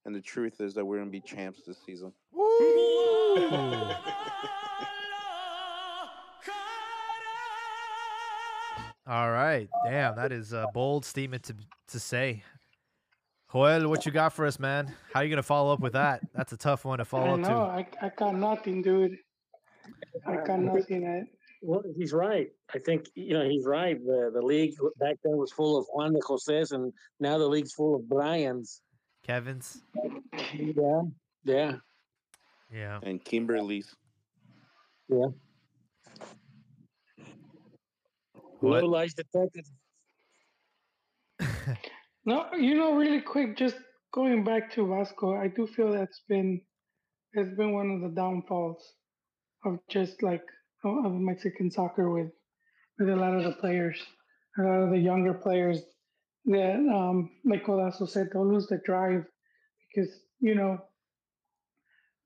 And 0.06 0.14
the 0.14 0.22
truth 0.22 0.60
is 0.60 0.72
that 0.74 0.84
we're 0.86 0.96
going 0.96 1.08
to 1.08 1.12
be 1.12 1.20
champs 1.20 1.60
this 1.66 1.76
season. 1.84 2.12
All 9.06 9.30
right. 9.30 9.68
Damn, 9.84 10.14
that 10.16 10.32
is 10.32 10.52
a 10.54 10.70
bold 10.72 11.04
statement 11.04 11.42
to 11.44 11.56
to 11.88 12.00
say. 12.00 12.42
Joel, 13.52 13.88
what 13.88 14.06
you 14.06 14.12
got 14.12 14.32
for 14.32 14.46
us, 14.46 14.58
man? 14.58 14.94
How 15.12 15.20
are 15.20 15.24
you 15.24 15.30
gonna 15.30 15.42
follow 15.42 15.72
up 15.72 15.80
with 15.80 15.92
that? 15.92 16.22
That's 16.34 16.52
a 16.52 16.56
tough 16.56 16.84
one 16.84 16.98
to 16.98 17.04
follow 17.04 17.30
I 17.30 17.32
up 17.34 17.40
know. 17.40 17.48
to. 17.48 17.54
I, 17.54 17.86
I 18.00 18.10
got 18.16 18.34
nothing, 18.34 18.82
dude. 18.82 19.18
I 20.26 20.36
got 20.36 20.50
uh, 20.50 20.56
nothing. 20.56 21.06
I, 21.06 21.22
Well, 21.60 21.82
he's 21.96 22.12
right. 22.12 22.48
I 22.74 22.78
think 22.78 23.06
you 23.14 23.34
know 23.34 23.48
he's 23.48 23.66
right. 23.66 23.98
The 24.02 24.30
the 24.32 24.40
league 24.40 24.74
back 24.98 25.16
then 25.22 25.36
was 25.36 25.52
full 25.52 25.78
of 25.78 25.86
Juan 25.92 26.14
de 26.14 26.20
Jose's, 26.26 26.72
and 26.72 26.92
now 27.20 27.36
the 27.38 27.46
league's 27.46 27.72
full 27.72 27.94
of 27.94 28.08
Brian's. 28.08 28.80
Kevin's. 29.22 29.82
Yeah, 30.54 31.02
yeah, 31.44 31.72
Yeah. 32.72 32.98
And 33.02 33.22
Kimberly's. 33.24 33.94
yeah. 35.08 35.26
What? 38.60 38.82
No 38.82 38.86
lies 38.86 39.14
detected. 39.14 39.66
No, 42.24 42.46
you 42.56 42.76
know, 42.76 42.94
really 42.94 43.20
quick, 43.20 43.56
just 43.56 43.76
going 44.12 44.44
back 44.44 44.72
to 44.72 44.86
Vasco, 44.86 45.34
I 45.34 45.48
do 45.48 45.66
feel 45.66 45.92
that's 45.92 46.20
been 46.28 46.60
it's 47.32 47.56
been 47.56 47.72
one 47.72 47.90
of 47.90 48.00
the 48.02 48.14
downfalls 48.14 48.82
of 49.64 49.78
just 49.88 50.22
like 50.22 50.44
of 50.84 51.12
Mexican 51.12 51.70
soccer 51.70 52.10
with 52.10 52.30
with 52.98 53.08
a 53.08 53.16
lot 53.16 53.34
of 53.34 53.44
the 53.44 53.52
players, 53.52 53.98
a 54.58 54.62
lot 54.62 54.82
of 54.82 54.90
the 54.90 54.98
younger 54.98 55.34
players 55.34 55.80
that, 56.44 56.74
um, 56.74 57.30
like 57.44 57.64
Codazo 57.64 58.08
said, 58.08 58.28
they'll 58.32 58.52
lose 58.52 58.66
the 58.66 58.80
drive 58.84 59.24
because 59.94 60.10
you 60.40 60.54
know 60.54 60.78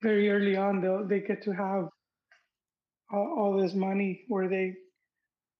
very 0.02 0.28
early 0.30 0.56
on 0.56 0.80
they 0.80 1.20
they 1.20 1.26
get 1.26 1.42
to 1.44 1.52
have 1.52 1.88
all, 3.12 3.36
all 3.38 3.62
this 3.62 3.74
money 3.74 4.24
where 4.28 4.48
they 4.48 4.74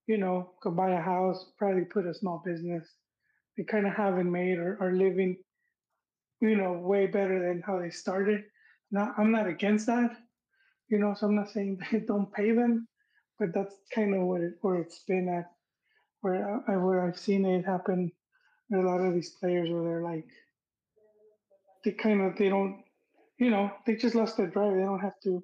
you 0.07 0.19
know 0.19 0.51
could 0.63 0.77
buy 0.77 0.91
a 0.91 1.01
house, 1.01 1.53
probably 1.59 1.85
put 1.85 2.07
a 2.07 2.15
small 2.15 2.43
business. 2.45 2.87
They 3.57 3.65
kind 3.65 3.87
of 3.87 3.95
haven't 3.95 4.31
made 4.31 4.59
or 4.59 4.79
are 4.81 4.93
living 4.93 5.37
you 6.41 6.57
know 6.57 6.73
way 6.75 7.07
better 7.07 7.49
than 7.49 7.63
how 7.67 7.79
they 7.81 7.91
started. 7.91 8.45
Not 8.91 9.15
I'm 9.19 9.33
not 9.33 9.47
against 9.49 9.87
that 9.87 10.17
you 10.89 10.99
know, 10.99 11.15
so 11.15 11.27
I'm 11.27 11.35
not 11.35 11.51
saying 11.51 11.81
they 11.93 12.01
don't 12.01 12.33
pay 12.33 12.53
them, 12.53 12.89
but 13.39 13.53
that's 13.55 13.75
kind 13.95 14.15
of 14.15 14.23
what 14.23 14.41
it, 14.41 14.55
where 14.61 14.77
it's 14.77 15.01
been 15.07 15.29
at, 15.29 15.51
where 16.21 16.63
I, 16.69 16.77
where 16.77 17.07
I've 17.07 17.19
seen 17.19 17.45
it 17.45 17.65
happen 17.65 18.13
a 18.75 18.79
lot 18.79 19.01
of 19.01 19.15
these 19.15 19.31
players 19.31 19.71
where 19.71 19.83
they're 19.83 20.03
like, 20.03 20.27
they 21.85 21.93
kind 21.93 22.21
of 22.23 22.37
they 22.37 22.49
don't, 22.49 22.83
you 23.39 23.51
know, 23.51 23.71
they 23.87 23.95
just 23.97 24.15
lost 24.17 24.37
their 24.37 24.49
drive. 24.49 24.75
They 24.75 24.83
don't 24.83 25.01
have 25.01 25.21
to, 25.25 25.43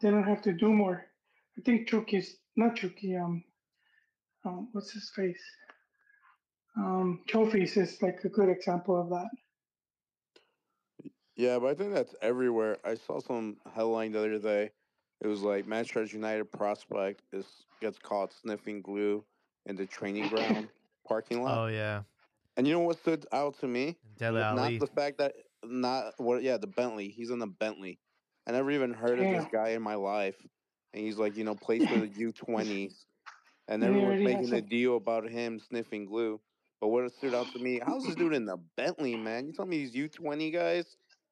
they 0.00 0.10
don't 0.10 0.24
have 0.24 0.42
to 0.42 0.52
do 0.52 0.72
more. 0.72 1.06
I 1.58 1.62
think 1.62 1.88
Chuki's 1.88 2.36
not 2.56 2.76
Chuki. 2.76 3.18
Um, 3.22 3.44
um, 4.44 4.68
what's 4.72 4.92
his 4.92 5.10
face? 5.16 5.40
Um, 6.76 7.20
Trophies 7.28 7.76
is 7.76 8.02
like 8.02 8.20
a 8.24 8.28
good 8.28 8.48
example 8.48 9.00
of 9.00 9.10
that. 9.10 9.28
Yeah, 11.36 11.58
but 11.58 11.66
I 11.66 11.74
think 11.74 11.92
that's 11.92 12.14
everywhere. 12.22 12.78
I 12.84 12.94
saw 12.94 13.20
some 13.20 13.56
headline 13.74 14.12
the 14.12 14.20
other 14.20 14.38
day. 14.38 14.70
It 15.20 15.26
was 15.26 15.42
like 15.42 15.66
Manchester 15.66 16.16
United 16.16 16.50
prospect 16.52 17.22
is 17.32 17.46
gets 17.80 17.98
caught 17.98 18.32
sniffing 18.32 18.82
glue 18.82 19.24
in 19.66 19.76
the 19.76 19.86
training 19.86 20.28
ground 20.28 20.68
parking 21.06 21.42
lot. 21.42 21.58
Oh 21.58 21.66
yeah. 21.66 22.02
And 22.56 22.66
you 22.66 22.72
know 22.74 22.80
what 22.80 22.98
stood 22.98 23.26
out 23.32 23.58
to 23.60 23.66
me? 23.66 23.96
Dele 24.18 24.40
Not 24.40 24.58
Alli. 24.58 24.78
the 24.78 24.86
fact 24.86 25.18
that 25.18 25.34
not 25.64 26.14
what 26.18 26.42
yeah, 26.42 26.56
the 26.56 26.66
Bentley. 26.66 27.08
He's 27.08 27.30
in 27.30 27.38
the 27.38 27.46
Bentley. 27.46 27.98
I 28.46 28.52
never 28.52 28.70
even 28.70 28.92
heard 28.92 29.18
of 29.18 29.24
this 29.24 29.46
guy 29.52 29.70
in 29.70 29.82
my 29.82 29.94
life. 29.94 30.36
And 30.92 31.02
he's 31.02 31.16
like, 31.16 31.36
you 31.36 31.44
know, 31.44 31.54
plays 31.54 31.88
for 31.88 31.98
the 31.98 32.08
U 32.08 32.32
twenty 32.32 32.90
And 33.66 33.82
And 33.82 33.82
he 33.82 34.02
everyone's 34.02 34.22
making 34.22 34.52
a 34.52 34.60
deal 34.60 34.96
about 34.96 35.28
him 35.28 35.58
sniffing 35.58 36.04
glue. 36.04 36.40
But 36.84 36.90
what 36.90 37.04
it 37.04 37.14
stood 37.14 37.32
out 37.32 37.50
to 37.54 37.58
me, 37.58 37.80
how's 37.82 38.04
this 38.04 38.14
dude 38.14 38.34
in 38.34 38.44
the 38.44 38.58
Bentley, 38.76 39.16
man? 39.16 39.46
You 39.46 39.54
tell 39.54 39.64
me 39.64 39.78
these 39.78 39.94
U 39.94 40.06
twenty 40.06 40.50
guys 40.50 40.84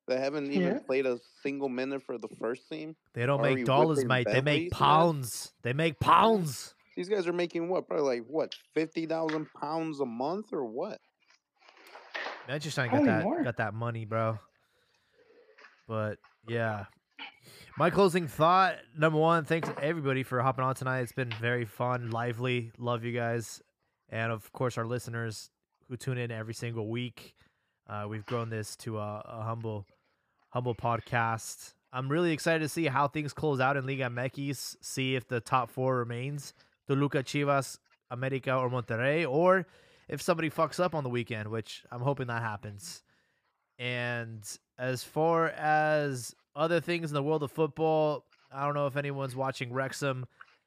that 0.09 0.19
haven't 0.19 0.51
even 0.51 0.63
Yeah. 0.63 0.79
played 0.79 1.05
a 1.05 1.19
single 1.43 1.69
minute 1.69 2.03
for 2.05 2.17
the 2.17 2.29
first 2.41 2.71
team. 2.71 2.97
They 3.13 3.27
don't 3.27 3.39
already 3.39 3.57
make 3.57 3.67
dollars, 3.67 3.99
whipping 3.99 4.09
mate. 4.09 4.27
They 4.29 4.41
make 4.41 4.71
Bentleys, 4.71 4.73
man? 4.73 4.79
pounds. 4.89 5.53
They 5.61 5.75
make 5.75 6.01
pounds. 6.01 6.75
These 6.97 7.11
guys 7.11 7.27
are 7.27 7.35
making 7.35 7.69
what? 7.69 7.87
Probably 7.87 8.07
like 8.21 8.27
what, 8.27 8.55
fifty 8.73 9.05
thousand 9.05 9.47
pounds 9.53 10.01
a 10.01 10.07
month 10.07 10.55
or 10.55 10.65
what? 10.65 10.99
Manchester 12.49 12.87
United 12.87 13.05
got 13.05 13.19
that 13.19 13.23
more. 13.25 13.45
got 13.45 13.57
that 13.59 13.75
money, 13.75 14.07
bro. 14.07 14.39
But 15.87 16.17
yeah. 16.49 16.87
My 17.77 17.91
closing 17.91 18.27
thought, 18.27 18.77
number 18.97 19.19
one, 19.19 19.45
thanks 19.45 19.69
everybody 19.83 20.23
for 20.23 20.41
hopping 20.41 20.65
on 20.65 20.75
tonight. 20.75 21.01
It's 21.01 21.13
been 21.13 21.31
very 21.43 21.67
fun, 21.67 22.09
lively. 22.09 22.73
Love 22.79 23.05
you 23.05 23.13
guys. 23.13 23.61
And 24.13 24.31
of 24.31 24.53
course 24.53 24.79
our 24.79 24.87
listeners 24.87 25.51
who 25.89 25.97
tune 25.97 26.19
in 26.19 26.31
every 26.31 26.55
single 26.55 26.89
week. 26.89 27.35
Uh, 27.89 28.07
we've 28.09 28.25
grown 28.25 28.49
this 28.49 28.77
to 28.77 28.99
a, 28.99 29.23
a 29.25 29.43
humble 29.43 29.87
humble 30.51 30.75
podcast. 30.75 31.75
I'm 31.93 32.09
really 32.09 32.33
excited 32.33 32.61
to 32.61 32.69
see 32.69 32.87
how 32.87 33.09
things 33.09 33.33
close 33.33 33.59
out 33.59 33.77
in 33.77 33.87
Liga 33.87 34.05
MX, 34.05 34.77
see 34.81 35.17
if 35.17 35.27
the 35.27 35.41
top 35.41 35.71
four 35.71 35.97
remains 35.97 36.55
Toluca, 36.87 37.23
Chivas, 37.23 37.79
America, 38.11 38.55
or 38.55 38.71
Monterrey, 38.71 39.29
or 39.29 39.67
if 40.09 40.23
somebody 40.23 40.51
fucks 40.51 40.79
up 40.79 40.95
on 40.95 41.05
the 41.05 41.11
weekend, 41.11 41.49
which 41.49 41.85
I'm 41.91 42.01
hoping 42.01 42.27
that 42.29 42.43
happens. 42.43 43.03
And 43.79 44.43
as 44.79 45.03
far 45.03 45.49
as 45.49 46.35
other 46.55 46.81
things 46.81 47.11
in 47.11 47.15
the 47.15 47.23
world 47.23 47.43
of 47.43 47.51
football, 47.51 48.27
I 48.53 48.65
don't 48.65 48.75
know 48.75 48.87
if 48.87 48.97
anyone's 48.97 49.35
watching 49.35 49.73
Wrexham 49.73 50.27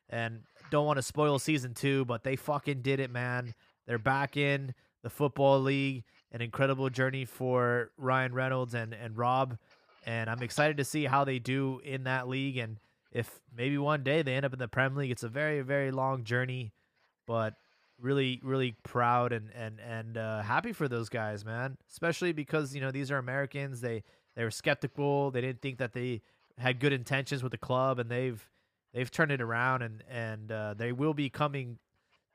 and 0.09 0.41
don't 0.71 0.85
want 0.85 0.97
to 0.97 1.03
spoil 1.03 1.39
season 1.39 1.73
two, 1.73 2.05
but 2.05 2.23
they 2.23 2.35
fucking 2.35 2.81
did 2.81 2.99
it, 2.99 3.11
man. 3.11 3.53
They're 3.87 3.97
back 3.97 4.37
in 4.37 4.73
the 5.03 5.09
football 5.09 5.59
league. 5.59 6.03
An 6.31 6.41
incredible 6.41 6.89
journey 6.89 7.23
for 7.23 7.91
Ryan 7.97 8.33
Reynolds 8.33 8.73
and, 8.73 8.93
and 8.93 9.17
Rob. 9.17 9.57
And 10.05 10.29
I'm 10.29 10.41
excited 10.43 10.77
to 10.77 10.83
see 10.83 11.05
how 11.05 11.23
they 11.23 11.39
do 11.39 11.79
in 11.83 12.03
that 12.03 12.27
league. 12.27 12.57
And 12.57 12.77
if 13.11 13.39
maybe 13.55 13.77
one 13.77 14.03
day 14.03 14.21
they 14.21 14.35
end 14.35 14.45
up 14.45 14.51
in 14.51 14.59
the 14.59 14.67
Prem 14.67 14.95
League, 14.95 15.11
it's 15.11 15.23
a 15.23 15.29
very, 15.29 15.61
very 15.61 15.91
long 15.91 16.23
journey, 16.23 16.73
but 17.25 17.53
really, 18.01 18.41
really 18.43 18.75
proud 18.83 19.31
and, 19.31 19.49
and, 19.55 19.79
and 19.79 20.17
uh, 20.17 20.41
happy 20.41 20.73
for 20.73 20.89
those 20.89 21.07
guys, 21.07 21.45
man. 21.45 21.77
Especially 21.89 22.33
because, 22.33 22.75
you 22.75 22.81
know, 22.81 22.91
these 22.91 23.11
are 23.11 23.17
Americans. 23.17 23.79
They, 23.79 24.03
they 24.35 24.43
were 24.43 24.51
skeptical. 24.51 25.31
They 25.31 25.41
didn't 25.41 25.61
think 25.61 25.77
that 25.77 25.93
they 25.93 26.21
had 26.57 26.79
good 26.79 26.91
intentions 26.91 27.41
with 27.43 27.53
the 27.53 27.57
club 27.57 27.99
and 27.99 28.09
they've, 28.09 28.45
they've 28.95 29.11
turned 29.11 29.31
it 29.31 29.41
around 29.41 29.81
and, 29.81 30.03
and 30.09 30.51
uh, 30.51 30.73
they 30.73 30.93
will 30.93 31.13
be 31.13 31.30
coming 31.30 31.77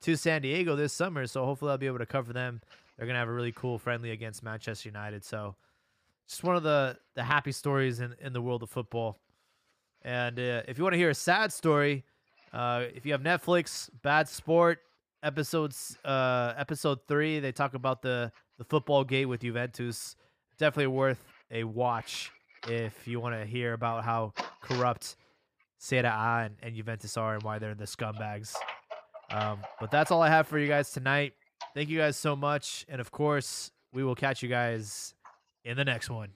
to 0.03 0.15
San 0.15 0.43
Diego 0.43 0.77
this 0.77 0.93
summer. 0.93 1.27
So 1.27 1.45
hopefully 1.45 1.71
I'll 1.73 1.79
be 1.79 1.87
able 1.87 1.99
to 1.99 2.07
cover 2.07 2.33
them. 2.33 2.61
They're 2.97 3.07
gonna 3.07 3.19
have 3.19 3.29
a 3.29 3.33
really 3.33 3.53
cool 3.53 3.79
friendly 3.79 4.11
against 4.11 4.43
Manchester 4.43 4.89
United. 4.89 5.25
So 5.25 5.57
just 6.29 6.45
one 6.45 6.55
of 6.55 6.63
the 6.63 6.99
the 7.15 7.25
happy 7.25 7.51
stories 7.51 8.01
in 8.01 8.15
in 8.21 8.35
the 8.35 8.43
world 8.43 8.63
of 8.63 8.71
football. 8.71 9.19
And 10.03 10.39
uh, 10.39 10.63
if 10.69 10.77
you 10.79 10.85
want 10.85 10.95
to 10.95 10.99
hear 10.99 11.11
a 11.11 11.15
sad 11.15 11.53
story, 11.53 12.05
uh, 12.53 12.85
if 12.95 13.05
you 13.05 13.13
have 13.13 13.23
Netflix, 13.23 13.89
Bad 14.03 14.29
Sport 14.29 14.81
episodes 15.23 15.97
uh, 16.05 16.53
episode 16.59 16.99
three, 17.09 17.41
they 17.41 17.53
talk 17.53 17.73
about 17.73 18.03
the 18.03 18.31
the 18.59 18.65
football 18.65 19.03
gate 19.03 19.25
with 19.27 19.41
Juventus. 19.41 20.15
Definitely 20.59 20.89
worth 20.89 21.25
a 21.51 21.65
watch 21.65 22.31
if 22.69 23.09
you 23.09 23.19
want 23.19 23.35
to 23.35 23.47
hear 23.47 23.73
about 23.73 24.05
how 24.05 24.35
corrupt 24.61 25.17
Serie 25.81 26.05
A 26.07 26.43
and, 26.45 26.57
and 26.63 26.77
Juventus 26.77 27.17
are 27.17 27.35
and 27.35 27.43
why 27.43 27.59
they're 27.59 27.75
the 27.75 27.87
scumbags. 27.87 28.55
Um, 29.31 29.61
but 29.81 29.91
that's 29.91 30.11
all 30.11 30.23
I 30.23 30.29
have 30.29 30.47
for 30.47 30.59
you 30.59 30.69
guys 30.69 30.93
tonight. 30.93 31.33
Thank 31.75 31.89
you 31.89 31.99
guys 31.99 32.17
so 32.17 32.37
much. 32.37 32.85
And 32.89 33.01
of 33.01 33.11
course, 33.11 33.73
we 33.93 34.05
will 34.05 34.15
catch 34.15 34.43
you 34.43 34.49
guys 34.49 35.15
in 35.65 35.77
the 35.77 35.85
next 35.85 36.11
one. 36.11 36.29